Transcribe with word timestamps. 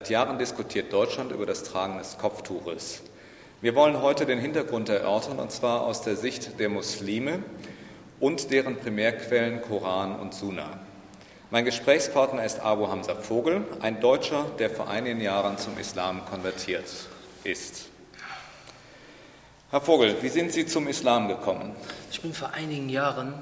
Seit 0.00 0.10
Jahren 0.10 0.38
diskutiert 0.38 0.92
Deutschland 0.92 1.32
über 1.32 1.44
das 1.44 1.64
Tragen 1.64 1.98
des 1.98 2.18
Kopftuches. 2.18 3.02
Wir 3.60 3.74
wollen 3.74 4.00
heute 4.00 4.26
den 4.26 4.38
Hintergrund 4.38 4.88
erörtern, 4.88 5.40
und 5.40 5.50
zwar 5.50 5.80
aus 5.80 6.02
der 6.02 6.14
Sicht 6.14 6.60
der 6.60 6.68
Muslime 6.68 7.42
und 8.20 8.52
deren 8.52 8.76
Primärquellen 8.76 9.60
Koran 9.60 10.20
und 10.20 10.34
Sunna. 10.34 10.78
Mein 11.50 11.64
Gesprächspartner 11.64 12.44
ist 12.44 12.60
Abu 12.60 12.86
Hamza 12.86 13.16
Vogel, 13.16 13.66
ein 13.80 14.00
Deutscher, 14.00 14.46
der 14.60 14.70
vor 14.70 14.88
einigen 14.88 15.20
Jahren 15.20 15.58
zum 15.58 15.76
Islam 15.78 16.24
konvertiert 16.26 16.86
ist. 17.42 17.88
Herr 19.72 19.80
Vogel, 19.80 20.14
wie 20.22 20.28
sind 20.28 20.52
Sie 20.52 20.64
zum 20.64 20.86
Islam 20.86 21.26
gekommen? 21.26 21.74
Ich 22.12 22.22
bin 22.22 22.32
vor 22.32 22.50
einigen 22.52 22.88
Jahren, 22.88 23.34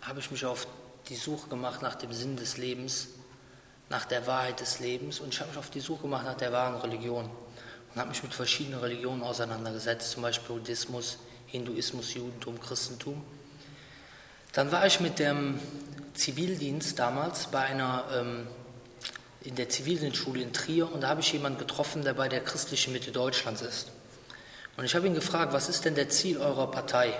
habe 0.00 0.18
ich 0.18 0.32
mich 0.32 0.44
auf 0.44 0.66
die 1.08 1.14
Suche 1.14 1.48
gemacht 1.48 1.80
nach 1.80 1.94
dem 1.94 2.12
Sinn 2.12 2.34
des 2.34 2.56
Lebens 2.56 3.10
nach 3.90 4.04
der 4.04 4.26
Wahrheit 4.26 4.60
des 4.60 4.80
Lebens 4.80 5.20
und 5.20 5.32
ich 5.32 5.40
habe 5.40 5.50
mich 5.50 5.58
auf 5.58 5.70
die 5.70 5.80
Suche 5.80 6.02
gemacht 6.02 6.24
nach 6.24 6.36
der 6.36 6.52
wahren 6.52 6.76
Religion 6.80 7.24
und 7.24 8.00
habe 8.00 8.10
mich 8.10 8.22
mit 8.22 8.34
verschiedenen 8.34 8.80
Religionen 8.80 9.22
auseinandergesetzt, 9.22 10.10
zum 10.10 10.22
Beispiel 10.22 10.56
Buddhismus, 10.56 11.18
Hinduismus, 11.46 12.14
Judentum, 12.14 12.60
Christentum. 12.60 13.22
Dann 14.52 14.70
war 14.72 14.86
ich 14.86 15.00
mit 15.00 15.18
dem 15.18 15.58
Zivildienst 16.14 16.98
damals 16.98 17.46
bei 17.46 17.60
einer 17.60 18.04
ähm, 18.12 18.46
in 19.42 19.54
der 19.54 19.68
Zivildienstschule 19.68 20.42
in 20.42 20.52
Trier 20.52 20.92
und 20.92 21.02
da 21.02 21.08
habe 21.08 21.20
ich 21.20 21.32
jemanden 21.32 21.58
getroffen, 21.58 22.02
der 22.02 22.14
bei 22.14 22.28
der 22.28 22.40
christlichen 22.40 22.92
Mitte 22.92 23.12
Deutschlands 23.12 23.62
ist. 23.62 23.88
Und 24.76 24.84
ich 24.84 24.94
habe 24.94 25.06
ihn 25.06 25.14
gefragt, 25.14 25.52
was 25.52 25.68
ist 25.68 25.84
denn 25.84 25.94
der 25.94 26.08
Ziel 26.08 26.38
eurer 26.38 26.70
Partei? 26.70 27.14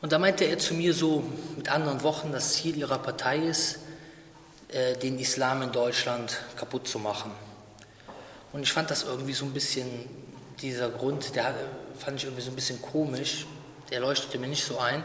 Und 0.00 0.12
da 0.12 0.18
meinte 0.18 0.44
er 0.44 0.58
zu 0.58 0.74
mir 0.74 0.92
so 0.94 1.24
mit 1.56 1.70
anderen 1.70 2.02
Wochen, 2.02 2.32
das 2.32 2.54
Ziel 2.54 2.76
ihrer 2.76 2.98
Partei 2.98 3.38
ist, 3.38 3.78
den 5.02 5.18
Islam 5.18 5.62
in 5.62 5.72
Deutschland 5.72 6.38
kaputt 6.56 6.88
zu 6.88 6.98
machen. 6.98 7.30
Und 8.52 8.62
ich 8.62 8.72
fand 8.72 8.90
das 8.90 9.02
irgendwie 9.02 9.32
so 9.32 9.44
ein 9.44 9.52
bisschen, 9.52 9.88
dieser 10.62 10.88
Grund, 10.88 11.34
der 11.34 11.54
fand 11.98 12.18
ich 12.18 12.24
irgendwie 12.24 12.42
so 12.42 12.50
ein 12.50 12.54
bisschen 12.54 12.80
komisch, 12.80 13.46
der 13.90 14.00
leuchtete 14.00 14.38
mir 14.38 14.46
nicht 14.46 14.64
so 14.64 14.78
ein. 14.78 15.02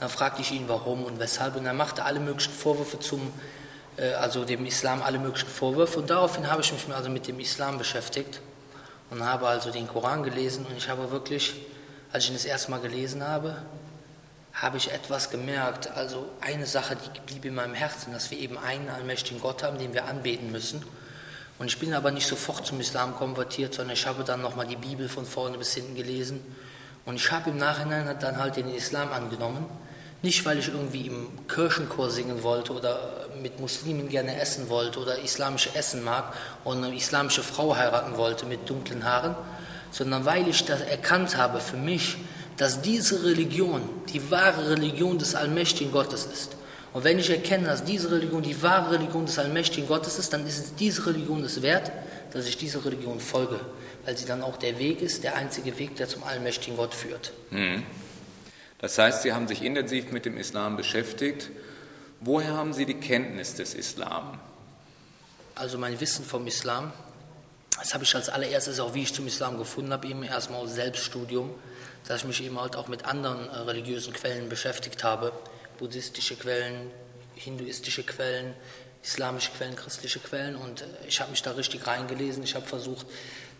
Dann 0.00 0.08
fragte 0.08 0.42
ich 0.42 0.52
ihn, 0.52 0.68
warum 0.68 1.04
und 1.04 1.18
weshalb. 1.18 1.56
Und 1.56 1.66
er 1.66 1.72
machte 1.72 2.04
alle 2.04 2.20
möglichen 2.20 2.52
Vorwürfe 2.52 2.98
zum, 2.98 3.32
äh, 3.96 4.12
also 4.12 4.44
dem 4.44 4.64
Islam 4.66 5.02
alle 5.02 5.18
möglichen 5.18 5.48
Vorwürfe. 5.48 6.00
Und 6.00 6.10
daraufhin 6.10 6.50
habe 6.50 6.62
ich 6.62 6.72
mich 6.72 6.94
also 6.94 7.10
mit 7.10 7.28
dem 7.28 7.38
Islam 7.40 7.78
beschäftigt 7.78 8.40
und 9.10 9.24
habe 9.24 9.46
also 9.46 9.70
den 9.70 9.86
Koran 9.86 10.22
gelesen. 10.22 10.66
Und 10.66 10.76
ich 10.76 10.88
habe 10.88 11.10
wirklich, 11.10 11.54
als 12.12 12.24
ich 12.24 12.30
ihn 12.30 12.36
das 12.36 12.44
erste 12.44 12.70
Mal 12.70 12.80
gelesen 12.80 13.26
habe, 13.26 13.56
habe 14.54 14.76
ich 14.76 14.92
etwas 14.92 15.30
gemerkt, 15.30 15.90
also 15.96 16.28
eine 16.40 16.66
Sache, 16.66 16.96
die 16.96 17.20
blieb 17.20 17.44
in 17.44 17.56
meinem 17.56 17.74
Herzen, 17.74 18.12
dass 18.12 18.30
wir 18.30 18.38
eben 18.38 18.56
einen 18.56 18.88
allmächtigen 18.88 19.40
Gott 19.40 19.64
haben, 19.64 19.78
den 19.78 19.94
wir 19.94 20.06
anbeten 20.06 20.52
müssen. 20.52 20.84
Und 21.58 21.66
ich 21.66 21.78
bin 21.78 21.92
aber 21.92 22.10
nicht 22.12 22.26
sofort 22.26 22.64
zum 22.64 22.80
Islam 22.80 23.16
konvertiert, 23.16 23.74
sondern 23.74 23.94
ich 23.94 24.06
habe 24.06 24.22
dann 24.22 24.42
nochmal 24.42 24.66
die 24.66 24.76
Bibel 24.76 25.08
von 25.08 25.26
vorne 25.26 25.58
bis 25.58 25.74
hinten 25.74 25.96
gelesen. 25.96 26.40
Und 27.04 27.16
ich 27.16 27.30
habe 27.30 27.50
im 27.50 27.58
Nachhinein 27.58 28.16
dann 28.18 28.38
halt 28.38 28.56
den 28.56 28.72
Islam 28.72 29.12
angenommen. 29.12 29.66
Nicht, 30.22 30.44
weil 30.46 30.58
ich 30.58 30.68
irgendwie 30.68 31.06
im 31.08 31.46
Kirchenchor 31.48 32.10
singen 32.10 32.42
wollte 32.42 32.72
oder 32.72 33.26
mit 33.42 33.60
Muslimen 33.60 34.08
gerne 34.08 34.40
essen 34.40 34.68
wollte 34.70 35.00
oder 35.00 35.18
islamische 35.18 35.74
Essen 35.74 36.02
mag 36.02 36.32
und 36.64 36.82
eine 36.82 36.96
islamische 36.96 37.42
Frau 37.42 37.76
heiraten 37.76 38.16
wollte 38.16 38.46
mit 38.46 38.68
dunklen 38.70 39.04
Haaren, 39.04 39.34
sondern 39.90 40.24
weil 40.24 40.48
ich 40.48 40.64
das 40.64 40.80
erkannt 40.80 41.36
habe 41.36 41.60
für 41.60 41.76
mich, 41.76 42.16
dass 42.56 42.82
diese 42.82 43.24
Religion 43.24 43.82
die 44.12 44.30
wahre 44.30 44.70
Religion 44.70 45.18
des 45.18 45.34
allmächtigen 45.34 45.92
Gottes 45.92 46.26
ist. 46.26 46.56
Und 46.92 47.02
wenn 47.02 47.18
ich 47.18 47.28
erkenne, 47.28 47.66
dass 47.66 47.84
diese 47.84 48.10
Religion 48.12 48.42
die 48.42 48.62
wahre 48.62 48.92
Religion 48.92 49.26
des 49.26 49.38
allmächtigen 49.38 49.88
Gottes 49.88 50.18
ist, 50.18 50.32
dann 50.32 50.46
ist 50.46 50.58
es 50.58 50.74
diese 50.76 51.06
Religion 51.06 51.42
es 51.42 51.60
wert, 51.60 51.90
dass 52.32 52.46
ich 52.46 52.56
dieser 52.56 52.84
Religion 52.84 53.18
folge, 53.18 53.58
weil 54.04 54.16
sie 54.16 54.26
dann 54.26 54.42
auch 54.42 54.56
der 54.56 54.78
Weg 54.78 55.02
ist, 55.02 55.24
der 55.24 55.34
einzige 55.34 55.76
Weg, 55.78 55.96
der 55.96 56.08
zum 56.08 56.22
allmächtigen 56.22 56.76
Gott 56.76 56.94
führt. 56.94 57.32
Hm. 57.50 57.82
Das 58.78 58.98
heißt, 58.98 59.22
Sie 59.22 59.32
haben 59.32 59.48
sich 59.48 59.62
intensiv 59.62 60.12
mit 60.12 60.24
dem 60.24 60.36
Islam 60.36 60.76
beschäftigt. 60.76 61.50
Woher 62.20 62.52
haben 62.52 62.72
Sie 62.72 62.86
die 62.86 62.94
Kenntnis 62.94 63.54
des 63.54 63.74
Islam? 63.74 64.38
Also 65.54 65.78
mein 65.78 65.98
Wissen 66.00 66.24
vom 66.24 66.46
Islam, 66.46 66.92
das 67.78 67.94
habe 67.94 68.04
ich 68.04 68.14
als 68.14 68.28
allererstes 68.28 68.78
auch, 68.80 68.94
wie 68.94 69.02
ich 69.02 69.14
zum 69.14 69.26
Islam 69.26 69.58
gefunden 69.58 69.92
habe, 69.92 70.06
eben 70.06 70.22
erstmal 70.22 70.60
aus 70.60 70.74
Selbststudium 70.74 71.50
dass 72.06 72.20
ich 72.20 72.26
mich 72.26 72.42
eben 72.44 72.60
halt 72.60 72.76
auch 72.76 72.88
mit 72.88 73.04
anderen 73.04 73.48
äh, 73.48 73.56
religiösen 73.58 74.12
Quellen 74.12 74.48
beschäftigt 74.48 75.04
habe, 75.04 75.32
buddhistische 75.78 76.36
Quellen, 76.36 76.90
hinduistische 77.34 78.02
Quellen, 78.02 78.54
islamische 79.02 79.50
Quellen, 79.52 79.76
christliche 79.76 80.18
Quellen 80.18 80.56
und 80.56 80.82
äh, 80.82 80.86
ich 81.06 81.20
habe 81.20 81.30
mich 81.30 81.42
da 81.42 81.52
richtig 81.52 81.86
reingelesen. 81.86 82.42
Ich 82.42 82.54
habe 82.54 82.66
versucht, 82.66 83.06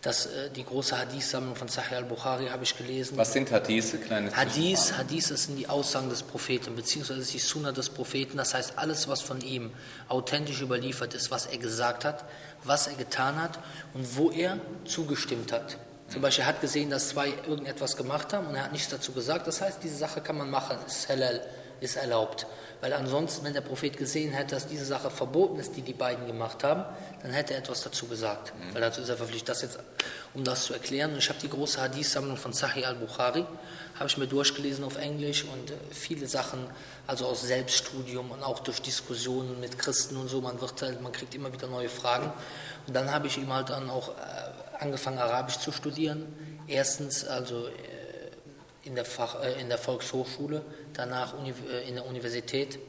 dass 0.01 0.27
äh, 0.27 0.49
die 0.51 0.63
große 0.63 0.97
Hadith-Sammlung 0.97 1.55
von 1.55 1.67
Sahih 1.67 1.95
al-Bukhari 1.95 2.47
habe 2.47 2.63
ich 2.63 2.77
gelesen. 2.77 3.17
Was 3.17 3.33
sind 3.33 3.51
Hadith? 3.51 3.95
Kleines 4.05 4.35
Hadith, 4.35 4.93
Hadith, 4.97 5.29
das 5.29 5.43
sind 5.45 5.57
die 5.57 5.67
Aussagen 5.67 6.09
des 6.09 6.21
Propheten, 6.21 6.75
beziehungsweise 6.75 7.31
die 7.31 7.39
Sunna 7.39 7.71
des 7.71 7.89
Propheten. 7.89 8.37
Das 8.37 8.53
heißt, 8.53 8.73
alles, 8.77 9.07
was 9.07 9.21
von 9.21 9.41
ihm 9.41 9.71
authentisch 10.07 10.61
überliefert 10.61 11.15
ist, 11.15 11.31
was 11.31 11.47
er 11.47 11.57
gesagt 11.57 12.05
hat, 12.05 12.25
was 12.63 12.87
er 12.87 12.93
getan 12.93 13.41
hat 13.41 13.59
und 13.93 14.15
wo 14.15 14.29
er 14.29 14.59
zugestimmt 14.85 15.51
hat. 15.51 15.77
Zum 16.09 16.21
Beispiel, 16.21 16.43
er 16.43 16.47
hat 16.47 16.61
gesehen, 16.61 16.89
dass 16.89 17.09
zwei 17.09 17.29
irgendetwas 17.47 17.97
gemacht 17.97 18.33
haben 18.33 18.47
und 18.47 18.55
er 18.55 18.65
hat 18.65 18.71
nichts 18.71 18.89
dazu 18.89 19.11
gesagt. 19.11 19.47
Das 19.47 19.61
heißt, 19.61 19.79
diese 19.83 19.97
Sache 19.97 20.21
kann 20.21 20.37
man 20.37 20.49
machen, 20.49 20.77
ist 20.85 21.09
halal, 21.09 21.41
ist 21.81 21.95
erlaubt. 21.95 22.45
Weil 22.81 22.93
ansonsten, 22.93 23.43
wenn 23.45 23.53
der 23.53 23.61
Prophet 23.61 23.97
gesehen 23.97 24.31
hätte, 24.31 24.53
dass 24.55 24.67
diese 24.67 24.85
Sache 24.85 25.09
verboten 25.09 25.59
ist, 25.59 25.75
die 25.75 25.81
die 25.81 25.93
beiden 25.93 26.27
gemacht 26.27 26.63
haben, 26.63 26.85
dann 27.23 27.31
hätte 27.31 27.53
er 27.53 27.59
etwas 27.59 27.81
dazu 27.81 28.07
gesagt. 28.07 28.53
Mhm. 28.53 28.73
Weil 28.73 28.81
dazu 28.81 29.01
ist 29.01 29.09
er 29.09 29.17
verpflichtet, 29.17 29.49
das 29.49 29.61
jetzt, 29.63 29.79
um 30.35 30.43
das 30.43 30.65
zu 30.65 30.73
erklären. 30.73 31.13
Und 31.13 31.17
ich 31.17 31.29
habe 31.29 31.39
die 31.41 31.49
große 31.49 31.81
Hadith-Sammlung 31.81 32.37
von 32.37 32.53
Sahih 32.53 32.85
al-Bukhari, 32.85 33.45
habe 33.95 34.07
ich 34.07 34.17
mir 34.17 34.27
durchgelesen 34.27 34.83
auf 34.83 34.97
Englisch 34.97 35.45
und 35.45 35.71
äh, 35.71 35.73
viele 35.89 36.27
Sachen, 36.27 36.67
also 37.07 37.25
aus 37.25 37.41
Selbststudium 37.41 38.29
und 38.29 38.43
auch 38.43 38.59
durch 38.59 38.81
Diskussionen 38.81 39.59
mit 39.59 39.79
Christen 39.79 40.17
und 40.17 40.27
so, 40.27 40.41
man 40.41 40.59
wird 40.61 40.81
halt, 40.81 41.01
man 41.01 41.11
kriegt 41.11 41.33
immer 41.33 41.51
wieder 41.51 41.67
neue 41.67 41.89
Fragen. 41.89 42.31
Und 42.87 42.95
dann 42.95 43.11
habe 43.11 43.27
ich 43.27 43.37
ihm 43.37 43.51
halt 43.51 43.69
dann 43.69 43.89
auch 43.89 44.09
äh, 44.09 44.11
angefangen, 44.79 45.19
Arabisch 45.19 45.59
zu 45.59 45.71
studieren. 45.71 46.25
Erstens 46.67 47.25
also 47.25 47.67
äh, 47.67 47.71
in 48.83 48.95
der, 48.95 49.05
Fach, 49.05 49.41
äh, 49.41 49.59
in 49.59 49.69
der 49.69 49.77
Volkshochschule, 49.77 50.61
danach 50.93 51.33
äh, 51.33 51.87
in 51.87 51.95
der 51.95 52.05
Universität 52.05 52.79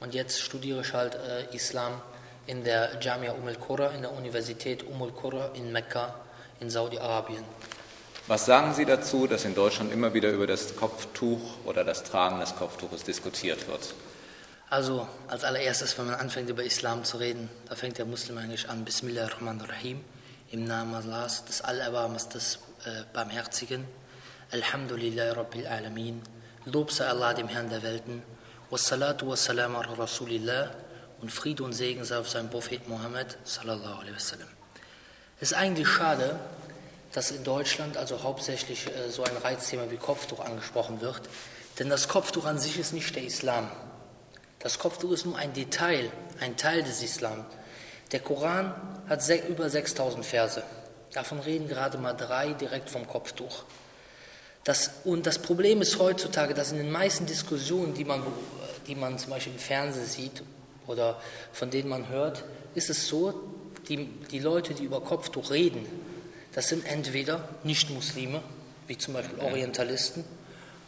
und 0.00 0.14
jetzt 0.14 0.40
studiere 0.40 0.80
ich 0.82 0.92
halt 0.92 1.18
Islam 1.52 2.00
in 2.46 2.62
der 2.62 3.00
Jamia 3.00 3.32
Umm 3.32 3.48
al-Qura, 3.48 3.88
in 3.88 4.02
der 4.02 4.12
Universität 4.12 4.84
Umm 4.84 5.02
al-Qura 5.02 5.50
in 5.54 5.72
Mekka 5.72 6.14
in 6.60 6.70
Saudi-Arabien. 6.70 7.44
Was 8.28 8.46
sagen 8.46 8.74
Sie 8.74 8.84
dazu, 8.84 9.26
dass 9.26 9.44
in 9.44 9.54
Deutschland 9.54 9.92
immer 9.92 10.14
wieder 10.14 10.30
über 10.30 10.46
das 10.46 10.76
Kopftuch 10.76 11.40
oder 11.64 11.82
das 11.82 12.04
Tragen 12.04 12.38
des 12.38 12.54
Kopftuches 12.54 13.02
diskutiert 13.02 13.66
wird? 13.66 13.94
Also 14.70 15.08
als 15.28 15.44
allererstes, 15.44 15.98
wenn 15.98 16.06
man 16.06 16.14
anfängt 16.14 16.48
über 16.50 16.62
Islam 16.62 17.04
zu 17.04 17.16
reden, 17.16 17.48
da 17.68 17.74
fängt 17.74 17.98
der 17.98 18.04
Muslim 18.04 18.38
eigentlich 18.38 18.68
an, 18.68 18.84
Bismillahirrahmanirrahim 18.84 20.04
im 20.50 20.64
Namen 20.64 20.94
Allahs, 20.94 21.44
des 21.44 21.62
Allerbarmers, 21.62 22.28
des 22.28 22.58
äh, 22.84 23.04
Barmherzigen. 23.12 23.86
Alhamdulillah 24.50 25.32
Rabbil 25.32 25.66
Alamin. 25.66 26.22
Lob 26.64 26.90
sei 26.90 27.06
Allah, 27.06 27.34
dem 27.34 27.48
Herrn 27.48 27.68
der 27.68 27.82
Welten. 27.82 28.22
Wassalatu 28.70 29.28
wassalam 29.28 29.76
ala 29.76 29.92
Rasulillah. 29.92 30.70
Und 31.20 31.30
Friede 31.30 31.64
und 31.64 31.72
Segen 31.72 32.04
sei 32.04 32.18
auf 32.18 32.28
seinen 32.28 32.48
Prophet 32.48 32.88
Mohammed, 32.88 33.36
sallallahu 33.44 34.00
alaihi 34.00 34.14
wasallam. 34.14 34.48
Es 35.40 35.52
ist 35.52 35.58
eigentlich 35.58 35.88
schade, 35.88 36.38
dass 37.12 37.30
in 37.30 37.44
Deutschland 37.44 37.96
also 37.96 38.22
hauptsächlich 38.22 38.86
äh, 38.86 39.10
so 39.10 39.24
ein 39.24 39.36
Reizthema 39.36 39.90
wie 39.90 39.96
Kopftuch 39.96 40.40
angesprochen 40.40 41.00
wird. 41.00 41.22
Denn 41.78 41.88
das 41.88 42.08
Kopftuch 42.08 42.44
an 42.44 42.58
sich 42.58 42.78
ist 42.78 42.92
nicht 42.92 43.14
der 43.16 43.24
Islam. 43.24 43.70
Das 44.60 44.78
Kopftuch 44.78 45.12
ist 45.12 45.26
nur 45.26 45.36
ein 45.36 45.52
Detail, 45.52 46.10
ein 46.40 46.56
Teil 46.56 46.82
des 46.82 47.02
Islam. 47.02 47.44
Der 48.12 48.20
Koran 48.20 48.74
hat 49.08 49.22
über 49.48 49.68
6000 49.68 50.24
Verse. 50.24 50.62
Davon 51.12 51.40
reden 51.40 51.68
gerade 51.68 51.98
mal 51.98 52.14
drei 52.14 52.52
direkt 52.52 52.90
vom 52.90 53.06
Kopftuch. 53.06 53.64
Das, 54.64 54.90
und 55.04 55.26
das 55.26 55.38
Problem 55.38 55.80
ist 55.80 55.98
heutzutage, 55.98 56.54
dass 56.54 56.72
in 56.72 56.78
den 56.78 56.90
meisten 56.90 57.26
Diskussionen, 57.26 57.94
die 57.94 58.04
man, 58.04 58.22
die 58.86 58.94
man 58.94 59.18
zum 59.18 59.30
Beispiel 59.30 59.54
im 59.54 59.58
Fernsehen 59.58 60.06
sieht 60.06 60.42
oder 60.86 61.20
von 61.52 61.70
denen 61.70 61.88
man 61.88 62.08
hört, 62.08 62.44
ist 62.74 62.90
es 62.90 63.08
so, 63.08 63.40
die, 63.88 64.06
die 64.30 64.38
Leute, 64.38 64.74
die 64.74 64.84
über 64.84 65.00
Kopftuch 65.00 65.50
reden, 65.50 65.86
das 66.52 66.68
sind 66.68 66.86
entweder 66.86 67.48
Nicht-Muslime, 67.62 68.42
wie 68.86 68.98
zum 68.98 69.14
Beispiel 69.14 69.38
Orientalisten, 69.40 70.24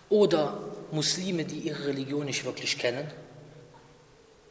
oder 0.08 0.58
Muslime, 0.90 1.44
die 1.44 1.60
ihre 1.60 1.86
Religion 1.86 2.26
nicht 2.26 2.44
wirklich 2.44 2.78
kennen 2.78 3.06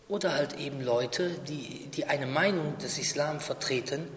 oder 0.10 0.34
halt 0.34 0.60
eben 0.60 0.82
Leute, 0.82 1.30
die, 1.48 1.88
die 1.94 2.06
eine 2.06 2.26
Meinung 2.26 2.78
des 2.80 2.98
Islam 2.98 3.40
vertreten, 3.40 4.08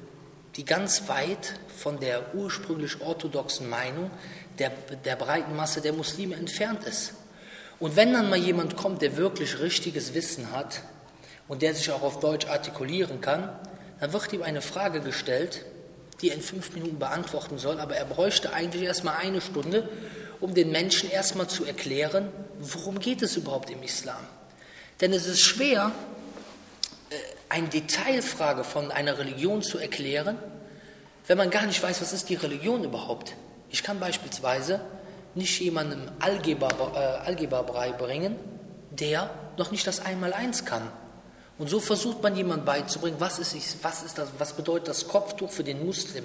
die 0.56 0.64
ganz 0.64 1.08
weit 1.08 1.54
von 1.76 2.00
der 2.00 2.34
ursprünglich 2.34 3.00
orthodoxen 3.00 3.68
Meinung 3.68 4.10
der, 4.58 4.70
der 5.04 5.16
breiten 5.16 5.54
Masse 5.54 5.80
der 5.80 5.92
Muslime 5.92 6.34
entfernt 6.34 6.84
ist. 6.84 7.12
Und 7.78 7.94
wenn 7.94 8.12
dann 8.12 8.30
mal 8.30 8.38
jemand 8.38 8.76
kommt, 8.76 9.02
der 9.02 9.16
wirklich 9.16 9.60
richtiges 9.60 10.14
Wissen 10.14 10.52
hat 10.52 10.82
und 11.46 11.62
der 11.62 11.74
sich 11.74 11.90
auch 11.90 12.02
auf 12.02 12.20
Deutsch 12.20 12.46
artikulieren 12.46 13.20
kann, 13.20 13.50
dann 14.00 14.12
wird 14.12 14.32
ihm 14.32 14.42
eine 14.42 14.62
Frage 14.62 15.00
gestellt, 15.00 15.64
die 16.20 16.30
er 16.30 16.36
in 16.36 16.42
fünf 16.42 16.72
Minuten 16.72 16.98
beantworten 16.98 17.58
soll, 17.58 17.80
aber 17.80 17.96
er 17.96 18.04
bräuchte 18.06 18.54
eigentlich 18.54 18.84
erstmal 18.84 19.16
eine 19.16 19.40
Stunde, 19.40 19.88
um 20.40 20.54
den 20.54 20.70
Menschen 20.70 21.10
erstmal 21.10 21.48
zu 21.48 21.64
erklären, 21.64 22.28
worum 22.58 22.98
geht 22.98 23.22
es 23.22 23.36
überhaupt 23.36 23.70
im 23.70 23.82
Islam. 23.82 24.24
Denn 25.02 25.12
es 25.12 25.26
ist 25.26 25.40
schwer, 25.40 25.90
äh, 27.10 27.14
eine 27.48 27.68
Detailfrage 27.68 28.62
von 28.62 28.92
einer 28.92 29.18
Religion 29.18 29.60
zu 29.60 29.78
erklären, 29.78 30.38
wenn 31.26 31.36
man 31.36 31.50
gar 31.50 31.66
nicht 31.66 31.82
weiß, 31.82 32.00
was 32.00 32.12
ist 32.12 32.28
die 32.28 32.36
Religion 32.36 32.84
überhaupt. 32.84 33.34
Ich 33.68 33.82
kann 33.82 33.98
beispielsweise 33.98 34.80
nicht 35.34 35.60
jemandem 35.60 36.02
Algebra, 36.20 36.68
äh, 36.94 37.26
Algebra 37.26 37.62
beibringen, 37.62 38.36
der 38.90 39.30
noch 39.56 39.72
nicht 39.72 39.86
das 39.86 40.00
Einmaleins 40.00 40.64
kann. 40.64 40.88
Und 41.58 41.68
so 41.68 41.80
versucht 41.80 42.22
man 42.22 42.36
jemand 42.36 42.64
beizubringen, 42.64 43.16
was 43.18 43.38
ist, 43.40 43.82
was 43.82 44.02
ist 44.04 44.18
das, 44.18 44.28
was 44.38 44.52
bedeutet 44.54 44.88
das 44.88 45.08
Kopftuch 45.08 45.50
für 45.50 45.64
den 45.64 45.84
Muslim. 45.84 46.24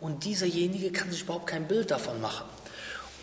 Und 0.00 0.24
dieserjenige 0.24 0.92
kann 0.92 1.10
sich 1.10 1.22
überhaupt 1.22 1.48
kein 1.48 1.66
Bild 1.66 1.90
davon 1.90 2.20
machen. 2.20 2.46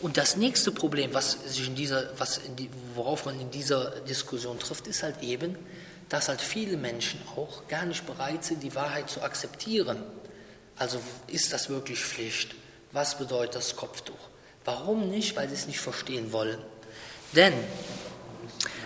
Und 0.02 0.16
das 0.16 0.38
nächste 0.38 0.72
Problem, 0.72 1.14
was 1.14 1.38
sich 1.46 1.68
in 1.68 1.76
dieser, 1.76 2.18
was 2.18 2.38
in 2.38 2.56
die, 2.56 2.70
worauf 2.96 3.26
man 3.26 3.40
in 3.40 3.52
dieser 3.52 4.00
Diskussion 4.02 4.58
trifft, 4.58 4.88
ist 4.88 5.04
halt 5.04 5.22
eben, 5.22 5.58
dass 6.08 6.30
halt 6.30 6.42
viele 6.42 6.78
Menschen 6.78 7.20
auch 7.36 7.68
gar 7.68 7.86
nicht 7.86 8.06
bereit 8.06 8.46
sind, 8.46 8.64
die 8.64 8.74
Wahrheit 8.76 9.10
zu 9.10 9.22
akzeptieren. 9.22 9.98
Also 10.78 11.00
ist 11.28 11.52
das 11.52 11.70
wirklich 11.70 12.00
Pflicht? 12.00 12.56
Was 12.94 13.18
bedeutet 13.18 13.56
das 13.56 13.76
Kopftuch? 13.76 14.18
Warum 14.64 15.10
nicht? 15.10 15.36
Weil 15.36 15.50
sie 15.50 15.56
es 15.56 15.68
nicht 15.68 15.80
verstehen 15.80 16.32
wollen. 16.32 16.60
Denn 17.36 17.54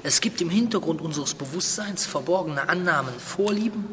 es 0.01 0.19
gibt 0.19 0.41
im 0.41 0.49
Hintergrund 0.49 0.99
unseres 0.99 1.35
Bewusstseins 1.35 2.05
verborgene 2.05 2.67
Annahmen, 2.67 3.17
Vorlieben 3.19 3.85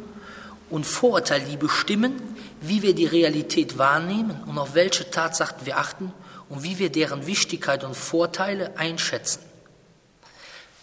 und 0.71 0.87
Vorurteile, 0.87 1.45
die 1.45 1.57
bestimmen, 1.59 2.37
wie 2.63 2.83
wir 2.83 2.95
die 2.95 3.07
Realität 3.07 3.77
wahrnehmen 3.77 4.43
und 4.47 4.59
auf 4.59 4.75
welche 4.75 5.11
Tatsachen 5.11 5.67
wir 5.67 5.79
achten 5.79 6.13
und 6.51 6.63
wie 6.63 6.79
wir 6.79 6.91
deren 6.91 7.27
Wichtigkeit 7.27 7.85
und 7.85 7.97
Vorteile 7.97 8.77
einschätzen. 8.77 9.41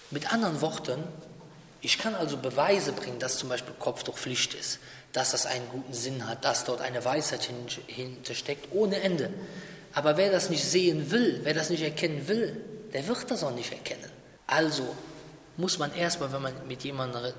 Mit 0.09 0.33
anderen 0.33 0.61
Worten, 0.61 1.03
ich 1.81 1.99
kann 1.99 2.15
also 2.15 2.37
Beweise 2.37 2.93
bringen, 2.93 3.19
dass 3.19 3.37
zum 3.37 3.49
Beispiel 3.49 3.75
Kopftuch 3.77 4.17
Pflicht 4.17 4.53
ist, 4.53 4.79
dass 5.11 5.31
das 5.31 5.45
einen 5.45 5.67
guten 5.69 5.93
Sinn 5.93 6.27
hat, 6.27 6.43
dass 6.45 6.63
dort 6.63 6.81
eine 6.81 7.03
Weisheit 7.03 7.49
hintersteckt, 7.87 8.69
ohne 8.71 9.01
Ende. 9.01 9.29
Aber 9.93 10.17
wer 10.17 10.31
das 10.31 10.49
nicht 10.49 10.63
sehen 10.63 11.11
will, 11.11 11.41
wer 11.43 11.53
das 11.53 11.69
nicht 11.69 11.83
erkennen 11.83 12.27
will, 12.27 12.55
der 12.93 13.07
wird 13.07 13.29
das 13.29 13.43
auch 13.43 13.53
nicht 13.53 13.71
erkennen. 13.71 14.09
Also 14.47 14.95
muss 15.57 15.77
man 15.77 15.93
erstmal, 15.93 16.31
wenn 16.31 16.41
man 16.41 16.67
mit 16.67 16.83
jemandem, 16.83 17.33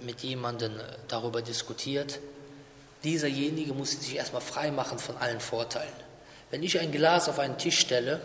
mit 0.00 0.20
jemandem 0.20 0.72
darüber 1.08 1.42
diskutiert, 1.42 2.20
dieserjenige 3.02 3.74
muss 3.74 3.92
sich 3.92 4.14
erstmal 4.14 4.42
frei 4.42 4.70
machen 4.70 4.98
von 4.98 5.16
allen 5.16 5.40
Vorteilen. 5.40 6.03
Wenn 6.54 6.62
ich 6.62 6.78
ein 6.78 6.92
Glas 6.92 7.28
auf 7.28 7.40
einen 7.40 7.58
Tisch 7.58 7.80
stelle 7.80 8.20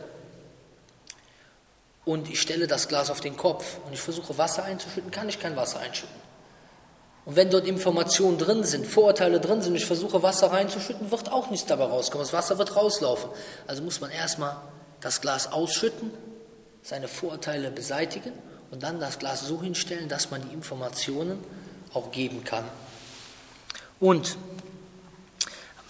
und 2.06 2.30
ich 2.30 2.40
stelle 2.40 2.68
das 2.68 2.88
Glas 2.88 3.10
auf 3.10 3.22
den 3.22 3.36
Kopf 3.36 3.80
und 3.88 3.94
ich 3.94 4.00
versuche 4.00 4.38
Wasser 4.38 4.64
einzuschütten, 4.66 5.10
kann 5.10 5.28
ich 5.30 5.40
kein 5.40 5.56
Wasser 5.56 5.80
einschütten. 5.80 6.16
Und 7.26 7.36
wenn 7.36 7.50
dort 7.50 7.66
Informationen 7.66 8.38
drin 8.38 8.64
sind, 8.64 8.86
Vorurteile 8.86 9.40
drin 9.40 9.64
sind, 9.64 9.74
ich 9.74 9.88
versuche 9.88 10.22
Wasser 10.22 10.52
reinzuschütten, 10.52 11.10
wird 11.10 11.32
auch 11.32 11.50
nichts 11.50 11.66
dabei 11.66 11.86
rauskommen. 11.86 12.24
Das 12.24 12.32
Wasser 12.32 12.60
wird 12.60 12.76
rauslaufen. 12.76 13.32
Also 13.66 13.82
muss 13.82 14.00
man 14.00 14.12
erstmal 14.12 14.58
das 15.02 15.22
Glas 15.22 15.52
ausschütten, 15.52 16.12
seine 16.84 17.08
Vorurteile 17.08 17.72
beseitigen 17.72 18.34
und 18.70 18.84
dann 18.84 19.00
das 19.00 19.18
Glas 19.18 19.42
so 19.42 19.60
hinstellen, 19.60 20.08
dass 20.08 20.30
man 20.30 20.48
die 20.48 20.54
Informationen 20.54 21.44
auch 21.96 22.12
geben 22.12 22.44
kann. 22.44 22.66
Und 24.00 24.38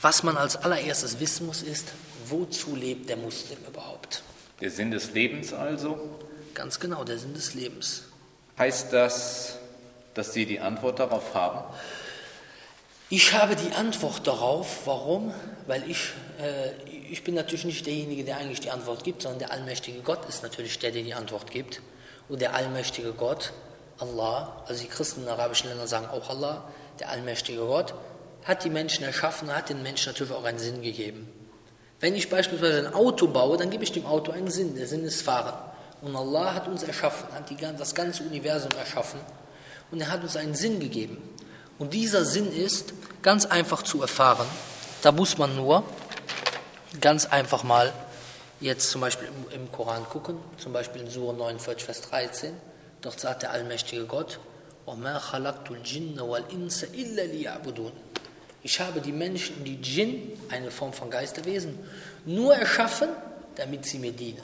was 0.02 0.24
man 0.24 0.38
als 0.38 0.56
allererstes 0.56 1.20
wissen 1.20 1.46
muss, 1.46 1.62
ist, 1.62 1.90
wozu 2.30 2.76
lebt 2.76 3.10
der 3.10 3.18
Muslim 3.18 3.58
überhaupt? 3.68 4.24
Der 4.62 4.70
Sinn 4.70 4.92
des 4.92 5.14
Lebens 5.14 5.54
also? 5.54 6.20
Ganz 6.54 6.80
genau, 6.80 7.04
der 7.04 7.18
Sinn 7.18 7.34
des 7.34 7.54
Lebens. 7.54 8.04
Heißt 8.58 8.92
das, 8.92 9.58
dass 10.14 10.34
Sie 10.34 10.46
die 10.46 10.60
Antwort 10.60 11.00
darauf 11.00 11.34
haben? 11.34 11.64
Ich 13.12 13.34
habe 13.34 13.56
die 13.56 13.74
Antwort 13.74 14.28
darauf. 14.28 14.86
Warum? 14.86 15.34
Weil 15.66 15.90
ich, 15.90 16.12
äh, 16.40 16.72
ich 17.10 17.24
bin 17.24 17.34
natürlich 17.34 17.66
nicht 17.66 17.86
derjenige, 17.86 18.24
der 18.24 18.38
eigentlich 18.38 18.60
die 18.60 18.70
Antwort 18.70 19.04
gibt, 19.04 19.24
sondern 19.24 19.40
der 19.40 19.52
allmächtige 19.52 20.02
Gott 20.02 20.28
ist 20.28 20.44
natürlich 20.44 20.78
der, 20.78 20.92
der 20.92 21.04
die 21.04 21.14
Antwort 21.14 21.50
gibt. 21.50 21.82
Und 22.28 22.42
der 22.42 22.54
allmächtige 22.54 23.14
Gott, 23.14 23.54
Allah, 23.98 24.64
also 24.68 24.84
die 24.84 24.90
Christen 24.90 25.24
in 25.24 25.30
arabischen 25.30 25.70
Ländern 25.70 25.88
sagen 25.88 26.06
auch 26.08 26.30
Allah, 26.30 26.70
der 27.00 27.10
allmächtige 27.10 27.62
Gott, 27.62 27.96
hat 28.44 28.64
die 28.64 28.70
Menschen 28.70 29.04
erschaffen, 29.04 29.56
hat 29.56 29.70
den 29.70 29.82
Menschen 29.82 30.12
natürlich 30.12 30.34
auch 30.34 30.44
einen 30.44 30.60
Sinn 30.60 30.82
gegeben. 30.82 31.28
Wenn 32.00 32.16
ich 32.16 32.30
beispielsweise 32.30 32.88
ein 32.88 32.94
Auto 32.94 33.28
baue, 33.28 33.58
dann 33.58 33.70
gebe 33.70 33.84
ich 33.84 33.92
dem 33.92 34.06
Auto 34.06 34.32
einen 34.32 34.50
Sinn. 34.50 34.76
Der 34.76 34.88
Sinn 34.88 35.04
ist 35.04 35.22
Fahren. 35.22 35.54
Und 36.02 36.16
Allah 36.16 36.54
hat 36.54 36.68
uns 36.68 36.84
erschaffen, 36.84 37.28
hat 37.34 37.50
die, 37.50 37.58
das 37.58 37.94
ganze 37.94 38.24
Universum 38.24 38.72
erschaffen. 38.78 39.20
Und 39.92 40.00
er 40.00 40.10
hat 40.10 40.24
uns 40.24 40.38
einen 40.38 40.56
Sinn 40.56 40.80
gegeben. 40.80 41.18
Und 41.78 41.94
dieser 41.94 42.24
Sinn 42.24 42.52
ist 42.52 42.94
ganz 43.22 43.46
einfach 43.46 43.84
zu 43.84 44.02
erfahren. 44.02 44.48
Da 45.02 45.12
muss 45.12 45.38
man 45.38 45.56
nur 45.56 45.84
ganz 47.02 47.26
einfach 47.26 47.64
mal 47.64 47.92
jetzt 48.62 48.90
zum 48.92 49.02
Beispiel 49.02 49.28
im, 49.28 49.62
im 49.62 49.72
Koran 49.72 50.04
gucken, 50.06 50.38
zum 50.58 50.74
Beispiel 50.74 51.02
in 51.02 51.10
Surah 51.10 51.34
49, 51.34 51.84
Vers 51.84 52.02
13. 52.02 52.54
Dort 53.02 53.20
sagt 53.20 53.44
der 53.44 53.52
allmächtige 53.52 54.06
Gott, 54.06 54.40
ich 58.62 58.80
habe 58.80 59.02
die 59.02 59.12
Menschen 59.12 59.58
und 59.58 59.64
die 59.66 59.78
Djinn, 59.78 60.34
eine 60.50 60.72
Form 60.72 60.94
von 60.94 61.10
Geisterwesen, 61.10 61.80
nur 62.26 62.54
erschaffen, 62.56 63.10
damit 63.56 63.86
sie 63.86 64.00
mir 64.00 64.12
dienen. 64.12 64.44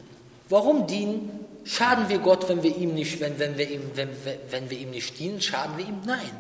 Warum 0.50 0.88
dienen? 0.88 1.46
Schaden 1.64 2.08
wir 2.10 2.20
Gott, 2.20 2.48
wenn 2.48 2.62
wir 2.62 2.76
ihm 2.76 2.94
nicht, 2.94 3.20
wenn, 3.20 3.40
wenn, 3.40 3.58
wir 3.58 3.70
ihm, 3.70 3.82
wenn, 3.96 4.10
wenn 4.50 4.70
wir 4.70 4.78
ihm 4.78 4.92
nicht 4.92 5.18
dienen? 5.18 5.42
Schaden 5.42 5.78
wir 5.78 5.86
ihm? 5.86 6.02
Nein. 6.06 6.32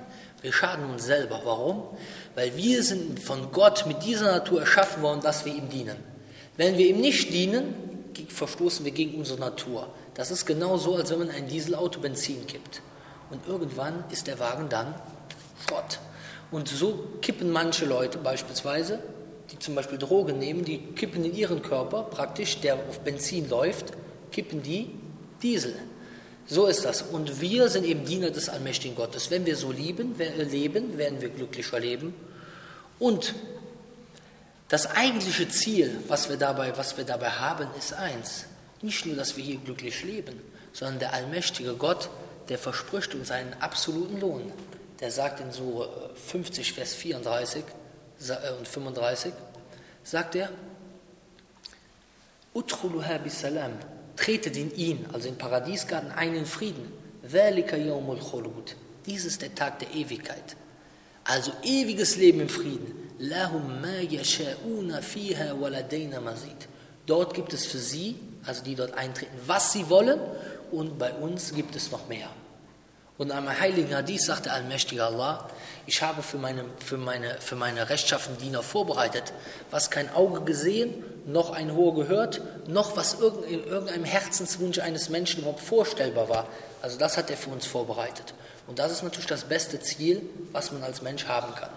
Wir 0.41 0.53
schaden 0.53 0.89
uns 0.91 1.05
selber. 1.05 1.41
Warum? 1.43 1.83
Weil 2.35 2.55
wir 2.55 2.83
sind 2.83 3.19
von 3.19 3.51
Gott 3.51 3.87
mit 3.87 4.03
dieser 4.03 4.31
Natur 4.31 4.61
erschaffen 4.61 5.01
worden, 5.01 5.21
dass 5.21 5.43
wir 5.43 5.55
ihm 5.55 5.69
dienen. 5.69 5.97
Wenn 6.55 6.77
wir 6.77 6.87
ihm 6.87 7.01
nicht 7.01 7.33
dienen, 7.33 7.73
verstoßen 8.29 8.85
wir 8.85 8.91
gegen 8.91 9.17
unsere 9.17 9.39
Natur. 9.39 9.89
Das 10.13 10.29
ist 10.31 10.45
genau 10.45 10.77
so, 10.77 10.95
als 10.95 11.09
wenn 11.09 11.19
man 11.19 11.31
ein 11.31 11.47
Dieselauto 11.47 11.99
Benzin 11.99 12.45
kippt. 12.45 12.81
Und 13.31 13.47
irgendwann 13.47 14.03
ist 14.11 14.27
der 14.27 14.39
Wagen 14.39 14.69
dann 14.69 14.93
Schrott. 15.67 15.99
Und 16.51 16.67
so 16.67 17.07
kippen 17.21 17.51
manche 17.51 17.85
Leute 17.85 18.17
beispielsweise, 18.17 18.99
die 19.51 19.59
zum 19.59 19.75
Beispiel 19.75 19.97
Drogen 19.97 20.39
nehmen, 20.39 20.63
die 20.63 20.79
kippen 20.79 21.23
in 21.25 21.35
ihren 21.35 21.61
Körper 21.61 22.03
praktisch, 22.03 22.59
der 22.61 22.75
auf 22.75 22.99
Benzin 23.01 23.49
läuft, 23.49 23.93
kippen 24.31 24.61
die 24.61 24.89
Diesel. 25.41 25.75
So 26.47 26.67
ist 26.67 26.85
das. 26.85 27.01
Und 27.01 27.41
wir 27.41 27.69
sind 27.69 27.85
eben 27.85 28.05
Diener 28.05 28.29
des 28.29 28.49
allmächtigen 28.49 28.95
Gottes. 28.95 29.31
Wenn 29.31 29.45
wir 29.45 29.55
so 29.55 29.71
lieben, 29.71 30.15
leben, 30.17 30.97
werden 30.97 31.21
wir 31.21 31.29
glücklicher 31.29 31.79
leben. 31.79 32.13
Und 32.99 33.33
das 34.67 34.87
eigentliche 34.87 35.47
Ziel, 35.49 35.99
was 36.07 36.29
wir, 36.29 36.37
dabei, 36.37 36.77
was 36.77 36.97
wir 36.97 37.03
dabei 37.03 37.29
haben, 37.29 37.67
ist 37.77 37.93
eins. 37.93 38.45
Nicht 38.81 39.05
nur, 39.05 39.15
dass 39.15 39.37
wir 39.37 39.43
hier 39.43 39.57
glücklich 39.57 40.03
leben, 40.03 40.41
sondern 40.73 40.99
der 40.99 41.13
allmächtige 41.13 41.73
Gott, 41.73 42.09
der 42.49 42.57
verspricht 42.57 43.15
uns 43.15 43.31
einen 43.31 43.53
absoluten 43.59 44.19
Lohn. 44.19 44.51
Der 45.05 45.11
sagt 45.11 45.39
in 45.39 45.51
Sure 45.51 45.87
50, 46.15 46.73
Vers 46.73 46.95
34 46.95 47.63
äh, 48.27 48.57
und 48.57 48.67
35, 48.67 49.31
sagt 50.03 50.33
er, 50.33 50.49
Utruluha 52.55 53.19
bisalam, 53.19 53.73
tretet 54.15 54.57
in 54.57 54.75
ihn, 54.75 55.05
also 55.13 55.27
im 55.27 55.35
Paradiesgarten, 55.35 56.09
ein 56.09 56.33
in 56.33 56.47
Frieden. 56.47 56.91
Dies 59.05 59.25
ist 59.25 59.43
der 59.43 59.53
Tag 59.53 59.77
der 59.77 59.93
Ewigkeit. 59.93 60.55
Also 61.23 61.51
ewiges 61.61 62.15
Leben 62.15 62.39
im 62.39 62.49
Frieden. 62.49 62.91
Dort 67.05 67.33
gibt 67.35 67.53
es 67.53 67.65
für 67.67 67.77
sie, 67.77 68.15
also 68.43 68.63
die 68.63 68.73
dort 68.73 68.95
eintreten, 68.95 69.37
was 69.45 69.71
sie 69.71 69.87
wollen 69.87 70.19
und 70.71 70.97
bei 70.97 71.13
uns 71.13 71.53
gibt 71.53 71.75
es 71.75 71.91
noch 71.91 72.07
mehr. 72.07 72.31
Und 73.17 73.31
am 73.31 73.47
heiligen 73.47 73.95
Hadith 73.95 74.25
sagt 74.25 74.45
der 74.45 74.53
allmächtige 74.53 75.03
Allah, 75.03 75.49
ich 75.87 76.01
habe 76.01 76.21
für 76.21 76.37
meine, 76.37 76.65
für 76.83 76.97
meine, 76.97 77.37
für 77.39 77.55
meine 77.55 77.89
rechtschaffenen 77.89 78.39
Diener 78.39 78.61
vorbereitet, 78.61 79.31
was 79.71 79.89
kein 79.89 80.13
Auge 80.13 80.41
gesehen, 80.41 81.03
noch 81.25 81.51
ein 81.51 81.71
Ohr 81.71 81.95
gehört, 81.95 82.41
noch 82.67 82.97
was 82.97 83.13
in 83.13 83.63
irgendeinem 83.65 84.03
Herzenswunsch 84.03 84.79
eines 84.79 85.09
Menschen 85.09 85.41
überhaupt 85.41 85.61
vorstellbar 85.61 86.27
war. 86.27 86.47
Also 86.81 86.97
das 86.97 87.17
hat 87.17 87.29
er 87.29 87.37
für 87.37 87.51
uns 87.51 87.65
vorbereitet. 87.65 88.33
Und 88.67 88.79
das 88.79 88.91
ist 88.91 89.03
natürlich 89.03 89.27
das 89.27 89.45
beste 89.45 89.79
Ziel, 89.79 90.21
was 90.51 90.71
man 90.73 90.83
als 90.83 91.01
Mensch 91.01 91.25
haben 91.25 91.55
kann. 91.55 91.69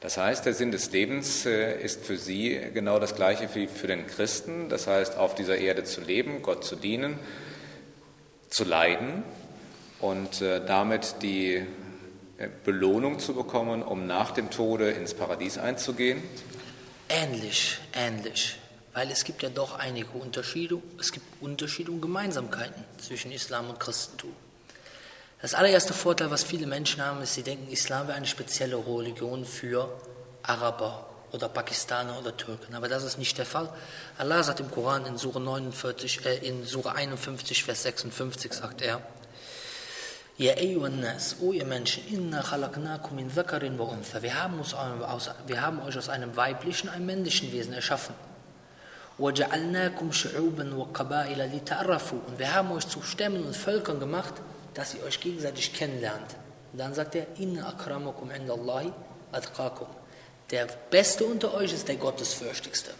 Das 0.00 0.16
heißt, 0.16 0.46
der 0.46 0.54
Sinn 0.54 0.70
des 0.72 0.90
Lebens 0.92 1.46
äh, 1.46 1.80
ist 1.80 2.04
für 2.04 2.18
Sie 2.18 2.60
genau 2.74 2.98
das 2.98 3.14
gleiche 3.14 3.48
wie 3.54 3.66
für 3.66 3.86
den 3.86 4.06
Christen. 4.06 4.68
Das 4.68 4.86
heißt, 4.86 5.16
auf 5.16 5.34
dieser 5.34 5.58
Erde 5.58 5.84
zu 5.84 6.00
leben, 6.00 6.42
Gott 6.42 6.64
zu 6.64 6.76
dienen, 6.76 7.18
zu 8.48 8.64
leiden 8.64 9.22
und 10.02 10.42
äh, 10.42 10.60
damit 10.66 11.16
die 11.22 11.64
äh, 12.36 12.48
Belohnung 12.64 13.18
zu 13.18 13.34
bekommen, 13.34 13.82
um 13.82 14.06
nach 14.06 14.32
dem 14.32 14.50
Tode 14.50 14.90
ins 14.90 15.14
Paradies 15.14 15.56
einzugehen? 15.56 16.22
Ähnlich, 17.08 17.78
ähnlich. 17.94 18.58
Weil 18.92 19.10
es 19.10 19.24
gibt 19.24 19.42
ja 19.42 19.48
doch 19.48 19.78
einige 19.78 20.10
Unterschiede. 20.10 20.82
Es 21.00 21.12
gibt 21.12 21.24
Unterschiede 21.40 21.90
und 21.90 22.02
Gemeinsamkeiten 22.02 22.84
zwischen 22.98 23.32
Islam 23.32 23.70
und 23.70 23.80
Christentum. 23.80 24.32
Das 25.40 25.54
allererste 25.54 25.94
Vorteil, 25.94 26.30
was 26.30 26.44
viele 26.44 26.66
Menschen 26.66 27.04
haben, 27.04 27.22
ist, 27.22 27.34
sie 27.34 27.42
denken, 27.42 27.70
Islam 27.72 28.06
wäre 28.06 28.16
eine 28.16 28.26
spezielle 28.26 28.76
Religion 28.76 29.44
für 29.44 29.88
Araber 30.42 31.06
oder 31.32 31.48
Pakistaner 31.48 32.18
oder 32.18 32.36
Türken. 32.36 32.74
Aber 32.74 32.88
das 32.88 33.04
ist 33.04 33.18
nicht 33.18 33.38
der 33.38 33.46
Fall. 33.46 33.72
Allah 34.18 34.42
sagt 34.42 34.60
im 34.60 34.70
Koran 34.70 35.06
in 35.06 35.16
Surah, 35.16 35.40
49, 35.40 36.26
äh, 36.26 36.36
in 36.46 36.64
Surah 36.64 36.92
51, 36.92 37.64
Vers 37.64 37.84
56, 37.84 38.52
sagt 38.52 38.82
er, 38.82 39.00
Ja 40.41 40.53
Nas, 40.89 41.37
o 41.41 41.51
ihr 41.51 41.65
Menschen, 41.65 42.03
inna 42.13 42.43
khalaqnakum 42.43 43.15
min 43.15 43.29
dhakarin 43.29 43.79
wa 43.79 43.85
untha. 43.85 44.21
Wir 44.21 44.41
haben, 44.41 44.59
uns 44.59 44.73
aus, 44.73 45.31
wir 45.47 45.61
haben 45.61 45.81
euch 45.81 45.97
aus 45.97 46.09
einem 46.09 46.35
weiblichen, 46.35 46.89
einem 46.89 47.07
männlichen 47.07 47.51
Wesen 47.51 47.73
erschaffen. 47.73 48.13
وَجَعَلْنَاكُمْ 49.19 50.11
شُعُوبًا 50.11 50.75
وَقَبَائِلَ 50.75 51.41
لِتَعْرَفُوا 51.41 52.19
Und 52.27 52.37
wir 52.37 52.53
haben 52.53 52.71
euch 52.71 52.87
zu 52.87 53.01
Stämmen 53.01 53.43
und 53.45 53.55
Völkern 53.55 53.99
gemacht, 53.99 54.35
dass 54.75 54.93
ihr 54.93 55.03
euch 55.03 55.19
gegenseitig 55.19 55.73
kennenlernt. 55.73 56.35
Und 56.71 56.79
dann 56.79 56.93
sagt 56.93 57.15
er, 57.15 57.25
inna 57.39 57.69
akramakum 57.69 58.29
indallahi 58.29 58.93
atqakum. 59.31 59.87
Der 60.51 60.67
Beste 60.91 61.25
unter 61.25 61.55
euch 61.55 61.73
ist 61.73 61.87
der 61.87 61.95
Gottesfürchtigste. 61.95 62.91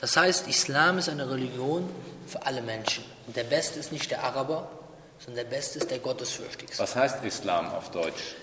Das 0.00 0.16
heißt, 0.16 0.48
Islam 0.48 0.96
ist 0.96 1.10
eine 1.10 1.30
Religion 1.30 1.88
für 2.26 2.46
alle 2.46 2.62
Menschen. 2.62 3.04
Und 3.26 3.36
der 3.36 3.44
Beste 3.44 3.78
ist 3.78 3.92
nicht 3.92 4.10
der 4.10 4.24
Araber, 4.24 4.70
sondern 5.19 5.45
der 5.45 5.55
Beste 5.55 5.79
ist 5.79 5.91
der 5.91 5.99
Gottesfürchtigste. 5.99 6.81
Was 6.81 6.95
heißt 6.95 7.23
Islam 7.23 7.67
auf 7.67 7.91
Deutsch? 7.91 8.35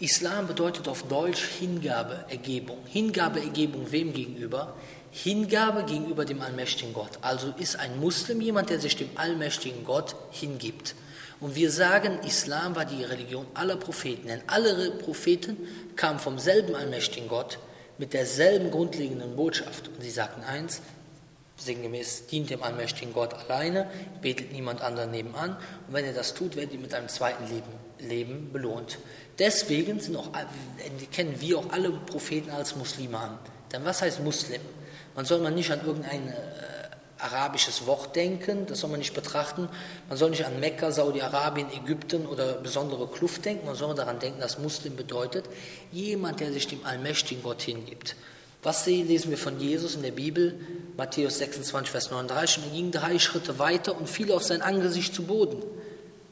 Islam 0.00 0.46
bedeutet 0.46 0.86
auf 0.86 1.02
Deutsch 1.04 1.44
Hingabe, 1.58 2.24
Ergebung. 2.28 2.78
Hingabe, 2.86 3.40
Ergebung 3.40 3.90
wem 3.90 4.12
gegenüber? 4.12 4.74
Hingabe 5.10 5.84
gegenüber 5.84 6.24
dem 6.24 6.40
allmächtigen 6.40 6.92
Gott. 6.92 7.18
Also 7.22 7.52
ist 7.58 7.76
ein 7.76 7.98
Muslim 7.98 8.40
jemand, 8.40 8.70
der 8.70 8.78
sich 8.78 8.96
dem 8.96 9.10
allmächtigen 9.16 9.84
Gott 9.84 10.14
hingibt. 10.30 10.94
Und 11.40 11.56
wir 11.56 11.70
sagen, 11.70 12.20
Islam 12.26 12.76
war 12.76 12.84
die 12.84 13.02
Religion 13.04 13.46
aller 13.54 13.76
Propheten, 13.76 14.28
denn 14.28 14.42
alle 14.46 14.92
Propheten 14.92 15.56
kamen 15.96 16.18
vom 16.18 16.38
selben 16.38 16.74
allmächtigen 16.74 17.28
Gott 17.28 17.58
mit 17.96 18.12
derselben 18.12 18.70
grundlegenden 18.70 19.34
Botschaft. 19.34 19.88
Und 19.88 20.02
sie 20.02 20.10
sagten 20.10 20.42
eins, 20.44 20.80
sinngemäß, 21.58 22.26
dient 22.26 22.50
dem 22.50 22.62
allmächtigen 22.62 23.12
Gott 23.12 23.34
alleine, 23.34 23.90
betet 24.22 24.52
niemand 24.52 24.80
anderen 24.80 25.10
nebenan. 25.10 25.50
Und 25.86 25.94
wenn 25.94 26.04
er 26.04 26.12
das 26.12 26.34
tut, 26.34 26.56
werdet 26.56 26.74
ihr 26.74 26.80
mit 26.80 26.94
einem 26.94 27.08
zweiten 27.08 27.46
Leben, 27.48 27.72
Leben 27.98 28.52
belohnt. 28.52 28.98
Deswegen 29.38 30.00
sind 30.00 30.16
auch, 30.16 30.30
kennen 31.12 31.40
wir 31.40 31.58
auch 31.58 31.70
alle 31.70 31.90
Propheten 31.90 32.50
als 32.50 32.76
Muslime 32.76 33.18
an. 33.18 33.38
Denn 33.72 33.84
was 33.84 34.02
heißt 34.02 34.20
Muslim? 34.20 34.60
Man 35.14 35.24
soll 35.24 35.40
man 35.40 35.54
nicht 35.54 35.70
an 35.70 35.84
irgendein 35.84 36.28
äh, 36.28 36.34
arabisches 37.18 37.86
Wort 37.86 38.14
denken, 38.16 38.66
das 38.66 38.80
soll 38.80 38.90
man 38.90 39.00
nicht 39.00 39.14
betrachten. 39.14 39.68
Man 40.08 40.16
soll 40.16 40.30
nicht 40.30 40.44
an 40.44 40.60
Mekka, 40.60 40.90
Saudi-Arabien, 40.90 41.66
Ägypten 41.72 42.26
oder 42.26 42.54
besondere 42.54 43.08
Kluft 43.08 43.44
denken. 43.44 43.66
Man 43.66 43.74
soll 43.74 43.94
daran 43.94 44.18
denken, 44.18 44.40
dass 44.40 44.58
Muslim 44.58 44.96
bedeutet, 44.96 45.46
jemand, 45.92 46.40
der 46.40 46.52
sich 46.52 46.68
dem 46.68 46.84
allmächtigen 46.84 47.42
Gott 47.42 47.62
hingibt. 47.62 48.16
Was 48.62 48.86
lesen 48.86 49.30
wir 49.30 49.38
von 49.38 49.60
Jesus 49.60 49.94
in 49.94 50.02
der 50.02 50.10
Bibel? 50.10 50.58
Matthäus 50.97 51.37
26, 51.39 51.91
Vers 51.91 52.11
39. 52.11 52.57
Und 52.57 52.63
er 52.65 52.75
ging 52.75 52.91
drei 52.91 53.19
Schritte 53.19 53.59
weiter 53.59 53.97
und 53.97 54.09
fiel 54.09 54.31
auf 54.31 54.43
sein 54.43 54.61
Angesicht 54.61 55.13
zu 55.13 55.23
Boden. 55.23 55.61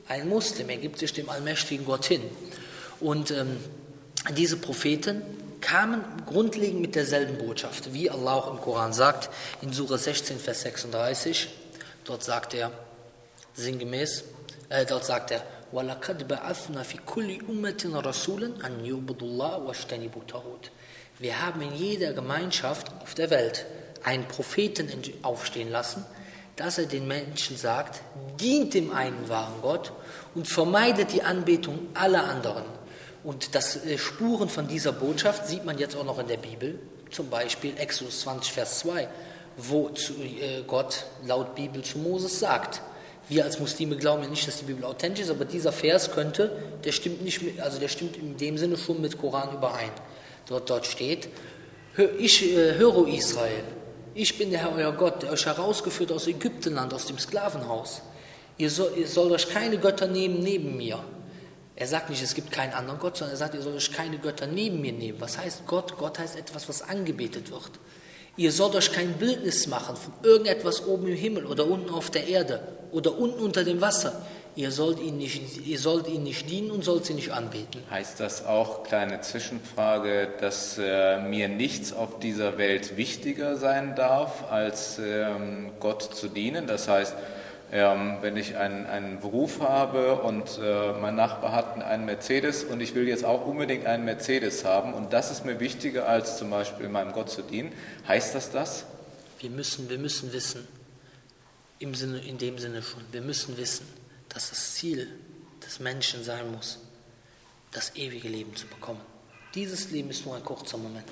Ein 0.07 0.29
Muslim, 0.29 0.69
er 0.69 0.77
gibt 0.77 0.99
sich 0.99 1.13
dem 1.13 1.29
allmächtigen 1.29 1.85
Gott 1.85 2.05
hin. 2.05 2.21
Und 2.99 3.31
ähm, 3.31 3.57
diese 4.35 4.57
Propheten, 4.57 5.23
kamen 5.61 6.03
grundlegend 6.25 6.81
mit 6.81 6.95
derselben 6.95 7.37
Botschaft, 7.37 7.93
wie 7.93 8.09
Allah 8.09 8.33
auch 8.33 8.51
im 8.51 8.59
Koran 8.59 8.93
sagt, 8.93 9.29
in 9.61 9.71
Surah 9.71 9.97
16, 9.97 10.39
Vers 10.39 10.61
36. 10.61 11.47
Dort 12.03 12.23
sagt 12.23 12.53
er, 12.53 12.71
sinngemäß, 13.53 14.23
äh, 14.69 14.85
dort 14.85 15.05
sagt 15.05 15.31
er, 15.31 15.43
وَلَقَدْ 15.71 16.27
بَعَثْنَا 16.27 16.83
فِي 16.83 16.97
كُلِّ 17.05 17.47
أُمَّةٍ 17.47 17.85
رَسُولًا 17.85 18.65
أَنْ 18.65 18.83
يُعْبُدُوا 18.83 19.27
اللَّهَ 19.27 19.57
وَاجْتَنِبُوا 19.59 20.21
الطَّاغُوتَ 20.21 20.71
Wir 21.19 21.41
haben 21.41 21.61
in 21.61 21.73
jeder 21.75 22.11
Gemeinschaft 22.11 22.91
auf 23.01 23.13
der 23.13 23.29
Welt 23.29 23.65
einen 24.04 24.26
Propheten 24.26 24.88
aufstehen 25.22 25.70
lassen, 25.70 26.04
dass 26.56 26.78
er 26.78 26.86
den 26.86 27.06
Menschen 27.06 27.56
sagt, 27.56 28.00
dient 28.40 28.74
dem 28.74 28.92
einen 28.92 29.28
wahren 29.28 29.60
Gott 29.62 29.92
und 30.34 30.48
vermeidet 30.48 31.12
die 31.12 31.22
Anbetung 31.22 31.88
aller 31.94 32.24
anderen. 32.24 32.64
Und 33.22 33.54
das 33.54 33.84
äh, 33.84 33.98
Spuren 33.98 34.48
von 34.48 34.66
dieser 34.66 34.92
Botschaft 34.92 35.46
sieht 35.46 35.64
man 35.64 35.78
jetzt 35.78 35.96
auch 35.96 36.04
noch 36.04 36.18
in 36.18 36.28
der 36.28 36.38
Bibel, 36.38 36.78
zum 37.10 37.28
Beispiel 37.28 37.74
Exodus 37.76 38.20
20, 38.20 38.52
Vers 38.52 38.78
2, 38.80 39.08
wo 39.56 39.88
äh, 39.88 40.62
Gott 40.66 41.04
laut 41.24 41.54
Bibel 41.54 41.82
zu 41.82 41.98
Moses 41.98 42.38
sagt, 42.38 42.80
wir 43.28 43.44
als 43.44 43.58
Muslime 43.58 43.96
glauben 43.96 44.22
ja 44.22 44.28
nicht, 44.28 44.46
dass 44.46 44.58
die 44.58 44.64
Bibel 44.64 44.84
authentisch 44.84 45.24
ist, 45.24 45.30
aber 45.30 45.44
dieser 45.44 45.72
Vers 45.72 46.12
könnte, 46.12 46.52
der 46.84 46.92
stimmt 46.92 47.22
nicht, 47.22 47.42
mit, 47.42 47.60
also 47.60 47.80
der 47.80 47.88
stimmt 47.88 48.16
in 48.16 48.36
dem 48.36 48.56
Sinne 48.56 48.76
schon 48.76 49.00
mit 49.00 49.18
Koran 49.18 49.52
überein. 49.52 49.90
Dort, 50.46 50.70
dort 50.70 50.86
steht, 50.86 51.28
ich 52.18 52.56
äh, 52.56 52.74
höre 52.74 53.08
Israel, 53.08 53.64
ich 54.16 54.38
bin 54.38 54.50
der 54.50 54.60
Herr 54.60 54.74
euer 54.74 54.92
Gott, 54.92 55.22
der 55.22 55.30
euch 55.30 55.44
herausgeführt 55.44 56.10
aus 56.10 56.26
Ägyptenland, 56.26 56.94
aus 56.94 57.04
dem 57.04 57.18
Sklavenhaus. 57.18 58.00
Ihr, 58.56 58.70
soll, 58.70 58.92
ihr 58.96 59.06
sollt 59.06 59.30
euch 59.32 59.50
keine 59.50 59.76
Götter 59.76 60.06
nehmen 60.06 60.40
neben 60.40 60.76
mir. 60.78 61.04
Er 61.74 61.86
sagt 61.86 62.08
nicht, 62.08 62.22
es 62.22 62.34
gibt 62.34 62.50
keinen 62.50 62.72
anderen 62.72 62.98
Gott, 62.98 63.18
sondern 63.18 63.34
er 63.34 63.38
sagt, 63.38 63.54
ihr 63.54 63.60
sollt 63.60 63.76
euch 63.76 63.92
keine 63.92 64.16
Götter 64.16 64.46
neben 64.46 64.80
mir 64.80 64.94
nehmen. 64.94 65.20
Was 65.20 65.36
heißt 65.36 65.66
Gott? 65.66 65.98
Gott 65.98 66.18
heißt 66.18 66.36
etwas, 66.36 66.66
was 66.66 66.80
angebetet 66.80 67.50
wird. 67.50 67.72
Ihr 68.38 68.52
sollt 68.52 68.74
euch 68.74 68.90
kein 68.90 69.12
Bildnis 69.14 69.66
machen 69.66 69.96
von 69.96 70.14
irgendetwas 70.22 70.86
oben 70.86 71.08
im 71.08 71.16
Himmel 71.16 71.44
oder 71.44 71.66
unten 71.66 71.90
auf 71.90 72.10
der 72.10 72.26
Erde 72.26 72.66
oder 72.92 73.18
unten 73.18 73.40
unter 73.40 73.64
dem 73.64 73.82
Wasser. 73.82 74.24
Ihr 74.56 74.70
sollt 74.70 75.00
ihn 75.00 75.18
nicht, 75.18 75.66
ihr 75.66 75.78
sollt 75.78 76.08
ihn 76.08 76.22
nicht 76.22 76.48
dienen 76.48 76.70
und 76.70 76.82
sollt 76.82 77.04
sie 77.04 77.12
nicht 77.12 77.30
anbeten. 77.30 77.82
Heißt 77.90 78.18
das 78.20 78.46
auch, 78.46 78.84
kleine 78.84 79.20
Zwischenfrage, 79.20 80.28
dass 80.40 80.78
äh, 80.78 81.20
mir 81.20 81.48
nichts 81.48 81.92
auf 81.92 82.18
dieser 82.20 82.56
Welt 82.56 82.96
wichtiger 82.96 83.56
sein 83.56 83.94
darf, 83.94 84.50
als 84.50 84.98
ähm, 84.98 85.72
Gott 85.78 86.02
zu 86.02 86.28
dienen? 86.28 86.66
Das 86.66 86.88
heißt, 86.88 87.14
ähm, 87.70 88.16
wenn 88.22 88.38
ich 88.38 88.56
einen, 88.56 88.86
einen, 88.86 89.20
Beruf 89.20 89.60
habe 89.60 90.22
und 90.22 90.58
äh, 90.62 90.92
mein 91.02 91.16
Nachbar 91.16 91.52
hat 91.52 91.82
einen 91.82 92.06
Mercedes 92.06 92.64
und 92.64 92.80
ich 92.80 92.94
will 92.94 93.06
jetzt 93.06 93.26
auch 93.26 93.46
unbedingt 93.46 93.84
einen 93.84 94.06
Mercedes 94.06 94.64
haben 94.64 94.94
und 94.94 95.12
das 95.12 95.30
ist 95.30 95.44
mir 95.44 95.60
wichtiger 95.60 96.08
als 96.08 96.38
zum 96.38 96.48
Beispiel 96.48 96.88
meinem 96.88 97.12
Gott 97.12 97.28
zu 97.28 97.42
dienen, 97.42 97.72
heißt 98.08 98.34
das 98.34 98.50
das? 98.50 98.86
Wir 99.38 99.50
müssen, 99.50 99.90
wir 99.90 99.98
müssen 99.98 100.32
wissen, 100.32 100.66
im 101.78 101.94
Sinne, 101.94 102.20
in 102.20 102.38
dem 102.38 102.56
Sinne 102.56 102.80
schon, 102.80 103.02
wir 103.12 103.20
müssen 103.20 103.58
wissen, 103.58 103.86
dass 104.36 104.50
das 104.50 104.74
Ziel 104.74 105.08
des 105.64 105.80
Menschen 105.80 106.22
sein 106.22 106.52
muss, 106.52 106.78
das 107.72 107.96
ewige 107.96 108.28
Leben 108.28 108.54
zu 108.54 108.66
bekommen. 108.66 109.00
Dieses 109.54 109.90
Leben 109.90 110.10
ist 110.10 110.26
nur 110.26 110.36
ein 110.36 110.44
kurzer 110.44 110.76
Moment. 110.76 111.08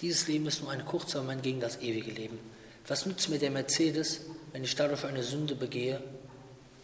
Dieses 0.00 0.28
Leben 0.28 0.46
ist 0.46 0.62
nur 0.62 0.70
ein 0.70 0.86
kurzer 0.86 1.20
Moment 1.20 1.42
gegen 1.42 1.60
das 1.60 1.82
ewige 1.82 2.10
Leben. 2.10 2.38
Was 2.86 3.04
nützt 3.04 3.28
mir 3.28 3.38
der 3.38 3.50
Mercedes, 3.50 4.22
wenn 4.52 4.64
ich 4.64 4.74
dadurch 4.74 5.04
eine 5.04 5.22
Sünde 5.22 5.54
begehe, 5.54 6.02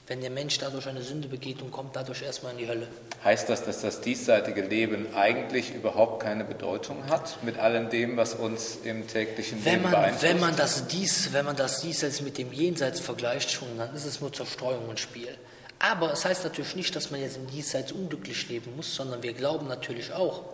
wenn 0.09 0.23
der 0.23 0.31
Mensch 0.31 0.59
dadurch 0.59 0.89
eine 0.89 1.03
Sünde 1.03 1.29
begeht 1.29 1.61
und 1.61 1.71
kommt 1.71 1.95
dadurch 1.95 2.23
erstmal 2.23 2.53
in 2.53 2.59
die 2.59 2.69
Hölle. 2.69 2.89
Heißt 3.23 3.49
das, 3.49 3.65
dass 3.65 3.83
das 3.83 4.01
diesseitige 4.01 4.63
Leben 4.63 5.15
eigentlich 5.15 5.75
überhaupt 5.75 6.23
keine 6.23 6.45
Bedeutung 6.45 6.97
hat 7.11 7.43
mit 7.43 7.59
allem 7.59 7.91
dem, 7.91 8.17
was 8.17 8.35
uns 8.35 8.79
im 8.85 9.07
täglichen 9.07 9.63
wenn 9.65 9.73
Leben 9.73 9.83
man, 9.85 9.93
beeinflusst? 9.93 10.23
Wenn 10.23 10.41
man 10.41 10.57
das 10.57 10.87
dies, 10.87 11.33
wenn 11.33 11.45
man 11.45 11.57
das 11.57 11.83
diesseits 11.83 12.23
mit 12.23 12.39
dem 12.39 12.53
Jenseits 12.53 13.01
vergleicht 13.01 13.51
schon, 13.51 13.69
dann 13.77 13.95
ist 13.95 14.07
es 14.07 14.21
nur 14.21 14.33
Zerstreuung 14.33 14.89
und 14.89 14.99
Spiel. 14.99 15.37
Aber 15.79 16.13
es 16.13 16.25
heißt 16.25 16.43
natürlich 16.43 16.75
nicht, 16.75 16.97
dass 16.97 17.11
man 17.11 17.21
jetzt 17.21 17.37
im 17.37 17.47
Diesseits 17.47 17.93
unglücklich 17.93 18.49
leben 18.49 18.75
muss, 18.77 18.95
sondern 18.95 19.23
wir 19.23 19.33
glauben 19.35 19.69
natürlich 19.69 20.13
auch, 20.13 20.45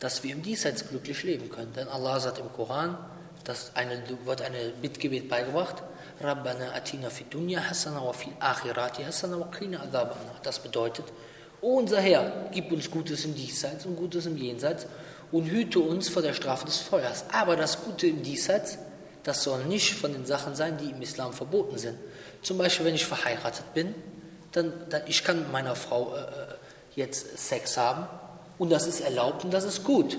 dass 0.00 0.24
wir 0.24 0.32
im 0.32 0.42
Diesseits 0.42 0.88
glücklich 0.88 1.22
leben 1.22 1.50
können. 1.50 1.72
Denn 1.74 1.88
Allah 1.88 2.18
sagt 2.18 2.38
im 2.38 2.52
Koran, 2.52 2.98
dass 3.44 3.76
eine, 3.76 4.02
wird 4.24 4.42
eine 4.42 4.72
Bittgebet 4.80 5.28
beigebracht, 5.28 5.82
Rabbana 6.20 6.72
atina 6.74 7.10
fi 7.10 7.24
dunya 7.24 7.60
hasana 7.60 8.00
wa 8.04 8.12
fil 8.12 8.32
akhirati 8.40 9.02
hasana 9.04 9.38
wa 9.38 9.46
qina 9.46 9.82
adhabana. 9.82 10.40
Das 10.42 10.58
bedeutet, 10.58 11.06
oh 11.60 11.78
unser 11.78 12.00
Herr, 12.00 12.48
gib 12.52 12.70
uns 12.72 12.90
Gutes 12.90 13.24
im 13.24 13.34
Diesseits 13.34 13.86
und 13.86 13.96
Gutes 13.96 14.26
im 14.26 14.36
Jenseits 14.36 14.86
und 15.32 15.46
hüte 15.46 15.80
uns 15.80 16.08
vor 16.08 16.22
der 16.22 16.34
Strafe 16.34 16.66
des 16.66 16.78
Feuers. 16.78 17.24
Aber 17.32 17.56
das 17.56 17.82
Gute 17.84 18.06
im 18.06 18.22
Diesseits, 18.22 18.78
das 19.24 19.42
soll 19.42 19.64
nicht 19.64 19.94
von 19.94 20.12
den 20.12 20.26
Sachen 20.26 20.54
sein, 20.54 20.76
die 20.78 20.90
im 20.90 21.02
Islam 21.02 21.32
verboten 21.32 21.78
sind. 21.78 21.98
Zum 22.42 22.58
Beispiel, 22.58 22.86
wenn 22.86 22.94
ich 22.94 23.06
verheiratet 23.06 23.74
bin, 23.74 23.94
dann, 24.52 24.72
dann 24.90 25.02
ich 25.06 25.24
kann 25.24 25.38
mit 25.38 25.50
meiner 25.50 25.74
Frau 25.74 26.14
äh, 26.14 26.20
äh 26.20 26.24
jetzt 26.94 27.38
Sex 27.48 27.76
haben 27.76 28.06
und 28.56 28.70
das 28.70 28.86
ist 28.86 29.00
erlaubt 29.00 29.44
und 29.44 29.52
das 29.52 29.64
ist 29.64 29.82
gut. 29.82 30.16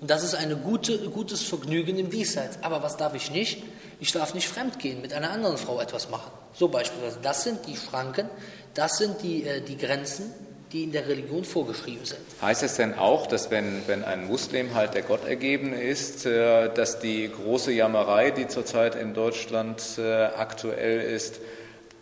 Und 0.00 0.10
das 0.10 0.24
ist 0.24 0.34
ein 0.34 0.62
gute, 0.62 0.98
gutes 1.10 1.42
Vergnügen 1.42 1.98
im 1.98 2.10
Diesseits. 2.10 2.58
Aber 2.62 2.82
was 2.82 2.96
darf 2.96 3.14
ich 3.14 3.30
nicht? 3.30 3.62
Ich 3.98 4.12
darf 4.12 4.34
nicht 4.34 4.48
fremdgehen, 4.48 5.00
mit 5.00 5.12
einer 5.12 5.30
anderen 5.30 5.56
Frau 5.56 5.80
etwas 5.80 6.10
machen. 6.10 6.30
So 6.52 6.68
beispielsweise. 6.68 7.18
Das 7.22 7.44
sind 7.44 7.66
die 7.66 7.76
Schranken, 7.76 8.28
das 8.74 8.98
sind 8.98 9.22
die, 9.22 9.44
äh, 9.44 9.60
die 9.60 9.76
Grenzen, 9.76 10.32
die 10.72 10.84
in 10.84 10.92
der 10.92 11.06
Religion 11.08 11.44
vorgeschrieben 11.44 12.04
sind. 12.04 12.20
Heißt 12.42 12.62
es 12.62 12.76
denn 12.76 12.94
auch, 12.94 13.26
dass 13.26 13.50
wenn, 13.50 13.82
wenn 13.86 14.04
ein 14.04 14.26
Muslim 14.26 14.74
halt 14.74 14.94
der 14.94 15.02
Gottergebene 15.02 15.80
ist, 15.80 16.26
äh, 16.26 16.72
dass 16.72 16.98
die 16.98 17.30
große 17.30 17.72
Jammerei, 17.72 18.30
die 18.30 18.48
zurzeit 18.48 18.94
in 18.94 19.14
Deutschland 19.14 19.82
äh, 19.98 20.24
aktuell 20.24 21.00
ist, 21.00 21.40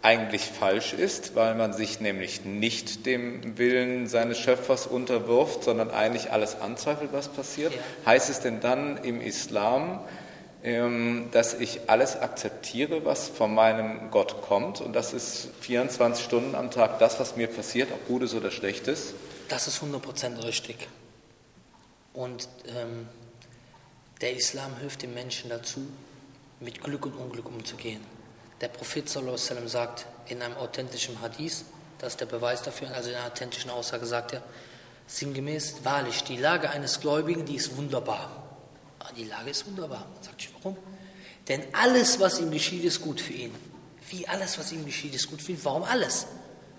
eigentlich 0.03 0.45
falsch 0.45 0.93
ist, 0.93 1.35
weil 1.35 1.55
man 1.55 1.73
sich 1.73 1.99
nämlich 1.99 2.45
nicht 2.45 3.07
dem 3.07 3.57
Willen 3.57 4.07
seines 4.07 4.39
Schöpfers 4.39 4.87
unterwirft, 4.87 5.65
sondern 5.65 5.91
eigentlich 5.91 6.31
alles 6.31 6.61
anzweifelt, 6.61 7.11
was 7.13 7.29
passiert? 7.29 7.73
Ja. 7.73 7.81
Heißt 8.05 8.29
es 8.29 8.41
denn 8.41 8.61
dann 8.61 8.99
im 8.99 9.23
Islam, 9.23 10.01
dass 11.31 11.53
ich 11.53 11.91
alles 11.91 12.17
akzeptiere, 12.17 13.05
was 13.05 13.29
von 13.29 13.55
meinem 13.55 14.11
Gott 14.11 14.41
kommt 14.41 14.81
und 14.81 14.95
das 14.95 15.13
ist 15.13 15.49
24 15.61 16.25
Stunden 16.25 16.55
am 16.55 16.71
Tag 16.71 16.99
das, 17.01 17.21
was 17.21 17.37
mir 17.37 17.49
passiert, 17.49 17.93
ob 17.93 18.07
Gutes 18.09 18.33
oder 18.33 18.51
Schlechtes? 18.51 19.13
Das 19.51 19.69
ist 19.69 19.83
100% 19.83 20.43
richtig. 20.43 20.89
Und 22.15 22.49
ähm, 22.67 23.07
der 24.23 24.35
Islam 24.37 24.75
hilft 24.79 25.03
den 25.03 25.13
Menschen 25.13 25.51
dazu, 25.51 25.87
mit 26.61 26.83
Glück 26.83 27.05
und 27.05 27.13
Unglück 27.13 27.49
umzugehen. 27.49 28.01
Der 28.63 28.69
Prophet 28.69 29.07
sallam, 29.07 29.37
sagt 29.69 30.07
in 30.29 30.41
einem 30.41 30.57
authentischen 30.57 31.21
Hadith, 31.21 31.65
das 31.99 32.15
ist 32.15 32.21
der 32.21 32.27
Beweis 32.27 32.63
dafür, 32.63 32.91
also 32.95 33.11
in 33.11 33.17
einer 33.17 33.27
authentischen 33.27 33.71
Aussage 33.71 34.07
sagt 34.07 34.33
er, 34.33 34.43
sinngemäß, 35.07 35.85
wahrlich, 35.85 36.25
die 36.25 36.39
Lage 36.39 36.71
eines 36.71 37.01
Gläubigen, 37.01 37.45
die 37.45 37.57
ist 37.57 37.77
wunderbar. 37.77 38.44
Ah, 39.05 39.11
die 39.17 39.25
Lage 39.25 39.51
ist 39.51 39.67
wunderbar. 39.67 40.07
Sagt 40.23 40.41
ich, 40.41 40.51
warum? 40.55 40.77
Denn 41.49 41.63
alles, 41.73 42.19
was 42.21 42.41
ihm 42.41 42.51
geschieht, 42.51 42.85
ist 42.85 43.03
gut 43.03 43.21
für 43.21 43.35
ihn. 43.35 43.55
Wie 44.11 44.27
alles, 44.27 44.59
was 44.59 44.73
ihm 44.73 44.85
geschieht, 44.87 45.15
ist 45.15 45.29
gut 45.29 45.43
für 45.43 45.53
ihn. 45.53 45.61
Warum 45.63 45.83
alles? 45.83 46.27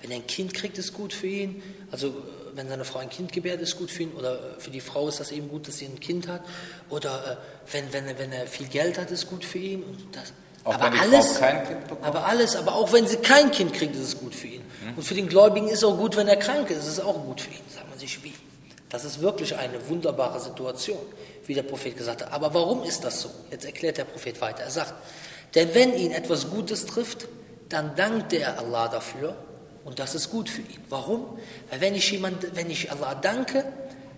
Wenn 0.01 0.11
er 0.11 0.17
ein 0.17 0.27
Kind 0.27 0.53
kriegt, 0.53 0.77
ist 0.77 0.93
gut 0.93 1.13
für 1.13 1.27
ihn. 1.27 1.61
Also 1.91 2.15
wenn 2.55 2.67
seine 2.67 2.83
Frau 2.83 2.99
ein 2.99 3.09
Kind 3.09 3.31
gebärt, 3.31 3.61
ist 3.61 3.77
gut 3.77 3.91
für 3.91 4.03
ihn. 4.03 4.13
Oder 4.13 4.55
für 4.57 4.71
die 4.71 4.81
Frau 4.81 5.07
ist 5.07 5.19
das 5.19 5.31
eben 5.31 5.49
gut, 5.49 5.67
dass 5.67 5.77
sie 5.77 5.85
ein 5.85 5.99
Kind 5.99 6.27
hat. 6.27 6.41
Oder 6.89 7.39
äh, 7.39 7.73
wenn, 7.73 7.93
wenn, 7.93 8.17
wenn 8.17 8.31
er 8.31 8.47
viel 8.47 8.67
Geld 8.67 8.97
hat, 8.97 9.11
ist 9.11 9.29
gut 9.29 9.45
für 9.45 9.59
ihn. 9.59 9.83
Und 9.83 10.15
das, 10.15 10.33
auch 10.63 10.73
aber 10.73 10.85
wenn 10.85 10.99
alles, 10.99 11.33
Frau 11.33 11.39
kein 11.39 11.67
Kind 11.67 11.83
bekommt? 11.83 12.03
Aber 12.03 12.25
alles, 12.25 12.55
aber 12.55 12.73
auch 12.73 12.91
wenn 12.91 13.05
sie 13.07 13.17
kein 13.17 13.51
Kind 13.51 13.73
kriegt, 13.73 13.95
ist 13.95 14.01
es 14.01 14.17
gut 14.17 14.33
für 14.33 14.47
ihn. 14.47 14.61
Mhm. 14.61 14.97
Und 14.97 15.03
für 15.03 15.13
den 15.13 15.27
Gläubigen 15.27 15.67
ist 15.67 15.79
es 15.79 15.83
auch 15.83 15.97
gut, 15.97 16.17
wenn 16.17 16.27
er 16.27 16.37
krank 16.37 16.71
ist, 16.71 16.79
ist 16.79 16.87
es 16.87 16.99
auch 16.99 17.23
gut 17.23 17.41
für 17.41 17.51
ihn. 17.51 17.61
Sagt 17.73 17.87
man 17.87 17.99
sich 17.99 18.23
wie. 18.23 18.33
Das 18.89 19.03
ist 19.03 19.21
wirklich 19.21 19.55
eine 19.55 19.89
wunderbare 19.89 20.39
Situation, 20.39 20.99
wie 21.47 21.53
der 21.53 21.63
Prophet 21.63 21.97
gesagt 21.97 22.23
hat. 22.23 22.31
Aber 22.31 22.53
warum 22.53 22.83
ist 22.83 23.03
das 23.03 23.21
so? 23.21 23.29
Jetzt 23.51 23.65
erklärt 23.65 23.97
der 23.97 24.05
Prophet 24.05 24.39
weiter. 24.41 24.63
Er 24.63 24.71
sagt, 24.71 24.93
denn 25.53 25.73
wenn 25.73 25.93
ihn 25.93 26.11
etwas 26.11 26.49
Gutes 26.49 26.85
trifft, 26.85 27.27
dann 27.69 27.95
dankt 27.95 28.33
er 28.33 28.59
Allah 28.59 28.87
dafür 28.87 29.35
und 29.83 29.99
das 29.99 30.15
ist 30.15 30.31
gut 30.31 30.49
für 30.49 30.61
ihn. 30.61 30.83
Warum? 30.89 31.37
Weil 31.69 31.81
wenn 31.81 31.95
ich 31.95 32.11
jemand, 32.11 32.55
wenn 32.55 32.69
ich 32.69 32.91
Allah 32.91 33.15
danke, 33.15 33.65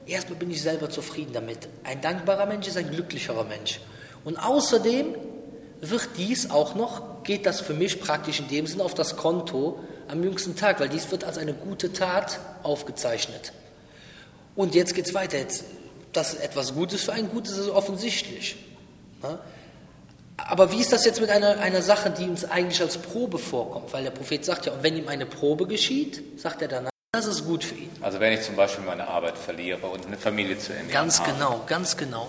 erstmal 0.05 0.39
bin 0.39 0.49
ich 0.49 0.61
selber 0.61 0.89
zufrieden 0.89 1.33
damit. 1.33 1.67
Ein 1.83 2.01
dankbarer 2.01 2.45
Mensch 2.45 2.67
ist 2.67 2.77
ein 2.77 2.89
glücklicherer 2.89 3.43
Mensch. 3.43 3.81
Und 4.23 4.37
außerdem 4.37 5.15
wird 5.81 6.09
dies 6.17 6.49
auch 6.49 6.75
noch, 6.75 7.23
geht 7.23 7.45
das 7.45 7.61
für 7.61 7.73
mich 7.73 7.99
praktisch 7.99 8.39
in 8.39 8.47
dem 8.47 8.67
Sinne 8.67 8.83
auf 8.83 8.93
das 8.93 9.15
Konto 9.15 9.79
am 10.07 10.23
jüngsten 10.23 10.55
Tag, 10.55 10.79
weil 10.79 10.89
dies 10.89 11.11
wird 11.11 11.23
als 11.23 11.37
eine 11.37 11.53
gute 11.53 11.93
Tat 11.93 12.39
aufgezeichnet. 12.63 13.51
Und 14.55 14.73
jetzt 14.73 14.95
geht 14.95 15.05
es 15.05 15.13
weiter. 15.13 15.37
Jetzt, 15.37 15.65
dass 16.17 16.33
etwas 16.33 16.73
Gutes 16.73 17.03
für 17.03 17.13
ein 17.13 17.29
Gutes 17.29 17.57
ist 17.57 17.69
offensichtlich. 17.69 18.57
Ne? 19.21 19.39
Aber 20.37 20.71
wie 20.71 20.79
ist 20.79 20.91
das 20.93 21.05
jetzt 21.05 21.19
mit 21.19 21.29
einer, 21.29 21.59
einer 21.59 21.81
Sache, 21.81 22.09
die 22.11 22.25
uns 22.25 22.45
eigentlich 22.45 22.81
als 22.81 22.97
Probe 22.97 23.37
vorkommt? 23.37 23.91
Weil 23.93 24.03
der 24.03 24.11
Prophet 24.11 24.43
sagt 24.45 24.65
ja, 24.65 24.73
und 24.73 24.83
wenn 24.83 24.95
ihm 24.95 25.07
eine 25.07 25.25
Probe 25.25 25.65
geschieht, 25.65 26.39
sagt 26.39 26.61
er 26.61 26.67
danach, 26.67 26.91
das 27.11 27.25
ist 27.25 27.45
gut 27.45 27.63
für 27.63 27.75
ihn. 27.75 27.89
Also 28.01 28.19
wenn 28.19 28.33
ich 28.33 28.41
zum 28.41 28.55
Beispiel 28.55 28.83
meine 28.83 29.07
Arbeit 29.07 29.37
verliere 29.37 29.87
und 29.87 30.05
eine 30.05 30.17
Familie 30.17 30.59
zu 30.59 30.73
ernähren 30.73 30.91
Ganz 30.91 31.19
habe. 31.19 31.33
genau, 31.33 31.61
ganz 31.65 31.97
genau. 31.97 32.27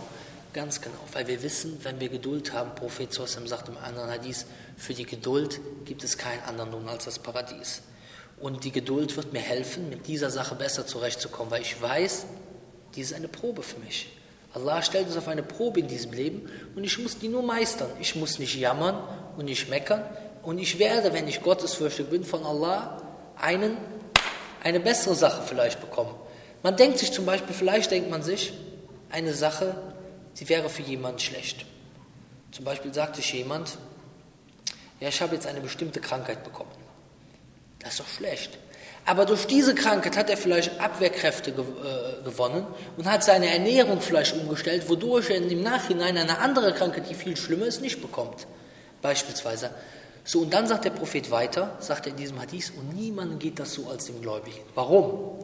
Ganz 0.54 0.80
genau, 0.80 0.98
weil 1.12 1.26
wir 1.26 1.42
wissen, 1.42 1.78
wenn 1.82 2.00
wir 2.00 2.08
Geduld 2.08 2.54
haben, 2.54 2.74
Prophet 2.74 3.12
Sossam 3.12 3.46
sagt 3.46 3.68
im 3.68 3.76
anderen 3.76 4.10
Hadith, 4.10 4.46
für 4.78 4.94
die 4.94 5.04
Geduld 5.04 5.60
gibt 5.84 6.02
es 6.04 6.16
keinen 6.16 6.42
anderen 6.44 6.72
Lohn 6.72 6.88
als 6.88 7.04
das 7.04 7.18
Paradies. 7.18 7.82
Und 8.40 8.64
die 8.64 8.72
Geduld 8.72 9.14
wird 9.16 9.34
mir 9.34 9.40
helfen, 9.40 9.90
mit 9.90 10.06
dieser 10.06 10.30
Sache 10.30 10.54
besser 10.54 10.86
zurechtzukommen, 10.86 11.50
weil 11.50 11.60
ich 11.60 11.80
weiß, 11.82 12.24
dies 12.98 13.12
ist 13.12 13.16
eine 13.16 13.28
Probe 13.28 13.62
für 13.62 13.78
mich. 13.78 14.08
Allah 14.54 14.82
stellt 14.82 15.06
uns 15.06 15.16
auf 15.16 15.28
eine 15.28 15.44
Probe 15.44 15.78
in 15.78 15.86
diesem 15.86 16.12
Leben 16.12 16.50
und 16.74 16.82
ich 16.82 16.98
muss 16.98 17.16
die 17.16 17.28
nur 17.28 17.44
meistern. 17.44 17.88
Ich 18.00 18.16
muss 18.16 18.40
nicht 18.40 18.56
jammern 18.56 19.00
und 19.36 19.44
nicht 19.44 19.70
meckern 19.70 20.02
und 20.42 20.58
ich 20.58 20.80
werde, 20.80 21.12
wenn 21.12 21.28
ich 21.28 21.40
gottesfürchtig 21.40 22.08
bin, 22.08 22.24
von 22.24 22.44
Allah 22.44 23.00
einen, 23.36 23.76
eine 24.64 24.80
bessere 24.80 25.14
Sache 25.14 25.42
vielleicht 25.46 25.80
bekommen. 25.80 26.12
Man 26.64 26.76
denkt 26.76 26.98
sich 26.98 27.12
zum 27.12 27.24
Beispiel, 27.24 27.54
vielleicht 27.54 27.92
denkt 27.92 28.10
man 28.10 28.24
sich, 28.24 28.52
eine 29.10 29.32
Sache, 29.32 29.76
sie 30.34 30.48
wäre 30.48 30.68
für 30.68 30.82
jemanden 30.82 31.20
schlecht. 31.20 31.66
Zum 32.50 32.64
Beispiel 32.64 32.92
sagt 32.92 33.14
sich 33.14 33.32
jemand, 33.32 33.78
ja, 34.98 35.08
ich 35.08 35.22
habe 35.22 35.36
jetzt 35.36 35.46
eine 35.46 35.60
bestimmte 35.60 36.00
Krankheit 36.00 36.42
bekommen. 36.42 36.72
Das 37.78 37.90
ist 37.90 38.00
doch 38.00 38.08
schlecht. 38.08 38.58
Aber 39.08 39.24
durch 39.24 39.46
diese 39.46 39.74
Krankheit 39.74 40.18
hat 40.18 40.28
er 40.28 40.36
vielleicht 40.36 40.78
Abwehrkräfte 40.78 41.52
ge 41.52 41.64
äh, 41.64 42.22
gewonnen 42.24 42.66
und 42.98 43.10
hat 43.10 43.24
seine 43.24 43.46
Ernährung 43.46 44.02
vielleicht 44.02 44.36
umgestellt, 44.36 44.86
wodurch 44.90 45.30
er 45.30 45.36
im 45.36 45.62
Nachhinein 45.62 46.18
eine 46.18 46.40
andere 46.40 46.74
Krankheit, 46.74 47.08
die 47.08 47.14
viel 47.14 47.34
schlimmer 47.34 47.64
ist, 47.64 47.80
nicht 47.80 48.02
bekommt. 48.02 48.46
Beispielsweise. 49.00 49.70
So, 50.24 50.40
und 50.40 50.52
dann 50.52 50.66
sagt 50.66 50.84
der 50.84 50.90
Prophet 50.90 51.30
weiter, 51.30 51.74
sagt 51.80 52.04
er 52.04 52.10
in 52.10 52.18
diesem 52.18 52.38
Hadith, 52.38 52.70
und 52.76 52.94
niemandem 52.94 53.38
geht 53.38 53.58
das 53.58 53.72
so 53.72 53.86
als 53.88 54.04
dem 54.04 54.20
Gläubigen. 54.20 54.60
Warum? 54.74 55.38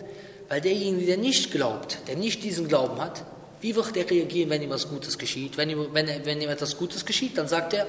Weil 0.51 0.61
derjenige, 0.61 1.07
der 1.07 1.17
nicht 1.17 1.51
glaubt, 1.51 2.01
der 2.07 2.17
nicht 2.17 2.43
diesen 2.45 2.69
Glauben 2.69 3.01
hat, 3.01 3.25
wie 3.63 3.75
wird 3.75 3.97
er 3.97 4.11
reagieren, 4.11 4.51
wenn 4.51 4.61
ihm 4.61 4.69
was 4.69 4.91
Gutes 4.91 5.17
geschieht? 5.17 5.57
Wenn 5.57 5.71
ihm, 5.71 5.89
wenn, 5.93 6.07
wenn 6.27 6.39
ihm 6.43 6.51
etwas 6.51 6.77
Gutes 6.77 7.07
geschieht, 7.07 7.39
dann 7.39 7.49
sagt 7.49 7.73
er, 7.73 7.87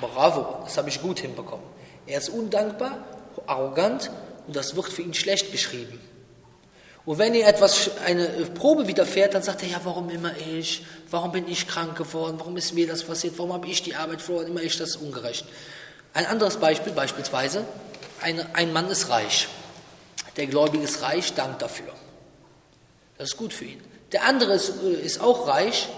bravo, 0.00 0.62
das 0.64 0.78
habe 0.78 0.88
ich 0.88 1.02
gut 1.02 1.20
hinbekommen. 1.20 1.66
Er 2.06 2.16
ist 2.16 2.30
undankbar, 2.30 3.04
arrogant 3.46 4.10
und 4.46 4.56
das 4.56 4.76
wird 4.76 4.88
für 4.88 5.02
ihn 5.02 5.14
schlecht 5.14 5.52
geschrieben. 5.52 6.00
Und 7.06 7.18
wenn 7.18 7.34
ihm 7.34 7.44
etwas, 7.44 7.90
eine 8.06 8.26
Probe 8.54 8.88
widerfährt, 8.88 9.34
dann 9.34 9.42
sagt 9.42 9.62
er, 9.62 9.68
ja, 9.68 9.80
warum 9.84 10.08
immer 10.08 10.32
ich? 10.38 10.84
Warum 11.10 11.32
bin 11.32 11.46
ich 11.48 11.68
krank 11.68 11.96
geworden? 11.96 12.36
Warum 12.38 12.56
ist 12.56 12.72
mir 12.72 12.86
das 12.86 13.02
passiert? 13.02 13.34
Warum 13.36 13.52
habe 13.52 13.66
ich 13.66 13.82
die 13.82 13.94
Arbeit 13.94 14.22
verloren? 14.22 14.46
Immer 14.46 14.62
ich, 14.62 14.78
das 14.78 14.90
ist 14.90 14.96
ungerecht. 14.96 15.44
Ein 16.14 16.26
anderes 16.26 16.56
Beispiel, 16.56 16.92
beispielsweise, 16.92 17.64
ein, 18.22 18.40
ein 18.54 18.72
Mann 18.72 18.88
ist 18.88 19.10
reich. 19.10 19.48
Der 20.36 20.46
Gläubige 20.46 20.82
ist 20.82 21.02
reich, 21.02 21.34
dankt 21.34 21.60
dafür. 21.60 21.92
Das 23.18 23.30
ist 23.30 23.36
gut 23.36 23.52
für 23.52 23.66
ihn. 23.66 23.82
Der 24.12 24.24
andere 24.24 24.54
ist, 24.54 24.68
ist 24.70 25.20
auch 25.20 25.46
reich, 25.46 25.88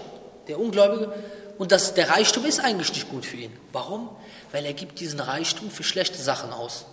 der 0.47 0.59
Ungläubige, 0.59 1.13
und 1.57 1.71
das, 1.71 1.93
der 1.93 2.09
Reichtum 2.09 2.45
ist 2.45 2.59
eigentlich 2.59 2.93
nicht 2.93 3.09
gut 3.09 3.25
für 3.25 3.37
ihn. 3.37 3.51
Warum? 3.71 4.09
Weil 4.51 4.65
er 4.65 4.73
gibt 4.73 4.99
diesen 4.99 5.19
Reichtum 5.19 5.71
für 5.71 5.83
schlechte 5.83 6.21
Sachen 6.21 6.51
aus. 6.51 6.85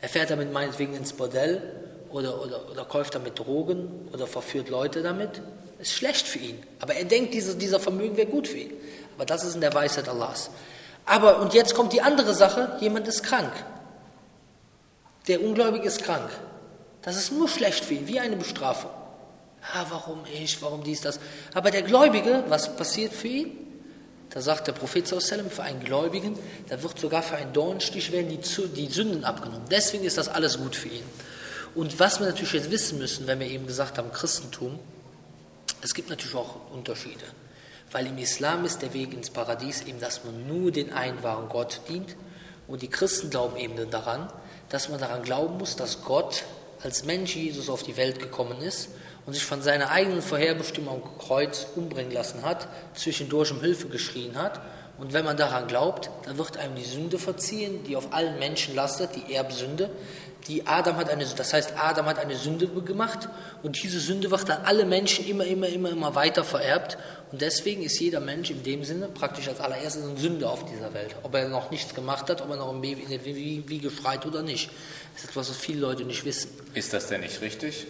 Er 0.00 0.08
fährt 0.08 0.30
damit 0.30 0.52
meinetwegen 0.52 0.94
ins 0.94 1.12
Bordell 1.12 1.62
oder, 2.10 2.40
oder, 2.42 2.70
oder 2.70 2.84
kauft 2.84 3.14
damit 3.14 3.38
Drogen 3.38 4.08
oder 4.12 4.26
verführt 4.26 4.68
Leute 4.68 5.02
damit. 5.02 5.40
Ist 5.78 5.92
schlecht 5.92 6.26
für 6.26 6.38
ihn. 6.38 6.62
Aber 6.80 6.94
er 6.94 7.04
denkt, 7.04 7.34
dieser, 7.34 7.54
dieser 7.54 7.80
Vermögen 7.80 8.16
wäre 8.16 8.28
gut 8.28 8.48
für 8.48 8.58
ihn. 8.58 8.72
Aber 9.16 9.26
das 9.26 9.44
ist 9.44 9.54
in 9.54 9.60
der 9.60 9.74
Weisheit 9.74 10.08
Allahs. 10.08 10.50
Aber, 11.04 11.40
und 11.40 11.54
jetzt 11.54 11.74
kommt 11.74 11.92
die 11.92 12.02
andere 12.02 12.34
Sache, 12.34 12.76
jemand 12.80 13.06
ist 13.08 13.22
krank. 13.22 13.52
Der 15.28 15.42
Ungläubige 15.42 15.86
ist 15.86 16.02
krank. 16.02 16.30
Das 17.02 17.16
ist 17.16 17.32
nur 17.32 17.48
schlecht 17.48 17.84
für 17.84 17.94
ihn, 17.94 18.08
wie 18.08 18.18
eine 18.18 18.36
Bestrafung. 18.36 18.90
Ah, 19.74 19.84
warum 19.90 20.20
ich, 20.32 20.60
warum 20.62 20.82
dies, 20.82 21.00
das. 21.00 21.20
Aber 21.54 21.70
der 21.70 21.82
Gläubige, 21.82 22.44
was 22.48 22.76
passiert 22.76 23.12
für 23.12 23.28
ihn? 23.28 23.65
Da 24.36 24.42
sagt 24.42 24.66
der 24.66 24.72
Prophet 24.72 25.08
für 25.08 25.62
einen 25.62 25.82
Gläubigen, 25.82 26.38
da 26.68 26.82
wird 26.82 26.98
sogar 26.98 27.22
für 27.22 27.36
einen 27.36 27.54
Dornstich 27.54 28.12
werden 28.12 28.28
die, 28.28 28.68
die 28.68 28.92
Sünden 28.92 29.24
abgenommen. 29.24 29.64
Deswegen 29.70 30.04
ist 30.04 30.18
das 30.18 30.28
alles 30.28 30.58
gut 30.58 30.76
für 30.76 30.88
ihn. 30.88 31.04
Und 31.74 31.98
was 31.98 32.20
wir 32.20 32.26
natürlich 32.26 32.52
jetzt 32.52 32.70
wissen 32.70 32.98
müssen, 32.98 33.26
wenn 33.26 33.40
wir 33.40 33.46
eben 33.46 33.66
gesagt 33.66 33.96
haben, 33.96 34.12
Christentum, 34.12 34.78
es 35.80 35.94
gibt 35.94 36.10
natürlich 36.10 36.34
auch 36.34 36.70
Unterschiede. 36.70 37.24
Weil 37.90 38.08
im 38.08 38.18
Islam 38.18 38.66
ist 38.66 38.82
der 38.82 38.92
Weg 38.92 39.14
ins 39.14 39.30
Paradies 39.30 39.84
eben, 39.86 40.00
dass 40.00 40.22
man 40.24 40.46
nur 40.46 40.70
den 40.70 40.92
einen 40.92 41.22
wahren 41.22 41.48
Gott 41.48 41.80
dient. 41.88 42.14
Und 42.68 42.82
die 42.82 42.90
Christen 42.90 43.30
glauben 43.30 43.56
eben 43.56 43.90
daran, 43.90 44.30
dass 44.68 44.90
man 44.90 45.00
daran 45.00 45.22
glauben 45.22 45.56
muss, 45.56 45.76
dass 45.76 46.02
Gott 46.02 46.44
als 46.82 47.04
Mensch 47.04 47.36
Jesus 47.36 47.70
auf 47.70 47.84
die 47.84 47.96
Welt 47.96 48.18
gekommen 48.18 48.60
ist 48.60 48.90
und 49.26 49.32
sich 49.32 49.44
von 49.44 49.60
seiner 49.60 49.90
eigenen 49.90 50.22
Vorherbestimmung 50.22 51.02
Kreuz 51.18 51.66
umbringen 51.74 52.12
lassen 52.12 52.42
hat, 52.42 52.68
zwischendurch 52.94 53.50
um 53.50 53.60
Hilfe 53.60 53.88
geschrien 53.88 54.36
hat. 54.36 54.60
Und 54.98 55.12
wenn 55.12 55.24
man 55.24 55.36
daran 55.36 55.66
glaubt, 55.66 56.08
dann 56.24 56.38
wird 56.38 56.56
einem 56.56 56.74
die 56.74 56.84
Sünde 56.84 57.18
verziehen, 57.18 57.84
die 57.84 57.96
auf 57.96 58.14
allen 58.14 58.38
Menschen 58.38 58.74
lastet, 58.74 59.10
die 59.14 59.34
Erbsünde. 59.34 59.90
Die 60.48 60.66
Adam 60.66 60.96
hat 60.96 61.10
eine, 61.10 61.26
das 61.26 61.52
heißt, 61.52 61.74
Adam 61.76 62.06
hat 62.06 62.20
eine 62.20 62.36
Sünde 62.36 62.68
gemacht 62.68 63.28
und 63.64 63.82
diese 63.82 63.98
Sünde 63.98 64.30
wird 64.30 64.48
an 64.48 64.62
alle 64.64 64.84
Menschen 64.84 65.26
immer, 65.26 65.44
immer, 65.44 65.68
immer, 65.68 65.90
immer 65.90 66.14
weiter 66.14 66.44
vererbt 66.44 66.96
Und 67.32 67.40
deswegen 67.40 67.82
ist 67.82 67.98
jeder 67.98 68.20
Mensch 68.20 68.50
in 68.50 68.62
dem 68.62 68.84
Sinne 68.84 69.08
praktisch 69.08 69.48
als 69.48 69.58
allererstes 69.58 70.04
ein 70.04 70.16
Sünder 70.16 70.50
auf 70.50 70.64
dieser 70.64 70.94
Welt. 70.94 71.16
Ob 71.24 71.34
er 71.34 71.48
noch 71.48 71.72
nichts 71.72 71.94
gemacht 71.94 72.30
hat, 72.30 72.42
ob 72.42 72.50
er 72.50 72.56
noch 72.56 72.72
im 72.72 72.80
Baby 72.80 73.02
in 73.02 73.10
der 73.10 73.24
Wiege 73.24 73.90
schreit 73.90 74.24
oder 74.24 74.42
nicht. 74.42 74.70
Das 75.14 75.24
ist 75.24 75.30
etwas, 75.30 75.50
was 75.50 75.56
viele 75.56 75.80
Leute 75.80 76.04
nicht 76.04 76.24
wissen. 76.24 76.50
Ist 76.74 76.92
das 76.92 77.08
denn 77.08 77.22
nicht 77.22 77.40
richtig? 77.40 77.86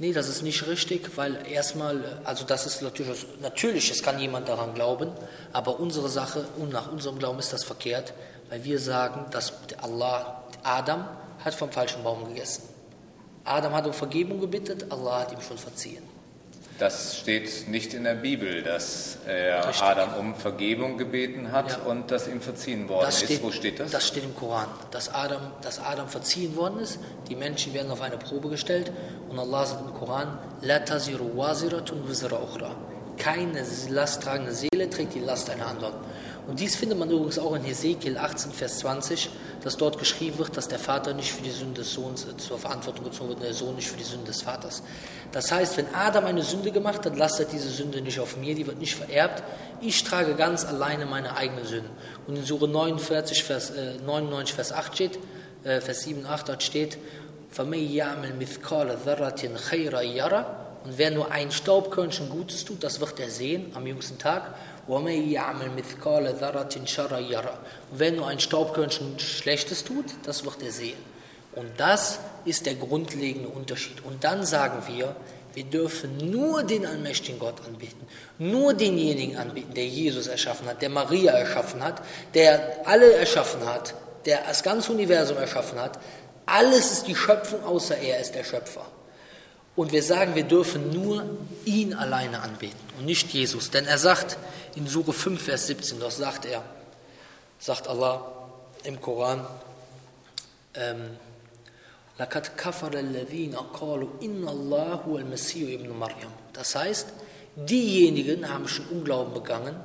Nee, 0.00 0.12
das 0.12 0.28
ist 0.28 0.42
nicht 0.42 0.64
richtig, 0.68 1.16
weil 1.16 1.44
erstmal, 1.50 2.20
also 2.22 2.44
das 2.44 2.66
ist 2.66 2.82
natürlich, 2.82 3.26
natürlich, 3.42 3.90
es 3.90 4.00
kann 4.00 4.20
jemand 4.20 4.48
daran 4.48 4.72
glauben, 4.74 5.10
aber 5.52 5.80
unsere 5.80 6.08
Sache 6.08 6.46
und 6.56 6.72
nach 6.72 6.92
unserem 6.92 7.18
Glauben 7.18 7.40
ist 7.40 7.52
das 7.52 7.64
verkehrt, 7.64 8.12
weil 8.48 8.62
wir 8.62 8.78
sagen, 8.78 9.26
dass 9.32 9.52
Allah, 9.82 10.44
Adam 10.62 11.08
hat 11.44 11.54
vom 11.54 11.72
falschen 11.72 12.04
Baum 12.04 12.28
gegessen. 12.28 12.62
Adam 13.44 13.72
hat 13.72 13.86
um 13.86 13.92
Vergebung 13.92 14.40
gebittet, 14.40 14.86
Allah 14.90 15.20
hat 15.20 15.32
ihm 15.32 15.40
schon 15.40 15.58
verziehen. 15.58 16.07
Das 16.78 17.18
steht 17.18 17.68
nicht 17.68 17.92
in 17.92 18.04
der 18.04 18.14
Bibel, 18.14 18.62
dass 18.62 19.18
er 19.26 19.66
Richtig. 19.66 19.82
Adam 19.82 20.14
um 20.14 20.34
Vergebung 20.36 20.96
gebeten 20.96 21.50
hat 21.50 21.72
ja. 21.72 21.78
und 21.90 22.12
dass 22.12 22.28
ihm 22.28 22.40
verziehen 22.40 22.88
worden 22.88 23.10
steht, 23.10 23.30
ist. 23.30 23.42
Wo 23.42 23.50
steht 23.50 23.80
das? 23.80 23.90
Das 23.90 24.06
steht 24.06 24.22
im 24.22 24.36
Koran, 24.36 24.68
dass 24.92 25.12
Adam, 25.12 25.40
dass 25.60 25.80
Adam 25.80 26.08
verziehen 26.08 26.54
worden 26.54 26.78
ist. 26.78 27.00
Die 27.28 27.34
Menschen 27.34 27.74
werden 27.74 27.90
auf 27.90 28.00
eine 28.00 28.16
Probe 28.16 28.48
gestellt 28.48 28.92
und 29.28 29.38
Allah 29.40 29.66
sagt 29.66 29.86
im 29.88 29.94
Koran: 29.94 30.38
La 30.62 30.78
taziru 30.78 31.36
waziratun 31.36 32.08
wizra 32.08 32.40
ukhra. 32.40 32.76
Keine 33.16 33.64
lasttragende 33.88 34.52
Seele 34.52 34.88
trägt 34.88 35.14
die 35.14 35.20
Last 35.20 35.50
einer 35.50 35.66
anderen. 35.66 35.94
Und 36.48 36.60
dies 36.60 36.76
findet 36.76 36.98
man 36.98 37.10
übrigens 37.10 37.38
auch 37.38 37.54
in 37.54 37.62
Hesekiel 37.62 38.16
18, 38.16 38.52
Vers 38.52 38.78
20, 38.78 39.28
dass 39.62 39.76
dort 39.76 39.98
geschrieben 39.98 40.38
wird, 40.38 40.56
dass 40.56 40.66
der 40.66 40.78
Vater 40.78 41.12
nicht 41.12 41.30
für 41.30 41.42
die 41.42 41.50
Sünde 41.50 41.82
des 41.82 41.92
Sohnes 41.92 42.26
zur 42.38 42.58
Verantwortung 42.58 43.04
gezogen 43.04 43.28
wird 43.28 43.40
und 43.40 43.44
der 43.44 43.52
Sohn 43.52 43.76
nicht 43.76 43.86
für 43.86 43.98
die 43.98 44.04
Sünde 44.04 44.28
des 44.28 44.40
Vaters. 44.40 44.82
Das 45.30 45.52
heißt, 45.52 45.76
wenn 45.76 45.94
Adam 45.94 46.24
eine 46.24 46.42
Sünde 46.42 46.72
gemacht 46.72 47.04
hat, 47.04 47.18
lastet 47.18 47.52
diese 47.52 47.68
Sünde 47.68 48.00
nicht 48.00 48.18
auf 48.18 48.38
mir, 48.38 48.54
die 48.54 48.66
wird 48.66 48.78
nicht 48.78 48.94
vererbt. 48.94 49.42
Ich 49.82 50.02
trage 50.04 50.36
ganz 50.36 50.64
alleine 50.64 51.04
meine 51.04 51.36
eigene 51.36 51.66
Sünde. 51.66 51.90
Und 52.26 52.36
in 52.36 52.44
Sure 52.46 52.66
49, 52.66 53.44
Vers, 53.44 53.68
äh, 53.68 53.98
99, 54.06 54.54
Vers 54.54 54.72
8 54.72 54.94
steht, 54.94 55.18
äh, 55.64 55.82
Vers 55.82 56.00
7, 56.04 56.24
8 56.24 56.48
dort 56.48 56.62
steht, 56.62 56.96
und 60.84 60.96
wer 60.96 61.10
nur 61.10 61.30
ein 61.30 61.50
Staubkörnchen 61.50 62.30
Gutes 62.30 62.64
tut, 62.64 62.84
das 62.84 63.00
wird 63.00 63.18
er 63.20 63.30
sehen 63.30 63.72
am 63.74 63.86
jüngsten 63.86 64.18
Tag. 64.18 64.54
Wer 67.92 68.12
nur 68.12 68.26
ein 68.26 68.40
Staubkörnchen 68.40 69.18
Schlechtes 69.18 69.84
tut, 69.84 70.06
das 70.24 70.44
wird 70.44 70.62
er 70.62 70.72
sehen. 70.72 70.98
Und 71.54 71.68
das 71.76 72.20
ist 72.44 72.66
der 72.66 72.74
grundlegende 72.74 73.48
Unterschied. 73.48 74.04
Und 74.04 74.24
dann 74.24 74.46
sagen 74.46 74.82
wir, 74.86 75.14
wir 75.54 75.64
dürfen 75.64 76.30
nur 76.30 76.62
den 76.62 76.86
allmächtigen 76.86 77.38
Gott 77.38 77.56
anbeten, 77.66 78.06
nur 78.38 78.74
denjenigen 78.74 79.36
anbeten, 79.36 79.74
der 79.74 79.86
Jesus 79.86 80.26
erschaffen 80.28 80.68
hat, 80.68 80.80
der 80.82 80.90
Maria 80.90 81.32
erschaffen 81.32 81.82
hat, 81.82 82.00
der 82.34 82.86
alle 82.86 83.12
erschaffen 83.14 83.66
hat, 83.66 83.94
der 84.24 84.42
das 84.46 84.62
ganze 84.62 84.92
Universum 84.92 85.36
erschaffen 85.36 85.80
hat. 85.80 85.98
Alles 86.46 86.92
ist 86.92 87.08
die 87.08 87.16
Schöpfung, 87.16 87.64
außer 87.64 87.98
er 87.98 88.20
ist 88.20 88.34
der 88.34 88.44
Schöpfer. 88.44 88.86
Und 89.78 89.92
wir 89.92 90.02
sagen, 90.02 90.34
wir 90.34 90.42
dürfen 90.42 90.90
nur 90.92 91.24
ihn 91.64 91.94
alleine 91.94 92.40
anbeten 92.42 92.80
und 92.98 93.06
nicht 93.06 93.32
Jesus. 93.32 93.70
Denn 93.70 93.86
er 93.86 93.98
sagt 93.98 94.36
in 94.74 94.88
Sure 94.88 95.12
5, 95.12 95.40
Vers 95.40 95.68
17, 95.68 96.00
das 96.00 96.16
sagt 96.16 96.46
er, 96.46 96.64
sagt 97.60 97.86
Allah 97.86 98.26
im 98.82 99.00
Koran, 99.00 99.46
ähm, 100.74 101.16
das 106.52 106.74
heißt, 106.74 107.06
diejenigen 107.54 108.52
haben 108.52 108.66
schon 108.66 108.86
Unglauben 108.86 109.32
begangen, 109.32 109.76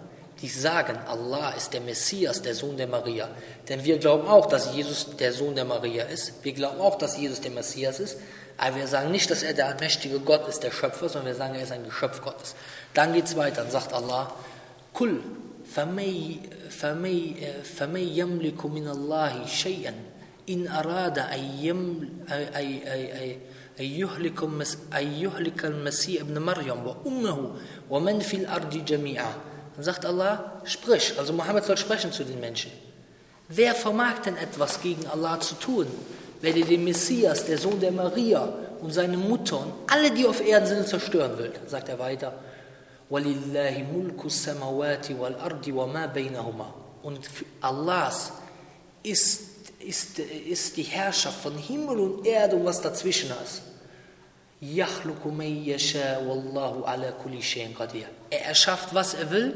die 0.41 0.49
sagen, 0.49 0.97
Allah 1.05 1.51
ist 1.51 1.71
der 1.71 1.81
Messias, 1.81 2.41
der 2.41 2.55
Sohn 2.55 2.77
der 2.77 2.87
Maria. 2.87 3.29
Denn 3.69 3.83
wir 3.83 3.99
glauben 3.99 4.27
auch, 4.27 4.47
dass 4.47 4.73
Jesus 4.73 5.15
der 5.17 5.33
Sohn 5.33 5.53
der 5.53 5.65
Maria 5.65 6.05
ist. 6.05 6.43
Wir 6.43 6.53
glauben 6.53 6.81
auch, 6.81 6.97
dass 6.97 7.15
Jesus 7.15 7.41
der 7.41 7.51
Messias 7.51 7.99
ist. 7.99 8.17
Aber 8.56 8.76
wir 8.76 8.86
sagen 8.86 9.10
nicht, 9.10 9.30
dass 9.30 9.42
er 9.42 9.54
der 9.54 9.66
allmächtige 9.66 10.20
Gott 10.20 10.48
ist, 10.48 10.62
der 10.64 10.72
Schöpfer, 10.72 11.08
sondern 11.08 11.32
wir 11.32 11.36
sagen, 11.36 11.54
er 11.54 11.62
ist 11.62 11.72
ein 11.72 11.84
Geschöpf 11.84 12.22
Gottes. 12.22 12.54
Dann 12.94 13.12
geht 13.12 13.26
es 13.26 13.36
weiter, 13.36 13.62
dann 13.62 13.70
sagt 13.70 13.92
Allah, 13.92 14.32
Kul, 14.92 15.20
فمن 15.68 15.98
يملك 17.96 18.66
من 18.66 18.88
الله 18.88 19.46
شيئا 19.46 19.94
إن 20.48 20.68
أراد 20.68 21.18
أن 21.18 21.40
يهلك 23.78 24.44
المسيح 25.64 26.20
ابن 26.20 26.38
مريم 26.38 26.86
وأمه 26.86 27.54
ومن 27.90 28.20
في 28.20 28.36
الأرض 28.36 28.84
جميعا 28.84 29.34
Dann 29.76 29.84
sagt 29.84 30.06
Allah, 30.06 30.60
sprich, 30.64 31.14
also 31.18 31.32
Mohammed 31.32 31.64
soll 31.64 31.76
sprechen 31.76 32.12
zu 32.12 32.24
den 32.24 32.40
Menschen. 32.40 32.72
Wer 33.48 33.74
vermag 33.74 34.18
denn 34.24 34.36
etwas 34.36 34.82
gegen 34.82 35.06
Allah 35.06 35.38
zu 35.38 35.54
tun? 35.54 35.86
Wenn 36.43 36.57
er 36.57 36.65
den 36.65 36.83
Messias, 36.83 37.45
der 37.45 37.57
Sohn 37.57 37.79
der 37.79 37.93
Maria 37.93 38.53
und 38.81 38.93
seine 38.93 39.15
Mutter 39.15 39.61
und 39.61 39.71
alle, 39.87 40.11
die 40.11 40.25
auf 40.25 40.45
Erden 40.45 40.67
sind, 40.67 40.85
zerstören 40.89 41.37
will, 41.37 41.53
sagt 41.67 41.87
er 41.87 41.97
weiter. 41.99 42.33
Und 47.01 47.25
für 47.25 47.45
Allahs 47.61 48.33
ist, 49.03 49.41
ist, 49.79 50.19
ist 50.19 50.75
die 50.75 50.83
Herrschaft 50.83 51.41
von 51.41 51.57
Himmel 51.57 51.97
und 51.97 52.25
Erde 52.25 52.57
und 52.57 52.65
was 52.65 52.81
dazwischen 52.81 53.31
ist. 53.41 53.61
Er 58.29 58.45
erschafft, 58.45 58.93
was 58.93 59.13
er 59.13 59.31
will 59.31 59.53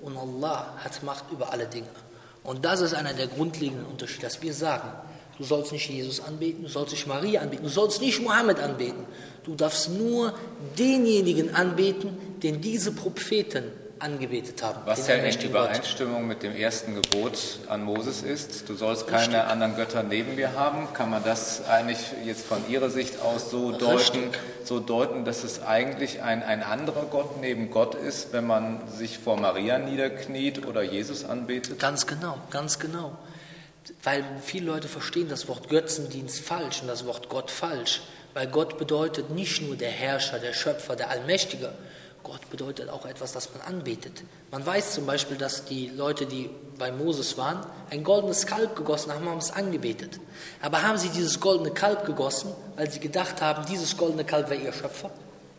und 0.00 0.16
Allah 0.16 0.74
hat 0.78 1.02
Macht 1.02 1.30
über 1.30 1.52
alle 1.52 1.66
Dinge. 1.66 1.90
Und 2.42 2.64
das 2.64 2.80
ist 2.80 2.94
einer 2.94 3.12
der 3.12 3.26
grundlegenden 3.26 3.84
Unterschiede, 3.84 4.22
dass 4.22 4.40
wir 4.40 4.54
sagen, 4.54 4.90
Du 5.40 5.46
sollst 5.46 5.72
nicht 5.72 5.88
Jesus 5.88 6.20
anbeten, 6.20 6.64
du 6.64 6.68
sollst 6.68 6.92
nicht 6.92 7.06
Maria 7.06 7.40
anbeten, 7.40 7.64
du 7.64 7.70
sollst 7.70 8.02
nicht 8.02 8.20
Mohammed 8.20 8.60
anbeten. 8.60 9.06
Du 9.42 9.54
darfst 9.54 9.88
nur 9.88 10.34
denjenigen 10.78 11.54
anbeten, 11.54 12.10
den 12.42 12.60
diese 12.60 12.92
Propheten 12.92 13.64
angebetet 14.00 14.62
haben. 14.62 14.82
Was 14.84 15.08
ja 15.08 15.14
in 15.14 15.40
Übereinstimmung 15.40 16.26
mit 16.26 16.42
dem 16.42 16.54
ersten 16.54 16.94
Gebot 16.94 17.38
an 17.68 17.82
Moses 17.84 18.22
ist, 18.22 18.68
du 18.68 18.74
sollst 18.74 19.06
keine 19.06 19.36
Richtig. 19.36 19.50
anderen 19.50 19.76
Götter 19.76 20.02
neben 20.02 20.34
mir 20.34 20.52
haben. 20.52 20.92
Kann 20.92 21.08
man 21.08 21.24
das 21.24 21.66
eigentlich 21.66 22.00
jetzt 22.26 22.44
von 22.44 22.58
Ihrer 22.68 22.90
Sicht 22.90 23.22
aus 23.22 23.50
so 23.50 23.72
deuten, 23.72 24.24
so 24.62 24.78
deuten, 24.78 25.24
dass 25.24 25.42
es 25.42 25.62
eigentlich 25.62 26.20
ein, 26.22 26.42
ein 26.42 26.62
anderer 26.62 27.06
Gott 27.10 27.40
neben 27.40 27.70
Gott 27.70 27.94
ist, 27.94 28.34
wenn 28.34 28.46
man 28.46 28.86
sich 28.94 29.18
vor 29.18 29.38
Maria 29.38 29.78
niederkniet 29.78 30.66
oder 30.66 30.82
Jesus 30.82 31.24
anbetet? 31.24 31.78
Ganz 31.78 32.06
genau, 32.06 32.36
ganz 32.50 32.78
genau. 32.78 33.16
Weil 34.02 34.24
viele 34.42 34.66
Leute 34.66 34.88
verstehen 34.88 35.28
das 35.28 35.48
Wort 35.48 35.68
Götzendienst 35.68 36.40
falsch 36.40 36.82
und 36.82 36.88
das 36.88 37.06
Wort 37.06 37.28
Gott 37.28 37.50
falsch. 37.50 38.02
Weil 38.34 38.46
Gott 38.46 38.78
bedeutet 38.78 39.30
nicht 39.30 39.62
nur 39.62 39.76
der 39.76 39.90
Herrscher, 39.90 40.38
der 40.38 40.52
Schöpfer, 40.52 40.96
der 40.96 41.10
Allmächtige. 41.10 41.72
Gott 42.22 42.48
bedeutet 42.50 42.90
auch 42.90 43.06
etwas, 43.06 43.32
das 43.32 43.50
man 43.52 43.62
anbetet. 43.62 44.22
Man 44.50 44.64
weiß 44.64 44.94
zum 44.94 45.06
Beispiel, 45.06 45.36
dass 45.36 45.64
die 45.64 45.88
Leute, 45.88 46.26
die 46.26 46.50
bei 46.78 46.92
Moses 46.92 47.38
waren, 47.38 47.64
ein 47.88 48.04
goldenes 48.04 48.46
Kalb 48.46 48.76
gegossen 48.76 49.12
haben, 49.12 49.28
haben 49.28 49.38
es 49.38 49.50
angebetet. 49.50 50.20
Aber 50.60 50.82
haben 50.82 50.98
sie 50.98 51.08
dieses 51.08 51.40
goldene 51.40 51.70
Kalb 51.70 52.04
gegossen, 52.04 52.52
weil 52.76 52.90
sie 52.90 53.00
gedacht 53.00 53.40
haben, 53.40 53.64
dieses 53.66 53.96
goldene 53.96 54.24
Kalb 54.24 54.50
wäre 54.50 54.60
ihr 54.60 54.72
Schöpfer? 54.72 55.10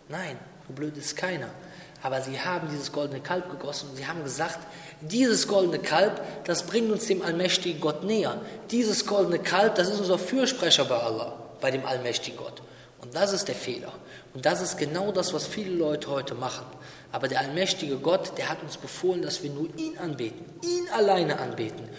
Nein, 0.07 0.37
so 0.67 0.73
blöd 0.73 0.95
ist 0.97 1.17
keiner. 1.17 1.49
Aber 2.03 2.21
sie 2.21 2.39
haben 2.39 2.67
dieses 2.71 2.91
goldene 2.91 3.19
Kalb 3.19 3.49
gegossen 3.49 3.89
und 3.89 3.95
sie 3.95 4.07
haben 4.07 4.23
gesagt, 4.23 4.59
dieses 5.01 5.47
goldene 5.47 5.79
Kalb, 5.79 6.21
das 6.45 6.63
bringt 6.63 6.91
uns 6.91 7.05
dem 7.05 7.21
allmächtigen 7.21 7.79
Gott 7.79 8.03
näher. 8.03 8.41
Dieses 8.71 9.05
goldene 9.05 9.39
Kalb, 9.39 9.75
das 9.75 9.89
ist 9.89 9.99
unser 9.99 10.17
Fürsprecher 10.17 10.85
bei 10.85 10.97
Allah, 10.97 11.33
bei 11.59 11.71
dem 11.71 11.85
allmächtigen 11.85 12.37
Gott. 12.37 12.61
Und 13.01 13.15
das 13.15 13.33
ist 13.33 13.47
der 13.47 13.55
Fehler. 13.55 13.91
Und 14.33 14.45
das 14.45 14.61
ist 14.61 14.77
genau 14.77 15.11
das, 15.11 15.33
was 15.33 15.45
viele 15.45 15.75
Leute 15.75 16.09
heute 16.09 16.35
machen. 16.35 16.65
Aber 17.11 17.27
der 17.27 17.39
allmächtige 17.39 17.97
Gott, 17.97 18.37
der 18.37 18.49
hat 18.49 18.61
uns 18.63 18.77
befohlen, 18.77 19.21
dass 19.21 19.43
wir 19.43 19.49
nur 19.49 19.67
ihn 19.77 19.97
anbeten, 19.97 20.45
ihn 20.63 20.87
alleine 20.95 21.39
anbeten. 21.39 21.89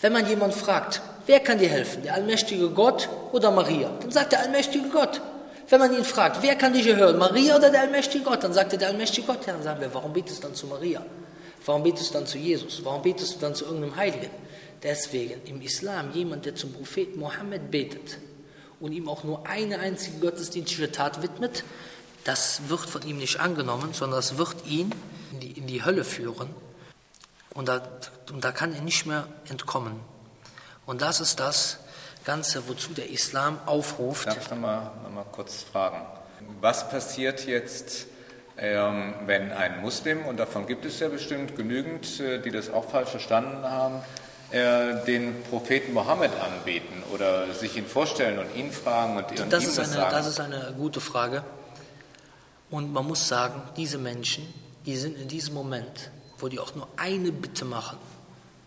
Wenn 0.00 0.12
man 0.12 0.26
jemanden 0.26 0.56
fragt, 0.56 1.02
wer 1.26 1.40
kann 1.40 1.58
dir 1.58 1.68
helfen, 1.68 2.02
der 2.02 2.14
allmächtige 2.14 2.70
Gott 2.70 3.08
oder 3.32 3.50
Maria, 3.50 3.90
dann 4.00 4.10
sagt 4.10 4.32
der 4.32 4.40
allmächtige 4.40 4.88
Gott. 4.88 5.20
Wenn 5.70 5.78
man 5.78 5.94
ihn 5.96 6.04
fragt, 6.04 6.42
wer 6.42 6.56
kann 6.56 6.72
dich 6.72 6.84
hören, 6.84 7.16
Maria 7.16 7.56
oder 7.56 7.70
der 7.70 7.82
allmächtige 7.82 8.24
Gott, 8.24 8.42
dann 8.42 8.52
sagt 8.52 8.72
er 8.72 8.78
der 8.80 8.88
allmächtige 8.88 9.24
Gott. 9.28 9.46
Ja, 9.46 9.52
dann 9.52 9.62
sagen 9.62 9.80
wir, 9.80 9.94
warum 9.94 10.12
betest 10.12 10.38
du 10.38 10.48
dann 10.48 10.54
zu 10.56 10.66
Maria? 10.66 11.06
Warum 11.64 11.84
betest 11.84 12.10
du 12.10 12.14
dann 12.14 12.26
zu 12.26 12.38
Jesus? 12.38 12.84
Warum 12.84 13.02
betest 13.02 13.36
du 13.36 13.38
dann 13.38 13.54
zu 13.54 13.66
irgendeinem 13.66 13.94
Heiligen? 13.94 14.30
Deswegen 14.82 15.40
im 15.46 15.60
Islam 15.60 16.10
jemand, 16.12 16.44
der 16.44 16.56
zum 16.56 16.72
Propheten 16.72 17.20
Mohammed 17.20 17.70
betet 17.70 18.18
und 18.80 18.90
ihm 18.90 19.08
auch 19.08 19.22
nur 19.22 19.46
eine 19.46 19.78
einzige 19.78 20.18
gottesdienstliche 20.18 20.90
Tat 20.90 21.22
widmet, 21.22 21.62
das 22.24 22.62
wird 22.68 22.80
von 22.80 23.02
ihm 23.02 23.18
nicht 23.18 23.38
angenommen, 23.38 23.90
sondern 23.92 24.18
das 24.18 24.38
wird 24.38 24.56
ihn 24.66 24.92
in 25.32 25.40
die, 25.40 25.52
in 25.52 25.66
die 25.68 25.84
Hölle 25.84 26.02
führen 26.02 26.48
und 27.54 27.68
da, 27.68 27.80
und 28.32 28.42
da 28.42 28.50
kann 28.50 28.74
er 28.74 28.80
nicht 28.80 29.06
mehr 29.06 29.28
entkommen. 29.48 30.00
Und 30.84 31.00
das 31.00 31.20
ist 31.20 31.38
das 31.38 31.78
Ganze, 32.24 32.68
wozu 32.68 32.92
der 32.92 33.10
Islam 33.10 33.58
aufruft. 33.66 34.26
Darf 34.26 34.38
ich 34.40 34.50
nochmal 34.50 34.90
noch 35.02 35.10
mal 35.10 35.24
kurz 35.32 35.62
fragen? 35.62 36.04
Was 36.60 36.88
passiert 36.88 37.46
jetzt 37.46 38.06
ähm, 38.62 39.14
wenn 39.24 39.52
ein 39.52 39.80
Muslim, 39.80 40.26
und 40.26 40.36
davon 40.36 40.66
gibt 40.66 40.84
es 40.84 41.00
ja 41.00 41.08
bestimmt 41.08 41.56
genügend, 41.56 42.20
äh, 42.20 42.40
die 42.40 42.50
das 42.50 42.70
auch 42.70 42.90
falsch 42.90 43.08
verstanden 43.08 43.64
haben, 43.64 44.02
äh, 44.50 45.02
den 45.06 45.42
Propheten 45.44 45.94
Mohammed 45.94 46.32
anbeten 46.38 47.02
oder 47.14 47.52
sich 47.54 47.76
ihn 47.76 47.86
vorstellen 47.86 48.38
und 48.38 48.54
ihn 48.54 48.70
fragen 48.70 49.16
und, 49.16 49.40
und 49.40 49.50
das 49.50 49.64
ihm 49.64 49.68
ist 49.70 49.78
das 49.78 49.92
eine, 49.92 49.96
sagen. 50.02 50.14
Das 50.14 50.26
ist 50.26 50.40
eine 50.40 50.74
gute 50.76 51.00
Frage. 51.00 51.42
Und 52.68 52.92
man 52.92 53.06
muss 53.06 53.26
sagen, 53.26 53.62
diese 53.76 53.96
Menschen, 53.96 54.52
die 54.84 54.96
sind 54.96 55.18
in 55.18 55.28
diesem 55.28 55.54
Moment, 55.54 56.10
wo 56.38 56.48
die 56.48 56.58
auch 56.58 56.74
nur 56.74 56.86
eine 56.96 57.32
Bitte 57.32 57.64
machen 57.64 57.98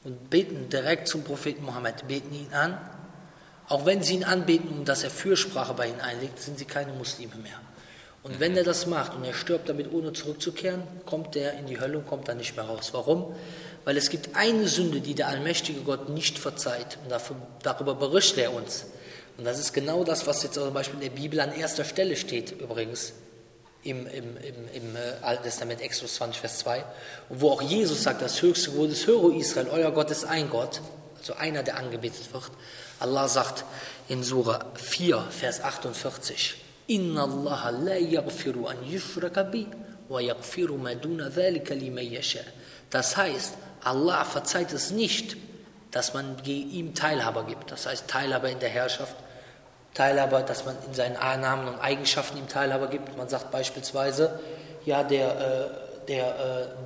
und 0.03 0.29
beten 0.31 0.69
direkt 0.69 1.07
zum 1.07 1.23
Propheten 1.23 1.63
Mohammed, 1.63 2.07
beten 2.07 2.33
ihn 2.33 2.51
an, 2.51 2.77
auch 3.73 3.87
wenn 3.87 4.03
sie 4.03 4.13
ihn 4.13 4.23
anbeten, 4.23 4.69
um 4.69 4.85
dass 4.85 5.03
er 5.03 5.09
Fürsprache 5.09 5.73
bei 5.73 5.87
ihnen 5.87 5.99
einlegt, 5.99 6.39
sind 6.39 6.59
sie 6.59 6.65
keine 6.65 6.93
Muslime 6.93 7.35
mehr. 7.37 7.59
Und 8.21 8.39
wenn 8.39 8.55
er 8.55 8.63
das 8.63 8.85
macht 8.85 9.15
und 9.15 9.25
er 9.25 9.33
stirbt 9.33 9.67
damit, 9.67 9.91
ohne 9.91 10.13
zurückzukehren, 10.13 10.83
kommt 11.07 11.35
er 11.35 11.53
in 11.53 11.65
die 11.65 11.79
Hölle 11.79 11.97
und 11.97 12.07
kommt 12.07 12.27
dann 12.27 12.37
nicht 12.37 12.55
mehr 12.55 12.65
raus. 12.65 12.89
Warum? 12.93 13.35
Weil 13.83 13.97
es 13.97 14.11
gibt 14.11 14.35
eine 14.35 14.67
Sünde, 14.67 15.01
die 15.01 15.15
der 15.15 15.27
allmächtige 15.27 15.81
Gott 15.81 16.07
nicht 16.09 16.37
verzeiht. 16.37 16.99
Und 17.03 17.11
dafür, 17.11 17.35
darüber 17.63 17.95
berichtet 17.95 18.43
er 18.43 18.53
uns. 18.53 18.85
Und 19.39 19.43
das 19.43 19.57
ist 19.57 19.73
genau 19.73 20.03
das, 20.03 20.27
was 20.27 20.43
jetzt 20.43 20.53
zum 20.53 20.71
Beispiel 20.71 21.01
in 21.01 21.09
der 21.09 21.21
Bibel 21.21 21.39
an 21.39 21.51
erster 21.51 21.83
Stelle 21.83 22.15
steht, 22.15 22.51
übrigens, 22.51 23.13
im, 23.81 24.05
im, 24.05 24.37
im, 24.37 24.55
im 24.71 24.95
äh, 24.95 24.99
Alten 25.23 25.45
Testament, 25.45 25.81
Exodus 25.81 26.13
20, 26.13 26.39
Vers 26.39 26.59
2. 26.59 26.85
Und 27.29 27.41
wo 27.41 27.49
auch 27.49 27.61
Jesus 27.63 28.03
sagt, 28.03 28.21
das 28.21 28.39
höchste 28.39 28.69
Gebot 28.69 28.91
ist, 28.91 29.07
höre 29.07 29.35
Israel, 29.35 29.67
euer 29.71 29.91
Gott 29.91 30.11
ist 30.11 30.25
ein 30.25 30.47
Gott, 30.51 30.79
also 31.17 31.33
einer, 31.33 31.63
der 31.63 31.77
angebetet 31.77 32.31
wird. 32.31 32.51
Allah 33.03 33.27
sagt 33.27 33.65
in 34.07 34.23
Surah 34.23 34.65
4, 34.75 35.27
Vers 35.29 35.61
48, 35.61 36.55
Inna 36.87 37.23
Allah 37.23 37.71
la 37.71 37.95
yaghfiru 37.95 38.65
an 38.67 38.77
bi 39.51 39.67
wa 40.07 40.19
yaghfiru 40.19 40.77
ma 40.77 40.93
dhalika 40.95 41.73
liman. 41.73 42.07
Das 42.89 43.17
heißt, 43.17 43.55
Allah 43.83 44.23
verzeiht 44.23 44.71
es 44.71 44.91
nicht, 44.91 45.35
dass 45.91 46.13
man 46.13 46.37
ihm 46.45 46.95
Teilhaber 46.95 47.43
gibt. 47.43 47.71
Das 47.71 47.85
heißt, 47.85 48.07
Teilhaber 48.07 48.49
in 48.49 48.59
der 48.59 48.69
Herrschaft, 48.69 49.15
Teilhaber, 49.93 50.41
dass 50.41 50.65
man 50.65 50.75
in 50.87 50.93
seinen 50.93 51.13
Namen 51.13 51.67
und 51.67 51.79
Eigenschaften 51.79 52.37
ihm 52.37 52.47
Teilhaber 52.47 52.87
gibt. 52.87 53.15
Man 53.17 53.27
sagt 53.27 53.51
beispielsweise, 53.51 54.39
ja, 54.85 55.03
der, 55.03 55.27
äh, 55.39 56.05
der 56.07 56.27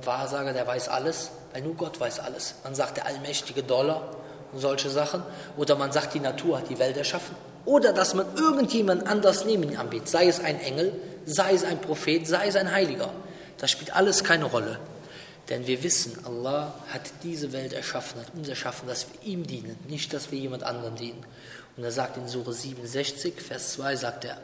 äh, 0.02 0.06
Wahrsager, 0.06 0.52
der 0.52 0.66
weiß 0.66 0.88
alles, 0.88 1.30
weil 1.52 1.62
nur 1.62 1.74
Gott 1.74 1.98
weiß 2.00 2.20
alles. 2.20 2.56
Man 2.64 2.74
sagt, 2.74 2.98
der 2.98 3.06
allmächtige 3.06 3.62
Dollar 3.62 4.10
solche 4.55 4.89
Sachen. 4.89 5.23
Oder 5.57 5.75
man 5.75 5.91
sagt, 5.91 6.13
die 6.13 6.19
Natur 6.19 6.59
hat 6.59 6.69
die 6.69 6.79
Welt 6.79 6.97
erschaffen. 6.97 7.35
Oder 7.65 7.93
dass 7.93 8.13
man 8.13 8.25
irgendjemand 8.35 9.07
anders 9.07 9.45
neben 9.45 9.63
ihn 9.63 9.77
anbietet, 9.77 10.09
sei 10.09 10.27
es 10.27 10.39
ein 10.39 10.59
Engel, 10.59 10.93
sei 11.25 11.53
es 11.53 11.63
ein 11.63 11.79
Prophet, 11.79 12.27
sei 12.27 12.47
es 12.47 12.55
ein 12.55 12.71
Heiliger. 12.71 13.09
Das 13.57 13.71
spielt 13.71 13.95
alles 13.95 14.23
keine 14.23 14.45
Rolle. 14.45 14.79
Denn 15.49 15.67
wir 15.67 15.83
wissen, 15.83 16.17
Allah 16.25 16.73
hat 16.89 17.01
diese 17.23 17.51
Welt 17.51 17.73
erschaffen, 17.73 18.19
hat 18.21 18.33
uns 18.35 18.47
erschaffen, 18.47 18.87
dass 18.87 19.07
wir 19.07 19.31
ihm 19.31 19.45
dienen, 19.45 19.77
nicht, 19.87 20.13
dass 20.13 20.31
wir 20.31 20.39
jemand 20.39 20.63
anderem 20.63 20.95
dienen. 20.95 21.23
Und 21.75 21.83
er 21.83 21.91
sagt 21.91 22.17
in 22.17 22.27
Sure 22.27 22.53
67, 22.53 23.41
Vers 23.41 23.73
2, 23.73 23.95
sagt 23.95 24.25
er, 24.25 24.37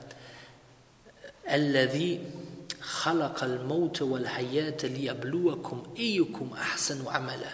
الذي 1.52 2.19
خلق 2.82 3.43
الموت 3.43 4.02
والحياة 4.02 4.78
ليبلوكم 4.84 5.84
أيكم 5.97 6.52
أحسن 6.54 7.08
عملا 7.08 7.49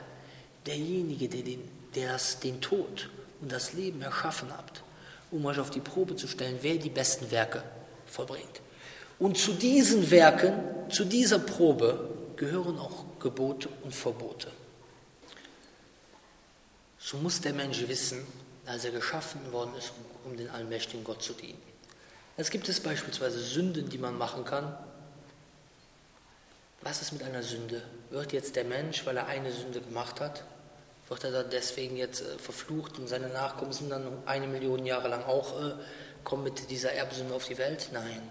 derjenige, 0.65 1.29
der, 1.29 1.43
den, 1.43 1.61
der 1.94 2.12
das, 2.12 2.40
den 2.40 2.60
Tod 2.60 3.10
und 3.40 3.50
das 3.52 3.72
Leben 3.72 4.02
erschaffen 4.02 4.52
hat, 4.56 4.82
um 5.30 5.44
euch 5.46 5.58
auf 5.58 5.70
die 5.70 5.80
Probe 5.80 6.16
zu 6.16 6.28
stellen, 6.28 6.58
wer 6.62 6.76
die 6.76 6.90
besten 6.90 7.30
Werke 7.30 7.62
vollbringt. 8.06 8.60
Und 9.18 9.36
zu 9.36 9.52
diesen 9.52 10.10
Werken, 10.10 10.54
zu 10.90 11.04
dieser 11.04 11.38
Probe 11.38 12.08
gehören 12.36 12.78
auch 12.78 13.04
Gebote 13.18 13.68
und 13.82 13.94
Verbote. 13.94 14.48
So 16.98 17.18
muss 17.18 17.40
der 17.40 17.52
Mensch 17.52 17.86
wissen, 17.86 18.26
als 18.66 18.84
er 18.84 18.92
geschaffen 18.92 19.52
worden 19.52 19.72
ist, 19.78 19.92
um, 20.24 20.32
um 20.32 20.36
den 20.36 20.48
allmächtigen 20.50 21.04
Gott 21.04 21.22
zu 21.22 21.32
dienen. 21.32 21.60
Es 22.36 22.50
gibt 22.50 22.68
es 22.68 22.80
beispielsweise 22.80 23.40
Sünden, 23.40 23.90
die 23.90 23.98
man 23.98 24.16
machen 24.16 24.44
kann. 24.44 24.74
Was 26.82 27.02
ist 27.02 27.12
mit 27.12 27.22
einer 27.22 27.42
Sünde? 27.42 27.82
Wird 28.08 28.32
jetzt 28.32 28.56
der 28.56 28.64
Mensch, 28.64 29.04
weil 29.04 29.16
er 29.18 29.26
eine 29.26 29.52
Sünde 29.52 29.80
gemacht 29.82 30.20
hat, 30.20 30.44
wird 31.10 31.24
er 31.24 31.32
dann 31.32 31.50
deswegen 31.50 31.96
jetzt 31.96 32.22
äh, 32.22 32.38
verflucht 32.38 32.98
und 32.98 33.08
seine 33.08 33.28
Nachkommen 33.28 33.72
sind 33.72 33.90
dann 33.90 34.06
eine 34.26 34.46
Million 34.46 34.86
Jahre 34.86 35.08
lang 35.08 35.24
auch, 35.24 35.60
äh, 35.60 35.72
kommen 36.22 36.44
mit 36.44 36.70
dieser 36.70 36.92
Erbsünde 36.92 37.34
auf 37.34 37.46
die 37.46 37.58
Welt? 37.58 37.90
Nein. 37.92 38.22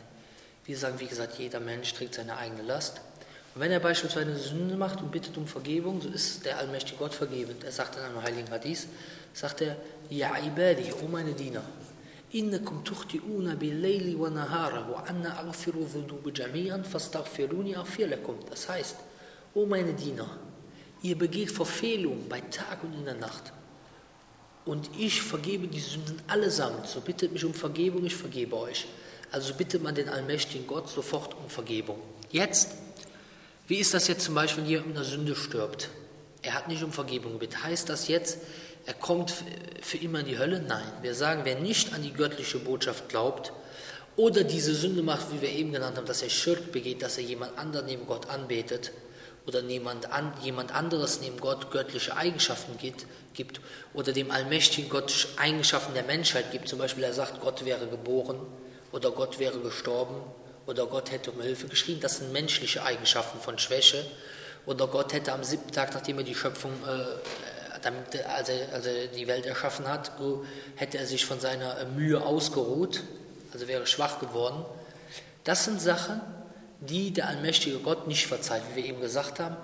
Wir 0.66 0.78
sagen, 0.78 1.00
wie 1.00 1.08
gesagt, 1.08 1.38
jeder 1.38 1.60
Mensch 1.60 1.94
trägt 1.94 2.16
seine 2.16 2.38
eigene 2.38 2.64
Last. 2.64 3.02
Und 3.54 3.62
wenn 3.62 3.72
er 3.72 3.80
beispielsweise 3.80 4.30
eine 4.30 4.38
Sünde 4.38 4.76
macht 4.76 5.02
und 5.02 5.12
bittet 5.12 5.36
um 5.36 5.46
Vergebung, 5.46 6.02
so 6.02 6.08
ist 6.08 6.46
der 6.46 6.58
allmächtige 6.58 6.98
Gott 6.98 7.14
vergebend. 7.14 7.64
Er 7.64 7.72
sagt 7.72 7.98
in 7.98 8.04
einem 8.04 8.24
heiligen 8.24 8.50
Hadith, 8.50 8.88
sagt 9.34 9.62
er, 9.62 9.76
Ja 10.10 10.38
ibadi, 10.38 10.94
o 11.04 11.08
meine 11.08 11.34
Diener, 11.34 11.64
innakum 12.32 12.84
tuchti'una 12.84 13.56
bil-layli 13.56 14.18
wa 14.18 14.30
nahara 14.30 14.88
wa 14.90 15.04
anna 15.06 15.38
aghfiru 15.40 15.86
dhunuba 15.86 16.30
jami'an 16.30 16.86
fastaghfiruni 16.86 17.76
aghfir 17.76 18.08
lakum. 18.08 18.38
Das 18.50 18.70
heißt, 18.70 18.98
o 19.56 19.66
meine 19.66 19.94
Diener, 19.94 20.30
ihr 21.02 21.18
begeht 21.18 21.52
Verfehlungen 21.52 22.28
bei 22.30 22.42
Tag 22.42 22.84
und 22.84 22.94
in 22.94 23.06
der 23.06 23.16
Nacht. 23.16 23.54
Und 24.66 24.90
ich 24.98 25.22
vergebe 25.22 25.68
die 25.68 25.80
Sünden 25.80 26.22
allesamt. 26.28 26.88
So 26.88 27.02
bittet 27.02 27.32
mich 27.32 27.46
um 27.46 27.54
Vergebung, 27.54 28.06
ich 28.06 28.16
vergebe 28.16 28.58
euch. 28.58 28.88
Also 29.32 29.54
bittet 29.54 29.82
man 29.82 29.96
den 29.96 30.10
allmächtigen 30.10 30.68
Gott 30.68 30.90
sofort 30.90 31.36
um 31.36 31.50
Vergebung. 31.50 32.00
Jetzt, 32.32 32.72
wie 33.68 33.78
ist 33.78 33.94
das 33.94 34.08
jetzt 34.08 34.26
zum 34.26 34.36
Beispiel, 34.36 34.64
wenn 34.64 34.70
jemand 34.70 34.90
in 34.90 34.96
der 34.96 35.04
Sünde 35.04 35.36
stirbt? 35.36 35.90
Er 36.42 36.54
hat 36.54 36.68
nicht 36.68 36.84
um 36.84 36.92
Vergebung 36.92 37.34
gebeten. 37.34 37.64
Heißt 37.64 37.90
das 37.90 38.08
jetzt, 38.08 38.40
er 38.86 38.94
kommt 38.94 39.34
für 39.82 39.98
immer 39.98 40.22
in 40.22 40.26
die 40.26 40.38
Hölle? 40.38 40.62
Nein. 40.62 40.92
Wir 41.02 41.14
sagen, 41.14 41.42
wer 41.44 41.60
nicht 41.60 41.94
an 41.94 42.04
die 42.04 42.14
göttliche 42.14 42.60
Botschaft 42.60 43.10
glaubt 43.10 43.52
oder 44.16 44.44
diese 44.44 44.74
Sünde 44.74 45.04
macht, 45.04 45.32
wie 45.34 45.42
wir 45.42 45.50
eben 45.50 45.72
genannt 45.72 45.98
haben, 45.98 46.06
dass 46.06 46.22
er 46.22 46.30
Schirk 46.30 46.72
begeht, 46.72 47.02
dass 47.02 47.18
er 47.18 47.24
jemand 47.24 47.58
anderen 47.58 47.86
neben 47.86 48.06
Gott 48.06 48.30
anbetet 48.30 48.92
oder 49.50 49.62
jemand, 49.62 50.12
an, 50.12 50.32
jemand 50.44 50.74
anderes 50.74 51.22
neben 51.22 51.40
Gott 51.40 51.72
göttliche 51.72 52.16
Eigenschaften 52.16 52.78
gibt, 52.78 53.08
gibt 53.34 53.60
oder 53.96 54.14
dem 54.14 54.30
allmächtigen 54.30 54.92
Gott 54.92 55.28
Eigenschaften 55.38 55.96
der 55.96 56.04
Menschheit 56.04 56.52
gibt, 56.52 56.68
zum 56.68 56.78
Beispiel 56.78 57.04
er 57.04 57.14
sagt, 57.14 57.42
Gott 57.42 57.66
wäre 57.66 57.88
geboren 57.88 58.40
oder 58.92 59.10
Gott 59.10 59.40
wäre 59.40 59.60
gestorben 59.60 60.22
oder 60.68 60.86
Gott 60.86 61.12
hätte 61.12 61.32
um 61.32 61.42
Hilfe 61.42 61.68
geschrien, 61.68 62.00
das 62.00 62.18
sind 62.18 62.32
menschliche 62.32 62.84
Eigenschaften 62.84 63.40
von 63.40 63.58
Schwäche. 63.58 64.06
Oder 64.68 64.86
Gott 64.86 65.14
hätte 65.14 65.34
am 65.34 65.44
siebten 65.44 65.72
Tag, 65.72 65.96
nachdem 65.96 66.20
er 66.20 66.24
die 66.24 66.36
Schöpfung 66.36 66.74
äh, 66.86 67.80
damit, 67.82 68.24
als, 68.26 68.50
er, 68.50 68.72
als 68.74 68.86
er 68.86 69.08
die 69.08 69.26
Welt 69.26 69.48
erschaffen 69.48 69.88
hat, 69.88 70.12
hätte 70.76 71.00
er 71.00 71.08
sich 71.08 71.26
von 71.26 71.40
seiner 71.40 71.84
Mühe 71.86 72.22
ausgeruht, 72.22 73.02
also 73.52 73.68
wäre 73.68 73.88
schwach 73.88 74.20
geworden. 74.20 74.64
Das 75.44 75.66
sind 75.66 75.82
Sachen, 75.82 76.22
die 76.82 77.12
der 77.12 77.28
allmächtige 77.28 77.80
Gott 77.80 78.08
nicht 78.08 78.28
verzeiht, 78.28 78.64
wie 78.72 78.84
wir 78.84 78.90
eben 78.90 79.02
gesagt 79.02 79.40
haben, 79.40 79.58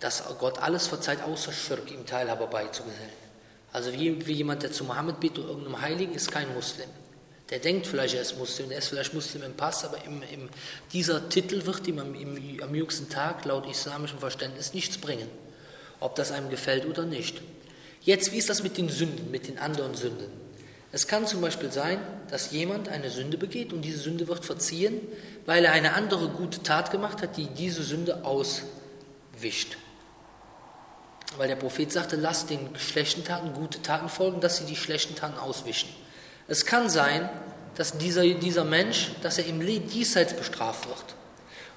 dass 0.00 0.22
Gott 0.38 0.58
alles 0.58 0.86
verzeiht, 0.86 1.22
außer 1.22 1.52
Schirk, 1.52 1.90
ihm 1.90 2.06
Teilhaber 2.06 2.46
beizugesellen. 2.46 3.24
Also 3.72 3.92
wie, 3.92 4.26
wie 4.26 4.34
jemand, 4.34 4.62
der 4.62 4.72
zu 4.72 4.84
Mohammed 4.84 5.20
betet 5.20 5.38
oder 5.38 5.48
irgendeinem 5.48 5.80
Heiligen, 5.80 6.14
ist 6.14 6.30
kein 6.30 6.52
Muslim. 6.54 6.88
Der 7.50 7.58
denkt 7.58 7.86
vielleicht, 7.86 8.14
er 8.14 8.22
ist 8.22 8.38
Muslim, 8.38 8.68
der 8.70 8.78
ist 8.78 8.88
vielleicht 8.88 9.12
Muslim 9.12 9.42
im 9.42 9.54
Pass, 9.54 9.84
aber 9.84 10.02
im, 10.04 10.22
im, 10.32 10.48
dieser 10.92 11.28
Titel 11.28 11.66
wird 11.66 11.86
ihm 11.86 11.98
am, 11.98 12.14
im, 12.14 12.62
am 12.62 12.74
jüngsten 12.74 13.08
Tag 13.08 13.44
laut 13.44 13.68
islamischem 13.68 14.18
Verständnis 14.18 14.72
nichts 14.72 14.96
bringen, 14.96 15.28
ob 16.00 16.14
das 16.14 16.32
einem 16.32 16.48
gefällt 16.48 16.86
oder 16.86 17.04
nicht. 17.04 17.42
Jetzt, 18.02 18.32
wie 18.32 18.38
ist 18.38 18.48
das 18.48 18.62
mit 18.62 18.76
den 18.78 18.88
Sünden, 18.88 19.30
mit 19.30 19.48
den 19.48 19.58
anderen 19.58 19.94
Sünden? 19.94 20.43
Es 20.94 21.08
kann 21.08 21.26
zum 21.26 21.40
Beispiel 21.40 21.72
sein, 21.72 21.98
dass 22.30 22.52
jemand 22.52 22.88
eine 22.88 23.10
Sünde 23.10 23.36
begeht 23.36 23.72
und 23.72 23.82
diese 23.82 23.98
Sünde 23.98 24.28
wird 24.28 24.44
verziehen, 24.44 25.00
weil 25.44 25.64
er 25.64 25.72
eine 25.72 25.94
andere 25.94 26.28
gute 26.28 26.62
Tat 26.62 26.92
gemacht 26.92 27.20
hat, 27.20 27.36
die 27.36 27.46
diese 27.46 27.82
Sünde 27.82 28.24
auswischt. 28.24 29.76
Weil 31.36 31.48
der 31.48 31.56
Prophet 31.56 31.90
sagte, 31.90 32.14
lasst 32.14 32.50
den 32.50 32.76
schlechten 32.76 33.24
Taten 33.24 33.54
gute 33.54 33.82
Taten 33.82 34.08
folgen, 34.08 34.40
dass 34.40 34.58
sie 34.58 34.66
die 34.66 34.76
schlechten 34.76 35.16
Taten 35.16 35.36
auswischen. 35.36 35.88
Es 36.46 36.64
kann 36.64 36.88
sein, 36.88 37.28
dass 37.74 37.98
dieser, 37.98 38.22
dieser 38.22 38.62
Mensch, 38.62 39.10
dass 39.20 39.38
er 39.38 39.46
im 39.46 39.58
Diesseits 39.88 40.34
bestraft 40.34 40.86
wird. 40.86 41.16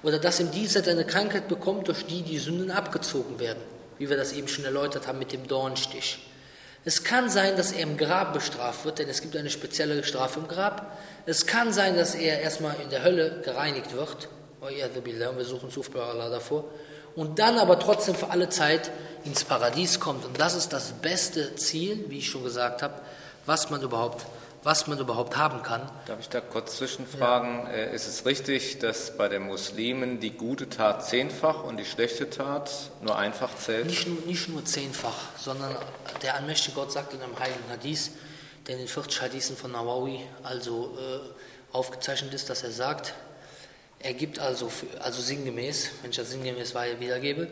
Oder 0.04 0.20
dass 0.20 0.38
im 0.38 0.52
Diesseits 0.52 0.86
eine 0.86 1.04
Krankheit 1.04 1.48
bekommt, 1.48 1.88
durch 1.88 2.06
die 2.06 2.22
die 2.22 2.38
Sünden 2.38 2.70
abgezogen 2.70 3.40
werden. 3.40 3.64
Wie 3.98 4.08
wir 4.08 4.16
das 4.16 4.32
eben 4.32 4.46
schon 4.46 4.64
erläutert 4.64 5.08
haben 5.08 5.18
mit 5.18 5.32
dem 5.32 5.48
Dornstich. 5.48 6.20
Es 6.84 7.04
kann 7.04 7.28
sein, 7.28 7.56
dass 7.56 7.72
er 7.72 7.82
im 7.82 7.96
Grab 7.96 8.32
bestraft 8.32 8.84
wird, 8.84 8.98
denn 8.98 9.08
es 9.08 9.20
gibt 9.20 9.36
eine 9.36 9.50
spezielle 9.50 10.02
Strafe 10.04 10.40
im 10.40 10.48
Grab. 10.48 10.98
Es 11.26 11.46
kann 11.46 11.72
sein, 11.72 11.96
dass 11.96 12.14
er 12.14 12.40
erstmal 12.40 12.76
in 12.82 12.88
der 12.88 13.02
Hölle 13.02 13.42
gereinigt 13.44 13.94
wird. 13.94 14.28
Wir 14.60 15.44
suchen 15.44 15.70
Zufall 15.70 16.02
Allah 16.02 16.30
davor. 16.30 16.64
Und 17.14 17.38
dann 17.38 17.58
aber 17.58 17.78
trotzdem 17.78 18.14
für 18.14 18.30
alle 18.30 18.48
Zeit 18.48 18.90
ins 19.24 19.44
Paradies 19.44 20.00
kommt. 20.00 20.24
Und 20.24 20.38
das 20.38 20.54
ist 20.54 20.72
das 20.72 20.92
beste 20.92 21.56
Ziel, 21.56 22.04
wie 22.08 22.18
ich 22.18 22.30
schon 22.30 22.44
gesagt 22.44 22.82
habe, 22.82 22.94
was 23.44 23.70
man 23.70 23.82
überhaupt 23.82 24.24
was 24.62 24.86
man 24.86 24.98
überhaupt 24.98 25.36
haben 25.36 25.62
kann. 25.62 25.88
Darf 26.06 26.20
ich 26.20 26.28
da 26.28 26.40
kurz 26.40 26.76
zwischenfragen? 26.76 27.66
Ja. 27.66 27.70
Äh, 27.70 27.94
ist 27.94 28.06
es 28.06 28.26
richtig, 28.26 28.78
dass 28.78 29.16
bei 29.16 29.28
den 29.28 29.42
Muslimen 29.42 30.20
die 30.20 30.30
gute 30.30 30.68
Tat 30.68 31.06
zehnfach 31.06 31.62
und 31.62 31.76
die 31.76 31.84
schlechte 31.84 32.28
Tat 32.28 32.70
nur 33.02 33.16
einfach 33.16 33.56
zählt? 33.56 33.86
Nicht 33.86 34.08
nur, 34.08 34.20
nicht 34.26 34.48
nur 34.48 34.64
zehnfach, 34.64 35.36
sondern 35.36 35.76
der 36.22 36.34
allmächtige 36.34 36.74
Gott 36.74 36.92
sagt 36.92 37.14
in 37.14 37.22
einem 37.22 37.38
heiligen 37.38 37.68
Hadith, 37.70 38.10
der 38.66 38.74
in 38.74 38.80
den 38.80 38.88
40 38.88 39.22
Hadithen 39.22 39.56
von 39.56 39.72
Nawawi 39.72 40.20
also 40.42 40.96
äh, 40.98 41.74
aufgezeichnet 41.74 42.34
ist, 42.34 42.50
dass 42.50 42.62
er 42.62 42.72
sagt, 42.72 43.14
er 44.00 44.14
gibt 44.14 44.38
also, 44.38 44.70
also 45.00 45.20
sinngemäß, 45.20 45.90
wenn 46.02 46.10
ich 46.10 46.16
das 46.16 46.30
sinngemäß 46.30 46.74
wiedergebe, 46.74 47.48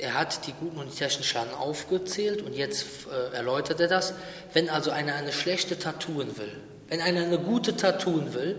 er 0.00 0.14
hat 0.14 0.46
die 0.46 0.52
guten 0.52 0.78
und 0.78 0.92
die 0.92 0.96
schlechten 0.96 1.22
Schaden 1.22 1.54
aufgezählt 1.54 2.42
und 2.42 2.54
jetzt 2.54 2.86
äh, 3.10 3.34
erläutert 3.34 3.80
er 3.80 3.88
das. 3.88 4.14
Wenn 4.52 4.68
also 4.68 4.90
einer 4.90 5.14
eine 5.14 5.32
schlechte 5.32 5.78
Tat 5.78 6.00
tun 6.00 6.36
will, 6.36 6.52
wenn 6.88 7.00
einer 7.00 7.22
eine 7.22 7.38
gute 7.38 7.76
Tat 7.76 8.02
tun 8.02 8.34
will 8.34 8.58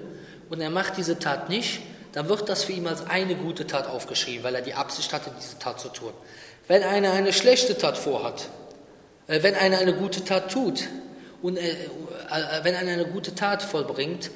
und 0.50 0.62
er 0.62 0.70
macht 0.70 0.98
diese 0.98 1.20
Tat 1.20 1.50
nicht, 1.50 1.82
dann 2.14 2.30
wird 2.30 2.50
das 2.50 2.64
für 2.64 2.72
ihn 2.72 2.88
als 2.88 3.06
eine 3.08 3.36
gute 3.36 3.68
Tat 3.68 3.88
aufgeschrieben, 3.88 4.44
weil 4.44 4.56
er 4.56 4.62
die 4.62 4.74
Absicht 4.74 5.14
hatte, 5.14 5.32
diese 5.40 5.60
Tat 5.60 5.80
zu 5.80 5.90
tun. 5.90 6.12
Wenn 6.68 6.84
einer 6.84 7.12
eine 7.12 7.34
schlechte 7.34 7.78
Tat 7.78 7.98
vorhat, 7.98 8.50
äh, 9.28 9.44
wenn 9.44 9.56
einer 9.56 9.78
eine 9.78 9.94
gute 9.94 10.24
Tat 10.24 10.52
tut 10.52 10.88
und 11.42 11.58
äh 11.58 11.76
wenn 12.64 12.76
einer 12.76 12.92
eine 12.92 13.06
gute 13.06 13.36
Tat 13.36 13.64
vollbringt 13.64 14.32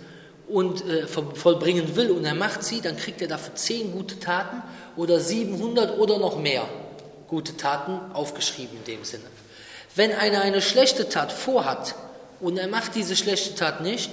und 0.47 0.87
äh, 0.87 1.07
vollbringen 1.07 1.95
will 1.95 2.11
und 2.11 2.23
er 2.23 2.35
macht 2.35 2.63
sie, 2.63 2.79
dann 2.79 2.95
kriegt 2.95 3.21
er 3.21 3.27
dafür 3.27 3.55
zehn 3.55 3.91
gute 3.91 4.19
Taten 4.19 4.61
oder 4.95 5.19
700 5.19 5.97
oder 5.97 6.19
noch 6.19 6.39
mehr 6.39 6.63
gute 7.31 7.57
Taten 7.57 8.13
aufgeschrieben 8.13 8.77
in 8.77 8.83
dem 8.83 9.03
Sinne. 9.03 9.23
Wenn 9.95 10.13
einer 10.13 10.41
eine 10.41 10.61
schlechte 10.61 11.09
Tat 11.09 11.31
vorhat 11.31 11.95
und 12.41 12.57
er 12.57 12.67
macht 12.67 12.93
diese 12.93 13.15
schlechte 13.15 13.55
Tat 13.55 13.81
nicht, 13.81 14.11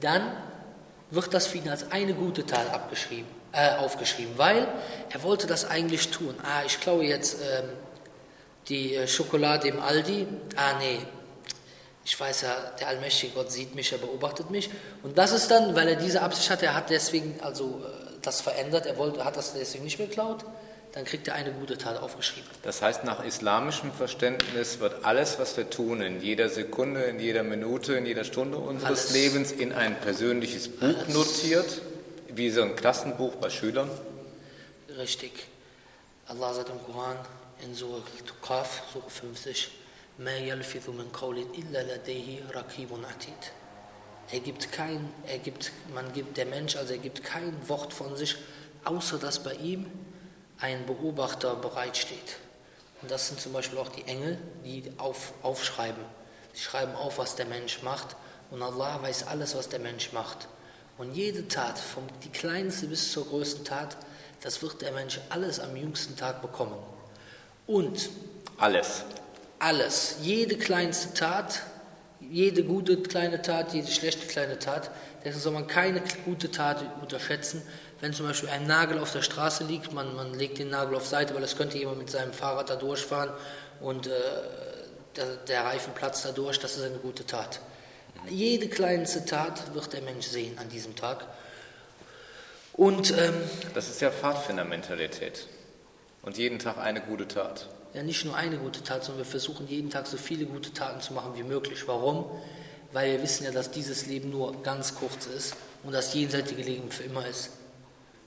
dann 0.00 0.22
wird 1.10 1.34
das 1.34 1.48
für 1.48 1.58
ihn 1.58 1.68
als 1.68 1.90
eine 1.90 2.14
gute 2.14 2.46
Tat 2.46 2.72
abgeschrieben, 2.72 3.28
äh, 3.52 3.76
aufgeschrieben, 3.76 4.32
weil 4.38 4.66
er 5.10 5.22
wollte 5.24 5.46
das 5.46 5.68
eigentlich 5.68 6.08
tun. 6.10 6.34
Ah, 6.42 6.62
ich 6.64 6.80
klaue 6.80 7.04
jetzt 7.04 7.36
ähm, 7.42 7.68
die 8.68 8.94
äh, 8.94 9.08
Schokolade 9.08 9.68
im 9.68 9.80
Aldi. 9.80 10.26
Ah, 10.56 10.78
nee, 10.78 11.00
ich 12.04 12.18
weiß 12.18 12.42
ja, 12.42 12.56
der 12.78 12.88
allmächtige 12.88 13.32
Gott 13.32 13.50
sieht 13.50 13.74
mich, 13.74 13.90
er 13.90 13.98
beobachtet 13.98 14.50
mich. 14.50 14.70
Und 15.02 15.18
das 15.18 15.32
ist 15.32 15.50
dann, 15.50 15.74
weil 15.74 15.88
er 15.88 15.96
diese 15.96 16.22
Absicht 16.22 16.48
hatte, 16.48 16.66
er 16.66 16.74
hat 16.74 16.90
deswegen 16.90 17.40
also 17.42 17.82
äh, 17.84 18.12
das 18.22 18.40
verändert, 18.40 18.86
er 18.86 18.96
wollte, 18.98 19.24
hat 19.24 19.36
das 19.36 19.52
deswegen 19.52 19.84
nicht 19.84 19.98
mehr 19.98 20.06
geklaut, 20.06 20.44
dann 20.92 21.04
kriegt 21.04 21.26
er 21.28 21.34
eine 21.34 21.52
gute 21.52 21.78
Tat 21.78 22.00
aufgeschrieben. 22.00 22.48
Das 22.62 22.82
heißt, 22.82 23.04
nach 23.04 23.24
islamischem 23.24 23.92
Verständnis 23.92 24.78
wird 24.78 25.04
alles, 25.04 25.38
was 25.38 25.56
wir 25.56 25.70
tun, 25.70 26.02
in 26.02 26.20
jeder 26.20 26.48
Sekunde, 26.50 27.02
in 27.04 27.18
jeder 27.18 27.42
Minute, 27.42 27.94
in 27.94 28.04
jeder 28.04 28.24
Stunde 28.24 28.58
unseres 28.58 29.08
alles. 29.08 29.12
Lebens 29.12 29.52
in 29.52 29.72
ein 29.72 29.98
persönliches 30.00 30.68
Buch 30.68 30.98
alles. 30.98 31.14
notiert, 31.14 31.80
wie 32.28 32.50
so 32.50 32.62
ein 32.62 32.76
Klassenbuch 32.76 33.36
bei 33.36 33.48
Schülern? 33.48 33.90
Richtig. 34.98 35.46
Allah 36.26 36.52
sagt 36.52 36.68
im 36.68 36.82
Koran 36.84 37.16
in 37.62 37.74
Surah 37.74 38.02
Tuqaf, 38.26 38.82
Surah 38.92 39.08
50, 39.08 39.70
er 44.30 44.40
gibt 44.40 44.72
kein, 44.72 45.08
er 45.26 45.38
gibt, 45.38 45.72
man 45.94 46.12
gibt, 46.12 46.36
der 46.36 46.46
Mensch, 46.46 46.76
also 46.76 46.92
er 46.92 46.98
gibt 46.98 47.24
kein 47.24 47.68
Wort 47.68 47.92
von 47.92 48.16
sich, 48.16 48.36
außer 48.84 49.18
dass 49.18 49.42
bei 49.42 49.54
ihm 49.54 49.86
ein 50.62 50.86
Beobachter 50.86 51.56
bereitsteht. 51.56 52.36
Und 53.02 53.10
das 53.10 53.28
sind 53.28 53.40
zum 53.40 53.52
Beispiel 53.52 53.78
auch 53.78 53.88
die 53.88 54.06
Engel, 54.06 54.38
die 54.64 54.90
auf, 54.96 55.32
aufschreiben. 55.42 56.04
Sie 56.54 56.60
schreiben 56.60 56.94
auf, 56.94 57.18
was 57.18 57.34
der 57.34 57.46
Mensch 57.46 57.82
macht. 57.82 58.16
Und 58.50 58.62
Allah 58.62 59.02
weiß 59.02 59.26
alles, 59.26 59.56
was 59.56 59.68
der 59.68 59.80
Mensch 59.80 60.12
macht. 60.12 60.48
Und 60.98 61.14
jede 61.14 61.48
Tat, 61.48 61.78
vom 61.78 62.04
die 62.22 62.30
kleinste 62.30 62.86
bis 62.86 63.10
zur 63.10 63.26
größten 63.26 63.64
Tat, 63.64 63.96
das 64.42 64.62
wird 64.62 64.82
der 64.82 64.92
Mensch 64.92 65.20
alles 65.30 65.58
am 65.58 65.76
jüngsten 65.76 66.16
Tag 66.16 66.42
bekommen. 66.42 66.76
Und 67.66 68.10
alles. 68.58 69.04
Alles. 69.58 70.16
Jede 70.20 70.56
kleinste 70.56 71.12
Tat 71.14 71.62
jede 72.30 72.64
gute 72.64 73.02
kleine 73.02 73.42
Tat, 73.42 73.74
jede 73.74 73.90
schlechte 73.90 74.26
kleine 74.26 74.58
Tat. 74.58 74.90
Deswegen 75.18 75.40
soll 75.40 75.52
man 75.52 75.66
keine 75.66 76.02
gute 76.24 76.50
Tat 76.50 76.84
unterschätzen. 77.00 77.62
Wenn 78.02 78.12
zum 78.12 78.26
Beispiel 78.26 78.50
ein 78.50 78.66
Nagel 78.66 78.98
auf 78.98 79.12
der 79.12 79.22
Straße 79.22 79.64
liegt, 79.64 79.94
man, 79.94 80.14
man 80.14 80.34
legt 80.34 80.58
den 80.58 80.68
Nagel 80.68 80.96
auf 80.96 81.06
Seite, 81.06 81.34
weil 81.34 81.42
es 81.42 81.56
könnte 81.56 81.78
jemand 81.78 81.98
mit 81.98 82.10
seinem 82.10 82.34
Fahrrad 82.34 82.68
da 82.68 82.76
durchfahren 82.76 83.30
und 83.80 84.06
äh, 84.08 84.10
der, 85.16 85.36
der 85.48 85.64
Reifen 85.64 85.94
platzt 85.94 86.26
da 86.26 86.32
durch, 86.32 86.58
das 86.58 86.76
ist 86.76 86.84
eine 86.84 86.98
gute 86.98 87.24
Tat. 87.24 87.60
Jede 88.28 88.68
kleinste 88.68 89.24
Tat 89.24 89.74
wird 89.74 89.90
der 89.94 90.02
Mensch 90.02 90.26
sehen 90.26 90.58
an 90.58 90.68
diesem 90.68 90.94
Tag. 90.94 91.24
Und, 92.74 93.10
ähm, 93.16 93.34
das 93.72 93.88
ist 93.88 94.02
ja 94.02 94.10
Pfadfindermentalität. 94.10 95.46
Und 96.20 96.36
jeden 96.36 96.58
Tag 96.58 96.76
eine 96.76 97.00
gute 97.00 97.26
Tat 97.26 97.68
ja 97.94 98.02
nicht 98.02 98.24
nur 98.24 98.34
eine 98.34 98.56
gute 98.56 98.82
Tat, 98.82 99.04
sondern 99.04 99.24
wir 99.24 99.30
versuchen 99.30 99.68
jeden 99.68 99.90
Tag 99.90 100.06
so 100.06 100.16
viele 100.16 100.46
gute 100.46 100.72
Taten 100.72 101.00
zu 101.00 101.12
machen 101.12 101.32
wie 101.34 101.42
möglich. 101.42 101.86
Warum? 101.86 102.24
Weil 102.92 103.12
wir 103.12 103.22
wissen 103.22 103.44
ja, 103.44 103.50
dass 103.50 103.70
dieses 103.70 104.06
Leben 104.06 104.30
nur 104.30 104.62
ganz 104.62 104.94
kurz 104.94 105.26
ist 105.26 105.56
und 105.82 105.92
das 105.92 106.12
jenseitige 106.14 106.62
Leben 106.62 106.90
für 106.90 107.04
immer 107.04 107.26
ist. 107.26 107.50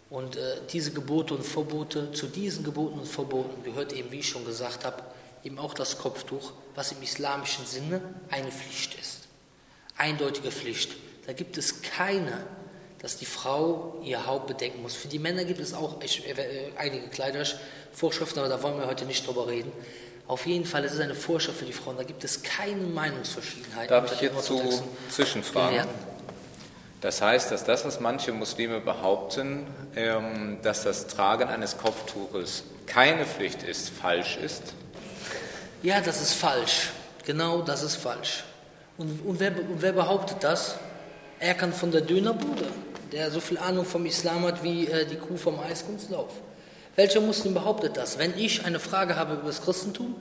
Und 0.10 0.36
äh, 0.36 0.58
diese 0.72 0.91
Gebote 0.91 1.34
und 1.34 1.44
Verbote, 1.44 2.12
zu 2.12 2.28
diesen 2.28 2.63
Geboten 2.63 3.00
und 3.00 3.08
Verboten 3.08 3.63
gehört 3.63 3.94
eben, 3.94 4.12
wie 4.12 4.20
ich 4.20 4.30
schon 4.30 4.46
gesagt 4.46 4.86
habe, 4.86 5.04
eben 5.44 5.58
auch 5.60 5.74
das 5.74 5.98
Kopftuch, 5.98 6.52
was 6.76 6.91
im 6.91 7.02
islamischen 7.02 7.65
Sinne 7.65 8.02
eine 8.30 8.52
Pflicht 8.52 9.00
ist. 9.00 9.22
Eindeutige 9.98 10.52
Pflicht. 10.52 10.96
Da 11.26 11.34
gibt 11.34 11.58
es 11.58 11.82
keine, 11.82 12.46
dass 13.00 13.18
die 13.18 13.26
Frau 13.26 14.00
ihr 14.04 14.26
Haupt 14.26 14.48
bedecken 14.48 14.82
muss. 14.82 14.96
Für 14.96 15.08
die 15.08 15.20
Männer 15.20 15.44
gibt 15.44 15.60
es 15.60 15.74
auch 15.74 16.02
äh, 16.02 16.72
einige 16.78 17.08
Kleider, 17.08 17.46
Vorschriften, 17.94 18.39
aber 18.39 18.50
da 18.50 18.62
wollen 18.62 18.78
wir 18.78 18.88
heute 18.88 19.06
nicht 19.06 19.26
drüber 19.26 19.48
reden. 19.48 19.72
Auf 20.28 20.46
jeden 20.46 20.65
Fall 20.65 20.84
ist 20.84 20.94
es 20.94 21.00
eine 21.00 21.15
Vorschrift 21.15 21.60
für 21.60 21.65
die 21.65 21.74
Frauen. 21.74 21.98
Da 21.98 22.04
gibt 22.04 22.24
es 22.24 22.41
keine 22.41 22.82
Meinungsverschiedenheit. 22.82 23.89
Darf 23.89 24.12
ich 24.12 24.22
jetzt 24.22 24.44
zu 24.44 24.60
Zwischenfragen? 25.10 25.88
Das 27.02 27.22
heißt, 27.22 27.52
dass 27.52 27.63
das, 27.63 27.86
was 27.86 28.00
manche 28.00 28.32
Muslime 28.32 28.80
behaupten, 28.80 29.68
dass 30.62 30.84
das 30.84 31.08
Tragen 31.08 31.48
eines 31.48 31.78
Kopftuches 31.78 32.64
keine 32.86 33.26
Pflicht 33.26 33.64
ist, 33.64 33.90
falsch 33.90 34.38
ist? 34.38 34.74
Ja, 35.84 36.02
das 36.02 36.22
ist 36.22 36.34
falsch. 36.34 36.90
Genau, 37.26 37.62
das 37.62 37.82
ist 37.82 37.96
falsch. 37.96 38.44
Und, 38.98 39.26
und, 39.26 39.40
wer, 39.40 39.52
und 39.52 39.82
wer, 39.82 39.94
behauptet 39.94 40.38
das? 40.44 40.76
Er 41.40 41.54
kann 41.54 41.74
von 41.74 41.92
der 41.92 42.02
Dönerbude, 42.02 42.68
der 43.12 43.32
so 43.32 43.40
viel 43.40 43.58
Ahnung 43.58 43.86
vom 43.86 44.06
Islam 44.06 44.44
hat 44.46 44.64
wie 44.64 44.88
äh, 44.88 45.06
die 45.06 45.16
Kuh 45.16 45.38
vom 45.38 45.60
Eiskunstlauf. 45.60 46.32
Welcher 46.96 47.20
Muslim 47.20 47.54
behauptet 47.54 47.98
das? 47.98 48.18
Wenn 48.18 48.38
ich 48.38 48.66
eine 48.66 48.80
Frage 48.80 49.16
habe 49.16 49.34
über 49.34 49.48
das 49.48 49.62
Christentum, 49.62 50.16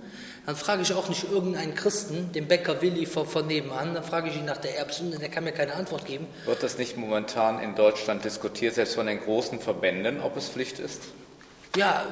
dann 0.47 0.57
frage 0.57 0.83
ich 0.83 0.93
auch 0.93 1.09
nicht 1.09 1.31
irgendeinen 1.31 1.75
Christen, 1.75 2.33
den 2.33 2.47
Bäcker 2.47 2.83
Willi 2.83 3.07
von, 3.07 3.27
von 3.27 3.47
nebenan, 3.47 3.95
dann 3.95 4.05
frage 4.05 4.29
ich 4.29 4.37
ihn 4.37 4.45
nach 4.45 4.59
der 4.59 4.79
Erbsünde, 4.79 5.19
der 5.19 5.31
kann 5.31 5.45
mir 5.45 5.53
keine 5.53 5.75
Antwort 5.75 6.05
geben. 6.05 6.27
Wird 6.45 6.63
das 6.63 6.77
nicht 6.77 6.97
momentan 6.97 7.61
in 7.61 7.75
Deutschland 7.75 8.25
diskutiert, 8.25 8.75
selbst 8.75 8.95
von 8.95 9.07
den 9.07 9.21
großen 9.21 9.59
Verbänden, 9.59 10.21
ob 10.21 10.37
es 10.37 10.49
Pflicht 10.49 10.79
ist? 10.79 11.01
Ja, 11.77 12.05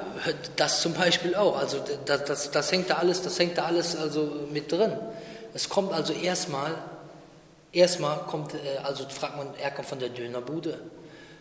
das 0.56 0.80
zum 0.80 0.94
Beispiel 0.94 1.34
auch. 1.34 1.56
Also 1.56 1.78
das, 2.06 2.24
das, 2.24 2.50
das 2.50 2.72
hängt 2.72 2.90
da 2.90 2.96
alles, 2.96 3.22
das 3.22 3.38
hängt 3.38 3.58
da 3.58 3.66
alles 3.66 3.94
also 3.94 4.46
mit 4.50 4.72
drin. 4.72 4.92
Es 5.54 5.68
kommt 5.68 5.92
also 5.92 6.12
erstmal, 6.12 6.74
erstmal 7.72 8.18
kommt, 8.20 8.54
äh, 8.54 8.78
also 8.82 9.06
fragt 9.08 9.36
man, 9.36 9.48
er 9.62 9.70
kommt 9.70 9.88
von 9.88 9.98
der 9.98 10.08
Dönerbude 10.08 10.80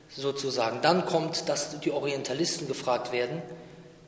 sozusagen. 0.09 0.81
Dann 0.81 1.05
kommt, 1.05 1.47
dass 1.47 1.79
die 1.79 1.91
Orientalisten 1.91 2.67
gefragt 2.67 3.11
werden, 3.11 3.41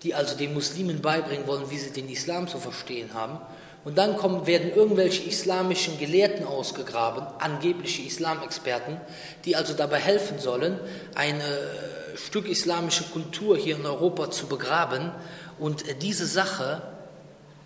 die 0.03 0.13
also 0.13 0.35
den 0.35 0.53
Muslimen 0.53 1.01
beibringen 1.01 1.47
wollen, 1.47 1.69
wie 1.69 1.77
sie 1.77 1.91
den 1.91 2.09
Islam 2.09 2.47
zu 2.47 2.59
verstehen 2.59 3.13
haben. 3.13 3.39
Und 3.85 3.97
dann 3.97 4.15
kommen, 4.17 4.47
werden 4.47 4.73
irgendwelche 4.73 5.23
islamischen 5.23 5.99
Gelehrten 5.99 6.45
ausgegraben, 6.45 7.25
angebliche 7.39 8.01
Islamexperten, 8.01 8.97
die 9.45 9.55
also 9.55 9.73
dabei 9.73 9.99
helfen 9.99 10.39
sollen, 10.39 10.79
ein 11.15 11.39
äh, 11.39 12.17
Stück 12.17 12.47
islamische 12.47 13.03
Kultur 13.05 13.57
hier 13.57 13.75
in 13.75 13.85
Europa 13.85 14.31
zu 14.31 14.47
begraben. 14.47 15.11
Und 15.59 15.87
äh, 15.87 15.95
diese 15.95 16.25
Sache 16.25 16.81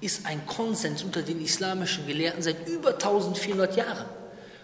ist 0.01 0.25
ein 0.25 0.45
Konsens 0.47 1.03
unter 1.03 1.21
den 1.21 1.43
islamischen 1.43 2.07
Gelehrten 2.07 2.41
seit 2.41 2.67
über 2.67 2.93
1400 2.93 3.75
Jahren. 3.75 4.05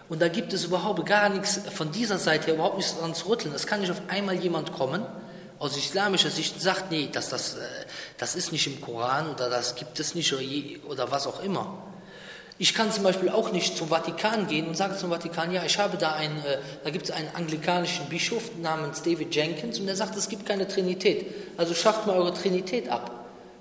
Und 0.08 0.20
da 0.20 0.28
gibt 0.28 0.52
es 0.52 0.64
überhaupt 0.64 1.06
gar 1.06 1.28
nichts 1.28 1.60
von 1.72 1.90
dieser 1.90 2.18
Seite 2.18 2.46
her, 2.46 2.54
überhaupt 2.54 2.76
nichts 2.76 2.98
dran 2.98 3.14
zu 3.14 3.28
rütteln. 3.28 3.54
Es 3.54 3.66
kann 3.66 3.80
nicht 3.80 3.90
auf 3.90 4.02
einmal 4.08 4.34
jemand 4.34 4.72
kommen, 4.72 5.06
aus 5.64 5.78
islamischer 5.78 6.30
Sicht, 6.30 6.60
sagt, 6.60 6.90
nee, 6.90 7.08
das, 7.10 7.30
das, 7.30 7.54
äh, 7.54 7.58
das 8.18 8.34
ist 8.34 8.52
nicht 8.52 8.66
im 8.66 8.80
Koran 8.80 9.30
oder 9.30 9.48
das 9.48 9.74
gibt 9.74 9.98
es 9.98 10.14
nicht 10.14 10.34
oder, 10.86 11.10
was 11.10 11.26
auch 11.26 11.42
immer. 11.42 11.82
Ich 12.58 12.74
kann 12.74 12.92
zum 12.92 13.02
Beispiel 13.02 13.30
auch 13.30 13.50
nicht 13.50 13.76
zum 13.76 13.88
Vatikan 13.88 14.46
gehen 14.46 14.68
und 14.68 14.76
sage 14.76 14.96
zum 14.96 15.10
Vatikan, 15.10 15.50
ja, 15.52 15.64
ich 15.64 15.78
habe 15.78 15.96
da 15.96 16.12
einen, 16.12 16.36
äh, 16.38 16.58
da 16.84 16.90
gibt 16.90 17.06
es 17.06 17.10
einen 17.10 17.28
anglikanischen 17.34 18.06
Bischof 18.10 18.50
namens 18.60 19.02
David 19.02 19.34
Jenkins 19.34 19.78
und 19.80 19.86
der 19.86 19.96
sagt, 19.96 20.16
es 20.16 20.28
gibt 20.28 20.44
keine 20.44 20.68
Trinität. 20.68 21.26
Also 21.56 21.74
schafft 21.74 22.06
mal 22.06 22.16
eure 22.16 22.34
Trinität 22.34 22.90
ab. 22.90 23.10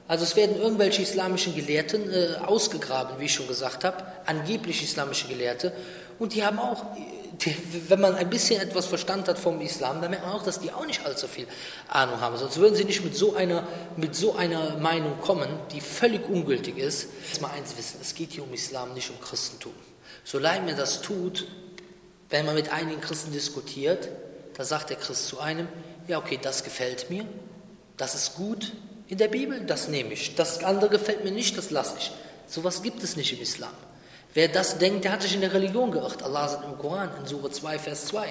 Also 0.09 0.25
es 0.25 0.35
werden 0.35 0.57
irgendwelche 0.57 1.01
islamischen 1.01 1.55
Gelehrten 1.55 2.11
äh, 2.11 2.35
ausgegraben, 2.45 3.17
wie 3.19 3.25
ich 3.25 3.33
schon 3.33 3.47
gesagt 3.47 3.85
habe, 3.85 4.03
angeblich 4.25 4.83
islamische 4.83 5.27
Gelehrte, 5.27 5.71
Und 6.19 6.33
die 6.33 6.45
haben 6.45 6.59
auch, 6.59 6.85
wenn 7.87 7.99
man 7.99 8.15
ein 8.15 8.29
bisschen 8.29 8.61
etwas 8.61 8.85
Verstand 8.85 9.27
hat 9.27 9.39
vom 9.39 9.59
Islam, 9.61 10.01
dann 10.01 10.11
merkt 10.11 10.25
man 10.25 10.35
auch, 10.35 10.43
dass 10.43 10.59
die 10.59 10.71
auch 10.71 10.85
nicht 10.85 11.05
allzu 11.05 11.27
viel 11.27 11.47
Ahnung 11.87 12.21
haben. 12.21 12.37
Sonst 12.37 12.57
würden 12.57 12.75
sie 12.75 12.85
nicht 12.85 13.03
mit 13.03 13.15
so 13.15 13.35
einer, 13.35 13.67
mit 13.97 14.15
so 14.15 14.35
einer 14.35 14.77
Meinung 14.77 15.19
kommen, 15.19 15.49
die 15.71 15.81
völlig 15.81 16.27
ungültig 16.29 16.77
ist. 16.77 17.07
Jetzt 17.27 17.41
mal 17.41 17.51
eins 17.51 17.75
wissen, 17.77 17.97
es 18.01 18.13
geht 18.13 18.31
hier 18.31 18.43
um 18.43 18.53
Islam, 18.53 18.93
nicht 18.93 19.09
um 19.09 19.19
Christentum. 19.19 19.73
Solange 20.23 20.61
man 20.67 20.77
das 20.77 21.01
tut, 21.01 21.47
wenn 22.29 22.45
man 22.45 22.55
mit 22.55 22.71
einigen 22.71 23.01
Christen 23.01 23.31
diskutiert, 23.31 24.09
da 24.55 24.63
sagt 24.63 24.89
der 24.91 24.97
Christ 24.97 25.27
zu 25.27 25.39
einem, 25.39 25.67
ja 26.07 26.19
okay, 26.19 26.39
das 26.41 26.63
gefällt 26.63 27.09
mir, 27.09 27.25
das 27.97 28.15
ist 28.15 28.35
gut 28.35 28.73
in 29.07 29.17
der 29.17 29.27
Bibel, 29.27 29.61
das 29.61 29.87
nehme 29.87 30.13
ich. 30.13 30.35
Das 30.35 30.63
andere 30.63 30.89
gefällt 30.89 31.23
mir 31.23 31.31
nicht, 31.31 31.57
das 31.57 31.71
lasse 31.71 31.95
ich. 31.97 32.11
Sowas 32.47 32.81
gibt 32.83 33.03
es 33.03 33.15
nicht 33.15 33.33
im 33.33 33.41
Islam. 33.41 33.73
Wer 34.34 34.48
das 34.48 34.78
denkt, 34.78 35.04
der 35.04 35.12
hat 35.12 35.22
sich 35.22 35.34
in 35.34 35.40
der 35.40 35.52
Religion 35.52 35.90
geirrt. 35.90 36.22
Allah 36.22 36.48
sagt 36.48 36.64
im 36.64 36.78
Koran, 36.78 37.10
in 37.18 37.26
Surah 37.26 37.50
2, 37.50 37.78
Vers 37.78 38.06
2, 38.06 38.28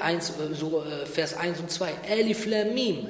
1, 0.00 0.30
äh, 0.30 0.44
äh, 0.44 1.06
Vers 1.06 1.36
1 1.36 1.58
und 1.58 1.70
2, 1.70 1.90
Alif 2.10 2.46
Lam 2.46 2.72
Mim, 2.74 3.08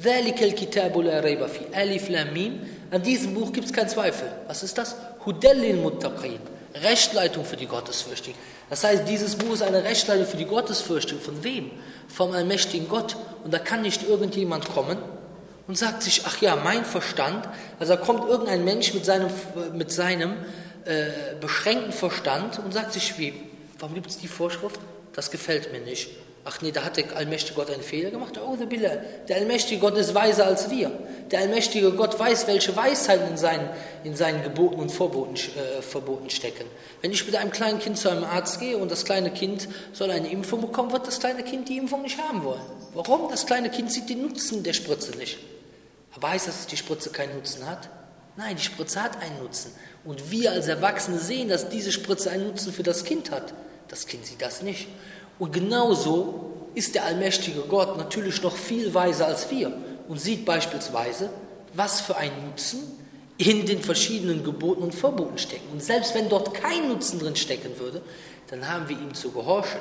ذَلِكَ 0.00 0.42
الْكِتَابُ 0.42 0.94
لَا 1.02 1.20
رَيْبَ 1.20 1.46
فِي 1.46 1.74
Alif 1.74 2.08
Lam 2.08 2.32
Mim, 2.32 2.60
an 2.90 3.02
diesem 3.02 3.34
Buch 3.34 3.52
gibt 3.52 3.66
es 3.66 3.72
keinen 3.72 3.88
Zweifel. 3.88 4.28
Was 4.46 4.62
ist 4.62 4.78
das? 4.78 4.96
Hudellin 5.26 5.82
Muttaqin, 5.82 6.38
Rechtleitung 6.74 7.44
für 7.44 7.56
die 7.56 7.66
Gottesfürchtigen. 7.66 8.38
Das 8.70 8.84
heißt, 8.84 9.06
dieses 9.08 9.34
Buch 9.36 9.54
ist 9.54 9.62
eine 9.62 9.82
Rechtleitung 9.82 10.26
für 10.26 10.36
die 10.36 10.46
Gottesfürchtigen. 10.46 11.20
Von 11.20 11.42
wem? 11.42 11.70
Vom 12.08 12.32
allmächtigen 12.32 12.88
Gott. 12.88 13.16
Und 13.44 13.52
da 13.52 13.58
kann 13.58 13.82
nicht 13.82 14.08
irgendjemand 14.08 14.72
kommen 14.72 14.96
und 15.66 15.76
sagt 15.76 16.02
sich, 16.02 16.22
ach 16.24 16.40
ja, 16.40 16.56
mein 16.56 16.84
Verstand, 16.84 17.48
also 17.78 17.94
da 17.94 18.00
kommt 18.00 18.28
irgendein 18.28 18.64
Mensch 18.64 18.94
mit 18.94 19.04
seinem, 19.04 19.28
mit 19.72 19.92
seinem 19.92 20.34
äh, 20.85 21.35
beschränkten 21.39 21.91
Verstand 21.91 22.59
und 22.59 22.73
sagt 22.73 22.93
sich, 22.93 23.17
wie, 23.17 23.33
warum 23.79 23.95
gibt 23.95 24.07
es 24.07 24.17
die 24.17 24.27
Vorschrift? 24.27 24.79
Das 25.13 25.31
gefällt 25.31 25.71
mir 25.71 25.79
nicht. 25.79 26.09
Ach 26.47 26.61
nee, 26.61 26.71
da 26.71 26.83
hat 26.83 26.97
der 26.97 27.15
allmächtige 27.15 27.55
Gott 27.55 27.71
einen 27.71 27.81
Fehler 27.81 28.11
gemacht. 28.11 28.39
Oh, 28.39 28.55
der 28.55 29.35
allmächtige 29.35 29.81
Gott 29.81 29.97
ist 29.97 30.13
weiser 30.13 30.45
als 30.45 30.69
wir. 30.69 30.91
Der 31.31 31.39
allmächtige 31.39 31.91
Gott 31.93 32.19
weiß, 32.19 32.45
welche 32.45 32.75
Weisheiten 32.75 33.29
in 33.29 33.37
seinen, 33.37 33.67
in 34.03 34.15
seinen 34.15 34.43
Geboten 34.43 34.75
und 34.75 34.91
Verboten, 34.91 35.33
äh, 35.35 35.81
Verboten 35.81 36.29
stecken. 36.29 36.65
Wenn 37.01 37.11
ich 37.11 37.25
mit 37.25 37.35
einem 37.35 37.49
kleinen 37.49 37.79
Kind 37.79 37.97
zu 37.97 38.09
einem 38.09 38.25
Arzt 38.25 38.59
gehe 38.59 38.77
und 38.77 38.91
das 38.91 39.05
kleine 39.05 39.31
Kind 39.31 39.67
soll 39.91 40.11
eine 40.11 40.29
Impfung 40.29 40.61
bekommen, 40.61 40.91
wird 40.91 41.07
das 41.07 41.19
kleine 41.19 41.41
Kind 41.41 41.67
die 41.67 41.77
Impfung 41.77 42.03
nicht 42.03 42.19
haben 42.21 42.43
wollen. 42.43 42.61
Warum? 42.93 43.31
Das 43.31 43.47
kleine 43.47 43.71
Kind 43.71 43.91
sieht 43.91 44.07
den 44.07 44.21
Nutzen 44.21 44.61
der 44.61 44.73
Spritze 44.73 45.17
nicht. 45.17 45.39
Aber 46.15 46.29
heißt 46.29 46.47
das, 46.47 46.57
dass 46.57 46.67
die 46.67 46.77
Spritze 46.77 47.09
keinen 47.09 47.35
Nutzen 47.35 47.67
hat? 47.67 47.89
Nein, 48.37 48.57
die 48.57 48.63
Spritze 48.63 49.01
hat 49.01 49.21
einen 49.21 49.39
Nutzen. 49.39 49.71
Und 50.03 50.31
wir 50.31 50.51
als 50.51 50.67
Erwachsene 50.67 51.19
sehen, 51.19 51.49
dass 51.49 51.69
diese 51.69 51.91
Spritze 51.91 52.29
einen 52.31 52.47
Nutzen 52.47 52.73
für 52.73 52.83
das 52.83 53.05
Kind 53.05 53.31
hat. 53.31 53.53
Das 53.87 54.07
Kind 54.07 54.25
sieht 54.25 54.41
das 54.41 54.61
nicht. 54.61 54.87
Und 55.39 55.53
genauso 55.53 56.51
ist 56.75 56.95
der 56.95 57.05
allmächtige 57.05 57.61
Gott 57.61 57.97
natürlich 57.97 58.41
noch 58.41 58.55
viel 58.55 58.93
weiser 58.93 59.27
als 59.27 59.49
wir 59.49 59.71
und 60.07 60.19
sieht 60.19 60.45
beispielsweise, 60.45 61.29
was 61.73 62.01
für 62.01 62.17
einen 62.17 62.49
Nutzen 62.49 62.79
in 63.37 63.65
den 63.65 63.81
verschiedenen 63.81 64.43
Geboten 64.43 64.83
und 64.83 64.95
Verboten 64.95 65.37
stecken. 65.37 65.67
Und 65.71 65.83
selbst 65.83 66.15
wenn 66.15 66.29
dort 66.29 66.53
kein 66.53 66.87
Nutzen 66.87 67.19
drin 67.19 67.35
stecken 67.35 67.79
würde, 67.79 68.01
dann 68.47 68.69
haben 68.69 68.87
wir 68.87 68.97
ihm 68.97 69.13
zu 69.13 69.31
gehorchen. 69.31 69.79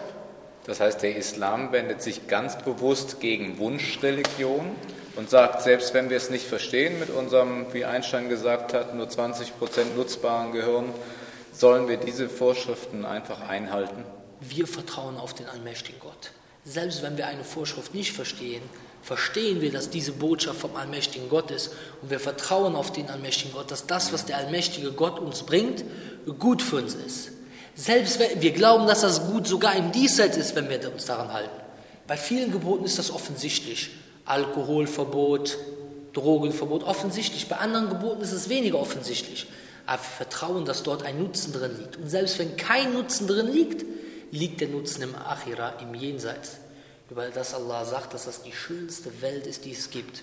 Das 0.66 0.80
heißt, 0.80 1.02
der 1.02 1.16
Islam 1.16 1.72
wendet 1.72 2.02
sich 2.02 2.26
ganz 2.26 2.59
bewusst 2.59 3.20
gegen 3.20 3.59
Wunschreligion 3.59 4.70
und 5.17 5.31
sagt, 5.31 5.62
selbst 5.62 5.95
wenn 5.95 6.11
wir 6.11 6.17
es 6.17 6.31
nicht 6.31 6.47
verstehen 6.47 6.99
mit 6.99 7.11
unserem, 7.11 7.73
wie 7.73 7.85
Einstein 7.85 8.29
gesagt 8.29 8.75
hat, 8.75 8.95
nur 8.95 9.09
20 9.09 9.59
Prozent 9.59 9.97
nutzbaren 9.97 10.53
Gehirn, 10.53 10.93
sollen 11.53 11.89
wir 11.89 11.97
diese 11.97 12.29
Vorschriften 12.29 13.05
einfach 13.05 13.49
einhalten? 13.49 14.05
Wir 14.41 14.67
vertrauen 14.67 15.17
auf 15.17 15.35
den 15.35 15.47
allmächtigen 15.47 16.01
Gott. 16.01 16.33
Selbst 16.65 17.03
wenn 17.03 17.17
wir 17.17 17.27
eine 17.27 17.45
Vorschrift 17.45 17.95
nicht 17.95 18.12
verstehen, 18.12 18.62
verstehen 19.03 19.61
wir, 19.61 19.71
dass 19.71 19.91
diese 19.91 20.12
Botschaft 20.12 20.61
vom 20.61 20.77
allmächtigen 20.77 21.29
Gott 21.29 21.51
ist 21.51 21.73
und 22.01 22.11
wir 22.11 22.19
vertrauen 22.19 22.75
auf 22.75 22.91
den 22.91 23.11
allmächtigen 23.11 23.53
Gott, 23.53 23.71
dass 23.71 23.87
das, 23.87 24.12
was 24.12 24.25
der 24.25 24.39
allmächtige 24.39 24.93
Gott 24.93 25.21
uns 25.21 25.43
bringt, 25.43 25.85
gut 26.39 26.62
für 26.62 26.77
uns 26.77 26.95
ist. 26.95 27.31
Selbst 27.77 28.19
wenn 28.19 28.41
wir 28.41 28.53
glauben, 28.53 28.87
dass 28.87 29.03
das 29.03 29.27
gut 29.27 29.47
sogar 29.47 29.77
im 29.77 29.93
Diesseits 29.93 30.37
ist, 30.37 30.55
wenn 30.57 30.71
wir 30.71 30.93
uns 30.93 31.05
daran 31.05 31.33
halten. 31.33 31.61
Bei 32.07 32.17
vielen 32.17 32.51
Geboten 32.51 32.85
ist 32.85 32.99
das 32.99 33.11
offensichtlich. 33.11 33.91
Alkoholverbot, 34.25 35.59
Drogenverbot 36.12 36.85
offensichtlich. 36.85 37.49
Bei 37.49 37.57
anderen 37.57 37.89
Geboten 37.89 38.22
ist 38.22 38.33
es 38.33 38.49
weniger 38.49 38.79
offensichtlich. 38.79 39.47
Aber 39.87 40.01
wir 40.01 40.05
vertrauen, 40.05 40.64
dass 40.64 40.83
dort 40.83 41.03
ein 41.03 41.18
Nutzen 41.18 41.53
drin 41.53 41.77
liegt. 41.79 41.97
Und 41.97 42.09
selbst 42.09 42.39
wenn 42.39 42.57
kein 42.57 42.95
Nutzen 42.95 43.27
drin 43.27 43.53
liegt, 43.53 43.85
liegt 44.31 44.61
der 44.61 44.68
Nutzen 44.68 45.03
im 45.03 45.14
Achira, 45.14 45.75
im 45.81 45.95
Jenseits. 45.95 46.59
Über 47.11 47.29
das 47.29 47.55
Allah 47.55 47.85
sagt, 47.85 48.14
dass 48.14 48.25
das 48.25 48.43
die 48.43 48.53
schönste 48.53 49.11
Welt 49.20 49.47
ist, 49.47 49.64
die 49.64 49.72
es 49.72 49.91
gibt. 49.91 50.22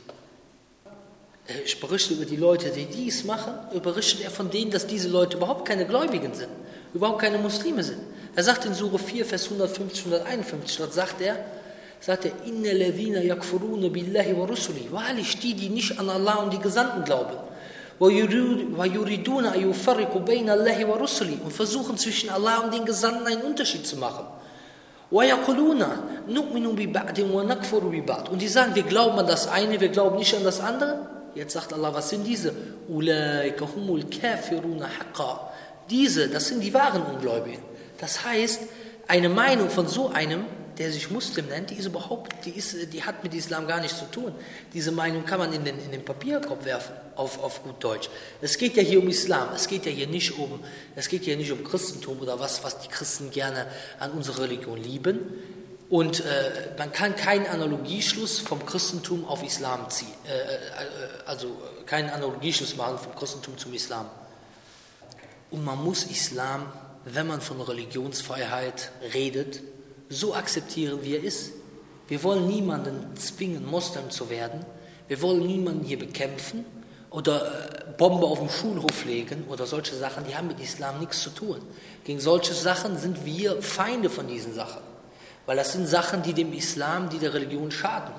Er 1.48 1.56
berichtet 1.80 2.18
über 2.18 2.26
die 2.26 2.38
Leute, 2.38 2.70
die 2.72 2.86
dies 2.86 3.24
machen, 3.24 3.54
berichtet 3.82 4.22
er 4.22 4.32
von 4.32 4.50
denen, 4.50 4.72
dass 4.72 4.88
diese 4.88 5.10
Leute 5.10 5.38
überhaupt 5.38 5.68
keine 5.68 5.86
Gläubigen 5.86 6.34
sind, 6.34 6.50
überhaupt 6.94 7.20
keine 7.20 7.38
Muslime 7.38 7.84
sind. 7.84 8.00
Er 8.36 8.44
sagt 8.44 8.66
in 8.66 8.74
Surah 8.74 8.98
4, 8.98 9.26
Vers 9.26 9.46
150, 9.46 10.06
151, 10.06 10.78
dort 10.78 10.94
sagt 10.94 11.22
er, 11.22 11.44
sagt 12.02 12.26
er, 12.26 12.34
Inna 12.46 12.74
levina 12.74 13.22
yakfuruna 13.22 13.88
billahi 13.88 14.36
wa 14.36 14.44
rusuli. 14.46 14.92
Wahrlich, 14.92 15.40
die, 15.40 15.54
die 15.54 15.70
nicht 15.70 15.98
an 16.00 16.10
Allah 16.10 16.44
und 16.44 16.52
die 16.52 16.60
Gesandten 16.60 17.06
glauben. 17.06 17.38
Und 18.00 18.12
versuchen 21.54 21.98
zwischen 21.98 22.30
Allah 22.32 22.62
und 22.62 22.74
den 22.74 22.86
Gesandten 22.86 23.28
einen 23.28 23.44
Unterschied 23.44 23.86
zu 23.86 23.98
machen. 23.98 24.26
Und 25.12 25.24
die 28.42 28.48
sagen, 28.48 28.76
wir 28.76 28.84
glauben 28.84 29.20
an 29.20 29.28
das 29.28 29.48
eine, 29.48 29.80
wir 29.80 29.90
glauben 29.90 30.18
nicht 30.18 30.36
an 30.36 30.44
das 30.44 30.60
andere. 30.60 31.08
Jetzt 31.36 31.54
sagt 31.54 31.72
Allah, 31.74 31.94
was 31.94 32.10
sind 32.10 32.26
diese? 32.26 32.52
Diese, 35.90 36.28
das 36.30 36.48
sind 36.48 36.62
die 36.62 36.74
wahren 36.74 37.04
Ungläubigen. 37.04 37.62
Das 38.00 38.26
heißt, 38.26 38.62
eine 39.08 39.30
Meinung 39.30 39.70
von 39.70 39.88
so 39.88 40.10
einem 40.10 40.46
der 40.78 40.92
sich 40.92 41.10
Muslim 41.12 41.48
nennt, 41.48 41.70
die 41.70 41.76
ist 41.76 41.86
überhaupt, 41.86 42.46
die, 42.46 42.52
ist, 42.52 42.94
die 42.94 43.04
hat 43.04 43.24
mit 43.24 43.34
Islam 43.34 43.68
gar 43.68 43.80
nichts 43.80 44.00
zu 44.00 44.06
tun. 44.06 44.34
Diese 44.74 44.92
Meinung 44.92 45.26
kann 45.26 45.40
man 45.40 45.54
in 45.54 45.64
den, 45.64 45.80
in 45.80 45.92
den 45.92 46.04
Papierkorb 46.04 46.66
werfen, 46.66 46.94
auf, 47.16 47.42
auf 47.44 47.64
gut 47.64 47.84
Deutsch. 47.84 48.10
Es 48.42 48.58
geht 48.58 48.76
ja 48.78 48.84
hier 48.84 49.00
um 49.00 49.08
Islam, 49.08 49.50
es 49.56 49.68
geht 49.68 49.86
ja 49.86 49.92
hier 49.92 50.08
nicht 50.08 50.38
um, 50.38 50.60
es 50.96 51.08
geht 51.08 51.26
ja 51.26 51.36
nicht 51.36 51.52
um 51.52 51.64
Christentum 51.64 52.20
oder 52.20 52.40
was, 52.40 52.64
was 52.64 52.80
die 52.80 52.88
Christen 52.88 53.32
gerne 53.32 53.68
an 54.00 54.12
unserer 54.12 54.44
Religion 54.44 54.82
lieben. 54.82 55.20
Und 55.90 56.22
äh, 56.22 56.72
man 56.78 56.94
kann 56.94 57.18
keinen 57.18 57.46
Analogieschluss 57.48 58.40
vom 58.40 58.66
Christentum 58.66 59.26
auf 59.26 59.44
Islam 59.44 59.90
ziehen, 59.90 60.08
äh, 60.26 60.32
äh, 60.32 60.58
also 61.26 61.62
keinen 61.86 62.10
Analogieschluss 62.10 62.78
machen 62.78 62.98
vom 62.98 63.14
Christentum 63.14 63.58
zum 63.58 63.74
Islam. 63.74 64.10
Und 65.50 65.66
man 65.66 65.84
muss 65.84 66.06
Islam, 66.06 66.72
wenn 67.04 67.28
man 67.28 67.42
von 67.42 67.60
Religionsfreiheit 67.60 68.92
redet, 69.14 69.62
so 70.12 70.36
akzeptieren, 70.36 71.00
wie 71.04 71.16
er 71.16 71.24
ist. 71.24 71.54
Wir 72.08 72.22
wollen 72.24 72.48
niemanden 72.48 73.16
zwingen, 73.16 73.66
Moslem 73.66 74.12
zu 74.12 74.30
werden. 74.30 74.66
Wir 75.08 75.22
wollen 75.22 75.46
niemanden 75.46 75.86
hier 75.86 75.98
bekämpfen 75.98 76.66
oder 77.10 77.46
äh, 77.46 77.92
Bombe 77.98 78.26
auf 78.26 78.40
dem 78.40 78.50
Schulhof 78.50 79.06
legen 79.06 79.46
oder 79.50 79.66
solche 79.66 79.96
Sachen, 79.96 80.26
die 80.26 80.36
haben 80.36 80.48
mit 80.48 80.60
Islam 80.60 81.00
nichts 81.00 81.22
zu 81.22 81.30
tun. 81.30 81.62
Gegen 82.04 82.20
solche 82.20 82.54
Sachen 82.54 82.98
sind 82.98 83.26
wir 83.26 83.62
Feinde 83.62 84.10
von 84.10 84.28
diesen 84.28 84.54
Sachen. 84.54 84.82
Weil 85.46 85.58
das 85.58 85.74
sind 85.74 85.88
Sachen, 85.88 86.22
die 86.24 86.34
dem 86.34 86.54
Islam, 86.54 87.10
die 87.10 87.20
der 87.20 87.34
Religion 87.34 87.72
schaden. 87.72 88.14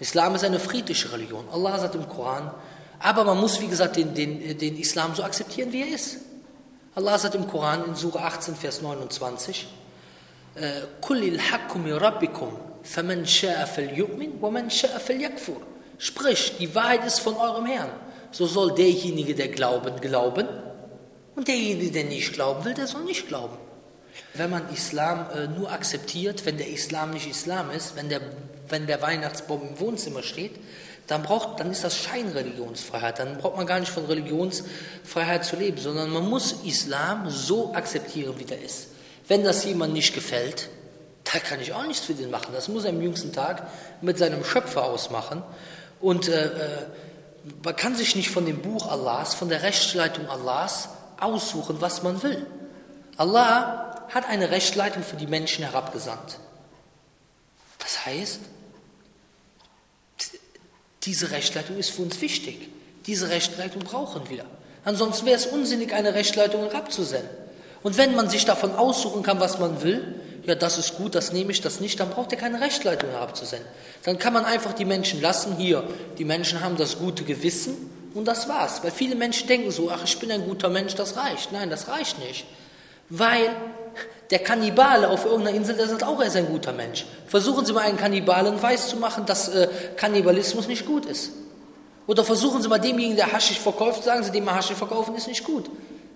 Islam 0.00 0.34
ist 0.34 0.44
eine 0.44 0.58
friedliche 0.58 1.12
Religion. 1.12 1.44
Allah 1.50 1.78
sagt 1.78 1.94
im 1.94 2.08
Koran, 2.08 2.50
aber 2.98 3.24
man 3.24 3.38
muss, 3.38 3.60
wie 3.60 3.68
gesagt, 3.68 3.96
den, 3.96 4.14
den, 4.14 4.58
den 4.58 4.76
Islam 4.78 5.14
so 5.14 5.22
akzeptieren, 5.22 5.72
wie 5.72 5.82
er 5.82 5.94
ist. 5.94 6.18
Allah 6.94 7.18
sagt 7.18 7.34
im 7.34 7.46
Koran 7.46 7.84
in 7.84 7.94
Surah 7.94 8.26
18, 8.26 8.56
Vers 8.56 8.82
29, 8.82 9.66
كل 11.01 11.23
الحق 11.23 11.77
من 11.77 11.93
ربكم 11.93 12.57
فمن 12.83 13.25
شاء 13.25 13.65
فليؤمن 13.65 14.29
ومن 14.41 14.69
شاء 14.69 14.97
فليكفر 14.97 15.57
Sprich, 15.97 16.53
die 16.59 16.73
Wahrheit 16.73 17.05
ist 17.05 17.19
von 17.19 17.35
eurem 17.35 17.67
Herrn. 17.67 17.91
So 18.31 18.47
soll 18.47 18.73
derjenige, 18.73 19.35
der 19.35 19.49
glauben, 19.49 20.01
glauben 20.01 20.47
und 21.35 21.47
derjenige, 21.47 21.91
der 21.91 22.05
nicht 22.05 22.33
glauben 22.33 22.65
will, 22.65 22.73
der 22.73 22.87
soll 22.87 23.03
nicht 23.03 23.27
glauben. 23.27 23.55
Wenn 24.33 24.49
man 24.49 24.67
Islam 24.73 25.27
äh, 25.35 25.47
nur 25.47 25.71
akzeptiert, 25.71 26.43
wenn 26.47 26.57
der 26.57 26.69
Islam 26.69 27.11
nicht 27.11 27.29
Islam 27.29 27.69
ist, 27.69 27.95
wenn 27.95 28.09
der, 28.09 28.21
wenn 28.67 28.87
der 28.87 29.01
Weihnachtsbaum 29.03 29.61
im 29.61 29.79
Wohnzimmer 29.79 30.23
steht, 30.23 30.53
dann, 31.07 31.23
braucht, 31.23 31.59
dann 31.59 31.69
ist 31.69 31.83
das 31.83 31.97
Scheinreligionsfreiheit. 31.97 33.19
Dann 33.19 33.37
braucht 33.37 33.57
man 33.57 33.67
gar 33.67 33.79
nicht 33.79 33.91
von 33.91 34.05
Religionsfreiheit 34.05 35.45
zu 35.45 35.55
leben, 35.55 35.77
sondern 35.77 36.09
man 36.09 36.27
muss 36.27 36.63
Islam 36.63 37.29
so 37.29 37.75
akzeptieren, 37.75 38.33
wie 38.39 38.45
der 38.45 38.61
ist. 38.61 38.87
Wenn 39.28 39.44
das 39.44 39.64
jemand 39.64 39.92
nicht 39.92 40.14
gefällt, 40.14 40.68
da 41.24 41.38
kann 41.40 41.60
ich 41.60 41.72
auch 41.72 41.84
nichts 41.84 42.06
für 42.06 42.14
den 42.14 42.30
machen. 42.30 42.52
Das 42.52 42.68
muss 42.68 42.84
er 42.84 42.90
am 42.90 43.02
jüngsten 43.02 43.32
Tag 43.32 43.66
mit 44.00 44.18
seinem 44.18 44.44
Schöpfer 44.44 44.84
ausmachen. 44.84 45.42
Und 46.00 46.28
äh, 46.28 46.44
äh, 46.44 46.86
man 47.64 47.74
kann 47.74 47.96
sich 47.96 48.14
nicht 48.14 48.30
von 48.30 48.46
dem 48.46 48.62
Buch 48.62 48.90
Allahs, 48.90 49.34
von 49.34 49.48
der 49.48 49.62
Rechtsleitung 49.62 50.28
Allahs 50.28 50.88
aussuchen, 51.18 51.80
was 51.80 52.02
man 52.02 52.22
will. 52.22 52.46
Allah 53.16 54.06
hat 54.10 54.28
eine 54.28 54.50
Rechtsleitung 54.50 55.02
für 55.02 55.16
die 55.16 55.26
Menschen 55.26 55.64
herabgesandt. 55.64 56.38
Das 57.78 58.06
heißt, 58.06 58.40
diese 61.02 61.30
Rechtsleitung 61.30 61.76
ist 61.76 61.90
für 61.90 62.02
uns 62.02 62.20
wichtig. 62.20 62.68
Diese 63.06 63.28
Rechtsleitung 63.28 63.82
brauchen 63.82 64.28
wir. 64.28 64.44
Ansonsten 64.84 65.26
wäre 65.26 65.36
es 65.36 65.46
unsinnig, 65.46 65.92
eine 65.92 66.14
Rechtsleitung 66.14 66.62
herabzusenden. 66.62 67.45
Und 67.86 67.96
wenn 67.98 68.16
man 68.16 68.28
sich 68.28 68.44
davon 68.44 68.74
aussuchen 68.74 69.22
kann, 69.22 69.38
was 69.38 69.60
man 69.60 69.80
will, 69.84 70.02
ja, 70.44 70.56
das 70.56 70.76
ist 70.76 70.96
gut, 70.96 71.14
das 71.14 71.32
nehme 71.32 71.52
ich, 71.52 71.60
das 71.60 71.78
nicht, 71.78 72.00
dann 72.00 72.10
braucht 72.10 72.32
er 72.32 72.36
keine 72.36 72.60
Rechtsleitung 72.60 73.10
herabzusenden. 73.10 73.64
Dann 74.02 74.18
kann 74.18 74.32
man 74.32 74.44
einfach 74.44 74.72
die 74.72 74.84
Menschen 74.84 75.22
lassen, 75.22 75.54
hier, 75.56 75.84
die 76.18 76.24
Menschen 76.24 76.62
haben 76.62 76.76
das 76.76 76.98
gute 76.98 77.22
Gewissen 77.22 77.88
und 78.12 78.24
das 78.24 78.48
war's. 78.48 78.82
Weil 78.82 78.90
viele 78.90 79.14
Menschen 79.14 79.46
denken 79.46 79.70
so, 79.70 79.88
ach, 79.88 80.02
ich 80.02 80.18
bin 80.18 80.32
ein 80.32 80.48
guter 80.48 80.68
Mensch, 80.68 80.96
das 80.96 81.16
reicht. 81.16 81.52
Nein, 81.52 81.70
das 81.70 81.86
reicht 81.86 82.18
nicht. 82.18 82.44
Weil 83.08 83.50
der 84.32 84.40
Kannibale 84.40 85.08
auf 85.08 85.24
irgendeiner 85.24 85.56
Insel, 85.56 85.76
der 85.76 85.86
sagt 85.86 86.02
auch, 86.02 86.18
er 86.18 86.26
ist 86.26 86.34
ein 86.34 86.48
guter 86.48 86.72
Mensch. 86.72 87.06
Versuchen 87.28 87.64
Sie 87.66 87.72
mal 87.72 87.82
einen 87.82 87.98
Kannibalen 87.98 88.60
weiszumachen, 88.60 89.26
dass 89.26 89.46
äh, 89.46 89.68
Kannibalismus 89.94 90.66
nicht 90.66 90.86
gut 90.86 91.06
ist. 91.06 91.30
Oder 92.08 92.24
versuchen 92.24 92.60
Sie 92.62 92.68
mal 92.68 92.80
demjenigen, 92.80 93.14
der 93.14 93.32
Haschisch 93.32 93.60
verkauft, 93.60 94.02
sagen 94.02 94.24
Sie, 94.24 94.32
dem 94.32 94.52
Haschisch 94.52 94.76
verkaufen 94.76 95.14
ist 95.14 95.28
nicht 95.28 95.44
gut. 95.44 95.70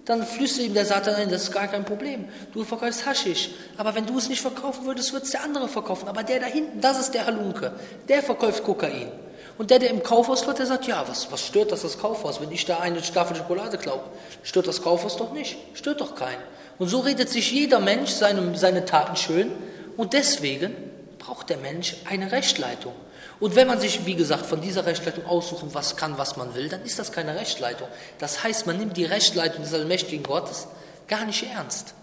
Dann 0.04 0.24
flüstert 0.24 0.64
ihm 0.64 0.74
der 0.74 0.86
Satan 0.86 1.14
ein, 1.14 1.28
das 1.28 1.44
ist 1.44 1.52
gar 1.52 1.68
kein 1.68 1.84
Problem. 1.84 2.24
Du 2.52 2.64
verkaufst 2.64 3.06
Haschisch. 3.06 3.50
Aber 3.76 3.94
wenn 3.94 4.06
du 4.06 4.16
es 4.18 4.28
nicht 4.28 4.40
verkaufen 4.40 4.86
würdest, 4.86 5.12
wird 5.12 5.24
es 5.24 5.30
der 5.30 5.42
andere 5.44 5.68
verkaufen. 5.68 6.08
Aber 6.08 6.22
der 6.22 6.40
da 6.40 6.46
hinten, 6.46 6.80
das 6.80 6.98
ist 6.98 7.12
der 7.12 7.26
Halunke. 7.26 7.72
Der 8.08 8.22
verkauft 8.22 8.64
Kokain. 8.64 9.12
Und 9.58 9.70
der, 9.70 9.78
der 9.78 9.90
im 9.90 10.02
Kaufhaus 10.02 10.46
läuft, 10.46 10.58
der 10.58 10.66
sagt, 10.66 10.86
ja, 10.86 11.04
was, 11.06 11.30
was 11.30 11.46
stört 11.46 11.70
das 11.70 11.82
das 11.82 11.98
Kaufhaus? 11.98 12.40
Wenn 12.40 12.50
ich 12.50 12.64
da 12.64 12.78
eine 12.78 13.02
Staffel 13.02 13.36
Schokolade 13.36 13.76
glaube, 13.76 14.04
stört 14.42 14.66
das 14.66 14.80
Kaufhaus 14.80 15.18
doch 15.18 15.32
nicht. 15.32 15.58
Stört 15.74 16.00
doch 16.00 16.14
keinen. 16.14 16.40
Und 16.78 16.88
so 16.88 17.00
redet 17.00 17.28
sich 17.28 17.52
jeder 17.52 17.78
Mensch 17.78 18.10
seine, 18.10 18.56
seine 18.56 18.86
Taten 18.86 19.16
schön. 19.16 19.52
Und 19.98 20.14
deswegen 20.14 20.74
braucht 21.18 21.50
der 21.50 21.58
Mensch 21.58 21.96
eine 22.08 22.32
Rechtleitung. 22.32 22.94
Und 23.40 23.56
wenn 23.56 23.66
man 23.66 23.80
sich, 23.80 24.04
wie 24.04 24.14
gesagt, 24.14 24.44
von 24.44 24.60
dieser 24.60 24.84
Rechtsleitung 24.84 25.24
aussuchen, 25.24 25.70
was 25.72 25.96
kann, 25.96 26.18
was 26.18 26.36
man 26.36 26.54
will, 26.54 26.68
dann 26.68 26.82
ist 26.82 26.98
das 26.98 27.10
keine 27.10 27.34
Rechtsleitung. 27.34 27.88
Das 28.18 28.44
heißt, 28.44 28.66
man 28.66 28.76
nimmt 28.76 28.98
die 28.98 29.06
Rechtsleitung 29.06 29.62
des 29.62 29.72
allmächtigen 29.72 30.22
Gottes 30.22 30.68
gar 31.08 31.24
nicht 31.24 31.42
ernst. 31.50 31.94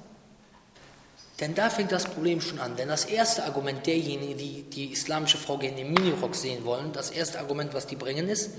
Denn 1.39 1.53
da 1.53 1.69
fängt 1.69 1.91
das 1.91 2.05
Problem 2.05 2.41
schon 2.41 2.59
an. 2.59 2.75
Denn 2.75 2.87
das 2.87 3.05
erste 3.05 3.43
Argument 3.43 3.85
derjenigen, 3.85 4.37
die 4.37 4.63
die 4.63 4.91
islamische 4.91 5.37
Frau 5.37 5.59
gerne 5.59 5.81
im 5.81 5.93
Minirock 5.93 6.33
sehen 6.33 6.65
wollen, 6.65 6.91
das 6.91 7.11
erste 7.11 7.37
Argument, 7.37 7.73
was 7.75 7.85
die 7.85 7.95
bringen, 7.95 8.27
ist, 8.27 8.49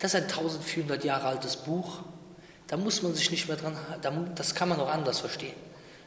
das 0.00 0.14
ist 0.14 0.22
ein 0.22 0.24
1400 0.24 1.04
Jahre 1.04 1.28
altes 1.28 1.56
Buch. 1.56 2.00
Da 2.66 2.76
muss 2.76 3.02
man 3.02 3.14
sich 3.14 3.30
nicht 3.30 3.46
mehr 3.46 3.56
dran, 3.56 3.76
das 4.34 4.54
kann 4.54 4.68
man 4.68 4.80
auch 4.80 4.88
anders 4.88 5.20
verstehen. 5.20 5.54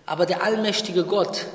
Aber 0.05 0.25
der 0.25 0.43
allmächtige 0.43 1.05
Gott, 1.05 1.45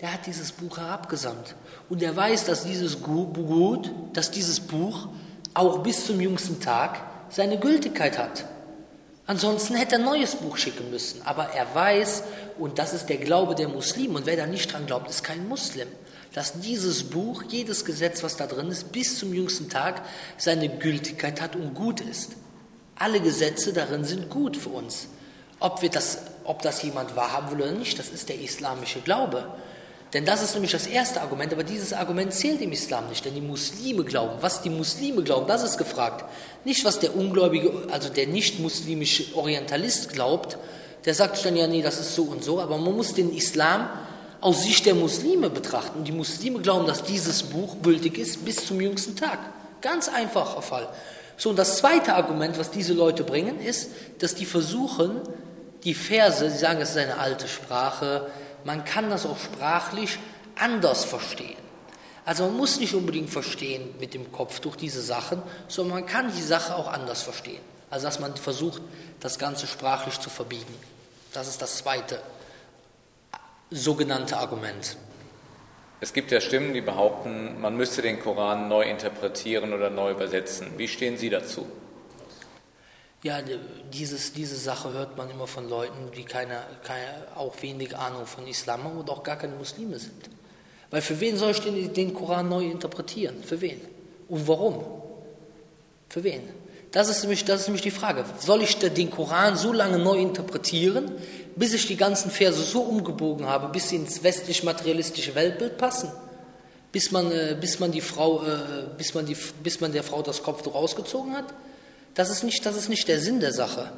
der 0.00 0.14
hat 0.14 0.26
dieses 0.26 0.52
Buch 0.52 0.78
herabgesandt. 0.78 1.54
Und 1.92 2.02
er 2.02 2.16
weiß, 2.16 2.46
dass 2.46 2.64
dieses 2.64 3.02
Gut, 3.02 3.90
dass 4.14 4.30
dieses 4.30 4.60
Buch 4.60 5.08
auch 5.52 5.82
bis 5.82 6.06
zum 6.06 6.22
jüngsten 6.22 6.58
Tag 6.58 7.02
seine 7.28 7.58
Gültigkeit 7.58 8.16
hat. 8.16 8.46
Ansonsten 9.26 9.74
hätte 9.74 9.96
er 9.96 9.98
ein 9.98 10.06
neues 10.06 10.36
Buch 10.36 10.56
schicken 10.56 10.90
müssen. 10.90 11.20
Aber 11.26 11.50
er 11.50 11.74
weiß, 11.74 12.22
und 12.58 12.78
das 12.78 12.94
ist 12.94 13.10
der 13.10 13.18
Glaube 13.18 13.54
der 13.54 13.68
Muslime, 13.68 14.14
und 14.14 14.24
wer 14.24 14.38
da 14.38 14.46
nicht 14.46 14.72
dran 14.72 14.86
glaubt, 14.86 15.10
ist 15.10 15.22
kein 15.22 15.46
Muslim, 15.46 15.86
dass 16.32 16.60
dieses 16.60 17.10
Buch, 17.10 17.42
jedes 17.50 17.84
Gesetz, 17.84 18.22
was 18.22 18.38
da 18.38 18.46
drin 18.46 18.68
ist, 18.68 18.90
bis 18.90 19.18
zum 19.18 19.34
jüngsten 19.34 19.68
Tag 19.68 20.00
seine 20.38 20.70
Gültigkeit 20.70 21.42
hat 21.42 21.56
und 21.56 21.74
gut 21.74 22.00
ist. 22.00 22.30
Alle 22.96 23.20
Gesetze 23.20 23.74
darin 23.74 24.04
sind 24.04 24.30
gut 24.30 24.56
für 24.56 24.70
uns. 24.70 25.08
Ob, 25.60 25.82
wir 25.82 25.90
das, 25.90 26.20
ob 26.44 26.62
das 26.62 26.82
jemand 26.82 27.16
wahrhaben 27.16 27.50
will 27.50 27.66
oder 27.66 27.72
nicht, 27.72 27.98
das 27.98 28.08
ist 28.08 28.30
der 28.30 28.40
islamische 28.40 29.02
Glaube. 29.02 29.46
Denn 30.12 30.26
das 30.26 30.42
ist 30.42 30.52
nämlich 30.52 30.72
das 30.72 30.86
erste 30.86 31.22
Argument, 31.22 31.52
aber 31.52 31.64
dieses 31.64 31.94
Argument 31.94 32.34
zählt 32.34 32.60
im 32.60 32.72
Islam 32.72 33.08
nicht, 33.08 33.24
denn 33.24 33.34
die 33.34 33.40
Muslime 33.40 34.04
glauben. 34.04 34.34
Was 34.40 34.60
die 34.60 34.68
Muslime 34.68 35.22
glauben, 35.22 35.46
das 35.46 35.62
ist 35.62 35.78
gefragt. 35.78 36.24
Nicht, 36.64 36.84
was 36.84 36.98
der 36.98 37.16
ungläubige, 37.16 37.72
also 37.90 38.10
der 38.10 38.26
nicht-muslimische 38.26 39.34
Orientalist 39.34 40.12
glaubt, 40.12 40.58
der 41.06 41.14
sagt 41.14 41.44
dann 41.44 41.56
ja, 41.56 41.66
nee, 41.66 41.82
das 41.82 41.98
ist 41.98 42.14
so 42.14 42.24
und 42.24 42.44
so, 42.44 42.60
aber 42.60 42.76
man 42.76 42.94
muss 42.94 43.14
den 43.14 43.34
Islam 43.34 43.88
aus 44.42 44.64
Sicht 44.64 44.84
der 44.84 44.94
Muslime 44.94 45.48
betrachten. 45.48 46.00
Und 46.00 46.08
die 46.08 46.12
Muslime 46.12 46.60
glauben, 46.60 46.86
dass 46.86 47.04
dieses 47.04 47.44
Buch 47.44 47.76
gültig 47.82 48.18
ist 48.18 48.44
bis 48.44 48.66
zum 48.66 48.80
jüngsten 48.80 49.16
Tag. 49.16 49.38
Ganz 49.80 50.08
einfacher 50.08 50.60
Fall. 50.60 50.88
So, 51.38 51.50
und 51.50 51.58
das 51.58 51.78
zweite 51.78 52.14
Argument, 52.14 52.58
was 52.58 52.70
diese 52.70 52.92
Leute 52.92 53.24
bringen, 53.24 53.60
ist, 53.60 53.90
dass 54.18 54.34
die 54.34 54.44
versuchen, 54.44 55.20
die 55.84 55.94
Verse, 55.94 56.50
sie 56.50 56.58
sagen, 56.58 56.80
es 56.80 56.90
ist 56.90 56.98
eine 56.98 57.18
alte 57.18 57.48
Sprache, 57.48 58.26
man 58.64 58.84
kann 58.84 59.10
das 59.10 59.26
auch 59.26 59.38
sprachlich 59.38 60.18
anders 60.56 61.04
verstehen. 61.04 61.56
Also 62.24 62.44
man 62.44 62.56
muss 62.56 62.78
nicht 62.78 62.94
unbedingt 62.94 63.30
verstehen 63.30 63.94
mit 63.98 64.14
dem 64.14 64.30
Kopf 64.30 64.60
durch 64.60 64.76
diese 64.76 65.02
Sachen, 65.02 65.42
sondern 65.68 66.00
man 66.00 66.06
kann 66.06 66.32
die 66.34 66.42
Sache 66.42 66.76
auch 66.76 66.92
anders 66.92 67.22
verstehen. 67.22 67.60
Also 67.90 68.06
dass 68.06 68.20
man 68.20 68.36
versucht, 68.36 68.80
das 69.20 69.38
Ganze 69.38 69.66
sprachlich 69.66 70.18
zu 70.20 70.30
verbiegen. 70.30 70.74
Das 71.32 71.48
ist 71.48 71.60
das 71.60 71.78
zweite 71.78 72.20
sogenannte 73.70 74.36
Argument. 74.36 74.96
Es 76.00 76.12
gibt 76.12 76.30
ja 76.30 76.40
Stimmen, 76.40 76.74
die 76.74 76.80
behaupten, 76.80 77.60
man 77.60 77.76
müsste 77.76 78.02
den 78.02 78.20
Koran 78.20 78.68
neu 78.68 78.82
interpretieren 78.82 79.72
oder 79.72 79.88
neu 79.88 80.10
übersetzen. 80.10 80.72
Wie 80.76 80.88
stehen 80.88 81.16
Sie 81.16 81.30
dazu? 81.30 81.66
Ja, 83.22 83.38
dieses, 83.92 84.32
diese 84.32 84.56
Sache 84.56 84.92
hört 84.92 85.16
man 85.16 85.30
immer 85.30 85.46
von 85.46 85.68
Leuten, 85.68 86.10
die 86.16 86.24
keine, 86.24 86.58
keine, 86.82 87.06
auch 87.36 87.54
wenig 87.62 87.96
Ahnung 87.96 88.26
von 88.26 88.48
Islam 88.48 88.82
haben 88.82 88.98
und 88.98 89.08
auch 89.08 89.22
gar 89.22 89.36
keine 89.36 89.54
Muslime 89.54 89.98
sind. 90.00 90.28
Weil 90.90 91.02
für 91.02 91.20
wen 91.20 91.36
soll 91.36 91.52
ich 91.52 91.60
den, 91.60 91.94
den 91.94 92.14
Koran 92.14 92.48
neu 92.48 92.64
interpretieren? 92.64 93.44
Für 93.44 93.60
wen? 93.60 93.80
Und 94.28 94.48
warum? 94.48 94.84
Für 96.08 96.24
wen? 96.24 96.42
Das 96.90 97.08
ist, 97.08 97.22
nämlich, 97.22 97.44
das 97.44 97.62
ist 97.62 97.66
nämlich 97.68 97.82
die 97.82 97.92
Frage. 97.92 98.24
Soll 98.40 98.60
ich 98.62 98.76
den 98.78 99.10
Koran 99.10 99.56
so 99.56 99.72
lange 99.72 99.98
neu 99.98 100.18
interpretieren, 100.18 101.12
bis 101.54 101.72
ich 101.74 101.86
die 101.86 101.96
ganzen 101.96 102.30
Verse 102.30 102.60
so 102.60 102.82
umgebogen 102.82 103.46
habe, 103.46 103.68
bis 103.68 103.88
sie 103.88 103.96
ins 103.96 104.22
westlich-materialistische 104.22 105.34
Weltbild 105.36 105.78
passen? 105.78 106.10
Bis 106.90 107.12
man, 107.12 107.30
äh, 107.30 107.56
bis 107.58 107.78
man, 107.78 107.92
die 107.92 108.02
Frau, 108.02 108.42
äh, 108.42 108.58
bis, 108.98 109.14
man 109.14 109.24
die, 109.24 109.36
bis 109.62 109.80
man 109.80 109.92
der 109.92 110.02
Frau 110.02 110.22
das 110.22 110.42
Kopftuch 110.42 110.74
ausgezogen 110.74 111.34
hat? 111.34 111.54
Das 112.14 112.30
ist, 112.30 112.42
nicht, 112.42 112.64
das 112.66 112.76
ist 112.76 112.88
nicht 112.88 113.08
der 113.08 113.20
Sinn 113.20 113.40
der 113.40 113.52
Sache. 113.52 113.92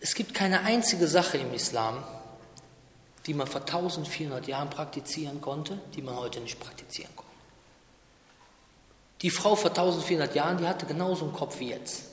Es 0.00 0.14
gibt 0.14 0.34
keine 0.34 0.60
einzige 0.60 1.06
Sache 1.06 1.38
im 1.38 1.52
Islam, 1.52 2.02
die 3.26 3.34
man 3.34 3.46
vor 3.46 3.62
1400 3.62 4.46
Jahren 4.46 4.70
praktizieren 4.70 5.40
konnte, 5.40 5.78
die 5.94 6.02
man 6.02 6.16
heute 6.16 6.40
nicht 6.40 6.58
praktizieren 6.60 7.10
kann. 7.16 7.24
Die 9.22 9.30
Frau 9.30 9.56
vor 9.56 9.70
1400 9.70 10.34
Jahren, 10.34 10.58
die 10.58 10.66
hatte 10.66 10.86
genauso 10.86 11.24
einen 11.24 11.34
Kopf 11.34 11.58
wie 11.58 11.70
jetzt. 11.70 12.04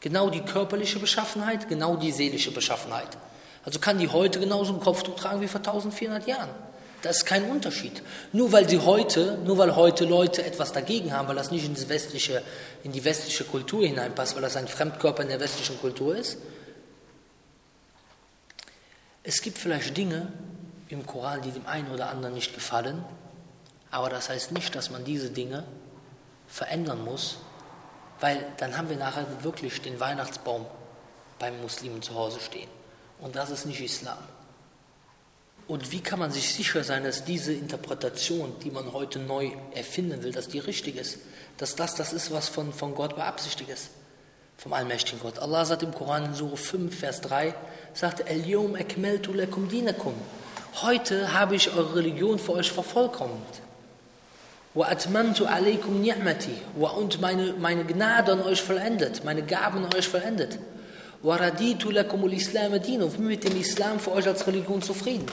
Genau 0.00 0.30
die 0.30 0.40
körperliche 0.40 0.98
Beschaffenheit, 0.98 1.68
genau 1.68 1.96
die 1.96 2.12
seelische 2.12 2.52
Beschaffenheit. 2.52 3.16
Also 3.64 3.78
kann 3.78 3.98
die 3.98 4.08
heute 4.08 4.40
genauso 4.40 4.72
einen 4.72 4.82
Kopftuch 4.82 5.16
tragen 5.16 5.40
wie 5.40 5.48
vor 5.48 5.60
1400 5.60 6.26
Jahren. 6.26 6.50
Das 7.04 7.18
ist 7.18 7.26
kein 7.26 7.50
Unterschied. 7.50 8.02
Nur 8.32 8.50
weil 8.52 8.66
sie 8.66 8.78
heute, 8.78 9.36
nur 9.44 9.58
weil 9.58 9.76
heute 9.76 10.06
Leute 10.06 10.42
etwas 10.42 10.72
dagegen 10.72 11.12
haben, 11.12 11.28
weil 11.28 11.36
das 11.36 11.50
nicht 11.50 11.66
in, 11.66 11.88
westliche, 11.90 12.42
in 12.82 12.92
die 12.92 13.04
westliche 13.04 13.44
Kultur 13.44 13.86
hineinpasst, 13.86 14.34
weil 14.34 14.40
das 14.40 14.56
ein 14.56 14.66
Fremdkörper 14.66 15.22
in 15.22 15.28
der 15.28 15.38
westlichen 15.38 15.78
Kultur 15.78 16.16
ist. 16.16 16.38
Es 19.22 19.42
gibt 19.42 19.58
vielleicht 19.58 19.94
Dinge 19.94 20.32
im 20.88 21.04
Koran, 21.04 21.42
die 21.42 21.50
dem 21.50 21.66
einen 21.66 21.90
oder 21.90 22.08
anderen 22.08 22.32
nicht 22.34 22.54
gefallen, 22.54 23.04
aber 23.90 24.08
das 24.08 24.30
heißt 24.30 24.52
nicht, 24.52 24.74
dass 24.74 24.88
man 24.88 25.04
diese 25.04 25.28
Dinge 25.28 25.64
verändern 26.46 27.04
muss, 27.04 27.36
weil 28.20 28.46
dann 28.56 28.78
haben 28.78 28.88
wir 28.88 28.96
nachher 28.96 29.26
wirklich 29.42 29.82
den 29.82 30.00
Weihnachtsbaum 30.00 30.64
beim 31.38 31.60
Muslimen 31.60 32.00
zu 32.00 32.14
Hause 32.14 32.40
stehen. 32.40 32.70
Und 33.20 33.36
das 33.36 33.50
ist 33.50 33.66
nicht 33.66 33.82
Islam. 33.82 34.16
Und 35.66 35.92
wie 35.92 36.00
kann 36.00 36.18
man 36.18 36.30
sich 36.30 36.52
sicher 36.52 36.84
sein, 36.84 37.04
dass 37.04 37.24
diese 37.24 37.52
Interpretation, 37.52 38.54
die 38.62 38.70
man 38.70 38.92
heute 38.92 39.18
neu 39.18 39.50
erfinden 39.74 40.22
will, 40.22 40.32
dass 40.32 40.48
die 40.48 40.58
richtig 40.58 40.96
ist? 40.96 41.18
Dass 41.56 41.74
das 41.74 41.94
das 41.94 42.12
ist, 42.12 42.32
was 42.32 42.48
von, 42.48 42.72
von 42.72 42.94
Gott 42.94 43.16
beabsichtigt 43.16 43.70
ist? 43.70 43.90
Vom 44.58 44.72
allmächtigen 44.74 45.20
Gott. 45.20 45.38
Allah 45.38 45.64
sagt 45.64 45.82
im 45.82 45.94
Koran 45.94 46.26
in 46.26 46.34
Surah 46.34 46.56
5, 46.56 46.96
Vers 46.96 47.20
3, 47.22 47.54
sagt, 47.94 48.28
El 48.28 48.44
akmaltu 48.78 49.32
lakum 49.32 49.68
dinakum. 49.68 50.14
Heute 50.82 51.32
habe 51.32 51.56
ich 51.56 51.70
eure 51.70 51.96
Religion 51.96 52.38
für 52.38 52.52
euch 52.52 52.70
vervollkommnet. 52.70 53.62
Wa 54.74 54.86
atmamtu 54.88 55.46
alaykum 55.46 56.00
ni'mati. 56.00 56.58
Und 56.76 57.20
meine, 57.20 57.54
meine 57.54 57.84
Gnade 57.84 58.32
an 58.32 58.42
euch 58.42 58.60
vollendet, 58.60 59.24
meine 59.24 59.44
Gaben 59.44 59.84
an 59.84 59.94
euch 59.94 60.08
vollendet. 60.08 60.58
وَرَدِيتُ 61.23 61.85
لَكُمُ 61.85 62.25
الْإِسْلَامَ 62.25 62.75
دِينَ 62.77 63.01
Und 63.03 63.17
bin 63.17 63.27
mit 63.27 63.43
dem 63.43 63.59
Islam 63.59 63.99
für 63.99 64.11
euch 64.13 64.27
als 64.27 64.45
Religion 64.47 64.81
zufrieden. 64.81 65.25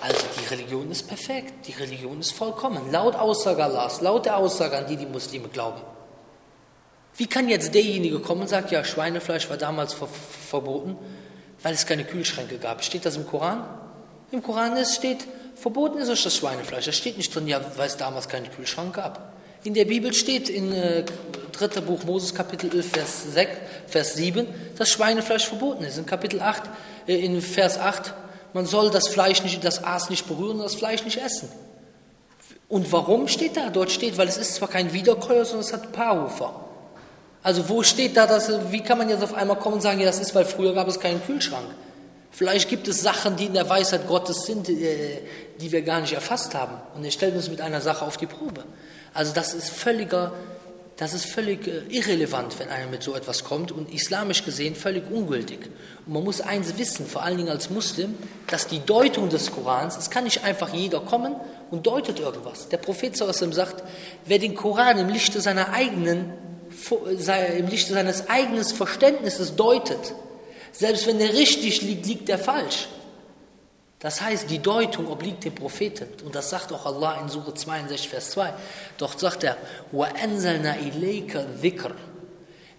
Also 0.00 0.20
die 0.40 0.46
Religion 0.46 0.90
ist 0.90 1.06
perfekt, 1.06 1.66
die 1.66 1.72
Religion 1.72 2.20
ist 2.20 2.32
vollkommen, 2.32 2.90
laut 2.90 3.14
Aussage 3.14 3.62
Allahs, 3.62 4.00
laut 4.00 4.24
der 4.24 4.38
Aussage, 4.38 4.78
an 4.78 4.86
die 4.86 4.96
die 4.96 5.06
Muslime 5.06 5.48
glauben. 5.48 5.80
Wie 7.16 7.26
kann 7.26 7.48
jetzt 7.48 7.74
derjenige 7.74 8.18
kommen 8.20 8.42
und 8.42 8.48
sagt, 8.48 8.70
ja, 8.70 8.82
Schweinefleisch 8.82 9.50
war 9.50 9.58
damals 9.58 9.92
ver 9.92 10.08
verboten, 10.08 10.96
Weil 11.62 11.74
es 11.74 11.86
keine 11.86 12.04
Kühlschränke 12.04 12.56
gab. 12.56 12.82
Steht 12.82 13.04
das 13.04 13.16
im 13.16 13.26
Koran? 13.26 13.64
Im 14.32 14.42
Koran 14.42 14.76
ist, 14.76 14.94
steht, 14.94 15.26
verboten 15.54 15.98
ist 15.98 16.08
euch 16.08 16.22
das 16.22 16.36
Schweinefleisch. 16.36 16.86
Da 16.86 16.92
steht 16.92 17.18
nicht 17.18 17.34
drin, 17.34 17.46
ja, 17.46 17.60
weil 17.76 17.86
es 17.86 17.96
damals 17.96 18.28
keinen 18.28 18.50
Kühlschrank 18.50 18.94
gab. 18.94 19.34
In 19.64 19.74
der 19.74 19.84
Bibel 19.84 20.14
steht 20.14 20.48
in 20.48 20.72
äh, 20.72 21.04
3. 21.57 21.81
Buch 21.81 22.03
Moses 22.03 22.33
Kapitel 22.33 22.71
11 22.71 22.89
Vers, 22.91 23.33
6, 23.33 23.51
Vers 23.87 24.13
7, 24.15 24.47
dass 24.77 24.89
Schweinefleisch 24.89 25.47
verboten 25.47 25.83
ist. 25.83 25.97
In 25.97 26.05
Kapitel 26.05 26.41
8, 26.41 26.63
äh, 27.07 27.15
in 27.15 27.41
Vers 27.41 27.77
8, 27.77 28.13
man 28.53 28.65
soll 28.65 28.89
das 28.89 29.07
Fleisch 29.07 29.43
nicht, 29.43 29.63
das 29.63 29.83
Aas 29.83 30.09
nicht 30.09 30.27
berühren 30.27 30.57
und 30.57 30.63
das 30.63 30.75
Fleisch 30.75 31.03
nicht 31.03 31.21
essen. 31.21 31.49
Und 32.67 32.91
warum 32.91 33.27
steht 33.27 33.57
da? 33.57 33.69
Dort 33.69 33.91
steht, 33.91 34.17
weil 34.17 34.27
es 34.27 34.37
ist 34.37 34.55
zwar 34.55 34.69
kein 34.69 34.93
Wiederkäuer, 34.93 35.45
sondern 35.45 35.65
es 35.65 35.73
hat 35.73 35.91
Paarhufer. 35.91 36.65
Also 37.43 37.69
wo 37.69 37.83
steht 37.83 38.17
da, 38.17 38.25
dass, 38.25 38.49
wie 38.71 38.81
kann 38.81 38.97
man 38.97 39.07
jetzt 39.07 39.23
auf 39.23 39.33
einmal 39.33 39.57
kommen 39.57 39.75
und 39.75 39.81
sagen, 39.81 39.99
ja, 39.99 40.05
das 40.07 40.19
ist, 40.19 40.33
weil 40.33 40.45
früher 40.45 40.73
gab 40.73 40.87
es 40.87 40.99
keinen 40.99 41.23
Kühlschrank. 41.23 41.67
Vielleicht 42.31 42.67
gibt 42.69 42.87
es 42.87 43.01
Sachen, 43.01 43.35
die 43.37 43.45
in 43.45 43.53
der 43.53 43.69
Weisheit 43.69 44.07
Gottes 44.07 44.45
sind, 44.45 44.67
äh, 44.67 45.21
die 45.61 45.71
wir 45.71 45.83
gar 45.83 46.01
nicht 46.01 46.13
erfasst 46.13 46.55
haben. 46.55 46.81
Und 46.95 47.05
er 47.05 47.11
stellt 47.11 47.35
uns 47.35 47.49
mit 47.49 47.61
einer 47.61 47.81
Sache 47.81 48.03
auf 48.03 48.17
die 48.17 48.25
Probe. 48.25 48.63
Also 49.13 49.33
das 49.33 49.53
ist 49.53 49.69
völliger, 49.69 50.33
das 50.97 51.13
ist 51.13 51.25
völlig 51.25 51.67
äh, 51.67 51.81
irrelevant, 51.89 52.57
wenn 52.59 52.69
einer 52.69 52.87
mit 52.87 53.03
so 53.03 53.15
etwas 53.15 53.43
kommt 53.43 53.71
und 53.71 53.93
islamisch 53.93 54.45
gesehen 54.45 54.75
völlig 54.75 55.03
ungültig. 55.11 55.59
Und 56.05 56.13
man 56.13 56.23
muss 56.23 56.39
eins 56.39 56.77
wissen, 56.77 57.05
vor 57.05 57.23
allen 57.23 57.37
Dingen 57.37 57.49
als 57.49 57.69
Muslim, 57.69 58.15
dass 58.47 58.67
die 58.67 58.79
Deutung 58.79 59.29
des 59.29 59.51
Korans, 59.51 59.97
es 59.97 60.09
kann 60.09 60.23
nicht 60.23 60.45
einfach 60.45 60.73
jeder 60.73 61.01
kommen 61.01 61.35
und 61.69 61.85
deutet 61.85 62.19
irgendwas. 62.19 62.69
Der 62.69 62.77
Prophet 62.77 63.17
sagt, 63.17 63.83
wer 64.25 64.39
den 64.39 64.55
Koran 64.55 64.97
im 64.97 65.09
Lichte 65.09 65.41
seiner 65.41 65.73
eigenen, 65.73 66.31
äh, 67.27 67.59
im 67.59 67.67
Lichte 67.67 67.93
seines 67.93 68.29
eigenen 68.29 68.63
Verständnisses 68.63 69.55
deutet, 69.55 70.13
selbst 70.71 71.07
wenn 71.07 71.19
er 71.19 71.33
richtig 71.33 71.81
liegt, 71.81 72.05
liegt 72.05 72.29
er 72.29 72.39
falsch. 72.39 72.87
Das 73.98 74.20
heißt, 74.22 74.48
die 74.48 74.60
Deutung 74.60 75.08
obliegt 75.08 75.44
dem 75.44 75.54
Propheten. 75.54 76.08
Und 76.24 76.34
das 76.34 76.48
sagt 76.50 76.72
auch 76.72 76.86
Allah 76.86 77.20
in 77.20 77.28
Surah 77.28 77.54
62, 77.54 78.08
Vers 78.08 78.30
2. 78.30 78.54
Doch 78.96 79.18
sagt 79.18 79.44
er, 79.44 79.56
وَأَنزَلْنَا 79.92 80.76
إِلَيْكَ 80.78 81.36
ذِكْرَ 81.62 81.94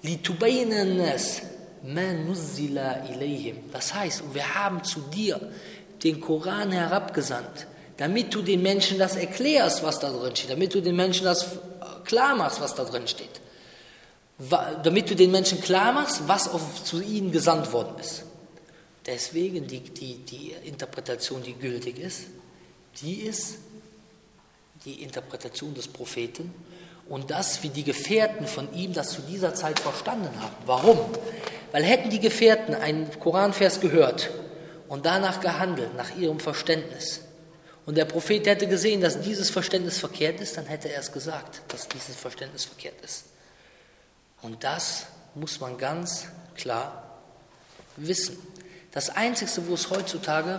لِتُبَيْنَ 0.04 0.74
النَّاسِ 0.74 1.42
مَا 1.84 2.14
نُزِّلَ 2.14 2.78
إِلَيْهِمْ 2.78 3.72
Das 3.72 3.94
heißt, 3.94 4.34
wir 4.34 4.56
haben 4.56 4.84
zu 4.84 5.02
dir 5.14 5.40
den 6.04 6.20
Koran 6.20 6.72
herabgesandt, 6.72 7.68
damit 7.98 8.34
du 8.34 8.42
den 8.42 8.64
Menschen 8.64 8.98
das 8.98 9.16
erklärst, 9.16 9.84
was 9.84 10.00
da 10.00 10.10
drin 10.10 10.36
steht, 10.36 10.50
damit 10.50 10.74
du 10.74 10.82
den 10.82 10.96
Menschen 10.96 11.26
das 11.26 11.60
klar 12.04 12.36
machst, 12.36 12.60
was 12.62 12.74
da 12.74 12.84
drin 12.84 13.08
steht 13.08 13.42
damit 14.84 15.10
du 15.10 15.16
den 15.16 15.32
Menschen 15.32 15.62
klar 15.62 15.94
machst, 15.94 16.28
was 16.28 16.50
auf, 16.50 16.84
zu 16.84 17.02
ihnen 17.02 17.32
gesandt 17.32 17.72
worden 17.74 18.00
ist. 18.00 18.24
Deswegen 19.07 19.67
die, 19.67 19.81
die, 19.81 20.17
die 20.19 20.55
Interpretation, 20.65 21.43
die 21.43 21.55
gültig 21.55 21.99
ist, 21.99 22.25
die 23.01 23.21
ist 23.23 23.59
die 24.85 25.03
Interpretation 25.03 25.75
des 25.75 25.89
Propheten 25.89 26.53
und 27.09 27.31
das, 27.31 27.63
wie 27.63 27.69
die 27.69 27.85
Gefährten 27.85 28.47
von 28.47 28.73
ihm 28.75 28.93
das 28.93 29.13
zu 29.13 29.23
dieser 29.23 29.55
Zeit 29.55 29.79
verstanden 29.79 30.41
haben. 30.41 30.57
Warum? 30.67 30.99
Weil 31.73 31.85
hätten 31.85 32.11
die 32.11 32.21
Gefährten 32.21 32.75
einen 32.75 33.09
Koranvers 33.21 33.81
gehört 33.81 34.31
und 34.89 35.07
danach 35.07 35.41
gehandelt, 35.41 35.95
nach 35.97 36.17
ihrem 36.17 36.41
Verständnis, 36.41 37.21
und 37.87 37.97
der 37.97 38.05
Prophet 38.05 38.45
hätte 38.47 38.67
gesehen, 38.67 39.01
dass 39.01 39.21
dieses 39.21 39.49
Verständnis 39.49 39.99
verkehrt 39.99 40.41
ist, 40.41 40.57
dann 40.57 40.67
hätte 40.67 40.93
er 40.93 41.01
es 41.01 41.13
gesagt, 41.13 41.63
dass 41.69 41.87
dieses 41.87 42.17
Verständnis 42.17 42.65
verkehrt 42.65 43.01
ist. 43.03 43.27
Und 44.43 44.65
das 44.65 45.07
muss 45.37 45.61
man 45.61 45.79
ganz 45.79 46.27
klar 46.57 47.21
wissen. 47.97 48.39
Das 48.97 49.11
Einzige, 49.11 49.51
wo 49.69 49.75
es 49.75 49.91
heutzutage 49.91 50.59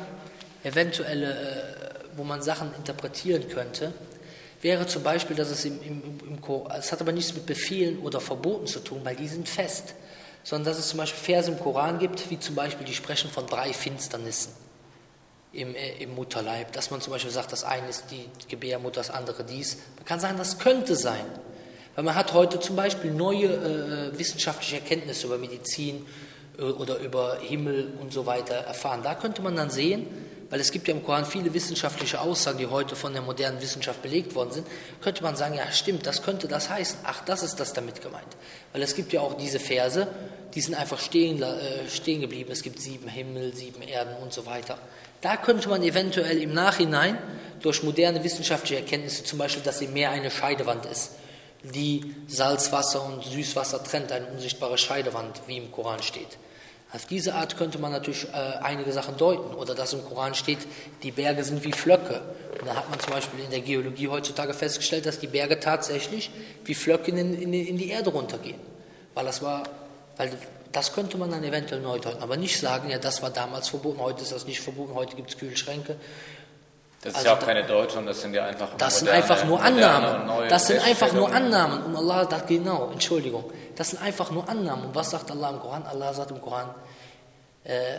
eventuelle, 0.64 1.32
äh, 1.32 2.18
wo 2.18 2.24
man 2.24 2.44
Sachen 2.44 2.72
interpretieren 2.76 3.48
könnte, 3.50 3.96
wäre 4.62 4.86
zum 4.86 5.02
Beispiel, 5.02 5.36
dass 5.36 5.50
es 5.50 5.66
im, 5.66 5.82
im, 5.82 6.20
im 6.20 6.40
Koran, 6.40 6.78
es 6.78 6.92
hat 6.92 7.02
aber 7.02 7.12
nichts 7.12 7.34
mit 7.34 7.48
Befehlen 7.48 7.98
oder 7.98 8.22
Verboten 8.22 8.68
zu 8.68 8.78
tun, 8.78 9.02
weil 9.04 9.16
die 9.16 9.28
sind 9.28 9.50
fest, 9.50 9.96
sondern 10.44 10.72
dass 10.72 10.78
es 10.78 10.90
zum 10.90 11.00
Beispiel 11.00 11.20
Verse 11.20 11.50
im 11.50 11.60
Koran 11.60 11.98
gibt, 11.98 12.30
wie 12.30 12.40
zum 12.40 12.54
Beispiel 12.54 12.86
die 12.86 12.94
sprechen 12.94 13.32
von 13.32 13.48
drei 13.48 13.74
Finsternissen 13.74 14.54
im, 15.52 15.74
äh, 15.74 15.98
im 15.98 16.14
Mutterleib, 16.14 16.72
dass 16.74 16.92
man 16.92 17.02
zum 17.02 17.14
Beispiel 17.14 17.32
sagt, 17.32 17.52
das 17.52 17.64
eine 17.64 17.90
ist 17.90 18.04
die 18.12 18.30
Gebärmutter, 18.50 19.00
das 19.00 19.10
andere 19.10 19.46
dies. 19.46 19.78
Man 19.96 20.06
kann 20.06 20.20
sagen, 20.20 20.38
das 20.38 20.60
könnte 20.60 20.96
sein. 20.96 21.26
Weil 21.96 22.04
man 22.04 22.14
hat 22.14 22.34
heute 22.34 22.60
zum 22.60 22.76
Beispiel 22.76 23.10
neue 23.10 23.48
äh, 23.48 24.20
wissenschaftliche 24.20 24.76
Erkenntnisse 24.76 25.26
über 25.26 25.40
Medizin 25.40 26.06
äh, 26.06 26.27
oder 26.60 26.98
über 27.00 27.38
Himmel 27.40 27.94
und 28.00 28.12
so 28.12 28.26
weiter 28.26 28.56
erfahren. 28.56 29.02
Da 29.04 29.16
könnte 29.16 29.42
man 29.42 29.56
dann 29.56 29.70
sehen, 29.70 30.08
weil 30.50 30.60
es 30.60 30.72
gibt 30.72 30.88
ja 30.88 30.94
im 30.94 31.04
Koran 31.04 31.26
viele 31.26 31.54
wissenschaftliche 31.54 32.22
Aussagen, 32.22 32.58
die 32.58 32.68
heute 32.68 32.96
von 32.96 33.14
der 33.14 33.22
modernen 33.22 33.62
Wissenschaft 33.62 34.02
belegt 34.02 34.34
worden 34.34 34.52
sind, 34.52 34.68
könnte 35.02 35.24
man 35.24 35.36
sagen, 35.36 35.56
ja 35.56 35.70
stimmt, 35.72 36.08
das 36.08 36.24
könnte 36.24 36.48
das 36.48 36.70
heißen. 36.70 37.00
Ach, 37.04 37.24
das 37.26 37.44
ist 37.44 37.60
das 37.60 37.74
damit 37.74 38.02
gemeint. 38.02 38.38
Weil 38.72 38.82
es 38.82 38.96
gibt 38.96 39.12
ja 39.12 39.22
auch 39.22 39.36
diese 39.36 39.60
Verse, 39.60 40.08
die 40.54 40.62
sind 40.62 40.76
einfach 40.76 41.00
stehen, 41.00 41.42
äh, 41.42 41.90
stehen 41.90 42.22
geblieben. 42.22 42.52
Es 42.52 42.64
gibt 42.64 42.80
sieben 42.80 43.10
Himmel, 43.10 43.54
sieben 43.54 43.82
Erden 43.82 44.16
und 44.22 44.32
so 44.32 44.46
weiter. 44.46 44.78
Da 45.22 45.36
könnte 45.36 45.68
man 45.68 45.84
eventuell 45.84 46.42
im 46.42 46.54
Nachhinein 46.54 47.18
durch 47.62 47.84
moderne 47.84 48.24
wissenschaftliche 48.24 48.78
Erkenntnisse, 48.82 49.24
zum 49.24 49.40
Beispiel, 49.40 49.64
dass 49.64 49.82
im 49.82 49.94
Meer 49.94 50.12
eine 50.12 50.32
Scheidewand 50.32 50.86
ist, 50.86 51.12
die 51.64 52.16
Salzwasser 52.28 53.04
und 53.04 53.24
Süßwasser 53.24 53.84
trennt, 53.84 54.12
eine 54.12 54.28
unsichtbare 54.28 54.78
Scheidewand, 54.78 55.42
wie 55.48 55.58
im 55.58 55.72
Koran 55.72 56.02
steht. 56.02 56.38
Auf 56.94 57.06
diese 57.06 57.36
Art 57.36 57.58
könnte 57.58 57.80
man 57.80 57.92
natürlich 57.92 58.26
äh, 58.34 58.58
einige 58.62 58.94
Sachen 58.94 59.18
deuten. 59.18 59.56
Oder 59.56 59.76
dass 59.76 59.94
im 59.94 60.06
Koran 60.06 60.36
steht, 60.36 60.60
die 61.04 61.12
Berge 61.12 61.44
sind 61.44 61.64
wie 61.64 61.74
Flöcke. 61.74 62.22
Und 62.60 62.68
da 62.68 62.76
hat 62.76 62.90
man 62.90 63.00
zum 63.00 63.12
Beispiel 63.14 63.44
in 63.44 63.50
der 63.50 63.60
Geologie 63.60 64.08
heutzutage 64.08 64.54
festgestellt, 64.54 65.06
dass 65.06 65.20
die 65.20 65.28
Berge 65.28 65.60
tatsächlich 65.60 66.32
wie 66.64 66.76
Flöcke 66.76 67.12
in, 67.12 67.18
in, 67.42 67.54
in 67.54 67.78
die 67.78 67.90
Erde 67.90 68.10
runtergehen. 68.10 68.60
Weil 69.14 69.26
das 69.26 69.42
war, 69.42 69.64
weil 70.16 70.32
das 70.72 70.94
könnte 70.94 71.18
man 71.18 71.30
dann 71.30 71.44
eventuell 71.44 71.82
neu 71.82 72.00
deuten. 72.00 72.22
Aber 72.22 72.38
nicht 72.38 72.60
sagen, 72.60 72.90
ja, 72.90 73.00
das 73.00 73.22
war 73.22 73.32
damals 73.32 73.70
verboten, 73.70 74.00
heute 74.00 74.22
ist 74.22 74.32
das 74.32 74.46
nicht 74.46 74.62
verboten, 74.62 74.94
heute 74.94 75.16
gibt 75.16 75.30
es 75.30 75.38
Kühlschränke. 75.38 75.98
Das 77.08 77.14
ist 77.14 77.20
also 77.20 77.30
ja 77.30 77.38
auch 77.38 77.46
keine 77.46 77.66
Deutung, 77.66 78.06
das 78.06 78.20
sind 78.20 78.34
ja 78.34 78.46
einfach 78.46 78.76
Das 78.78 79.00
moderne, 79.00 79.22
sind 79.22 79.32
einfach 79.32 79.46
nur 79.46 79.62
Annahmen. 79.62 80.50
Das 80.50 80.68
sind 80.68 80.86
einfach 80.86 81.14
nur 81.14 81.32
Annahmen. 81.32 81.84
Und 81.86 81.96
Allah 81.96 82.30
sagt 82.30 82.48
genau, 82.50 82.90
Entschuldigung, 82.92 83.46
das 83.78 83.92
sind 83.92 84.02
einfach 84.02 84.30
nur 84.30 84.50
Annahmen. 84.50 84.88
Und 84.88 84.96
was 84.96 85.12
sagt 85.12 85.32
Allah 85.32 85.52
im 85.52 85.60
Koran? 85.62 85.84
Allah 85.84 86.14
sagt 86.14 86.32
im 86.32 86.42
Koran, 86.42 86.76
äh, 87.64 87.96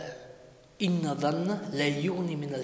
Inna 0.77 1.15
dhanna 1.15 1.59
la 1.71 1.85
yuni 1.85 2.35
min 2.35 2.53
al 2.53 2.63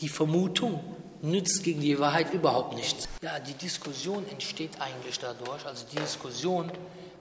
Die 0.00 0.08
Vermutung 0.08 0.80
nützt 1.22 1.62
gegen 1.62 1.82
die 1.82 1.96
Wahrheit 2.00 2.32
überhaupt 2.32 2.74
nichts. 2.74 3.06
Ja, 3.22 3.38
die 3.38 3.54
Diskussion 3.54 4.28
entsteht 4.28 4.72
eigentlich 4.80 5.20
dadurch, 5.20 5.64
also 5.66 5.86
die 5.92 6.00
Diskussion, 6.00 6.72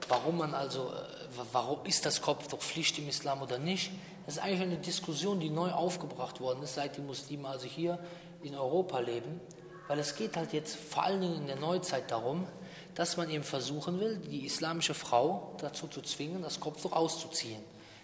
warum 0.08 0.40
man 0.40 0.56
also, 0.56 0.88
äh, 0.88 1.54
warum 1.54 1.86
ist 1.86 2.04
das 2.04 2.20
Kopf 2.20 2.48
doch 2.48 2.62
Pflicht 2.62 2.98
im 2.98 3.08
Islam 3.10 3.44
oder 3.44 3.60
nicht, 3.60 3.92
das 4.26 4.38
ist 4.38 4.44
eigentlich 4.44 4.62
eine 4.62 4.78
Diskussion, 4.78 5.40
die 5.40 5.50
neu 5.50 5.72
aufgebracht 5.72 6.40
worden 6.40 6.64
ist, 6.64 6.76
seit 6.76 6.98
die 6.98 7.02
Muslime 7.02 7.48
also 7.48 7.68
hier 7.68 8.00
in 8.42 8.56
Europa 8.56 9.00
leben, 9.00 9.40
weil 9.88 10.00
es 10.00 10.16
geht 10.16 10.36
halt 10.36 10.54
jetzt 10.54 10.76
vor 10.76 11.04
allen 11.04 11.22
Dingen 11.22 11.36
in 11.36 11.48
der 11.48 11.58
Neuzeit 11.58 12.10
darum, 12.10 12.48
dass 12.96 13.18
man 13.18 13.30
eben 13.30 13.44
versuchen 13.44 14.00
will, 14.00 14.18
die 14.18 14.46
islamische 14.46 14.94
Frau 14.94 15.56
dazu 15.60 15.88
zu 15.88 16.02
zwingen, 16.02 16.42
das 16.42 16.60
Kopftuch 16.60 16.94
auszuziehen. 16.94 17.62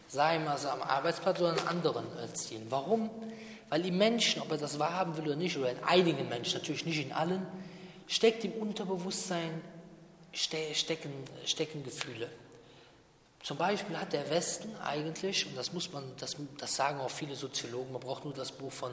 Sei 0.08 0.36
es 0.36 0.48
also 0.48 0.70
am 0.70 0.82
Arbeitsplatz 0.82 1.40
oder 1.40 1.54
an 1.54 1.68
anderen 1.68 2.06
äh, 2.18 2.32
Zielen. 2.34 2.68
Warum? 2.70 3.10
Weil 3.70 3.82
die 3.82 3.92
Menschen, 3.92 4.42
ob 4.42 4.52
er 4.52 4.58
das 4.58 4.78
wahrhaben 4.78 5.16
will 5.16 5.24
oder 5.24 5.38
nicht, 5.38 5.58
oder 5.58 5.72
in 5.72 5.82
einigen 5.86 6.28
Menschen, 6.28 6.60
natürlich 6.60 6.86
nicht 6.86 7.02
in 7.02 7.14
allen, 7.14 7.48
steckt 8.08 8.44
im 8.44 8.52
Unterbewusstsein 8.52 9.62
stecken, 10.34 11.12
stecken 11.46 11.84
Gefühle. 11.84 12.30
Zum 13.44 13.58
Beispiel 13.58 13.98
hat 13.98 14.14
der 14.14 14.30
Westen 14.30 14.76
eigentlich, 14.84 15.48
und 15.48 15.58
das 15.58 15.74
muss 15.74 15.92
man, 15.92 16.04
das, 16.20 16.36
das 16.60 16.76
sagen 16.76 17.00
auch 17.00 17.10
viele 17.10 17.36
Soziologen, 17.36 17.92
man 17.92 18.02
braucht 18.02 18.24
nur 18.24 18.34
das 18.34 18.52
Buch 18.52 18.72
von 18.72 18.92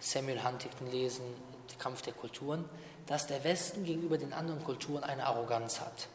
Samuel 0.00 0.44
Huntington 0.44 0.90
lesen, 0.90 1.24
Der 1.70 1.78
Kampf 1.78 2.02
der 2.02 2.12
Kulturen, 2.12 2.68
dass 3.06 3.26
der 3.26 3.42
Westen 3.44 3.84
gegenüber 3.84 4.18
den 4.18 4.32
anderen 4.32 4.62
Kulturen 4.62 5.02
eine 5.02 5.24
Arroganz 5.24 5.80
hat. 5.80 6.08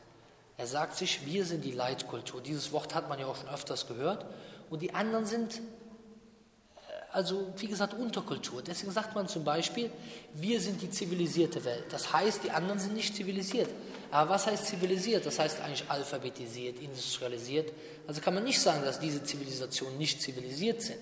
Er 0.58 0.68
sagt 0.68 0.96
sich, 0.96 1.26
wir 1.26 1.44
sind 1.44 1.66
die 1.66 1.72
Leitkultur. 1.72 2.40
Dieses 2.40 2.72
Wort 2.72 2.94
hat 2.94 3.10
man 3.10 3.18
ja 3.18 3.26
auch 3.26 3.36
schon 3.36 3.50
öfters 3.50 3.88
gehört. 3.88 4.26
Und 4.70 4.82
die 4.82 4.94
anderen 4.94 5.26
sind, 5.26 5.58
äh, 5.58 5.62
also 7.12 7.52
wie 7.58 7.68
gesagt, 7.68 7.96
Unterkultur. 7.96 8.62
Deswegen 8.62 8.92
sagt 8.92 9.16
man 9.16 9.28
zum 9.28 9.44
Beispiel, 9.44 9.90
wir 10.36 10.62
sind 10.62 10.82
die 10.84 10.92
zivilisierte 10.92 11.66
Welt. 11.66 11.86
Das 11.90 12.14
heißt, 12.14 12.44
die 12.44 12.52
anderen 12.52 12.80
sind 12.80 12.94
nicht 12.94 13.16
zivilisiert. 13.16 13.70
Aber 14.12 14.32
was 14.32 14.46
heißt 14.46 14.68
zivilisiert? 14.68 15.26
Das 15.26 15.40
heißt 15.40 15.62
eigentlich 15.62 15.90
alphabetisiert, 15.90 16.80
industrialisiert. 16.80 17.72
Also 18.08 18.22
kann 18.22 18.34
man 18.34 18.44
nicht 18.44 18.60
sagen, 18.60 18.84
dass 18.84 19.00
diese 19.00 19.24
Zivilisationen 19.24 19.98
nicht 19.98 20.22
zivilisiert 20.22 20.82
sind, 20.82 21.00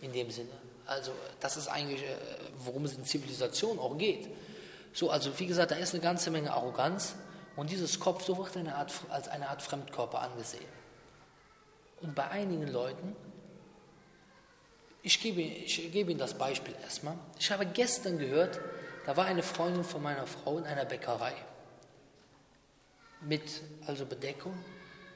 in 0.00 0.12
dem 0.12 0.30
Sinne. 0.30 0.50
Also 0.86 1.12
das 1.40 1.56
ist 1.56 1.68
eigentlich, 1.68 2.02
äh, 2.02 2.16
worum 2.64 2.84
es 2.84 2.94
in 2.94 3.04
Zivilisation 3.04 3.78
auch 3.78 3.98
geht. 3.98 4.28
So, 4.92 5.10
also 5.10 5.38
wie 5.38 5.46
gesagt, 5.46 5.70
da 5.70 5.76
ist 5.76 5.92
eine 5.94 6.02
ganze 6.02 6.30
Menge 6.30 6.52
Arroganz 6.52 7.14
und 7.56 7.70
dieses 7.70 7.98
Kopftuch 7.98 8.38
wird 8.38 8.56
eine 8.56 8.76
Art, 8.76 8.92
als 9.08 9.28
eine 9.28 9.48
Art 9.48 9.62
Fremdkörper 9.62 10.20
angesehen. 10.20 10.64
Und 12.00 12.14
bei 12.14 12.28
einigen 12.28 12.68
Leuten 12.68 13.16
Ich 15.04 15.20
gebe, 15.20 15.40
ich 15.40 15.90
gebe 15.92 16.12
Ihnen 16.12 16.20
das 16.20 16.34
Beispiel 16.34 16.74
erstmal. 16.80 17.18
Ich 17.38 17.50
habe 17.50 17.66
gestern 17.66 18.18
gehört, 18.18 18.60
da 19.04 19.16
war 19.16 19.24
eine 19.24 19.42
Freundin 19.42 19.82
von 19.82 20.00
meiner 20.00 20.28
Frau 20.28 20.58
in 20.58 20.64
einer 20.64 20.84
Bäckerei. 20.84 21.34
Mit 23.24 23.62
also 23.86 24.04
Bedeckung, 24.04 24.56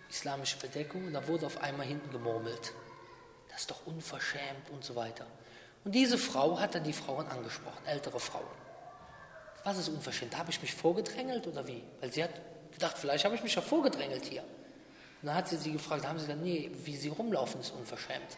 islamische 0.08 0.58
Bedeckung, 0.58 1.06
und 1.06 1.12
da 1.12 1.26
wurde 1.26 1.46
auf 1.46 1.60
einmal 1.60 1.86
hinten 1.86 2.10
gemurmelt. 2.10 2.72
Das 3.50 3.62
ist 3.62 3.70
doch 3.70 3.86
unverschämt 3.86 4.70
und 4.70 4.84
so 4.84 4.94
weiter. 4.94 5.26
Und 5.84 5.94
diese 5.94 6.18
Frau 6.18 6.58
hat 6.58 6.74
dann 6.74 6.84
die 6.84 6.92
Frauen 6.92 7.26
angesprochen, 7.28 7.84
ältere 7.86 8.20
Frauen. 8.20 8.44
Was 9.64 9.78
ist 9.78 9.88
unverschämt? 9.88 10.36
Habe 10.36 10.50
ich 10.50 10.60
mich 10.62 10.74
vorgedrängelt 10.74 11.46
oder 11.46 11.66
wie? 11.66 11.82
Weil 12.00 12.12
sie 12.12 12.22
hat 12.22 12.30
gedacht, 12.72 12.98
vielleicht 12.98 13.24
habe 13.24 13.34
ich 13.34 13.42
mich 13.42 13.54
ja 13.54 13.62
vorgedrängelt 13.62 14.24
hier. 14.24 14.42
Und 14.42 15.28
dann 15.28 15.34
hat 15.34 15.48
sie 15.48 15.56
sie 15.56 15.72
gefragt, 15.72 16.06
haben 16.06 16.18
sie 16.18 16.26
gesagt, 16.26 16.42
nee, 16.42 16.70
wie 16.84 16.96
sie 16.96 17.08
rumlaufen 17.08 17.60
ist 17.60 17.70
unverschämt. 17.70 18.36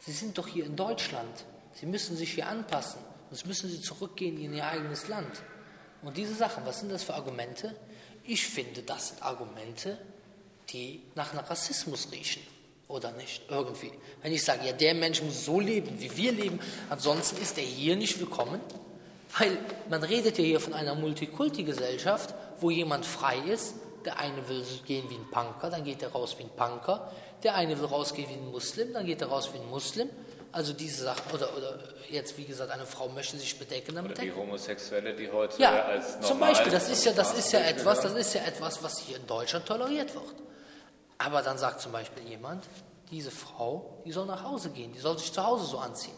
Sie 0.00 0.12
sind 0.12 0.38
doch 0.38 0.46
hier 0.46 0.64
in 0.64 0.76
Deutschland. 0.76 1.44
Sie 1.74 1.86
müssen 1.86 2.16
sich 2.16 2.32
hier 2.32 2.46
anpassen. 2.46 3.00
Sonst 3.30 3.46
müssen 3.46 3.70
sie 3.70 3.80
zurückgehen 3.80 4.38
in 4.38 4.54
ihr 4.54 4.66
eigenes 4.66 5.08
Land. 5.08 5.42
Und 6.02 6.16
diese 6.16 6.34
Sachen, 6.34 6.64
was 6.66 6.80
sind 6.80 6.92
das 6.92 7.02
für 7.02 7.14
Argumente? 7.14 7.74
Ich 8.24 8.46
finde, 8.46 8.82
das 8.82 9.08
sind 9.08 9.22
Argumente, 9.22 9.98
die 10.70 11.02
nach 11.14 11.34
Rassismus 11.50 12.08
riechen. 12.12 12.42
Oder 12.88 13.10
nicht? 13.12 13.42
Irgendwie. 13.48 13.90
Wenn 14.20 14.32
ich 14.32 14.44
sage, 14.44 14.66
ja, 14.66 14.72
der 14.72 14.94
Mensch 14.94 15.22
muss 15.22 15.44
so 15.46 15.60
leben, 15.60 15.98
wie 15.98 16.14
wir 16.16 16.32
leben, 16.32 16.60
ansonsten 16.90 17.40
ist 17.40 17.56
er 17.56 17.64
hier 17.64 17.96
nicht 17.96 18.20
willkommen. 18.20 18.60
Weil 19.38 19.56
man 19.88 20.02
redet 20.02 20.36
ja 20.36 20.44
hier 20.44 20.60
von 20.60 20.74
einer 20.74 20.94
Multikulti-Gesellschaft, 20.94 22.34
wo 22.60 22.70
jemand 22.70 23.06
frei 23.06 23.38
ist. 23.38 23.74
Der 24.04 24.18
eine 24.18 24.46
will 24.48 24.64
gehen 24.84 25.08
wie 25.08 25.14
ein 25.14 25.30
Punker, 25.30 25.70
dann 25.70 25.84
geht 25.84 26.02
er 26.02 26.12
raus 26.12 26.36
wie 26.38 26.42
ein 26.42 26.50
Punker. 26.50 27.10
Der 27.42 27.54
eine 27.54 27.78
will 27.78 27.86
rausgehen 27.86 28.28
wie 28.28 28.34
ein 28.34 28.50
Muslim, 28.50 28.92
dann 28.92 29.06
geht 29.06 29.22
er 29.22 29.28
raus 29.28 29.50
wie 29.54 29.58
ein 29.58 29.70
Muslim. 29.70 30.10
Also 30.52 30.74
diese 30.74 31.04
Sachen, 31.04 31.32
oder, 31.32 31.56
oder 31.56 31.78
jetzt 32.10 32.36
wie 32.36 32.44
gesagt, 32.44 32.70
eine 32.70 32.84
Frau 32.84 33.08
möchte 33.08 33.38
sich 33.38 33.58
bedecken 33.58 33.94
damit. 33.94 34.12
Oder 34.12 34.22
die 34.22 34.32
Homosexuelle, 34.32 35.14
die 35.14 35.30
heute 35.30 35.60
ja, 35.60 35.84
als 35.84 36.14
normal 36.14 36.28
zum 36.28 36.40
Beispiel, 36.40 36.72
das 36.72 36.90
ist 36.90 37.04
ja, 37.04 37.12
das 37.12 37.36
ist 37.38 37.52
ja 37.52 37.60
etwas, 37.60 38.02
das 38.02 38.12
ist 38.12 38.34
ja 38.34 38.42
etwas, 38.42 38.82
was 38.82 38.98
hier 38.98 39.16
in 39.16 39.26
Deutschland 39.26 39.66
toleriert 39.66 40.14
wird. 40.14 40.34
Aber 41.16 41.40
dann 41.40 41.56
sagt 41.56 41.80
zum 41.80 41.92
Beispiel 41.92 42.28
jemand, 42.28 42.64
diese 43.10 43.30
Frau, 43.30 44.02
die 44.04 44.12
soll 44.12 44.26
nach 44.26 44.42
Hause 44.42 44.70
gehen, 44.70 44.92
die 44.92 44.98
soll 44.98 45.18
sich 45.18 45.32
zu 45.32 45.42
Hause 45.42 45.64
so 45.64 45.78
anziehen. 45.78 46.16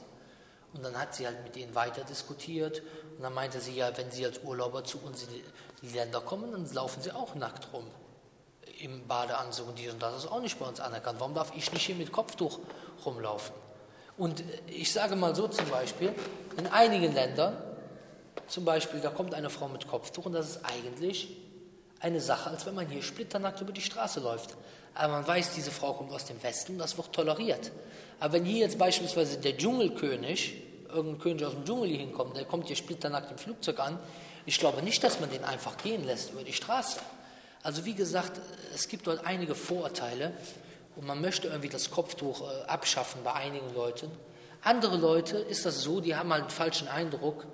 Und 0.72 0.85
dann 0.85 0.99
hat 0.99 1.14
sie 1.14 1.26
halt 1.26 1.43
mit 1.45 1.55
denen 1.55 1.74
weiter 1.76 2.03
diskutiert 2.03 2.82
und 3.16 3.22
dann 3.22 3.35
meinte 3.35 3.61
sie 3.61 3.76
ja, 3.76 3.97
wenn 3.97 4.11
sie 4.11 4.24
als 4.24 4.41
Urlauber 4.43 4.82
zu 4.82 4.99
uns 4.99 5.22
in 5.22 5.28
die 5.82 5.95
Länder 5.95 6.20
kommen, 6.20 6.51
dann 6.51 6.72
laufen 6.72 7.01
sie 7.01 7.12
auch 7.12 7.37
nackt 7.37 7.72
rum 7.72 7.87
im 8.80 9.07
Badeanzug 9.07 9.68
und 9.68 9.78
dies 9.78 9.93
und 9.93 10.03
das 10.03 10.16
ist 10.16 10.26
auch 10.26 10.41
nicht 10.41 10.59
bei 10.59 10.66
uns 10.66 10.80
anerkannt. 10.80 11.20
Warum 11.20 11.35
darf 11.35 11.53
ich 11.55 11.72
nicht 11.72 11.87
hier 11.87 11.95
mit 11.95 12.11
Kopftuch 12.11 12.59
rumlaufen? 13.05 13.55
Und 14.16 14.44
ich 14.66 14.92
sage 14.92 15.16
mal 15.16 15.34
so 15.34 15.48
zum 15.48 15.68
Beispiel, 15.68 16.14
in 16.56 16.66
einigen 16.68 17.12
Ländern, 17.12 17.56
zum 18.46 18.64
Beispiel, 18.64 19.00
da 19.00 19.10
kommt 19.10 19.34
eine 19.34 19.50
Frau 19.50 19.68
mit 19.68 19.88
Kopftuch 19.88 20.26
und 20.26 20.32
das 20.34 20.50
ist 20.50 20.60
eigentlich 20.64 21.28
eine 22.00 22.20
Sache, 22.20 22.50
als 22.50 22.66
wenn 22.66 22.74
man 22.74 22.86
hier 22.88 23.02
splitternackt 23.02 23.60
über 23.60 23.72
die 23.72 23.80
Straße 23.80 24.20
läuft. 24.20 24.56
Aber 24.94 25.14
man 25.14 25.26
weiß, 25.26 25.54
diese 25.54 25.70
Frau 25.70 25.94
kommt 25.94 26.12
aus 26.12 26.26
dem 26.26 26.40
Westen, 26.42 26.78
das 26.78 26.96
wird 26.96 27.12
toleriert. 27.12 27.72
Aber 28.20 28.34
wenn 28.34 28.44
hier 28.44 28.60
jetzt 28.60 28.78
beispielsweise 28.78 29.38
der 29.38 29.56
Dschungelkönig, 29.56 30.62
irgendein 30.88 31.20
König 31.20 31.44
aus 31.44 31.52
dem 31.54 31.64
Dschungel 31.64 31.88
hier 31.88 31.98
hinkommt, 31.98 32.36
der 32.36 32.44
kommt 32.44 32.68
hier 32.68 32.76
splitternackt 32.76 33.32
im 33.32 33.38
Flugzeug 33.38 33.80
an, 33.80 33.98
ich 34.46 34.58
glaube 34.58 34.82
nicht, 34.82 35.02
dass 35.02 35.18
man 35.20 35.30
den 35.30 35.42
einfach 35.42 35.76
gehen 35.78 36.04
lässt 36.04 36.32
über 36.32 36.44
die 36.44 36.52
Straße. 36.52 37.00
Also 37.62 37.84
wie 37.86 37.94
gesagt, 37.94 38.40
es 38.74 38.88
gibt 38.88 39.06
dort 39.06 39.26
einige 39.26 39.54
Vorurteile 39.54 40.32
und 40.97 41.07
man 41.07 41.20
möchte 41.20 41.49
irgendwie 41.49 41.68
das 41.68 41.90
Kopftuch 41.90 42.42
äh, 42.42 42.64
abschaffen 42.66 43.22
bei 43.24 43.32
einigen 43.32 43.72
Leuten. 43.74 44.11
Andere 44.62 44.97
Leute 44.97 45.36
ist 45.36 45.66
das 45.66 45.82
so, 45.82 46.01
die 46.01 46.16
haben 46.16 46.32
halt 46.32 46.42
einen 46.42 46.51
falschen 46.51 46.88
Eindruck 46.88 47.47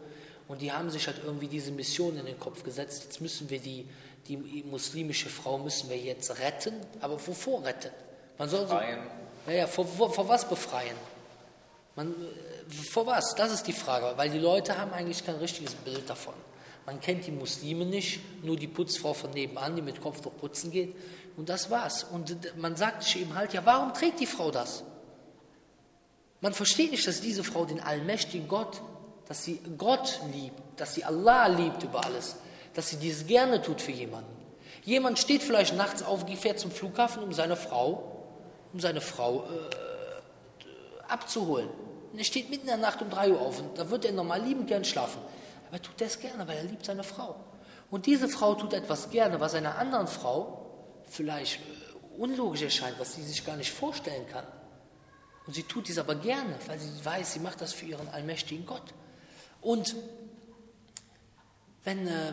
und 0.48 0.60
die 0.60 0.72
haben 0.72 0.90
sich 0.90 1.06
halt 1.06 1.20
irgendwie 1.24 1.48
diese 1.48 1.72
Mission 1.72 2.16
in 2.16 2.26
den 2.26 2.38
Kopf 2.38 2.62
gesetzt. 2.62 3.04
Jetzt 3.04 3.20
müssen 3.20 3.50
wir 3.50 3.58
die, 3.58 3.88
die 4.28 4.36
muslimische 4.64 5.28
Frau 5.28 5.58
müssen 5.58 5.90
wir 5.90 5.96
jetzt 5.96 6.38
retten, 6.38 6.74
aber 7.00 7.14
wovor 7.26 7.64
retten? 7.64 7.90
Man 8.38 8.48
soll 8.48 8.62
befreien. 8.62 9.00
So, 9.46 9.50
ja, 9.50 9.58
ja, 9.58 9.66
vor, 9.66 9.86
vor, 9.86 10.12
vor 10.12 10.28
was 10.28 10.48
befreien? 10.48 10.96
Man, 11.96 12.12
äh, 12.12 12.72
vor 12.72 13.06
was? 13.06 13.34
Das 13.34 13.52
ist 13.52 13.66
die 13.66 13.72
Frage, 13.72 14.12
weil 14.16 14.30
die 14.30 14.38
Leute 14.38 14.78
haben 14.78 14.92
eigentlich 14.92 15.24
kein 15.24 15.36
richtiges 15.36 15.74
Bild 15.74 16.08
davon. 16.08 16.34
Man 16.86 17.00
kennt 17.00 17.26
die 17.26 17.30
Muslime 17.30 17.84
nicht, 17.84 18.20
nur 18.44 18.56
die 18.56 18.66
Putzfrau 18.66 19.14
von 19.14 19.30
nebenan, 19.30 19.76
die 19.76 19.82
mit 19.82 20.00
Kopftuch 20.00 20.36
putzen 20.38 20.70
geht. 20.70 20.96
Und 21.40 21.48
das 21.48 21.70
war's. 21.70 22.04
Und 22.04 22.36
man 22.58 22.76
sagt 22.76 23.02
sich 23.02 23.18
eben 23.18 23.34
halt, 23.34 23.54
ja, 23.54 23.64
warum 23.64 23.94
trägt 23.94 24.20
die 24.20 24.26
Frau 24.26 24.50
das? 24.50 24.84
Man 26.42 26.52
versteht 26.52 26.90
nicht, 26.90 27.06
dass 27.06 27.22
diese 27.22 27.42
Frau 27.42 27.64
den 27.64 27.80
allmächtigen 27.80 28.46
Gott, 28.46 28.82
dass 29.26 29.42
sie 29.44 29.58
Gott 29.78 30.20
liebt, 30.34 30.60
dass 30.76 30.92
sie 30.92 31.02
Allah 31.02 31.46
liebt 31.46 31.82
über 31.82 32.04
alles, 32.04 32.36
dass 32.74 32.90
sie 32.90 32.98
dies 32.98 33.26
gerne 33.26 33.62
tut 33.62 33.80
für 33.80 33.90
jemanden. 33.90 34.36
Jemand 34.84 35.18
steht 35.18 35.42
vielleicht 35.42 35.74
nachts 35.74 36.02
auf, 36.02 36.26
fährt 36.38 36.58
zum 36.58 36.70
Flughafen, 36.70 37.22
um 37.22 37.32
seine 37.32 37.56
Frau, 37.56 38.26
um 38.74 38.80
seine 38.80 39.00
Frau 39.00 39.44
äh, 39.44 41.10
abzuholen. 41.10 41.70
Und 42.12 42.18
er 42.18 42.24
steht 42.26 42.50
mitten 42.50 42.68
in 42.68 42.68
der 42.68 42.76
Nacht 42.76 43.00
um 43.00 43.08
drei 43.08 43.30
Uhr 43.30 43.40
auf 43.40 43.60
und 43.60 43.78
da 43.78 43.88
wird 43.88 44.04
er 44.04 44.12
normal 44.12 44.42
liebend 44.42 44.66
gern 44.66 44.84
schlafen. 44.84 45.22
Aber 45.68 45.78
er 45.78 45.82
tut 45.82 45.98
das 46.02 46.20
gerne, 46.20 46.46
weil 46.46 46.58
er 46.58 46.64
liebt 46.64 46.84
seine 46.84 47.02
Frau. 47.02 47.36
Und 47.90 48.04
diese 48.04 48.28
Frau 48.28 48.56
tut 48.56 48.74
etwas 48.74 49.08
gerne, 49.08 49.40
was 49.40 49.54
einer 49.54 49.78
anderen 49.78 50.06
Frau 50.06 50.59
vielleicht 51.10 51.60
äh, 51.60 52.18
unlogisch 52.18 52.62
erscheint, 52.62 52.98
was 52.98 53.14
sie 53.14 53.22
sich 53.22 53.44
gar 53.44 53.56
nicht 53.56 53.70
vorstellen 53.72 54.26
kann. 54.28 54.46
Und 55.46 55.54
sie 55.54 55.62
tut 55.64 55.88
dies 55.88 55.98
aber 55.98 56.14
gerne, 56.14 56.54
weil 56.66 56.78
sie 56.78 57.04
weiß, 57.04 57.34
sie 57.34 57.40
macht 57.40 57.60
das 57.60 57.72
für 57.72 57.86
ihren 57.86 58.08
allmächtigen 58.08 58.64
Gott. 58.64 58.94
Und 59.60 59.94
wenn, 61.84 62.06
äh, 62.06 62.32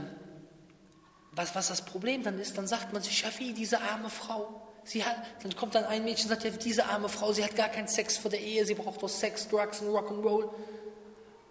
was, 1.31 1.55
was 1.55 1.67
das 1.67 1.83
Problem 1.83 2.23
dann 2.23 2.39
ist, 2.39 2.57
dann 2.57 2.67
sagt 2.67 2.93
man 2.93 3.01
sich, 3.01 3.21
ja 3.21 3.29
wie 3.37 3.53
diese 3.53 3.81
arme 3.81 4.09
Frau. 4.09 4.61
Sie 4.83 5.03
hat, 5.03 5.17
dann 5.43 5.53
kommt 5.55 5.75
dann 5.75 5.83
ein 5.83 6.05
Mädchen 6.05 6.29
und 6.29 6.29
sagt, 6.29 6.45
ja, 6.45 6.51
diese 6.51 6.85
arme 6.85 7.09
Frau, 7.09 7.33
sie 7.33 7.43
hat 7.43 7.55
gar 7.55 7.67
keinen 7.67 7.89
Sex 7.89 8.17
vor 8.17 8.31
der 8.31 8.39
Ehe, 8.39 8.65
sie 8.65 8.73
braucht 8.73 9.03
doch 9.03 9.09
Sex, 9.09 9.49
Drugs 9.49 9.81
und 9.81 9.89
Rock'n'Roll. 9.89 10.49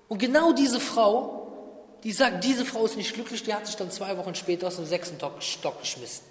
Und 0.08 0.18
genau 0.18 0.52
diese 0.52 0.80
Frau 0.80 1.46
die 2.06 2.12
sagt, 2.12 2.44
diese 2.44 2.64
Frau 2.64 2.84
ist 2.84 2.96
nicht 2.96 3.14
glücklich, 3.14 3.42
die 3.42 3.52
hat 3.52 3.66
sich 3.66 3.74
dann 3.74 3.90
zwei 3.90 4.16
Wochen 4.16 4.34
später 4.36 4.68
aus 4.68 4.76
dem 4.76 4.86
sechsten 4.86 5.18
Stock 5.40 5.80
geschmissen. 5.80 6.24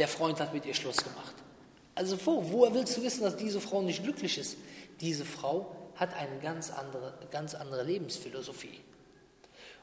Der 0.00 0.08
Freund 0.08 0.40
hat 0.40 0.54
mit 0.54 0.64
ihr 0.64 0.72
Schluss 0.72 0.96
gemacht. 0.96 1.34
Also 1.94 2.16
wo, 2.24 2.42
woher 2.50 2.72
willst 2.72 2.96
du 2.96 3.02
wissen, 3.02 3.22
dass 3.22 3.36
diese 3.36 3.60
Frau 3.60 3.82
nicht 3.82 4.02
glücklich 4.02 4.38
ist? 4.38 4.56
Diese 5.02 5.26
Frau 5.26 5.76
hat 5.94 6.14
eine 6.14 6.38
ganz 6.38 6.70
andere, 6.70 7.12
ganz 7.30 7.54
andere 7.54 7.82
Lebensphilosophie. 7.82 8.80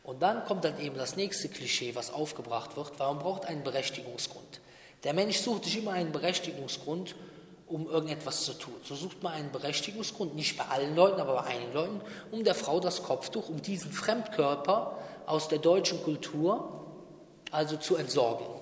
Und 0.02 0.24
dann 0.24 0.44
kommt 0.46 0.64
dann 0.64 0.80
eben 0.82 0.98
das 0.98 1.18
nächste 1.18 1.50
Klischee, 1.50 1.94
was 1.94 2.12
aufgebracht 2.12 2.76
wird. 2.76 2.94
Warum 2.98 3.20
braucht 3.20 3.46
einen 3.46 3.62
Berechtigungsgrund? 3.62 4.60
Der 5.04 5.14
Mensch 5.14 5.38
sucht 5.38 5.66
sich 5.66 5.78
immer 5.78 5.92
einen 5.92 6.12
Berechtigungsgrund, 6.12 7.16
um 7.68 7.88
irgendetwas 7.88 8.44
zu 8.44 8.54
tun. 8.54 8.74
So 8.82 8.96
sucht 8.96 9.22
man 9.22 9.34
einen 9.34 9.52
Berechtigungsgrund, 9.52 10.34
nicht 10.34 10.58
bei 10.58 10.66
allen 10.66 10.96
Leuten, 10.96 11.22
aber 11.22 11.36
bei 11.36 11.44
einigen 11.44 11.74
Leuten, 11.74 12.02
um 12.32 12.44
der 12.44 12.56
Frau 12.56 12.80
das 12.80 13.04
Kopftuch, 13.04 13.50
um 13.50 13.62
diesen 13.62 13.92
Fremdkörper 13.92 14.98
aus 15.28 15.48
der 15.48 15.60
deutschen 15.60 16.02
Kultur 16.02 16.88
also 17.52 17.78
zu 17.78 17.98
entsorgen. 17.98 18.57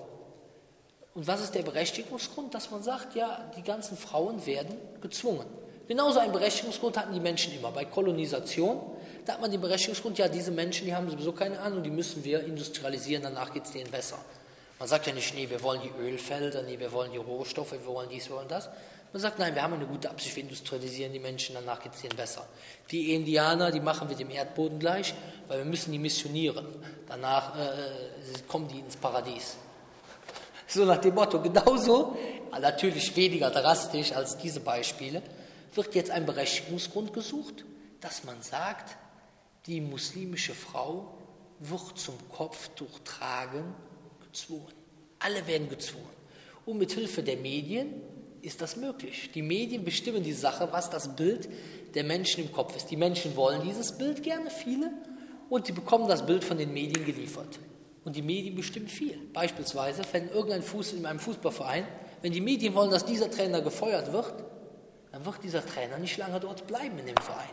Und 1.16 1.26
was 1.26 1.40
ist 1.40 1.54
der 1.54 1.62
Berechtigungsgrund? 1.62 2.54
Dass 2.54 2.70
man 2.70 2.82
sagt, 2.82 3.14
ja, 3.16 3.50
die 3.56 3.62
ganzen 3.62 3.96
Frauen 3.96 4.44
werden 4.44 4.76
gezwungen. 5.00 5.46
Genauso 5.88 6.18
einen 6.18 6.32
Berechtigungsgrund 6.32 6.98
hatten 6.98 7.14
die 7.14 7.20
Menschen 7.20 7.54
immer. 7.54 7.72
Bei 7.72 7.86
Kolonisation, 7.86 8.80
da 9.24 9.32
hat 9.32 9.40
man 9.40 9.50
den 9.50 9.62
Berechtigungsgrund, 9.62 10.18
ja, 10.18 10.28
diese 10.28 10.50
Menschen, 10.50 10.84
die 10.84 10.94
haben 10.94 11.08
sowieso 11.08 11.32
keine 11.32 11.58
Ahnung, 11.58 11.82
die 11.82 11.90
müssen 11.90 12.22
wir 12.22 12.44
industrialisieren, 12.44 13.22
danach 13.22 13.50
geht 13.54 13.64
es 13.64 13.72
denen 13.72 13.90
besser. 13.90 14.18
Man 14.78 14.88
sagt 14.88 15.06
ja 15.06 15.14
nicht, 15.14 15.34
nee, 15.34 15.48
wir 15.48 15.62
wollen 15.62 15.80
die 15.80 16.02
Ölfelder, 16.02 16.62
nee, 16.62 16.78
wir 16.78 16.92
wollen 16.92 17.12
die 17.12 17.18
Rohstoffe, 17.18 17.72
wir 17.72 17.86
wollen 17.86 18.10
dies, 18.10 18.28
wir 18.28 18.36
wollen 18.36 18.48
das. 18.48 18.68
Man 19.12 19.22
sagt, 19.22 19.38
nein, 19.38 19.54
wir 19.54 19.62
haben 19.62 19.72
eine 19.72 19.86
gute 19.86 20.10
Absicht, 20.10 20.36
wir 20.36 20.42
industrialisieren 20.42 21.14
die 21.14 21.18
Menschen, 21.18 21.54
danach 21.54 21.82
geht 21.82 21.94
es 21.94 22.02
denen 22.02 22.16
besser. 22.16 22.46
Die 22.90 23.14
Indianer, 23.14 23.70
die 23.70 23.80
machen 23.80 24.10
wir 24.10 24.16
dem 24.16 24.30
Erdboden 24.30 24.78
gleich, 24.78 25.14
weil 25.48 25.58
wir 25.58 25.64
müssen 25.64 25.92
die 25.92 25.98
missionieren. 25.98 26.66
Danach 27.08 27.58
äh, 27.58 27.70
kommen 28.48 28.68
die 28.68 28.80
ins 28.80 28.96
Paradies. 28.96 29.56
So 30.66 30.84
nach 30.84 30.98
dem 30.98 31.14
Motto, 31.14 31.40
genauso, 31.40 32.16
natürlich 32.60 33.14
weniger 33.16 33.50
drastisch 33.50 34.12
als 34.12 34.36
diese 34.36 34.60
Beispiele, 34.60 35.22
wird 35.74 35.94
jetzt 35.94 36.10
ein 36.10 36.26
Berechtigungsgrund 36.26 37.12
gesucht, 37.12 37.64
dass 38.00 38.24
man 38.24 38.42
sagt, 38.42 38.96
die 39.66 39.80
muslimische 39.80 40.54
Frau 40.54 41.14
wird 41.60 41.98
zum 41.98 42.14
Kopftuch 42.30 42.98
tragen 43.04 43.74
gezwungen. 44.20 44.72
Alle 45.18 45.46
werden 45.46 45.68
gezwungen. 45.68 46.04
Und 46.66 46.78
mit 46.78 46.92
Hilfe 46.92 47.22
der 47.22 47.36
Medien 47.36 48.02
ist 48.42 48.60
das 48.60 48.76
möglich. 48.76 49.30
Die 49.34 49.42
Medien 49.42 49.84
bestimmen 49.84 50.22
die 50.22 50.32
Sache, 50.32 50.68
was 50.70 50.90
das 50.90 51.16
Bild 51.16 51.48
der 51.94 52.04
Menschen 52.04 52.44
im 52.44 52.52
Kopf 52.52 52.76
ist. 52.76 52.90
Die 52.90 52.96
Menschen 52.96 53.34
wollen 53.36 53.62
dieses 53.62 53.96
Bild 53.96 54.22
gerne, 54.22 54.50
viele, 54.50 54.92
und 55.48 55.66
sie 55.66 55.72
bekommen 55.72 56.08
das 56.08 56.26
Bild 56.26 56.44
von 56.44 56.58
den 56.58 56.72
Medien 56.72 57.04
geliefert. 57.04 57.58
Und 58.06 58.14
die 58.14 58.22
Medien 58.22 58.54
bestimmen 58.54 58.86
viel. 58.86 59.18
Beispielsweise, 59.32 60.02
wenn 60.12 60.30
irgendein 60.30 60.62
Fuß 60.62 60.92
in 60.92 61.04
einem 61.04 61.18
Fußballverein, 61.18 61.88
wenn 62.22 62.30
die 62.30 62.40
Medien 62.40 62.72
wollen, 62.72 62.92
dass 62.92 63.04
dieser 63.04 63.28
Trainer 63.28 63.60
gefeuert 63.60 64.12
wird, 64.12 64.32
dann 65.10 65.26
wird 65.26 65.42
dieser 65.42 65.66
Trainer 65.66 65.98
nicht 65.98 66.16
lange 66.16 66.38
dort 66.38 66.68
bleiben 66.68 66.96
in 67.00 67.06
dem 67.06 67.16
Verein. 67.16 67.50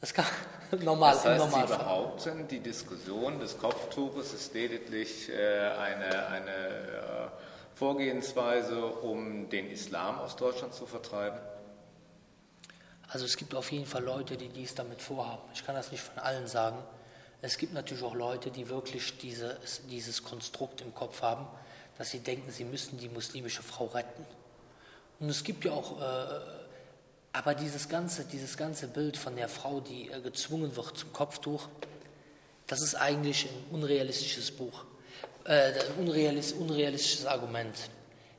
Das 0.00 0.14
kann 0.14 0.26
normal, 0.80 1.14
das 1.14 1.24
heißt, 1.24 1.44
im 1.44 1.50
Normalfall. 1.50 1.76
Sie 1.76 1.84
behaupten, 1.84 2.48
die 2.48 2.60
Diskussion 2.60 3.40
des 3.40 3.58
Kopftuches 3.58 4.32
ist 4.32 4.54
lediglich 4.54 5.28
äh, 5.28 5.34
eine, 5.34 6.28
eine 6.28 6.50
äh, 6.50 7.28
Vorgehensweise, 7.74 8.86
um 8.86 9.48
den 9.48 9.68
Islam 9.72 10.20
aus 10.20 10.36
Deutschland 10.36 10.72
zu 10.72 10.86
vertreiben? 10.86 11.40
Also 13.08 13.24
es 13.24 13.36
gibt 13.36 13.56
auf 13.56 13.72
jeden 13.72 13.86
Fall 13.86 14.04
Leute, 14.04 14.36
die 14.36 14.50
dies 14.50 14.76
damit 14.76 15.02
vorhaben. 15.02 15.42
Ich 15.52 15.66
kann 15.66 15.74
das 15.74 15.90
nicht 15.90 16.04
von 16.04 16.22
allen 16.22 16.46
sagen. 16.46 16.78
Es 17.40 17.56
gibt 17.56 17.72
natürlich 17.72 18.02
auch 18.02 18.14
Leute, 18.14 18.50
die 18.50 18.68
wirklich 18.68 19.16
diese, 19.18 19.58
dieses 19.88 20.24
Konstrukt 20.24 20.80
im 20.80 20.94
Kopf 20.94 21.22
haben, 21.22 21.46
dass 21.96 22.10
sie 22.10 22.20
denken, 22.20 22.50
sie 22.50 22.64
müssten 22.64 22.98
die 22.98 23.08
muslimische 23.08 23.62
Frau 23.62 23.86
retten. 23.86 24.24
Und 25.20 25.28
es 25.28 25.44
gibt 25.44 25.64
ja 25.64 25.72
auch, 25.72 26.00
äh, 26.00 26.40
aber 27.32 27.54
dieses 27.54 27.88
ganze, 27.88 28.24
dieses 28.24 28.56
ganze 28.56 28.88
Bild 28.88 29.16
von 29.16 29.36
der 29.36 29.48
Frau, 29.48 29.80
die 29.80 30.10
äh, 30.10 30.20
gezwungen 30.20 30.74
wird 30.76 30.98
zum 30.98 31.12
Kopftuch, 31.12 31.68
das 32.66 32.82
ist 32.82 32.94
eigentlich 32.94 33.46
ein 33.46 33.74
unrealistisches 33.74 34.50
Buch, 34.50 34.84
äh, 35.44 35.72
ein 35.72 36.06
unrealistisch, 36.06 36.58
unrealistisches 36.58 37.26
Argument. 37.26 37.76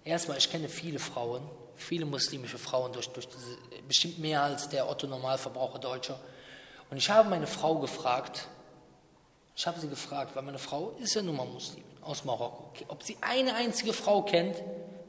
Erstmal, 0.03 0.37
ich 0.37 0.49
kenne 0.49 0.69
viele 0.69 0.99
Frauen, 0.99 1.41
viele 1.75 2.05
muslimische 2.05 2.57
Frauen, 2.57 2.91
durch, 2.91 3.09
durch 3.09 3.27
diese, 3.27 3.57
bestimmt 3.87 4.19
mehr 4.19 4.43
als 4.43 4.67
der 4.69 4.89
Otto-Normalverbraucher 4.89 5.79
Deutscher. 5.79 6.19
Und 6.89 6.97
ich 6.97 7.09
habe 7.09 7.29
meine 7.29 7.47
Frau 7.47 7.79
gefragt, 7.79 8.47
ich 9.59 9.67
habe 9.67 9.77
sie 9.77 9.89
gefragt, 9.89 10.37
weil 10.37 10.43
meine 10.43 10.57
Frau 10.57 10.93
ist 11.01 11.15
ja 11.15 11.21
nun 11.21 11.35
mal 11.35 11.45
Muslim 11.45 11.83
aus 11.99 12.23
Marokko, 12.23 12.71
ob 12.87 13.03
sie 13.03 13.17
eine 13.19 13.55
einzige 13.55 13.91
Frau 13.91 14.21
kennt, 14.21 14.55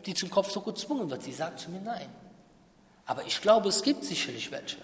die 0.06 0.12
zum 0.12 0.28
Kopftuch 0.28 0.64
gezwungen 0.64 1.08
wird. 1.08 1.22
Sie 1.22 1.32
sagt 1.32 1.60
zu 1.60 1.70
mir 1.70 1.80
nein. 1.80 2.08
Aber 3.06 3.24
ich 3.24 3.40
glaube, 3.40 3.68
es 3.68 3.80
gibt 3.84 4.04
sicherlich 4.04 4.50
welche. 4.50 4.78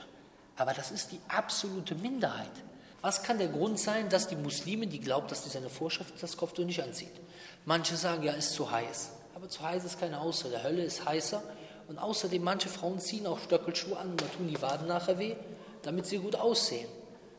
Aber 0.56 0.72
das 0.72 0.92
ist 0.92 1.10
die 1.10 1.18
absolute 1.26 1.96
Minderheit. 1.96 2.52
Was 3.02 3.24
kann 3.24 3.38
der 3.38 3.48
Grund 3.48 3.80
sein, 3.80 4.08
dass 4.08 4.28
die 4.28 4.36
Muslime, 4.36 4.86
die 4.86 5.00
glaubt, 5.00 5.32
dass 5.32 5.42
dies 5.42 5.56
eine 5.56 5.68
Vorschrift 5.68 6.14
das 6.22 6.36
Kopftuch 6.36 6.64
nicht 6.64 6.80
anzieht? 6.80 7.14
Manche 7.64 7.96
sagen, 7.96 8.22
ja, 8.22 8.34
ist 8.34 8.52
zu 8.52 8.70
heiß. 8.70 9.10
Aber 9.34 9.48
zu 9.48 9.62
heiß 9.62 9.84
ist 9.84 9.98
keine 9.98 10.20
Ausrede. 10.20 10.50
Der 10.50 10.62
Hölle 10.62 10.84
ist 10.84 11.04
heißer. 11.04 11.42
Und 11.88 11.98
außerdem, 11.98 12.40
manche 12.40 12.68
Frauen 12.68 13.00
ziehen 13.00 13.26
auch 13.26 13.40
Stöckelschuhe 13.40 13.98
an 13.98 14.12
und 14.12 14.20
da 14.20 14.26
tun 14.26 14.46
die 14.46 14.62
Waden 14.62 14.86
nachher 14.86 15.18
weh, 15.18 15.34
damit 15.82 16.06
sie 16.06 16.18
gut 16.18 16.36
aussehen. 16.36 16.88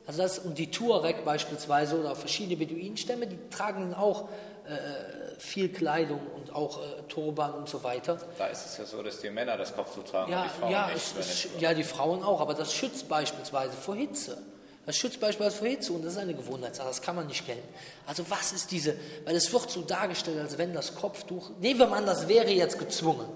Also 0.08 0.22
das, 0.22 0.40
und 0.40 0.58
die 0.58 0.72
Tuareg 0.72 1.26
beispielsweise 1.26 2.00
oder 2.00 2.16
verschiedene 2.16 2.56
Beduinenstämme, 2.56 3.28
die 3.28 3.38
tragen 3.50 3.94
auch 3.94 4.30
äh, 4.68 5.38
viel 5.38 5.70
Kleidung 5.70 6.22
und 6.36 6.56
auch 6.56 6.78
äh, 6.78 7.02
Turban 7.10 7.54
und 7.54 7.70
so 7.70 7.84
weiter. 7.84 8.18
Da 8.38 8.48
ist 8.48 8.66
es 8.66 8.78
ja 8.78 8.86
so, 8.86 9.04
dass 9.04 9.20
die 9.20 9.30
Männer 9.30 9.58
das 9.58 9.76
Kopftuch 9.76 10.04
tragen 10.04 10.32
ja, 10.32 10.44
und 10.44 10.50
die 10.50 10.60
Frauen 10.60 10.72
ja, 10.72 10.88
nicht. 10.88 11.18
Es, 11.20 11.48
ja, 11.60 11.74
die 11.74 11.84
Frauen 11.84 12.24
auch, 12.24 12.40
aber 12.40 12.54
das 12.54 12.74
schützt 12.74 13.10
beispielsweise 13.10 13.74
vor 13.74 13.96
Hitze. 13.96 14.38
Das 14.86 14.96
schützt 14.96 15.20
beispielsweise 15.20 15.58
vor 15.58 15.68
Hitze 15.68 15.92
und 15.92 16.06
das 16.06 16.14
ist 16.14 16.20
eine 16.20 16.34
Gewohnheitssache, 16.34 16.88
das 16.88 17.02
kann 17.02 17.18
man 17.18 17.28
nicht 17.28 17.46
gelten. 17.46 17.68
Also 18.06 18.24
was 18.30 18.54
ist 18.54 18.72
diese, 18.72 18.96
weil 19.26 19.36
es 19.36 19.52
wird 19.52 19.70
so 19.70 19.82
dargestellt, 19.82 20.40
als 20.40 20.58
wenn 20.58 20.74
das 20.74 20.96
Kopftuch, 20.96 21.52
nehmen 21.60 21.82
wir 21.82 21.88
mal 21.88 21.98
an, 21.98 22.06
das 22.06 22.30
wäre 22.30 22.50
jetzt 22.50 22.80
gezwungen. 22.80 23.28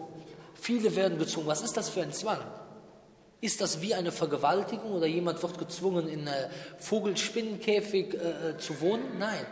Viele 0.56 0.96
werden 0.96 1.20
gezwungen. 1.20 1.48
Was 1.48 1.62
ist 1.62 1.76
das 1.76 1.90
für 1.90 2.02
ein 2.02 2.14
Zwang? 2.14 2.40
Ist 3.42 3.60
das 3.60 3.82
wie 3.82 3.96
eine 3.96 4.12
Vergewaltigung 4.12 4.92
oder 4.92 5.08
jemand 5.08 5.42
wird 5.42 5.58
gezwungen, 5.58 6.08
in 6.08 6.28
einem 6.28 6.50
Vogelspinnenkäfig 6.78 8.14
äh, 8.14 8.58
zu 8.60 8.80
wohnen? 8.82 9.18
Nein. 9.18 9.46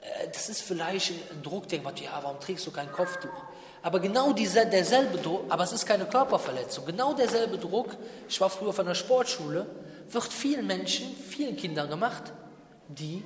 Äh, 0.00 0.28
das 0.32 0.48
ist 0.48 0.62
vielleicht 0.62 1.12
ein 1.30 1.42
Druck, 1.42 1.68
der 1.68 1.82
sagt, 1.82 2.00
ja, 2.00 2.18
warum 2.20 2.40
trägst 2.40 2.66
du 2.66 2.72
kein 2.72 2.90
Kopftuch? 2.90 3.30
Aber 3.82 4.00
genau 4.00 4.32
dieser, 4.32 4.64
derselbe 4.64 5.18
Druck, 5.18 5.44
aber 5.48 5.64
es 5.64 5.72
ist 5.72 5.86
keine 5.86 6.04
Körperverletzung, 6.04 6.84
genau 6.84 7.14
derselbe 7.14 7.58
Druck, 7.58 7.96
ich 8.28 8.40
war 8.40 8.50
früher 8.50 8.72
von 8.72 8.86
der 8.86 8.94
Sportschule, 8.94 9.66
wird 10.08 10.32
vielen 10.32 10.66
Menschen, 10.66 11.14
vielen 11.16 11.56
Kindern 11.56 11.88
gemacht, 11.88 12.32
die 12.88 13.24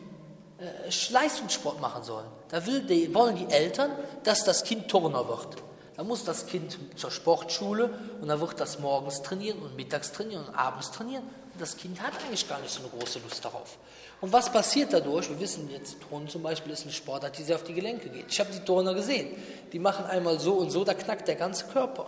äh, 0.58 1.12
Leistungssport 1.12 1.80
machen 1.80 2.02
sollen. 2.02 2.26
Da 2.48 2.60
die, 2.60 3.14
wollen 3.14 3.36
die 3.36 3.52
Eltern, 3.52 3.90
dass 4.24 4.44
das 4.44 4.64
Kind 4.64 4.88
Turner 4.88 5.26
wird. 5.28 5.56
Da 5.96 6.04
muss 6.04 6.24
das 6.24 6.46
Kind 6.46 6.78
zur 6.96 7.10
Sportschule 7.10 7.90
und 8.20 8.28
da 8.28 8.38
wird 8.38 8.60
das 8.60 8.78
morgens 8.78 9.22
trainieren 9.22 9.58
und 9.60 9.76
mittags 9.76 10.12
trainieren 10.12 10.44
und 10.44 10.54
abends 10.54 10.90
trainieren. 10.90 11.22
Und 11.22 11.60
das 11.60 11.76
Kind 11.76 12.00
hat 12.02 12.12
eigentlich 12.22 12.46
gar 12.46 12.60
nicht 12.60 12.70
so 12.70 12.80
eine 12.80 12.90
große 12.90 13.18
Lust 13.20 13.42
darauf. 13.42 13.78
Und 14.20 14.30
was 14.32 14.52
passiert 14.52 14.92
dadurch? 14.92 15.30
Wir 15.30 15.40
wissen 15.40 15.70
jetzt, 15.70 15.96
Turnen 16.08 16.28
zum 16.28 16.42
Beispiel 16.42 16.72
ist 16.72 16.82
eine 16.82 16.92
Sportart, 16.92 17.38
die 17.38 17.42
sehr 17.42 17.56
auf 17.56 17.64
die 17.64 17.72
Gelenke 17.72 18.10
geht. 18.10 18.26
Ich 18.28 18.38
habe 18.40 18.50
die 18.52 18.60
Turner 18.60 18.92
gesehen. 18.92 19.34
Die 19.72 19.78
machen 19.78 20.04
einmal 20.04 20.38
so 20.38 20.54
und 20.54 20.70
so, 20.70 20.84
da 20.84 20.92
knackt 20.92 21.28
der 21.28 21.36
ganze 21.36 21.66
Körper. 21.66 22.06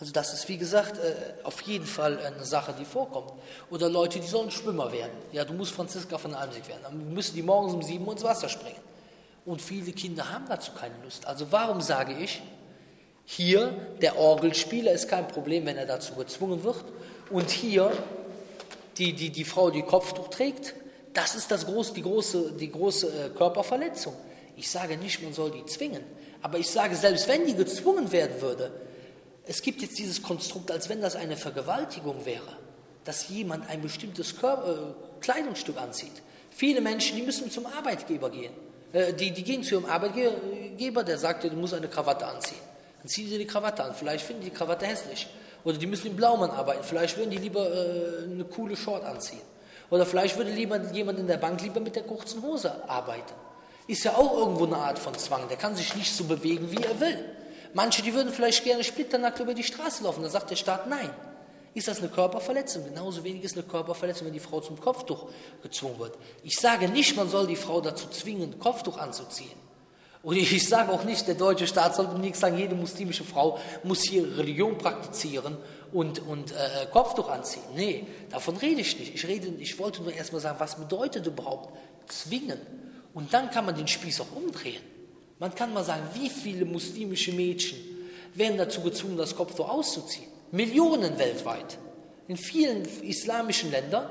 Also 0.00 0.12
das 0.12 0.32
ist, 0.32 0.48
wie 0.48 0.56
gesagt, 0.56 0.98
äh, 0.98 1.14
auf 1.44 1.60
jeden 1.62 1.86
Fall 1.86 2.18
eine 2.18 2.44
Sache, 2.44 2.74
die 2.78 2.84
vorkommt. 2.84 3.32
Oder 3.70 3.88
Leute, 3.88 4.18
die 4.18 4.26
sollen 4.26 4.50
Schwimmer 4.50 4.90
werden. 4.92 5.12
Ja, 5.30 5.44
du 5.44 5.54
musst 5.54 5.72
Franziska 5.72 6.18
von 6.18 6.34
Almsig 6.34 6.68
werden. 6.68 6.80
Dann 6.82 7.14
müssen 7.14 7.34
die 7.34 7.42
morgens 7.42 7.74
um 7.74 7.82
sieben 7.82 8.10
ins 8.10 8.24
Wasser 8.24 8.48
springen. 8.48 8.80
Und 9.44 9.60
viele 9.60 9.92
Kinder 9.92 10.32
haben 10.32 10.46
dazu 10.48 10.72
keine 10.72 10.94
Lust. 11.04 11.26
Also 11.26 11.46
warum 11.50 11.80
sage 11.80 12.14
ich, 12.14 12.42
hier 13.24 13.74
der 14.02 14.18
Orgelspieler 14.18 14.92
ist 14.92 15.08
kein 15.08 15.28
Problem, 15.28 15.66
wenn 15.66 15.76
er 15.76 15.86
dazu 15.86 16.14
gezwungen 16.14 16.62
wird. 16.62 16.84
Und 17.30 17.50
hier 17.50 17.90
die, 18.98 19.12
die, 19.12 19.30
die 19.30 19.44
Frau, 19.44 19.70
die 19.70 19.82
Kopftuch 19.82 20.28
trägt, 20.28 20.74
das 21.14 21.34
ist 21.34 21.50
das 21.50 21.66
große, 21.66 21.94
die 21.94 22.02
große, 22.02 22.52
die 22.52 22.70
große 22.70 23.06
äh, 23.06 23.28
Körperverletzung. 23.30 24.14
Ich 24.56 24.70
sage 24.70 24.96
nicht, 24.96 25.22
man 25.22 25.32
soll 25.32 25.50
die 25.50 25.64
zwingen. 25.64 26.02
Aber 26.42 26.58
ich 26.58 26.68
sage, 26.68 26.94
selbst 26.96 27.28
wenn 27.28 27.46
die 27.46 27.54
gezwungen 27.54 28.12
werden 28.12 28.40
würde, 28.40 28.70
es 29.46 29.62
gibt 29.62 29.82
jetzt 29.82 29.98
dieses 29.98 30.22
Konstrukt, 30.22 30.70
als 30.70 30.88
wenn 30.88 31.00
das 31.00 31.16
eine 31.16 31.36
Vergewaltigung 31.36 32.24
wäre, 32.24 32.58
dass 33.04 33.28
jemand 33.28 33.68
ein 33.68 33.80
bestimmtes 33.80 34.36
Körper, 34.36 34.68
äh, 34.68 35.20
Kleidungsstück 35.20 35.78
anzieht. 35.78 36.22
Viele 36.50 36.80
Menschen, 36.80 37.16
die 37.16 37.22
müssen 37.22 37.50
zum 37.50 37.66
Arbeitgeber 37.66 38.30
gehen. 38.30 38.52
Äh, 38.92 39.12
die, 39.12 39.30
die 39.30 39.42
gehen 39.42 39.62
zu 39.62 39.76
ihrem 39.76 39.86
Arbeitgeber, 39.86 41.04
der 41.04 41.18
sagt, 41.18 41.44
du 41.44 41.50
musst 41.50 41.74
eine 41.74 41.88
Krawatte 41.88 42.26
anziehen. 42.26 42.60
Dann 43.04 43.10
ziehen 43.10 43.28
sie 43.28 43.36
die 43.36 43.46
Krawatte 43.46 43.84
an. 43.84 43.94
Vielleicht 43.94 44.24
finden 44.24 44.42
die 44.42 44.48
die 44.48 44.56
Krawatte 44.56 44.86
hässlich. 44.86 45.26
Oder 45.62 45.76
die 45.76 45.86
müssen 45.86 46.06
im 46.06 46.16
Blaumann 46.16 46.50
arbeiten. 46.50 46.82
Vielleicht 46.82 47.18
würden 47.18 47.28
die 47.28 47.36
lieber 47.36 47.70
äh, 47.70 48.24
eine 48.24 48.44
coole 48.44 48.74
Short 48.76 49.04
anziehen. 49.04 49.42
Oder 49.90 50.06
vielleicht 50.06 50.38
würde 50.38 50.50
lieber 50.50 50.80
jemand 50.90 51.18
in 51.18 51.26
der 51.26 51.36
Bank 51.36 51.60
lieber 51.60 51.80
mit 51.80 51.96
der 51.96 52.04
kurzen 52.04 52.40
Hose 52.40 52.88
arbeiten. 52.88 53.34
Ist 53.86 54.04
ja 54.04 54.16
auch 54.16 54.38
irgendwo 54.38 54.64
eine 54.64 54.78
Art 54.78 54.98
von 54.98 55.12
Zwang. 55.18 55.46
Der 55.48 55.58
kann 55.58 55.76
sich 55.76 55.94
nicht 55.94 56.16
so 56.16 56.24
bewegen, 56.24 56.70
wie 56.70 56.82
er 56.82 56.98
will. 56.98 57.22
Manche, 57.74 58.00
die 58.00 58.14
würden 58.14 58.32
vielleicht 58.32 58.64
gerne 58.64 58.82
splitternackt 58.82 59.38
über 59.38 59.52
die 59.52 59.64
Straße 59.64 60.02
laufen. 60.02 60.22
Da 60.22 60.30
sagt 60.30 60.48
der 60.50 60.56
Staat 60.56 60.88
nein. 60.88 61.10
Ist 61.74 61.88
das 61.88 61.98
eine 61.98 62.08
Körperverletzung? 62.08 62.84
Genauso 62.84 63.22
wenig 63.22 63.44
ist 63.44 63.54
eine 63.54 63.64
Körperverletzung, 63.64 64.28
wenn 64.28 64.32
die 64.32 64.40
Frau 64.40 64.62
zum 64.62 64.80
Kopftuch 64.80 65.28
gezwungen 65.62 65.98
wird. 65.98 66.16
Ich 66.42 66.56
sage 66.56 66.88
nicht, 66.88 67.16
man 67.16 67.28
soll 67.28 67.48
die 67.48 67.56
Frau 67.56 67.82
dazu 67.82 68.08
zwingen, 68.08 68.58
Kopftuch 68.58 68.96
anzuziehen. 68.96 69.63
Und 70.24 70.36
ich 70.36 70.66
sage 70.66 70.90
auch 70.90 71.04
nicht, 71.04 71.28
der 71.28 71.34
deutsche 71.34 71.66
Staat 71.66 71.94
sollte 71.94 72.18
nichts 72.18 72.40
sagen, 72.40 72.56
jede 72.56 72.74
muslimische 72.74 73.24
Frau 73.24 73.58
muss 73.82 74.02
hier 74.02 74.38
Religion 74.38 74.78
praktizieren 74.78 75.58
und, 75.92 76.26
und 76.26 76.52
äh, 76.52 76.86
Kopftuch 76.90 77.28
anziehen. 77.28 77.62
Nee, 77.76 78.06
davon 78.30 78.56
rede 78.56 78.80
ich 78.80 78.98
nicht. 78.98 79.14
Ich, 79.14 79.28
rede, 79.28 79.48
ich 79.58 79.78
wollte 79.78 80.02
nur 80.02 80.14
erstmal 80.14 80.40
sagen, 80.40 80.56
was 80.58 80.76
bedeutet 80.76 81.26
überhaupt 81.26 81.74
zwingen? 82.08 82.58
Und 83.12 83.34
dann 83.34 83.50
kann 83.50 83.66
man 83.66 83.76
den 83.76 83.86
Spieß 83.86 84.22
auch 84.22 84.34
umdrehen. 84.34 84.80
Man 85.38 85.54
kann 85.54 85.74
mal 85.74 85.84
sagen, 85.84 86.02
wie 86.14 86.30
viele 86.30 86.64
muslimische 86.64 87.32
Mädchen 87.32 87.78
werden 88.32 88.56
dazu 88.56 88.80
gezwungen, 88.80 89.18
das 89.18 89.36
Kopftuch 89.36 89.68
auszuziehen? 89.68 90.28
Millionen 90.52 91.18
weltweit. 91.18 91.78
In 92.28 92.38
vielen 92.38 92.86
islamischen 93.02 93.70
Ländern 93.70 94.08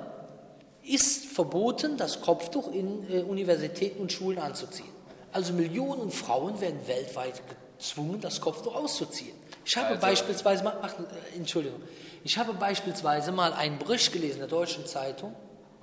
ist 0.84 1.26
verboten, 1.26 1.98
das 1.98 2.22
Kopftuch 2.22 2.72
in 2.72 3.12
äh, 3.12 3.24
Universitäten 3.24 4.00
und 4.00 4.12
Schulen 4.12 4.38
anzuziehen. 4.38 4.93
Also 5.34 5.54
Millionen 5.54 6.12
Frauen 6.12 6.62
werden 6.62 6.88
weltweit 6.88 7.42
gezwungen, 7.78 8.22
das 8.22 8.40
Kopftuch 8.40 8.76
auszuziehen. 8.76 9.36
Ich 9.66 9.76
habe 9.76 9.90
also. 9.90 10.02
beispielsweise 10.02 10.64
mal, 10.64 10.78
ach, 10.82 10.94
Entschuldigung, 11.36 11.82
ich 12.24 12.38
habe 12.38 12.54
beispielsweise 12.54 13.32
mal 13.32 13.54
einen 13.54 13.80
Bericht 13.80 14.14
gelesen 14.14 14.36
in 14.36 14.40
der 14.40 14.48
Deutschen 14.48 14.86
Zeitung 14.86 15.36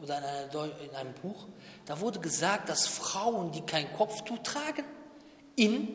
oder 0.02 0.18
in, 0.18 0.24
einer, 0.24 0.70
in 0.82 0.94
einem 0.94 1.12
Buch. 1.14 1.46
Da 1.86 2.00
wurde 2.00 2.20
gesagt, 2.20 2.68
dass 2.68 2.86
Frauen, 2.86 3.52
die 3.52 3.62
kein 3.62 3.92
Kopftuch 3.92 4.38
tragen, 4.38 4.84
in 5.56 5.88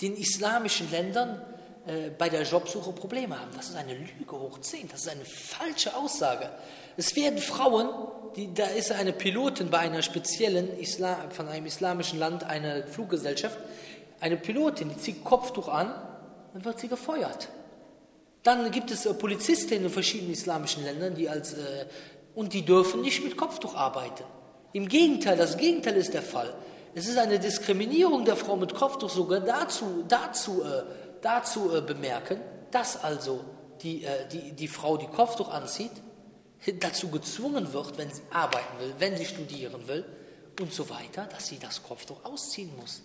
den 0.00 0.16
islamischen 0.16 0.90
Ländern 0.90 1.42
äh, 1.86 2.10
bei 2.10 2.28
der 2.28 2.42
Jobsuche 2.42 2.92
Probleme 2.92 3.38
haben. 3.38 3.50
Das 3.54 3.68
ist 3.68 3.76
eine 3.76 3.94
Lüge 3.94 4.32
hoch 4.32 4.58
10. 4.58 4.88
Das 4.88 5.02
ist 5.02 5.08
eine 5.08 5.24
falsche 5.24 5.94
Aussage. 5.94 6.50
Es 6.96 7.16
werden 7.16 7.38
Frauen, 7.38 7.88
die, 8.36 8.52
da 8.52 8.66
ist 8.66 8.92
eine 8.92 9.12
Pilotin 9.12 9.70
bei 9.70 9.78
einer 9.78 10.02
speziellen 10.02 10.78
Islam, 10.78 11.30
von 11.30 11.48
einem 11.48 11.66
islamischen 11.66 12.18
Land, 12.18 12.44
eine 12.44 12.86
Fluggesellschaft, 12.86 13.58
eine 14.20 14.36
Pilotin, 14.36 14.90
die 14.90 14.98
zieht 14.98 15.24
Kopftuch 15.24 15.68
an 15.68 15.94
dann 16.52 16.64
wird 16.64 16.80
sie 16.80 16.88
gefeuert. 16.88 17.48
Dann 18.42 18.70
gibt 18.70 18.90
es 18.90 19.06
äh, 19.06 19.14
Polizistinnen 19.14 19.84
in 19.84 19.90
verschiedenen 19.90 20.32
islamischen 20.32 20.84
Ländern, 20.84 21.14
die 21.14 21.28
als, 21.28 21.54
äh, 21.54 21.86
und 22.34 22.52
die 22.52 22.64
dürfen 22.64 23.02
nicht 23.02 23.22
mit 23.22 23.36
Kopftuch 23.36 23.74
arbeiten. 23.74 24.24
Im 24.72 24.88
Gegenteil, 24.88 25.36
das 25.36 25.56
Gegenteil 25.56 25.96
ist 25.96 26.14
der 26.14 26.22
Fall. 26.22 26.54
Es 26.94 27.06
ist 27.06 27.18
eine 27.18 27.38
Diskriminierung 27.38 28.24
der 28.24 28.36
Frau 28.36 28.56
mit 28.56 28.74
Kopftuch 28.74 29.10
sogar 29.10 29.40
dazu, 29.40 30.04
dazu, 30.08 30.62
äh, 30.62 30.82
dazu 31.20 31.74
äh, 31.74 31.80
bemerken, 31.80 32.40
dass 32.70 33.02
also 33.02 33.44
die, 33.82 34.04
äh, 34.04 34.26
die, 34.32 34.52
die 34.52 34.68
Frau, 34.68 34.96
die 34.96 35.06
Kopftuch 35.06 35.50
anzieht, 35.50 35.92
dazu 36.78 37.08
gezwungen 37.08 37.72
wird, 37.72 37.96
wenn 37.98 38.10
sie 38.10 38.22
arbeiten 38.30 38.78
will, 38.78 38.94
wenn 38.98 39.16
sie 39.16 39.24
studieren 39.24 39.86
will 39.88 40.04
und 40.60 40.72
so 40.72 40.88
weiter, 40.90 41.26
dass 41.26 41.46
sie 41.46 41.58
das 41.58 41.82
Kopftuch 41.82 42.24
ausziehen 42.24 42.74
muss. 42.76 43.02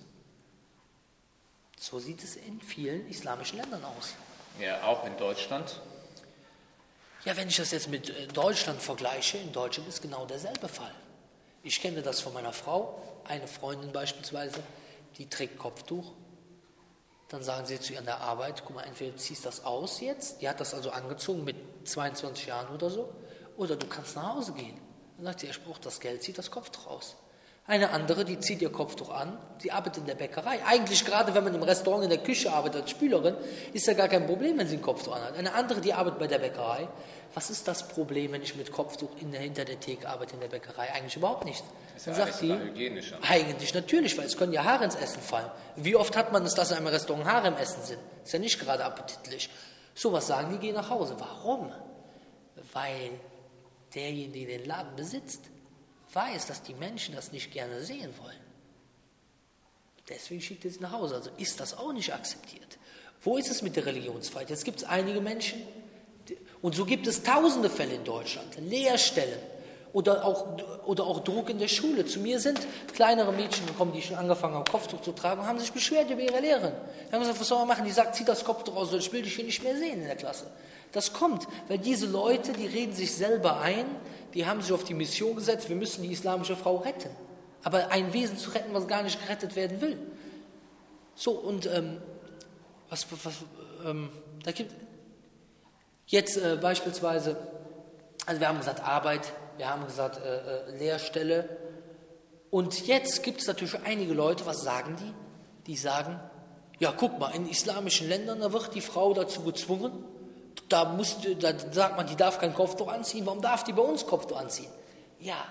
So 1.80 2.00
sieht 2.00 2.24
es 2.24 2.36
in 2.36 2.62
vielen 2.62 3.08
islamischen 3.10 3.60
Ländern 3.60 3.84
aus. 3.84 4.16
Ja, 4.60 4.84
auch 4.84 5.06
in 5.06 5.16
Deutschland. 5.18 5.82
Ja, 7.26 7.36
wenn 7.36 7.48
ich 7.48 7.58
das 7.58 7.72
jetzt 7.72 7.90
mit 7.90 8.10
äh, 8.10 8.28
Deutschland 8.28 8.82
vergleiche, 8.82 9.38
in 9.38 9.52
Deutschland 9.52 9.90
ist 9.90 10.02
genau 10.02 10.26
derselbe 10.26 10.68
Fall. 10.68 10.94
Ich 11.64 11.82
kenne 11.82 12.02
das 12.02 12.22
von 12.22 12.34
meiner 12.34 12.54
Frau, 12.54 13.02
eine 13.28 13.48
Freundin 13.48 13.92
beispielsweise, 13.92 14.62
die 15.18 15.28
trägt 15.28 15.58
Kopftuch. 15.58 16.12
Dann 17.30 17.44
sagen 17.44 17.66
sie 17.66 17.80
zu 17.80 17.94
ihr 17.94 18.00
an 18.00 18.06
der 18.06 18.20
Arbeit, 18.22 18.64
guck 18.66 18.76
mal, 18.76 18.84
entweder 18.84 19.12
du 19.12 19.18
ziehst 19.18 19.46
das 19.46 19.66
aus 19.66 20.00
jetzt, 20.00 20.42
die 20.42 20.48
hat 20.48 20.60
das 20.60 20.76
also 20.76 20.92
angezogen 20.92 21.44
mit 21.44 21.56
22 21.86 22.46
Jahren 22.46 22.74
oder 22.74 22.92
so, 22.92 23.12
oder 23.58 23.76
du 23.76 23.88
kannst 23.88 24.16
nach 24.16 24.36
Hause 24.36 24.54
gehen. 24.54 24.78
Dann 25.18 25.26
sagt 25.28 25.42
sie, 25.42 25.48
ich 25.48 25.64
brauche 25.64 25.82
das 25.82 26.00
Geld, 26.00 26.24
zieht 26.24 26.38
das 26.38 26.52
Kopftuch 26.52 26.88
aus. 26.88 27.16
Eine 27.68 27.90
andere, 27.90 28.26
die 28.26 28.40
zieht 28.40 28.62
ihr 28.62 28.72
Kopftuch 28.72 29.10
an, 29.10 29.40
sie 29.58 29.72
arbeitet 29.72 29.98
in 29.98 30.06
der 30.06 30.14
Bäckerei. 30.14 30.64
Eigentlich 30.66 31.04
gerade, 31.04 31.34
wenn 31.34 31.44
man 31.44 31.56
im 31.56 31.64
Restaurant 31.64 32.04
in 32.04 32.12
der 32.12 32.20
Küche 32.20 32.54
arbeitet 32.54 32.84
als 32.84 32.92
Spülerin, 32.92 33.36
ist 33.74 33.88
ja 33.88 33.94
gar 33.94 34.08
kein 34.08 34.28
Problem, 34.28 34.60
wenn 34.60 34.68
sie 34.68 34.76
ein 34.76 34.84
Kopftuch 34.84 35.16
anhat. 35.16 35.36
Eine 35.36 35.52
andere, 35.54 35.82
die 35.82 35.92
arbeitet 35.92 36.20
bei 36.20 36.28
der 36.28 36.38
Bäckerei. 36.38 36.88
Was 37.34 37.50
ist 37.50 37.68
das 37.68 37.88
Problem, 37.88 38.34
wenn 38.34 38.44
ich 38.44 38.56
mit 38.56 38.72
Kopftuch 38.72 39.10
in 39.20 39.32
der, 39.32 39.42
hinter 39.42 39.66
der 39.66 39.80
Theke 39.80 40.08
arbeite 40.08 40.36
in 40.36 40.42
der 40.42 40.48
Bäckerei? 40.48 40.94
Eigentlich 40.94 41.16
überhaupt 41.16 41.46
nicht. 41.46 41.64
Ist 41.96 42.06
ja 42.06 42.14
Dann 42.14 42.28
sagt 42.28 42.42
die. 42.42 42.52
Eigentlich 43.28 43.74
natürlich, 43.74 44.16
weil 44.16 44.26
es 44.26 44.38
können 44.38 44.54
ja 44.54 44.64
Haare 44.64 44.84
ins 44.84 44.96
Essen 44.96 45.22
fallen. 45.22 45.50
Wie 45.76 45.96
oft 45.96 46.16
hat 46.16 46.32
man 46.32 46.46
es, 46.46 46.54
dass 46.54 46.70
in 46.70 46.78
einem 46.78 46.88
Restaurant 46.88 47.26
Haare 47.26 47.48
im 47.48 47.56
Essen 47.56 47.82
sind? 47.82 48.00
Ist 48.24 48.32
ja 48.32 48.38
nicht 48.38 48.60
gerade 48.60 48.86
appetitlich. 48.86 49.50
So 49.96 50.14
was 50.14 50.28
sagen 50.28 50.52
die, 50.52 50.60
gehen 50.60 50.76
nach 50.76 50.92
Hause. 50.92 51.16
Warum? 51.18 51.72
Weil 52.74 53.10
derjenige, 53.96 54.48
der 54.48 54.58
den 54.60 54.68
Laden 54.68 54.96
besitzt, 54.96 55.42
weiß, 56.14 56.48
dass 56.48 56.62
die 56.62 56.74
Menschen 56.74 57.16
das 57.16 57.32
nicht 57.32 57.52
gerne 57.52 57.82
sehen 57.82 58.14
wollen. 58.22 58.40
Deswegen 60.10 60.42
schickt 60.42 60.66
er 60.66 60.72
sie 60.72 60.80
nach 60.80 60.92
Hause. 60.92 61.16
Also 61.16 61.32
ist 61.38 61.60
das 61.60 61.78
auch 61.78 61.94
nicht 61.94 62.14
akzeptiert. 62.14 62.78
Wo 63.22 63.38
ist 63.38 63.50
es 63.50 63.62
mit 63.62 63.76
der 63.76 63.86
Religionsfreiheit? 63.86 64.50
Jetzt 64.50 64.66
gibt 64.66 64.80
es 64.80 64.84
einige 64.84 65.22
Menschen, 65.22 65.62
und 66.62 66.74
so 66.74 66.86
gibt 66.86 67.06
es 67.06 67.22
tausende 67.22 67.70
Fälle 67.70 67.94
in 67.94 68.04
Deutschland, 68.04 68.48
Lehrstellen 68.60 69.40
oder 69.94 70.26
auch, 70.26 70.58
oder 70.86 71.04
auch 71.04 71.24
Druck 71.24 71.50
in 71.50 71.60
der 71.60 71.68
Schule. 71.68 72.06
Zu 72.06 72.20
mir 72.20 72.40
sind 72.40 72.60
kleinere 72.94 73.32
Mädchen 73.32 73.66
gekommen, 73.68 73.94
die 73.94 74.02
schon 74.02 74.16
angefangen 74.16 74.56
haben, 74.56 74.66
Kopftuch 74.66 75.02
zu 75.02 75.12
tragen 75.12 75.42
und 75.42 75.48
haben 75.48 75.60
sich 75.60 75.72
beschwert 75.72 76.10
über 76.10 76.22
ihre 76.22 76.40
Lehrerin. 76.40 76.74
Die 77.08 77.14
haben 77.14 77.22
gesagt, 77.22 77.40
was 77.40 77.48
soll 77.48 77.60
man 77.60 77.68
machen? 77.68 77.86
Die 77.86 77.92
sagt, 77.92 78.16
zieh 78.16 78.26
das 78.26 78.44
Kopftuch 78.44 78.76
aus, 78.76 78.92
ich 78.94 79.12
will 79.14 79.22
dich 79.22 79.36
hier 79.36 79.46
nicht 79.46 79.64
mehr 79.64 79.78
sehen 79.78 80.02
in 80.02 80.08
der 80.08 80.16
Klasse. 80.16 80.48
Das 80.96 81.12
kommt, 81.12 81.46
weil 81.68 81.78
diese 81.78 82.06
Leute, 82.06 82.54
die 82.54 82.68
reden 82.68 82.94
sich 82.94 83.14
selber 83.14 83.60
ein, 83.60 83.86
die 84.34 84.46
haben 84.46 84.62
sich 84.62 84.72
auf 84.72 84.86
die 84.86 84.94
Mission 84.94 85.36
gesetzt, 85.36 85.68
wir 85.68 85.76
müssen 85.76 86.04
die 86.04 86.12
islamische 86.14 86.56
Frau 86.56 86.78
retten. 86.78 87.10
Aber 87.64 87.92
ein 87.92 88.14
Wesen 88.14 88.38
zu 88.38 88.52
retten, 88.52 88.74
was 88.74 88.88
gar 88.88 89.04
nicht 89.04 89.22
gerettet 89.22 89.58
werden 89.58 89.82
will. 89.82 89.98
So, 91.14 91.32
und 91.32 91.66
ähm, 91.66 91.98
was, 92.90 93.08
was 93.12 93.34
ähm, 93.86 94.08
da 94.46 94.54
gibt 94.54 94.74
jetzt 96.08 96.38
äh, 96.38 96.58
beispielsweise, 96.62 97.36
also 98.26 98.40
wir 98.40 98.48
haben 98.48 98.60
gesagt 98.60 98.82
Arbeit, 98.82 99.34
wir 99.58 99.70
haben 99.70 99.84
gesagt 99.84 100.22
äh, 100.24 100.70
äh, 100.70 100.78
Lehrstelle. 100.78 101.58
Und 102.52 102.88
jetzt 102.88 103.22
gibt 103.22 103.42
es 103.42 103.48
natürlich 103.48 103.76
einige 103.84 104.14
Leute, 104.14 104.46
was 104.46 104.62
sagen 104.62 104.96
die? 104.96 105.14
Die 105.68 105.76
sagen, 105.76 106.22
ja, 106.80 106.94
guck 106.96 107.20
mal, 107.20 107.36
in 107.36 107.50
islamischen 107.50 108.08
Ländern, 108.08 108.40
da 108.40 108.54
wird 108.54 108.74
die 108.74 108.80
Frau 108.80 109.14
dazu 109.14 109.42
gezwungen, 109.42 109.92
da, 110.70 110.86
muss, 110.86 111.18
da 111.40 111.54
sagt 111.72 111.98
man, 111.98 112.08
die 112.08 112.16
darf 112.16 112.40
kein 112.40 112.54
Kopftuch 112.54 112.88
anziehen. 112.88 113.26
Warum 113.26 113.42
darf 113.42 113.64
die 113.64 113.74
bei 113.74 113.82
uns 113.82 114.06
Kopftuch 114.06 114.38
anziehen? 114.38 114.72
Ja, 115.20 115.46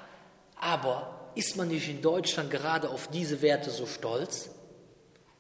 aber 0.56 1.30
ist 1.34 1.56
man 1.56 1.68
nicht 1.68 1.88
in 1.88 2.00
Deutschland 2.00 2.50
gerade 2.50 2.88
auf 2.88 3.08
diese 3.08 3.42
Werte 3.42 3.70
so 3.70 3.86
stolz, 3.86 4.50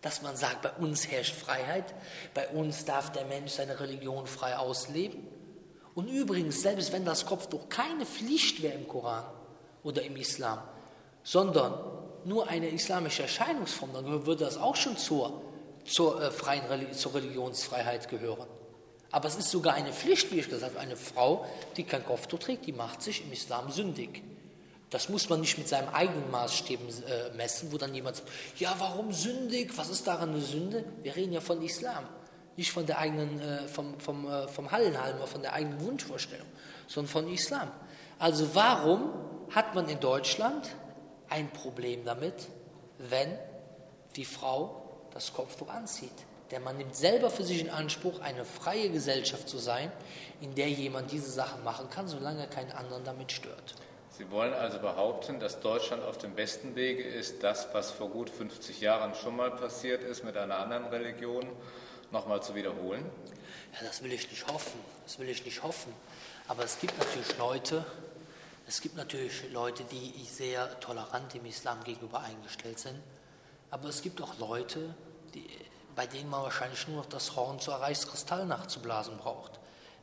dass 0.00 0.22
man 0.22 0.36
sagt, 0.36 0.62
bei 0.62 0.72
uns 0.72 1.10
herrscht 1.10 1.34
Freiheit, 1.34 1.94
bei 2.34 2.48
uns 2.48 2.84
darf 2.84 3.12
der 3.12 3.24
Mensch 3.24 3.52
seine 3.52 3.80
Religion 3.80 4.26
frei 4.26 4.56
ausleben? 4.56 5.26
Und 5.94 6.08
übrigens, 6.08 6.62
selbst 6.62 6.92
wenn 6.92 7.04
das 7.04 7.24
Kopftuch 7.24 7.68
keine 7.68 8.04
Pflicht 8.04 8.62
wäre 8.62 8.74
im 8.74 8.88
Koran 8.88 9.24
oder 9.82 10.02
im 10.02 10.16
Islam, 10.16 10.60
sondern 11.22 11.74
nur 12.24 12.48
eine 12.48 12.68
islamische 12.68 13.22
Erscheinungsform, 13.22 13.92
dann 13.92 14.26
würde 14.26 14.44
das 14.44 14.56
auch 14.56 14.76
schon 14.76 14.96
zur, 14.96 15.42
zur, 15.84 16.20
äh, 16.20 16.30
freien, 16.30 16.92
zur 16.92 17.14
Religionsfreiheit 17.14 18.08
gehören. 18.08 18.48
Aber 19.14 19.28
es 19.28 19.36
ist 19.36 19.52
sogar 19.52 19.74
eine 19.74 19.92
Pflicht, 19.92 20.32
wie 20.32 20.40
ich 20.40 20.50
gesagt 20.50 20.74
habe. 20.74 20.80
Eine 20.80 20.96
Frau, 20.96 21.46
die 21.76 21.84
kein 21.84 22.04
Kopftuch 22.04 22.40
trägt, 22.40 22.66
die 22.66 22.72
macht 22.72 23.00
sich 23.00 23.22
im 23.22 23.30
Islam 23.30 23.70
sündig. 23.70 24.24
Das 24.90 25.08
muss 25.08 25.28
man 25.28 25.40
nicht 25.40 25.56
mit 25.56 25.68
seinem 25.68 25.88
eigenen 25.90 26.32
Maßstäben 26.32 26.88
äh, 26.88 27.36
messen, 27.36 27.70
wo 27.70 27.78
dann 27.78 27.94
jemand 27.94 28.16
sagt, 28.16 28.28
ja, 28.58 28.74
warum 28.76 29.12
sündig? 29.12 29.70
Was 29.76 29.88
ist 29.88 30.04
daran 30.08 30.30
eine 30.30 30.40
Sünde? 30.40 30.84
Wir 31.02 31.14
reden 31.14 31.32
ja 31.32 31.40
von 31.40 31.62
Islam, 31.62 32.08
nicht 32.56 32.72
von 32.72 32.86
der 32.86 32.98
eigenen, 32.98 33.38
äh, 33.38 33.68
vom, 33.68 34.00
vom, 34.00 34.26
äh, 34.26 34.48
vom 34.48 34.72
Hallenhalmer, 34.72 35.28
von 35.28 35.42
der 35.42 35.52
eigenen 35.52 35.80
Wunschvorstellung, 35.80 36.48
sondern 36.88 37.12
von 37.12 37.32
Islam. 37.32 37.70
Also 38.18 38.52
warum 38.56 39.10
hat 39.50 39.76
man 39.76 39.88
in 39.88 40.00
Deutschland 40.00 40.70
ein 41.28 41.48
Problem 41.52 42.04
damit, 42.04 42.48
wenn 42.98 43.38
die 44.16 44.24
Frau 44.24 45.06
das 45.12 45.32
Kopftuch 45.32 45.68
anzieht? 45.68 46.10
Denn 46.50 46.62
man 46.62 46.76
nimmt 46.76 46.94
selber 46.94 47.30
für 47.30 47.44
sich 47.44 47.60
in 47.60 47.70
Anspruch, 47.70 48.20
eine 48.20 48.44
freie 48.44 48.90
Gesellschaft 48.90 49.48
zu 49.48 49.58
sein, 49.58 49.90
in 50.40 50.54
der 50.54 50.68
jemand 50.68 51.10
diese 51.10 51.30
Sachen 51.30 51.64
machen 51.64 51.88
kann, 51.90 52.06
solange 52.06 52.40
er 52.40 52.46
keinen 52.46 52.72
anderen 52.72 53.04
damit 53.04 53.32
stört. 53.32 53.74
Sie 54.16 54.30
wollen 54.30 54.52
also 54.52 54.78
behaupten, 54.78 55.40
dass 55.40 55.58
Deutschland 55.60 56.04
auf 56.04 56.18
dem 56.18 56.34
besten 56.34 56.76
Wege 56.76 57.02
ist, 57.02 57.42
das, 57.42 57.68
was 57.72 57.90
vor 57.90 58.10
gut 58.10 58.30
50 58.30 58.80
Jahren 58.80 59.14
schon 59.14 59.34
mal 59.34 59.50
passiert 59.50 60.02
ist 60.02 60.22
mit 60.22 60.36
einer 60.36 60.58
anderen 60.58 60.84
Religion, 60.86 61.44
nochmal 62.12 62.40
zu 62.42 62.54
wiederholen? 62.54 63.04
Ja, 63.72 63.86
das 63.86 64.04
will 64.04 64.12
ich 64.12 64.30
nicht 64.30 64.46
hoffen. 64.46 64.78
Das 65.04 65.18
will 65.18 65.28
ich 65.28 65.44
nicht 65.44 65.64
hoffen. 65.64 65.92
Aber 66.46 66.62
es 66.62 66.78
gibt 66.78 66.96
natürlich 66.96 67.36
Leute, 67.38 67.84
es 68.68 68.80
gibt 68.80 68.96
natürlich 68.96 69.50
Leute, 69.52 69.82
die 69.90 70.24
sehr 70.24 70.78
tolerant 70.78 71.34
dem 71.34 71.44
Islam 71.46 71.82
gegenüber 71.82 72.20
eingestellt 72.20 72.78
sind. 72.78 73.00
Aber 73.70 73.88
es 73.88 74.00
gibt 74.00 74.22
auch 74.22 74.38
Leute, 74.38 74.94
die 75.34 75.44
bei 75.94 76.06
denen 76.06 76.30
man 76.30 76.42
wahrscheinlich 76.42 76.86
nur 76.88 76.98
noch 76.98 77.06
das 77.06 77.36
Horn 77.36 77.60
zur 77.60 77.74
Reichskristall 77.74 78.46
nachzublasen 78.46 79.16
braucht. 79.18 79.52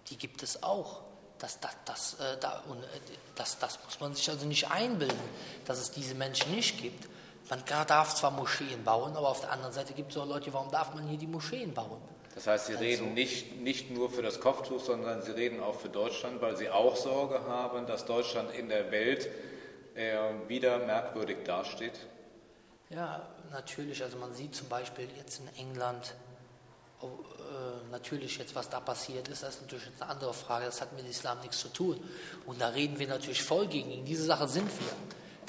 Die 0.09 0.17
gibt 0.17 0.43
es 0.43 0.63
auch. 0.63 1.01
Das, 1.39 1.59
das, 1.59 1.75
das, 1.85 2.13
äh, 2.19 2.37
da, 2.39 2.61
und, 2.69 2.83
äh, 2.83 2.87
das, 3.35 3.57
das 3.57 3.79
muss 3.83 3.99
man 3.99 4.13
sich 4.13 4.29
also 4.29 4.45
nicht 4.45 4.69
einbilden, 4.69 5.19
dass 5.65 5.79
es 5.79 5.91
diese 5.91 6.13
Menschen 6.13 6.53
nicht 6.53 6.79
gibt. 6.79 7.07
Man 7.49 7.63
darf 7.87 8.15
zwar 8.15 8.31
Moscheen 8.31 8.83
bauen, 8.83 9.17
aber 9.17 9.29
auf 9.29 9.41
der 9.41 9.51
anderen 9.51 9.73
Seite 9.73 9.93
gibt 9.93 10.11
es 10.11 10.17
auch 10.17 10.27
Leute, 10.27 10.53
warum 10.53 10.71
darf 10.71 10.93
man 10.93 11.07
hier 11.07 11.17
die 11.17 11.27
Moscheen 11.27 11.73
bauen? 11.73 12.01
Das 12.35 12.47
heißt, 12.47 12.67
Sie 12.67 12.73
also, 12.73 12.83
reden 12.83 13.13
nicht, 13.13 13.57
nicht 13.57 13.91
nur 13.91 14.09
für 14.09 14.21
das 14.21 14.39
Kopftuch, 14.39 14.81
sondern 14.81 15.21
Sie 15.21 15.31
reden 15.31 15.61
auch 15.61 15.75
für 15.75 15.89
Deutschland, 15.89 16.41
weil 16.41 16.55
Sie 16.55 16.69
auch 16.69 16.95
Sorge 16.95 17.41
haben, 17.47 17.87
dass 17.87 18.05
Deutschland 18.05 18.53
in 18.53 18.69
der 18.69 18.91
Welt 18.91 19.29
äh, 19.95 20.17
wieder 20.47 20.79
merkwürdig 20.79 21.37
dasteht? 21.43 21.99
Ja, 22.89 23.27
natürlich. 23.51 24.03
Also 24.03 24.17
man 24.17 24.33
sieht 24.33 24.55
zum 24.55 24.67
Beispiel 24.67 25.07
jetzt 25.17 25.39
in 25.39 25.47
England, 25.57 26.13
oh, 27.01 27.07
äh, 27.07 27.91
natürlich 27.91 28.37
jetzt, 28.37 28.55
was 28.55 28.69
da 28.69 28.79
passiert 28.79 29.27
ist, 29.27 29.43
das 29.43 29.55
ist 29.55 29.61
natürlich 29.61 29.87
eine 29.99 30.09
andere 30.09 30.33
Frage. 30.33 30.65
Das 30.65 30.81
hat 30.81 30.93
mit 30.93 31.07
Islam 31.07 31.39
nichts 31.41 31.59
zu 31.59 31.69
tun. 31.69 31.99
Und 32.45 32.61
da 32.61 32.69
reden 32.69 32.99
wir 32.99 33.07
natürlich 33.07 33.43
voll 33.43 33.67
gegen. 33.67 33.89
Gegen 33.89 34.05
diese 34.05 34.23
Sache 34.23 34.47
sind 34.47 34.67
wir. 34.67 34.93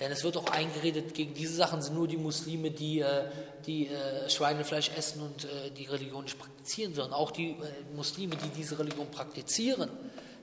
Denn 0.00 0.11
es 0.11 0.24
wird 0.24 0.36
auch 0.36 0.46
eingeredet, 0.46 1.14
gegen 1.14 1.34
diese 1.34 1.55
Sachen 1.55 1.80
sind 1.82 1.94
nur 1.94 2.09
die 2.09 2.16
Muslime, 2.16 2.70
die, 2.70 3.00
äh, 3.00 3.24
die 3.66 3.88
äh, 3.88 4.28
Schweinefleisch 4.28 4.90
essen 4.96 5.22
und 5.22 5.44
äh, 5.44 5.70
die 5.70 5.84
Religion 5.84 6.24
nicht 6.24 6.38
praktizieren, 6.38 6.94
sondern 6.94 7.12
auch 7.12 7.30
die 7.30 7.57
Muslime, 7.94 8.36
die 8.36 8.48
diese 8.48 8.78
Religion 8.78 9.11
praktizieren, 9.11 9.90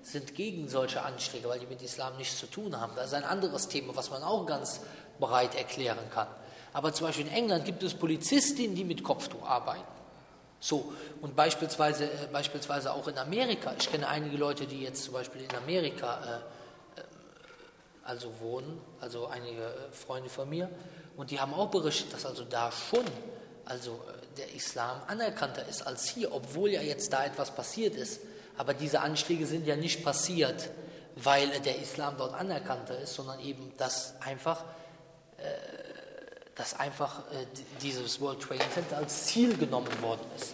sind 0.02 0.34
gegen 0.36 0.70
solche 0.70 1.02
Anschläge, 1.02 1.50
weil 1.50 1.60
die 1.60 1.66
mit 1.66 1.82
Islam 1.82 2.16
nichts 2.18 2.40
zu 2.40 2.46
tun 2.48 2.80
haben. 2.80 2.94
Das 2.96 3.08
ist 3.08 3.14
ein 3.14 3.26
anderes 3.26 3.68
Thema, 3.68 3.96
was 3.96 4.10
man 4.12 4.24
auch 4.24 4.46
ganz 4.46 4.82
breit 5.20 5.56
erklären 5.56 6.10
kann. 6.14 6.28
Aber 6.74 6.94
zum 6.94 7.08
Beispiel 7.08 7.28
in 7.28 7.34
England 7.34 7.66
gibt 7.66 7.84
es 7.84 7.94
Polizistinnen, 7.94 8.76
die 8.76 8.84
mit 8.84 9.04
Kopftuch 9.04 9.44
arbeiten. 9.44 9.84
So, 10.60 10.94
und 11.22 11.36
beispielsweise, 11.36 12.06
äh, 12.06 12.28
beispielsweise 12.32 12.94
auch 12.94 13.08
in 13.08 13.18
Amerika. 13.18 13.74
Ich 13.80 13.90
kenne 13.90 14.08
einige 14.08 14.38
Leute, 14.38 14.66
die 14.68 14.82
jetzt 14.82 15.04
zum 15.04 15.14
Beispiel 15.14 15.42
in 15.42 15.56
Amerika 15.56 16.44
äh, 16.96 17.00
äh 17.00 17.04
also 18.04 18.32
wohnen, 18.40 18.82
also 19.00 19.28
einige 19.28 19.62
äh, 19.62 19.92
Freunde 19.92 20.30
von 20.30 20.50
mir, 20.50 20.70
und 21.16 21.32
die 21.32 21.40
haben 21.40 21.54
auch 21.54 21.70
berichtet, 21.70 22.14
dass 22.14 22.26
also 22.26 22.44
da 22.44 22.72
schon 22.72 23.06
also 23.66 24.02
äh, 24.08 24.36
der 24.38 24.54
Islam 24.54 25.02
anerkannter 25.08 25.66
ist 25.68 25.82
als 25.86 26.08
hier, 26.08 26.34
obwohl 26.34 26.72
ja 26.72 26.82
jetzt 26.82 27.14
da 27.14 27.26
etwas 27.26 27.52
passiert 27.52 27.96
ist. 27.96 28.22
Aber 28.58 28.74
diese 28.74 29.00
Anschläge 29.00 29.46
sind 29.46 29.66
ja 29.66 29.76
nicht 29.78 30.04
passiert, 30.04 30.70
weil 31.16 31.48
der 31.62 31.80
Islam 31.80 32.16
dort 32.18 32.34
anerkannter 32.34 33.00
ist, 33.00 33.16
sondern 33.16 33.40
eben, 33.40 33.72
dass 33.78 34.20
einfach 34.22 34.66
äh, 35.38 35.44
dass 36.60 36.78
einfach 36.78 37.20
äh, 37.32 37.46
dieses 37.82 38.20
World 38.20 38.42
Trade 38.42 38.60
Center 38.74 38.98
als 38.98 39.28
Ziel 39.28 39.56
genommen 39.58 39.88
worden 40.02 40.26
ist. 40.36 40.54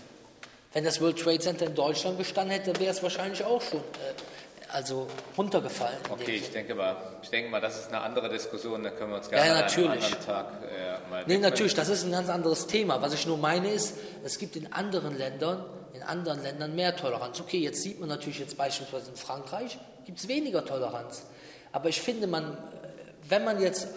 Wenn 0.71 0.83
das 0.83 1.01
World 1.01 1.19
Trade 1.19 1.39
Center 1.39 1.65
in 1.65 1.73
Deutschland 1.73 2.17
bestanden 2.17 2.51
hätte, 2.51 2.79
wäre 2.79 2.91
es 2.91 3.01
wahrscheinlich 3.01 3.43
auch 3.43 3.61
schon, 3.61 3.79
äh, 3.79 4.71
also 4.71 5.07
runtergefallen. 5.35 5.97
Okay, 6.11 6.35
ich 6.35 6.51
denke, 6.51 6.75
mal, 6.75 6.95
ich 7.23 7.29
denke 7.29 7.49
mal, 7.49 7.59
das 7.59 7.79
ist 7.79 7.87
eine 7.87 8.01
andere 8.01 8.29
Diskussion, 8.29 8.83
da 8.83 8.91
können 8.91 9.09
wir 9.09 9.17
uns 9.17 9.29
gerne 9.29 9.47
Ja, 9.47 9.53
an 9.55 9.59
natürlich. 9.61 9.89
einem 9.89 10.03
anderen 10.03 10.25
Tag 10.25 10.45
äh, 10.63 11.09
mal 11.09 11.23
Nee, 11.25 11.37
natürlich, 11.39 11.73
das 11.73 11.89
ist 11.89 12.03
ein 12.03 12.11
ganz 12.11 12.29
anderes 12.29 12.67
Thema. 12.67 13.01
Was 13.01 13.13
ich 13.13 13.25
nur 13.25 13.37
meine 13.37 13.71
ist, 13.71 13.95
es 14.23 14.37
gibt 14.37 14.55
in 14.55 14.71
anderen 14.73 15.17
Ländern, 15.17 15.65
in 15.93 16.03
anderen 16.03 16.43
Ländern 16.43 16.75
mehr 16.75 16.95
Toleranz. 16.95 17.41
Okay, 17.41 17.57
jetzt 17.57 17.81
sieht 17.81 17.99
man 17.99 18.09
natürlich 18.09 18.37
jetzt 18.39 18.57
beispielsweise 18.57 19.09
in 19.09 19.17
Frankreich 19.17 19.79
gibt 20.05 20.19
es 20.19 20.27
weniger 20.27 20.63
Toleranz. 20.63 21.23
Aber 21.71 21.89
ich 21.89 21.99
finde, 21.99 22.27
man, 22.27 22.57
wenn 23.27 23.43
man 23.43 23.59
jetzt 23.59 23.87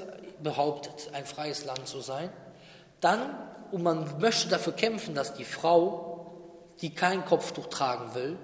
behauptet, 0.42 1.10
ein 1.12 1.26
freies 1.26 1.64
Land 1.64 1.86
zu 1.86 2.00
sein, 2.00 2.30
dann, 3.00 3.36
und 3.70 3.82
man 3.82 4.20
möchte 4.20 4.48
dafür 4.48 4.72
kämpfen, 4.72 5.14
dass 5.14 5.34
die 5.34 5.44
Frau, 5.44 6.32
die 6.80 6.94
kein 6.94 7.24
Kopftuch 7.24 7.66
tragen 7.66 8.14
will, 8.14 8.38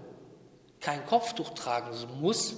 kein 0.80 1.04
Kopftuch 1.06 1.50
tragen 1.50 1.90
muss, 2.20 2.56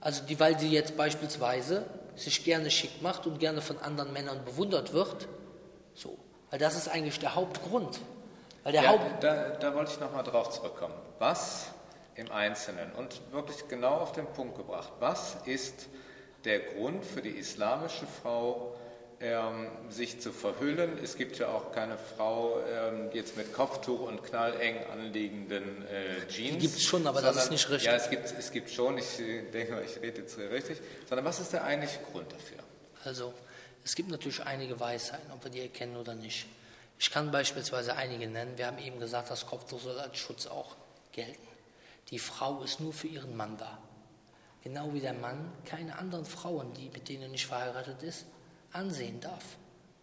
also 0.00 0.22
die, 0.24 0.38
weil 0.38 0.58
sie 0.58 0.68
jetzt 0.68 0.96
beispielsweise 0.96 1.86
sich 2.14 2.44
gerne 2.44 2.70
schick 2.70 3.02
macht 3.02 3.26
und 3.26 3.38
gerne 3.38 3.60
von 3.60 3.78
anderen 3.78 4.12
Männern 4.12 4.44
bewundert 4.44 4.92
wird. 4.92 5.28
So. 5.94 6.18
Weil 6.50 6.58
das 6.58 6.76
ist 6.76 6.88
eigentlich 6.88 7.18
der 7.18 7.34
Hauptgrund. 7.34 8.00
Weil 8.62 8.72
der 8.72 8.82
Ja, 8.82 8.90
Haupt, 8.90 9.24
da, 9.24 9.50
da 9.50 9.74
wollte 9.74 9.92
ich 9.92 10.00
nochmal 10.00 10.22
drauf 10.22 10.50
zurückkommen. 10.50 10.94
Was 11.18 11.68
im 12.14 12.30
Einzelnen 12.30 12.92
und 12.92 13.20
wirklich 13.32 13.66
genau 13.68 13.96
auf 13.96 14.12
den 14.12 14.26
Punkt 14.26 14.56
gebracht, 14.56 14.92
was 15.00 15.36
ist 15.46 15.88
der 16.44 16.60
Grund 16.60 17.04
für 17.04 17.22
die 17.22 17.30
islamische 17.30 18.06
Frau, 18.22 18.76
ähm, 19.20 19.68
sich 19.88 20.20
zu 20.20 20.32
verhüllen? 20.32 20.98
Es 21.02 21.16
gibt 21.16 21.38
ja 21.38 21.48
auch 21.48 21.72
keine 21.72 21.96
Frau 21.96 22.60
ähm, 22.60 23.10
jetzt 23.12 23.36
mit 23.36 23.52
Kopftuch 23.52 24.00
und 24.00 24.22
knalleng 24.22 24.76
anliegenden 24.92 25.86
äh, 25.86 26.26
Jeans. 26.28 26.52
Die 26.54 26.58
gibt's 26.58 26.82
schon, 26.82 27.06
aber 27.06 27.22
das 27.22 27.36
ist 27.36 27.50
nicht 27.50 27.68
richtig. 27.70 27.86
Ja, 27.86 27.96
es 27.96 28.10
gibt, 28.10 28.34
es 28.38 28.50
gibt 28.50 28.70
schon, 28.70 28.98
ich 28.98 29.20
äh, 29.20 29.42
denke, 29.50 29.82
ich 29.84 30.00
rede 30.02 30.22
jetzt 30.22 30.38
richtig, 30.38 30.78
sondern 31.08 31.24
was 31.24 31.40
ist 31.40 31.52
der 31.52 31.64
eigentliche 31.64 32.00
Grund 32.10 32.32
dafür? 32.32 32.58
also, 33.04 33.34
es 33.84 33.94
gibt 33.94 34.10
natürlich 34.10 34.42
einige 34.42 34.80
Weisheiten, 34.80 35.30
ob 35.30 35.44
wir 35.44 35.50
die 35.50 35.60
erkennen 35.60 35.96
oder 35.96 36.14
nicht. 36.14 36.46
Ich 36.98 37.10
kann 37.10 37.30
beispielsweise 37.30 37.96
einige 37.96 38.26
nennen. 38.26 38.56
Wir 38.56 38.66
haben 38.66 38.78
eben 38.78 38.98
gesagt, 38.98 39.30
das 39.30 39.46
Kopftuch 39.46 39.80
soll 39.80 39.98
als 39.98 40.16
Schutz 40.16 40.46
auch 40.46 40.74
gelten. 41.12 41.46
Die 42.10 42.18
Frau 42.18 42.62
ist 42.62 42.80
nur 42.80 42.92
für 42.92 43.08
ihren 43.08 43.36
Mann 43.36 43.56
da. 43.58 43.78
Genau 44.64 44.94
wie 44.94 45.00
der 45.00 45.12
Mann 45.12 45.52
keine 45.66 45.98
anderen 45.98 46.24
Frauen, 46.24 46.72
die, 46.72 46.88
mit 46.88 47.08
denen 47.10 47.24
er 47.24 47.28
nicht 47.28 47.46
verheiratet 47.46 48.02
ist, 48.02 48.24
ansehen 48.72 49.20
darf 49.20 49.44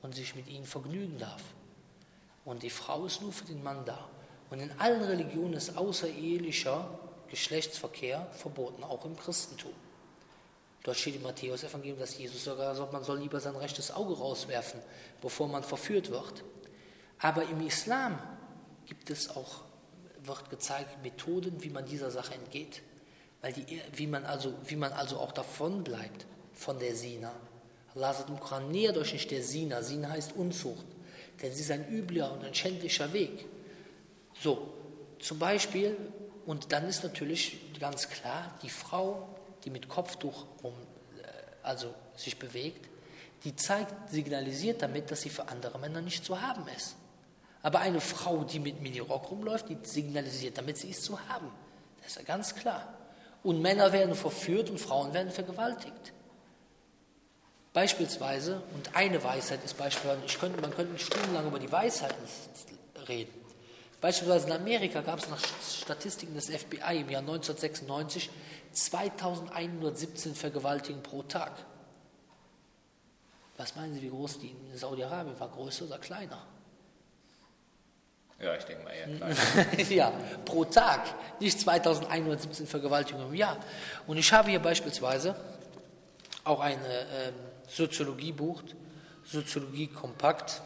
und 0.04 0.14
sich 0.14 0.36
mit 0.36 0.48
ihnen 0.48 0.66
vergnügen 0.66 1.18
darf. 1.18 1.42
Und 2.46 2.62
die 2.62 2.70
Frau 2.70 3.06
ist 3.06 3.22
nur 3.22 3.34
für 3.34 3.46
den 3.46 3.64
Mann 3.64 3.84
da. 3.86 4.08
Und 4.52 4.60
in 4.60 4.72
allen 4.80 5.02
Religionen 5.02 5.54
ist 5.54 5.78
außerehelicher 5.78 7.00
Geschlechtsverkehr 7.28 8.28
verboten, 8.34 8.84
auch 8.84 9.04
im 9.06 9.18
Christentum. 9.18 9.74
Dort 10.84 10.98
steht 10.98 11.16
im 11.16 11.24
Matthäus-Evangelium, 11.24 12.00
dass 12.00 12.18
Jesus 12.18 12.44
sogar 12.44 12.76
sagt, 12.76 12.94
man 12.94 13.04
soll 13.04 13.20
lieber 13.20 13.40
sein 13.40 13.56
rechtes 13.56 13.92
Auge 13.92 14.16
rauswerfen, 14.16 14.80
bevor 15.22 15.48
man 15.48 15.64
verführt 15.64 16.12
wird. 16.12 16.44
Aber 17.20 17.44
im 17.44 17.66
Islam 17.66 18.20
gibt 18.86 19.10
es 19.10 19.30
auch, 19.30 19.62
wird 20.24 20.50
gezeigt, 20.50 21.02
Methoden, 21.04 21.64
wie 21.64 21.70
man 21.70 21.86
dieser 21.86 22.12
Sache 22.12 22.34
entgeht. 22.34 22.82
Weil 23.42 23.54
die, 23.54 23.82
wie, 23.94 24.08
man 24.08 24.26
also, 24.26 24.54
wie 24.66 24.76
man 24.76 24.94
also 24.94 25.18
auch 25.18 25.32
davon 25.32 25.84
bleibt, 25.84 26.26
von 26.54 26.80
der 26.80 26.96
Sina. 26.96 27.32
Allah 27.96 28.14
sagt 28.14 28.30
im 28.30 28.40
Koran, 28.40 28.72
nähert 28.72 28.98
euch 28.98 29.14
nicht 29.14 29.32
der 29.32 29.44
Sina. 29.44 29.82
Sina 29.82 30.10
heißt 30.10 30.36
Unzucht. 30.36 30.86
Denn 31.42 31.52
sie 31.52 31.62
ist 31.62 31.72
ein 31.72 31.90
übler 31.90 32.34
und 32.34 32.44
ein 32.44 32.54
schändlicher 32.54 33.12
Weg. 33.14 33.46
So, 34.40 34.74
zum 35.20 35.40
Beispiel, 35.40 35.98
und 36.46 36.72
dann 36.72 36.88
ist 36.88 37.04
natürlich 37.04 37.80
ganz 37.80 38.10
klar, 38.10 38.58
die 38.62 38.70
Frau, 38.70 39.28
die 39.64 39.70
mit 39.70 39.90
Kopftuch 39.90 40.46
rum, 40.64 40.74
äh, 41.18 41.28
also 41.64 41.94
sich 42.16 42.38
bewegt, 42.38 42.90
die 43.44 43.56
zeigt, 43.56 44.10
signalisiert 44.10 44.82
damit, 44.82 45.10
dass 45.10 45.22
sie 45.22 45.30
für 45.30 45.48
andere 45.48 45.80
Männer 45.80 46.02
nicht 46.02 46.24
zu 46.24 46.40
haben 46.42 46.68
ist. 46.78 46.96
Aber 47.64 47.80
eine 47.80 48.02
Frau, 48.02 48.44
die 48.44 48.60
mit 48.60 48.82
Minirock 48.82 49.30
rumläuft, 49.30 49.70
die 49.70 49.78
signalisiert 49.84 50.58
damit, 50.58 50.78
sie 50.78 50.90
ist 50.90 51.04
zu 51.04 51.20
haben. 51.28 51.52
Das 51.98 52.12
ist 52.12 52.18
ja 52.18 52.24
ganz 52.24 52.56
klar. 52.56 53.01
Und 53.44 53.62
Männer 53.62 53.92
werden 53.92 54.16
verführt 54.16 54.70
und 54.70 54.80
Frauen 54.80 55.14
werden 55.14 55.32
vergewaltigt. 55.32 56.14
Beispielsweise, 57.74 58.62
und 58.76 58.96
eine 58.96 59.24
Weisheit 59.24 59.64
ist 59.64 59.78
beispielsweise, 59.78 60.38
könnte, 60.38 60.62
man 60.62 60.76
könnte 60.76 61.00
stundenlang 61.00 61.48
über 61.48 61.60
die 61.60 61.72
Weisheiten 61.72 62.24
reden. 63.08 63.34
Beispielsweise 64.02 64.48
in 64.48 64.54
Amerika 64.54 65.02
gab 65.02 65.20
es 65.20 65.30
nach 65.30 65.40
Statistiken 65.40 66.34
des 66.34 66.50
FBI 66.50 67.02
im 67.02 67.10
Jahr 67.10 67.22
1996 67.22 68.30
2117 68.74 70.36
Vergewaltigungen 70.36 71.04
pro 71.04 71.24
Tag. 71.24 71.52
Was 73.58 73.76
meinen 73.76 73.94
Sie, 73.94 74.02
wie 74.02 74.10
groß 74.10 74.40
die 74.40 74.50
in 74.50 74.78
Saudi-Arabien 74.78 75.40
war? 75.40 75.50
Größer 75.50 75.86
oder 75.86 76.00
kleiner? 76.00 76.42
Ja, 78.42 78.56
ich 78.56 78.64
denke 78.64 78.84
mal 78.84 78.92
eher 78.92 79.08
klein. 79.08 79.88
ja, 79.90 80.12
pro 80.46 80.66
Tag, 80.66 81.02
nicht 81.40 81.60
2117 81.60 82.66
Vergewaltigungen 82.66 83.28
im 83.28 83.36
Jahr. 83.36 83.58
Und 84.08 84.18
ich 84.18 84.34
habe 84.34 84.50
hier 84.50 84.60
beispielsweise 84.60 85.36
auch 86.44 86.60
ein 86.60 86.80
ähm, 86.84 87.34
Soziologiebuch, 87.68 88.64
Soziologie 89.24 89.88
kompakt. 89.88 90.62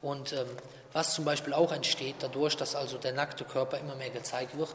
Und 0.00 0.32
ähm, 0.32 0.46
was 0.92 1.14
zum 1.14 1.24
Beispiel 1.24 1.52
auch 1.52 1.72
entsteht, 1.72 2.16
dadurch, 2.20 2.56
dass 2.56 2.76
also 2.76 2.96
der 2.98 3.12
nackte 3.12 3.44
Körper 3.44 3.78
immer 3.78 3.96
mehr 3.96 4.10
gezeigt 4.10 4.56
wird, 4.56 4.74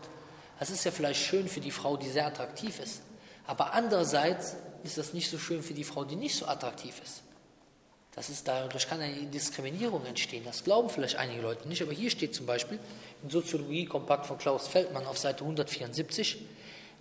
das 0.60 0.70
ist 0.70 0.84
ja 0.84 0.92
vielleicht 0.92 1.22
schön 1.22 1.48
für 1.48 1.62
die 1.62 1.72
Frau, 1.72 1.98
die 1.98 2.10
sehr 2.10 2.28
attraktiv 2.28 2.80
ist. 2.80 3.02
Aber 3.48 3.74
andererseits 3.74 4.56
ist 4.84 4.98
das 4.98 5.14
nicht 5.14 5.30
so 5.30 5.38
schön 5.38 5.64
für 5.64 5.74
die 5.74 5.84
Frau, 5.84 6.04
die 6.04 6.16
nicht 6.16 6.36
so 6.36 6.48
attraktiv 6.48 7.02
ist. 7.04 7.24
Das 8.16 8.30
ist 8.30 8.48
dadurch 8.48 8.88
kann 8.88 9.02
eine 9.02 9.26
Diskriminierung 9.26 10.06
entstehen. 10.06 10.44
Das 10.46 10.64
glauben 10.64 10.90
vielleicht 10.90 11.16
einige 11.16 11.42
Leute 11.42 11.68
nicht, 11.68 11.82
aber 11.82 11.94
hier 11.94 12.12
steht 12.12 12.36
zum 12.36 12.46
Beispiel 12.46 12.80
in 13.24 13.30
Soziologie 13.30 13.86
Kompakt 13.86 14.28
von 14.28 14.38
Klaus 14.38 14.68
Feldmann 14.68 15.06
auf 15.08 15.18
Seite 15.18 15.44
174, 15.44 16.38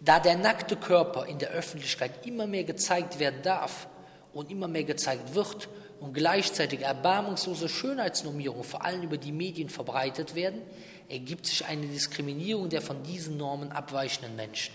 da 0.00 0.18
der 0.20 0.36
nackte 0.36 0.76
Körper 0.76 1.26
in 1.26 1.38
der 1.38 1.50
Öffentlichkeit 1.50 2.26
immer 2.26 2.46
mehr 2.46 2.64
gezeigt 2.64 3.18
werden 3.18 3.42
darf 3.42 3.88
und 4.32 4.50
immer 4.50 4.68
mehr 4.68 4.84
gezeigt 4.84 5.34
wird 5.34 5.68
und 6.00 6.14
gleichzeitig 6.14 6.80
erbarmungslose 6.80 7.68
Schönheitsnormierungen 7.68 8.64
vor 8.64 8.84
allem 8.84 9.02
über 9.02 9.18
die 9.18 9.32
Medien 9.32 9.68
verbreitet 9.68 10.34
werden, 10.34 10.62
ergibt 11.10 11.46
sich 11.46 11.66
eine 11.66 11.86
Diskriminierung 11.86 12.70
der 12.70 12.80
von 12.80 13.02
diesen 13.02 13.36
Normen 13.36 13.70
abweichenden 13.70 14.34
Menschen. 14.34 14.74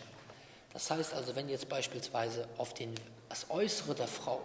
Das 0.71 0.91
heißt 0.91 1.15
also, 1.15 1.35
wenn 1.35 1.49
jetzt 1.49 1.67
beispielsweise 1.67 2.47
auf 2.57 2.75
den, 2.75 2.93
das 3.27 3.49
Äußere 3.49 3.95
der 3.95 4.07
Frau 4.07 4.41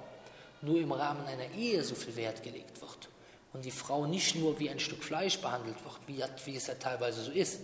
nur 0.63 0.79
im 0.79 0.93
Rahmen 0.93 1.27
einer 1.27 1.51
Ehe 1.57 1.83
so 1.83 1.95
viel 1.95 2.17
Wert 2.17 2.43
gelegt 2.43 2.81
wird 2.81 3.09
und 3.53 3.65
die 3.65 3.71
Frau 3.71 4.07
nicht 4.07 4.37
nur 4.37 4.59
wie 4.59 4.71
ein 4.71 4.79
Stück 4.79 5.03
Fleisch 5.05 5.39
behandelt 5.39 5.77
wird, 5.85 6.47
wie, 6.47 6.57
es 6.57 6.67
ja 6.67 6.75
teilweise 6.75 7.23
so 7.23 7.33
ist, 7.33 7.61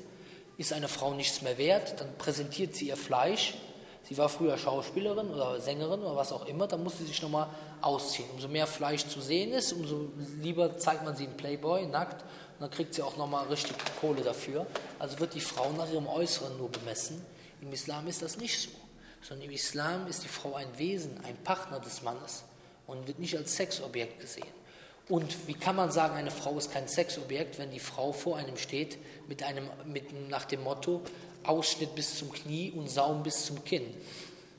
ist 0.56 0.72
eine 0.72 0.88
Frau 0.88 1.14
nichts 1.14 1.40
mehr 1.42 1.56
wert, 1.56 2.00
dann 2.00 2.16
präsentiert 2.18 2.74
sie 2.74 2.88
ihr 2.88 2.96
Fleisch. 2.96 3.54
Sie 4.02 4.16
war 4.16 4.28
früher 4.28 4.56
Schauspielerin 4.56 5.28
oder 5.30 5.60
Sängerin 5.60 6.00
oder 6.00 6.16
was 6.16 6.32
auch 6.32 6.46
immer, 6.46 6.66
dann 6.66 6.82
muss 6.82 6.98
sie 6.98 7.04
sich 7.04 7.20
nochmal 7.22 7.48
ausziehen. 7.80 8.28
Umso 8.32 8.48
mehr 8.48 8.66
Fleisch 8.66 9.06
zu 9.06 9.20
sehen 9.20 9.52
ist, 9.52 9.72
umso 9.72 10.10
lieber 10.40 10.78
zeigt 10.78 11.04
man 11.04 11.14
sie 11.14 11.24
in 11.24 11.36
Playboy 11.36 11.86
nackt 11.86 12.22
und 12.22 12.60
dann 12.60 12.70
kriegt 12.70 12.94
sie 12.94 13.02
auch 13.02 13.16
nochmal 13.16 13.46
richtig 13.48 13.76
Kohle 14.00 14.22
dafür. 14.22 14.66
Also 14.98 15.18
wird 15.20 15.34
die 15.34 15.40
Frau 15.40 15.70
nach 15.72 15.90
ihrem 15.90 16.06
Äußeren 16.06 16.56
nur 16.56 16.70
bemessen. 16.70 17.24
Im 17.60 17.72
Islam 17.72 18.06
ist 18.08 18.22
das 18.22 18.38
nicht 18.38 18.60
so, 18.60 18.70
sondern 19.20 19.46
im 19.46 19.52
Islam 19.52 20.06
ist 20.06 20.24
die 20.24 20.28
Frau 20.28 20.54
ein 20.54 20.78
Wesen, 20.78 21.20
ein 21.24 21.36
Partner 21.44 21.78
des 21.78 22.02
Mannes 22.02 22.44
und 22.88 23.06
wird 23.06 23.20
nicht 23.20 23.36
als 23.36 23.54
Sexobjekt 23.54 24.18
gesehen. 24.18 24.58
Und 25.08 25.46
wie 25.46 25.54
kann 25.54 25.76
man 25.76 25.92
sagen, 25.92 26.16
eine 26.16 26.30
Frau 26.30 26.58
ist 26.58 26.72
kein 26.72 26.88
Sexobjekt, 26.88 27.58
wenn 27.58 27.70
die 27.70 27.78
Frau 27.78 28.12
vor 28.12 28.36
einem 28.36 28.56
steht 28.56 28.98
mit 29.28 29.42
einem, 29.42 29.70
mit, 29.84 30.28
nach 30.28 30.44
dem 30.46 30.64
Motto 30.64 31.02
Ausschnitt 31.44 31.94
bis 31.94 32.18
zum 32.18 32.32
Knie 32.32 32.72
und 32.72 32.90
Saum 32.90 33.22
bis 33.22 33.46
zum 33.46 33.64
Kinn? 33.64 33.94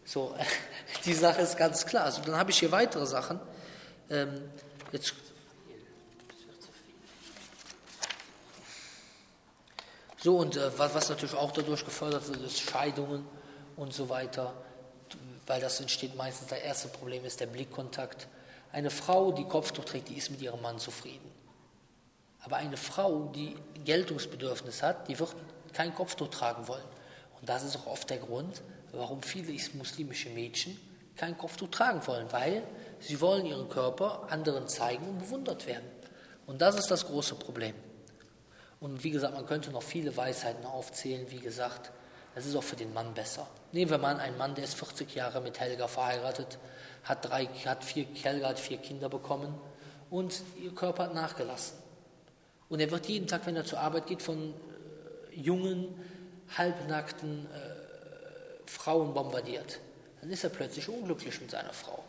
So, 0.05 0.33
die 1.05 1.13
Sache 1.13 1.41
ist 1.41 1.57
ganz 1.57 1.85
klar. 1.85 2.05
Also 2.05 2.21
dann 2.21 2.35
habe 2.35 2.51
ich 2.51 2.59
hier 2.59 2.71
weitere 2.71 3.05
Sachen. 3.05 3.39
Ähm, 4.09 4.41
jetzt 4.91 5.13
so, 10.17 10.37
und 10.37 10.55
äh, 10.55 10.77
was, 10.77 10.93
was 10.95 11.09
natürlich 11.09 11.35
auch 11.35 11.51
dadurch 11.51 11.83
gefördert 11.83 12.27
wird, 12.27 12.41
ist 12.41 12.59
Scheidungen 12.59 13.25
und 13.75 13.93
so 13.93 14.09
weiter 14.09 14.53
weil 15.49 15.59
das 15.59 15.79
entsteht 15.79 16.15
meistens, 16.15 16.49
das 16.49 16.59
erste 16.59 16.89
Problem 16.89 17.25
ist 17.25 17.39
der 17.39 17.47
Blickkontakt. 17.47 18.27
Eine 18.71 18.91
Frau, 18.91 19.31
die 19.31 19.45
Kopftuch 19.45 19.83
trägt, 19.83 20.09
die 20.09 20.13
ist 20.13 20.29
mit 20.29 20.43
ihrem 20.43 20.61
Mann 20.61 20.77
zufrieden. 20.77 21.31
Aber 22.41 22.57
eine 22.57 22.77
Frau, 22.77 23.31
die 23.33 23.55
Geltungsbedürfnis 23.83 24.83
hat, 24.83 25.07
die 25.07 25.17
wird 25.17 25.35
kein 25.73 25.95
Kopftuch 25.95 26.27
tragen 26.27 26.67
wollen. 26.67 26.85
Und 27.39 27.49
das 27.49 27.63
ist 27.63 27.75
auch 27.77 27.87
oft 27.87 28.11
der 28.11 28.19
Grund, 28.19 28.61
warum 28.91 29.23
viele 29.23 29.51
muslimische 29.73 30.29
Mädchen 30.29 30.79
kein 31.15 31.35
Kopftuch 31.35 31.69
tragen 31.69 32.05
wollen, 32.05 32.31
weil 32.31 32.61
sie 32.99 33.19
wollen 33.19 33.47
ihren 33.47 33.69
Körper 33.69 34.27
anderen 34.29 34.67
zeigen 34.67 35.07
und 35.07 35.17
bewundert 35.17 35.65
werden. 35.65 35.89
Und 36.45 36.61
das 36.61 36.75
ist 36.75 36.91
das 36.91 37.07
große 37.07 37.33
Problem. 37.33 37.73
Und 38.79 39.03
wie 39.03 39.09
gesagt, 39.09 39.33
man 39.33 39.47
könnte 39.47 39.71
noch 39.71 39.83
viele 39.83 40.15
Weisheiten 40.15 40.67
aufzählen, 40.67 41.25
wie 41.31 41.39
gesagt, 41.39 41.91
Das 42.35 42.45
ist 42.45 42.55
auch 42.55 42.63
für 42.63 42.75
den 42.75 42.93
Mann 42.93 43.13
besser. 43.13 43.47
Nehmen 43.71 43.91
wir 43.91 43.97
mal 43.97 44.19
einen 44.19 44.37
Mann, 44.37 44.55
der 44.55 44.63
ist 44.63 44.75
40 44.75 45.13
Jahre 45.15 45.41
mit 45.41 45.59
Helga 45.59 45.87
verheiratet, 45.87 46.57
hat, 47.03 47.29
drei, 47.29 47.45
hat 47.65 47.83
vier, 47.83 48.05
Helga 48.13 48.49
hat 48.49 48.59
vier 48.59 48.77
Kinder 48.77 49.09
bekommen 49.09 49.59
und 50.09 50.41
ihr 50.61 50.73
Körper 50.73 51.03
hat 51.03 51.13
nachgelassen. 51.13 51.77
Und 52.69 52.79
er 52.79 52.91
wird 52.91 53.07
jeden 53.07 53.27
Tag, 53.27 53.45
wenn 53.45 53.55
er 53.55 53.65
zur 53.65 53.79
Arbeit 53.79 54.07
geht, 54.07 54.21
von 54.21 54.53
äh, 54.53 55.39
jungen, 55.39 55.87
halbnackten 56.57 57.45
äh, 57.47 58.69
Frauen 58.69 59.13
bombardiert. 59.13 59.79
Dann 60.21 60.29
ist 60.29 60.43
er 60.43 60.49
plötzlich 60.49 60.87
unglücklich 60.87 61.39
mit 61.41 61.51
seiner 61.51 61.73
Frau. 61.73 62.03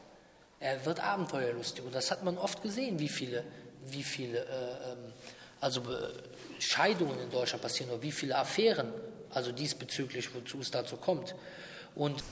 Er 0.59 0.84
wird 0.84 1.01
abenteuerlustig. 1.01 1.84
Und 1.84 1.94
das 1.94 2.10
hat 2.10 2.22
man 2.22 2.36
oft 2.36 2.62
gesehen, 2.62 2.98
wie 2.98 3.09
viele, 3.09 3.44
wie 3.86 4.02
viele 4.02 4.40
äh, 4.40 4.92
ähm, 4.92 5.12
also 5.60 5.80
äh, 5.80 6.60
Scheidungen 6.60 7.18
in 7.20 7.30
Deutschland 7.30 7.62
passieren 7.62 7.90
oder 7.90 8.02
wie 8.02 8.12
viele 8.12 8.36
Affären, 8.36 8.92
also 9.32 9.52
diesbezüglich, 9.52 10.35
wozu 10.35 10.61
es 10.61 10.70
dazu 10.70 10.97
kommt. 10.97 11.35
Und 11.94 12.23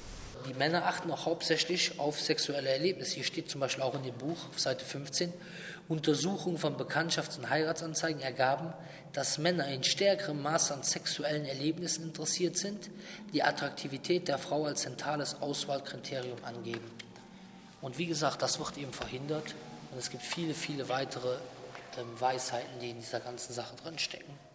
die 0.47 0.55
Männer 0.55 0.87
achten 0.87 1.11
auch 1.11 1.27
hauptsächlich 1.27 1.99
auf 1.99 2.21
sexuelle 2.21 2.69
Erlebnisse. 2.69 3.17
Hier 3.17 3.25
steht 3.25 3.51
zum 3.51 3.61
Beispiel 3.61 3.83
auch 3.83 3.95
in 3.95 4.05
dem 4.05 4.15
Buch 4.15 4.49
auf 4.49 4.59
Seite 4.59 4.85
15, 4.85 5.33
Untersuchungen 5.89 6.59
von 6.59 6.77
Bekanntschafts- 6.77 7.39
und 7.39 7.51
Heiratsanzeigen 7.51 8.21
ergaben, 8.21 8.73
dass 9.13 9.39
Männer 9.39 9.67
in 9.69 9.83
stärkerem 9.83 10.43
Maße 10.43 10.75
an 10.75 10.83
sexuellen 10.83 11.47
Erlebnissen 11.47 12.05
interessiert 12.05 12.57
sind, 12.57 12.91
die 13.33 13.43
Attraktivität 13.43 14.29
der 14.29 14.39
Frau 14.39 14.67
als 14.67 14.83
zentrales 14.83 15.41
Auswahlkriterium 15.41 16.45
angeben. 16.45 16.89
Und 17.81 17.99
wie 17.99 18.07
gesagt, 18.07 18.43
das 18.43 18.59
wird 18.59 18.77
eben 18.77 18.93
verhindert 18.93 19.55
und 19.91 19.99
es 19.99 20.11
gibt 20.11 20.23
viele, 20.23 20.53
viele 20.53 20.89
weitere 20.89 21.37
ähm, 21.97 22.21
Weisheiten, 22.21 22.79
die 22.81 22.91
in 22.91 23.01
dieser 23.01 23.21
ganzen 23.21 23.55
Sache 23.55 23.75
drinstecken. 23.77 24.48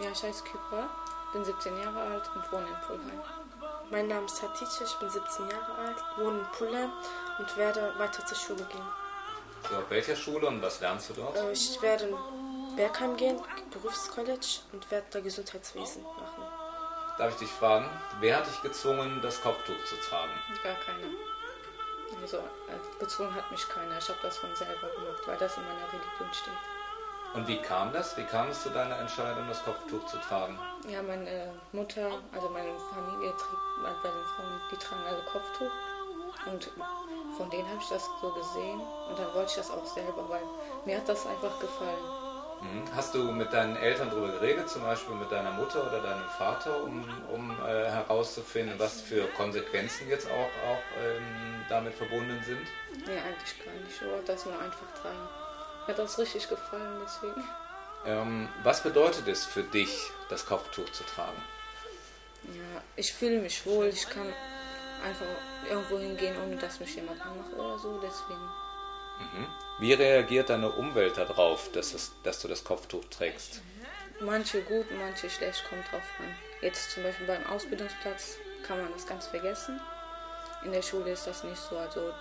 Ja, 0.00 0.10
ich 0.10 0.22
heiße 0.22 0.44
Kypra, 0.44 0.88
bin 1.32 1.44
17 1.44 1.78
Jahre 1.80 2.00
alt 2.00 2.30
und 2.34 2.52
wohne 2.52 2.66
in 2.66 2.76
Pulheim. 2.86 3.20
Mein 3.90 4.08
Name 4.08 4.26
ist 4.26 4.42
Hatice, 4.42 4.80
ich 4.84 4.94
bin 4.98 5.08
17 5.10 5.48
Jahre 5.50 5.74
alt, 5.86 5.96
wohne 6.16 6.38
in 6.40 6.46
Pulheim 6.52 6.92
und 7.38 7.56
werde 7.56 7.92
weiter 7.98 8.24
zur 8.26 8.36
Schule 8.36 8.64
gehen. 8.64 8.86
So, 9.70 9.76
auf 9.76 9.88
welcher 9.90 10.16
Schule 10.16 10.46
und 10.46 10.60
was 10.60 10.80
lernst 10.80 11.10
du 11.10 11.14
dort? 11.14 11.36
Äh, 11.36 11.52
Ich 11.52 11.80
werde 11.80 12.04
in 12.08 12.76
Bergheim 12.76 13.16
gehen, 13.16 13.40
Berufscollege 13.70 14.40
und 14.72 14.90
werde 14.90 15.06
da 15.10 15.20
Gesundheitswesen 15.20 16.02
machen. 16.02 16.42
Darf 17.16 17.30
ich 17.30 17.36
dich 17.38 17.50
fragen, 17.50 17.88
wer 18.20 18.38
hat 18.38 18.46
dich 18.46 18.60
gezwungen, 18.62 19.20
das 19.22 19.40
Kopftuch 19.40 19.82
zu 19.86 19.94
tragen? 20.08 20.32
Gar 20.62 20.74
keine. 20.74 21.06
Also 22.20 22.38
äh, 22.38 22.98
gezwungen 22.98 23.34
hat 23.34 23.50
mich 23.50 23.66
keiner. 23.68 23.96
Ich 23.98 24.08
habe 24.08 24.18
das 24.22 24.36
von 24.38 24.54
selber 24.56 24.88
gemacht, 24.88 25.22
weil 25.26 25.36
das 25.38 25.56
in 25.56 25.62
meiner 25.62 25.86
Religion 25.92 26.34
steht. 26.34 26.52
Und 27.34 27.48
wie 27.48 27.60
kam 27.60 27.92
das? 27.92 28.16
Wie 28.16 28.22
kam 28.22 28.48
es 28.48 28.62
zu 28.62 28.70
deiner 28.70 28.96
Entscheidung, 28.98 29.48
das 29.48 29.62
Kopftuch 29.64 30.06
zu 30.06 30.18
tragen? 30.18 30.56
Ja, 30.88 31.02
meine 31.02 31.52
Mutter, 31.72 32.10
also 32.32 32.48
meine 32.48 32.70
Familie 32.94 33.30
trägt, 33.30 34.02
bei 34.02 34.08
den 34.08 34.24
Frauen, 34.24 34.60
die 34.70 34.76
tragen 34.76 35.02
alle 35.08 35.22
Kopftuch. 35.24 35.72
Und 36.46 36.70
von 37.36 37.50
denen 37.50 37.68
habe 37.68 37.78
ich 37.80 37.88
das 37.88 38.08
so 38.20 38.30
gesehen. 38.30 38.80
Und 39.08 39.18
dann 39.18 39.34
wollte 39.34 39.50
ich 39.50 39.56
das 39.56 39.70
auch 39.70 39.84
selber, 39.84 40.28
weil 40.28 40.42
mir 40.84 40.98
hat 40.98 41.08
das 41.08 41.26
einfach 41.26 41.58
gefallen. 41.58 42.24
Mhm. 42.62 42.84
Hast 42.94 43.14
du 43.14 43.32
mit 43.32 43.52
deinen 43.52 43.76
Eltern 43.76 44.10
darüber 44.10 44.28
geredet, 44.28 44.70
zum 44.70 44.82
Beispiel 44.82 45.16
mit 45.16 45.30
deiner 45.32 45.50
Mutter 45.50 45.86
oder 45.86 46.00
deinem 46.00 46.28
Vater, 46.38 46.84
um, 46.84 47.04
um 47.32 47.50
äh, 47.66 47.90
herauszufinden, 47.90 48.78
was 48.78 49.00
für 49.00 49.26
Konsequenzen 49.36 50.08
jetzt 50.08 50.30
auch, 50.30 50.70
auch 50.70 50.82
ähm, 51.02 51.64
damit 51.68 51.94
verbunden 51.94 52.40
sind? 52.44 52.66
Nee, 53.06 53.18
eigentlich 53.18 53.64
gar 53.64 53.74
nicht. 53.74 54.00
Ich 54.00 54.08
wollte 54.08 54.32
das 54.32 54.46
nur 54.46 54.54
einfach 54.54 54.86
tragen. 55.02 55.28
Mir 55.86 55.92
hat 55.92 55.98
das 55.98 56.18
richtig 56.18 56.48
gefallen, 56.48 57.00
deswegen. 57.04 57.44
Ähm, 58.06 58.48
was 58.62 58.82
bedeutet 58.82 59.28
es 59.28 59.44
für 59.44 59.62
dich, 59.62 60.10
das 60.28 60.46
Kopftuch 60.46 60.90
zu 60.90 61.04
tragen? 61.04 61.42
Ja, 62.44 62.82
ich 62.96 63.12
fühle 63.12 63.40
mich 63.40 63.64
wohl. 63.66 63.86
Ich 63.86 64.08
kann 64.08 64.32
einfach 65.04 65.26
irgendwo 65.68 65.98
hingehen, 65.98 66.36
ohne 66.42 66.56
dass 66.56 66.80
mich 66.80 66.94
jemand 66.94 67.20
anmacht 67.20 67.52
oder 67.54 67.78
so. 67.78 68.00
Deswegen. 68.02 68.48
Wie 69.78 69.92
reagiert 69.92 70.50
deine 70.50 70.70
Umwelt 70.70 71.16
darauf, 71.16 71.70
dass, 71.72 71.94
es, 71.94 72.12
dass 72.22 72.40
du 72.40 72.48
das 72.48 72.64
Kopftuch 72.64 73.04
trägst? 73.10 73.60
Manche 74.20 74.62
gut, 74.62 74.86
manche 74.98 75.28
schlecht, 75.28 75.64
kommt 75.68 75.90
drauf 75.90 76.02
an. 76.18 76.34
Jetzt 76.60 76.92
zum 76.92 77.02
Beispiel 77.02 77.26
beim 77.26 77.44
Ausbildungsplatz 77.46 78.38
kann 78.66 78.80
man 78.80 78.92
das 78.92 79.06
ganz 79.06 79.26
vergessen. 79.26 79.80
In 80.64 80.72
der 80.72 80.82
Schule 80.82 81.10
ist 81.10 81.26
das 81.26 81.44
nicht 81.44 81.58
so, 81.58 81.76
also 81.76 82.12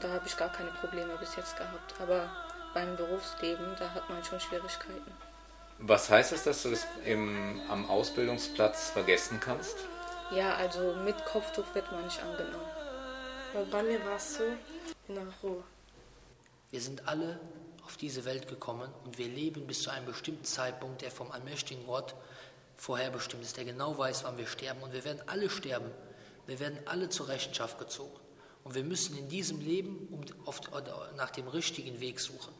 da 0.00 0.08
habe 0.10 0.26
ich 0.26 0.36
gar 0.36 0.52
keine 0.52 0.70
Probleme 0.70 1.16
bis 1.18 1.34
jetzt 1.36 1.56
gehabt. 1.56 1.94
Aber 2.00 2.30
beim 2.74 2.96
Berufsleben, 2.96 3.74
da 3.78 3.90
hat 3.90 4.08
man 4.08 4.22
schon 4.24 4.40
Schwierigkeiten. 4.40 5.12
Was 5.78 6.10
heißt 6.10 6.32
es, 6.32 6.44
dass 6.44 6.62
du 6.62 6.70
das 6.70 6.86
im, 7.04 7.60
am 7.68 7.88
Ausbildungsplatz 7.90 8.90
vergessen 8.90 9.40
kannst? 9.40 9.76
Ja, 10.30 10.54
also 10.54 10.94
mit 11.04 11.24
Kopftuch 11.24 11.74
wird 11.74 11.90
man 11.90 12.04
nicht 12.04 12.22
angenommen. 12.22 12.66
Weil 13.52 13.64
bei 13.66 13.82
mir 13.82 14.04
war 14.06 14.16
es 14.16 14.34
so, 14.34 14.44
der 15.08 15.26
Ruhe. 15.42 15.62
Wir 16.70 16.80
sind 16.80 17.06
alle 17.06 17.38
auf 17.84 17.96
diese 17.96 18.24
Welt 18.24 18.48
gekommen 18.48 18.88
und 19.04 19.18
wir 19.18 19.26
leben 19.26 19.66
bis 19.66 19.82
zu 19.82 19.90
einem 19.90 20.06
bestimmten 20.06 20.44
Zeitpunkt, 20.44 21.02
der 21.02 21.10
vom 21.10 21.30
allmächtigen 21.30 21.86
Gott 21.86 22.14
vorherbestimmt 22.76 23.42
ist, 23.42 23.56
der 23.56 23.64
genau 23.64 23.98
weiß, 23.98 24.24
wann 24.24 24.38
wir 24.38 24.46
sterben. 24.46 24.82
Und 24.82 24.92
wir 24.92 25.04
werden 25.04 25.20
alle 25.26 25.50
sterben. 25.50 25.90
Wir 26.46 26.60
werden 26.60 26.78
alle 26.86 27.08
zur 27.08 27.28
Rechenschaft 27.28 27.78
gezogen. 27.78 28.18
Und 28.64 28.74
wir 28.74 28.84
müssen 28.84 29.16
in 29.18 29.28
diesem 29.28 29.60
Leben 29.60 30.08
um, 30.10 30.24
oft, 30.46 30.70
nach 31.16 31.30
dem 31.30 31.48
richtigen 31.48 32.00
Weg 32.00 32.20
suchen. 32.20 32.54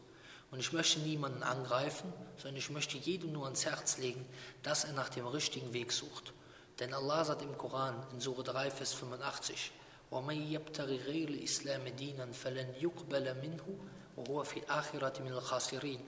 Und 0.52 0.60
ich 0.60 0.72
möchte 0.72 1.00
niemanden 1.00 1.44
angreifen, 1.44 2.12
sondern 2.38 2.58
ich 2.58 2.70
möchte 2.70 2.98
jedem 2.98 3.34
nur 3.34 3.46
ans 3.46 3.66
Herz 3.66 3.98
legen, 3.98 4.26
dass 4.64 4.86
er 4.86 4.94
nach 4.94 5.10
dem 5.10 5.28
richtigen 5.28 5.74
Weg 5.74 5.92
sucht. 5.92 6.34
Denn 6.80 6.94
Allah 6.94 7.26
sagt 7.26 7.42
im 7.42 7.58
Koran 7.58 7.96
in 8.14 8.20
Surah 8.20 8.44
3, 8.44 8.72
Vers 8.72 8.94
85, 8.94 9.72
وَمَنْ 10.12 10.52
يَبْتَغِ 10.52 10.88
غَيْرَ 10.88 11.30
الْإِسْلَامِ 11.30 11.96
دِينًا 11.96 12.32
فَلَنْ 12.32 12.76
يُقْبَلَ 12.80 13.36
مِنْهُ 13.42 13.66
وَهُوَ 14.16 14.44
فِي 14.44 14.60
الْآخِرَةِ 14.60 15.22
مِنَ 15.22 15.34
الْخَاسِرِينَ 15.34 16.00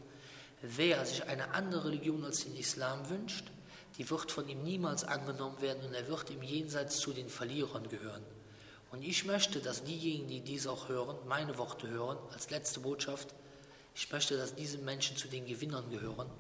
Wer 0.62 1.06
sich 1.06 1.24
eine 1.24 1.54
andere 1.54 1.86
Religion 1.86 2.24
als 2.24 2.44
den 2.44 2.56
Islam 2.56 3.10
wünscht, 3.10 3.46
die 3.98 4.10
wird 4.10 4.32
von 4.32 4.48
ihm 4.48 4.64
niemals 4.64 5.04
angenommen 5.04 5.60
werden 5.62 5.86
und 5.86 5.94
er 5.94 6.08
wird 6.08 6.30
im 6.30 6.44
Jenseits 6.44 6.98
zu 7.00 7.12
den 7.12 7.30
Verlierern 7.30 7.90
gehören. 7.90 8.24
Und 8.92 9.04
ich 9.04 9.26
möchte, 9.26 9.60
dass 9.60 9.84
diejenigen, 9.84 10.28
die 10.28 10.42
dies 10.42 10.68
auch 10.68 10.90
hören, 10.90 11.18
meine 11.28 11.58
Worte 11.58 11.90
hören, 11.90 12.18
als 12.34 12.50
letzte 12.50 12.80
Botschaft, 12.80 13.34
ich 13.95 14.11
möchte, 14.11 14.37
dass 14.37 14.55
diese 14.55 14.79
Menschen 14.79 15.17
zu 15.17 15.29
den 15.29 15.47
Gewinnern 15.47 15.89
gehören. 15.91 16.31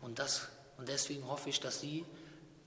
Und, 0.00 0.18
das, 0.18 0.48
und 0.78 0.88
deswegen 0.88 1.26
hoffe 1.26 1.50
ich, 1.50 1.60
dass 1.60 1.80
sie, 1.80 2.06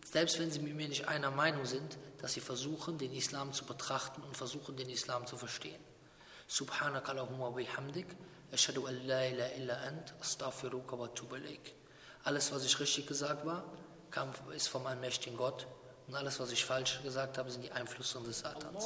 selbst 0.06 0.40
wenn 0.40 0.52
sie 0.52 0.60
mit 0.60 0.76
mir 0.76 0.88
nicht 0.88 1.08
einer 1.08 1.32
Meinung 1.32 1.66
sind, 1.66 1.98
dass 2.20 2.34
sie 2.34 2.42
versuchen, 2.42 2.98
den 2.98 3.14
Islam 3.14 3.54
zu 3.54 3.66
betrachten 3.66 4.22
und 4.22 4.36
versuchen, 4.36 4.76
den 4.76 4.90
Islam 4.90 5.26
zu 5.26 5.38
verstehen. 5.38 5.82
Subhanak 6.48 7.08
Allahumma 7.10 7.50
bihamdik, 7.50 8.08
ashhadu 8.52 8.86
an 8.86 9.08
la 9.08 9.26
illa 9.26 9.76
ant, 9.88 10.14
astaghfiruka 10.20 11.00
wa 11.00 11.06
atubu 11.06 11.36
ilaik. 11.36 11.74
Alles, 12.26 12.52
was 12.52 12.66
ich 12.66 12.80
richtig 12.80 13.08
gesagt 13.08 13.46
war, 13.46 13.64
kam, 14.12 14.30
ist 14.56 14.68
vom 14.68 14.86
allmächtigen 14.86 15.38
Gott. 15.38 15.68
Und 16.08 16.16
alles, 16.16 16.40
was 16.40 16.52
ich 16.52 16.64
falsch 16.66 17.02
gesagt 17.02 17.38
habe, 17.38 17.50
sind 17.50 17.64
die 17.64 17.72
Einflüsse 17.72 18.20
des 18.22 18.40
Satans. 18.40 18.86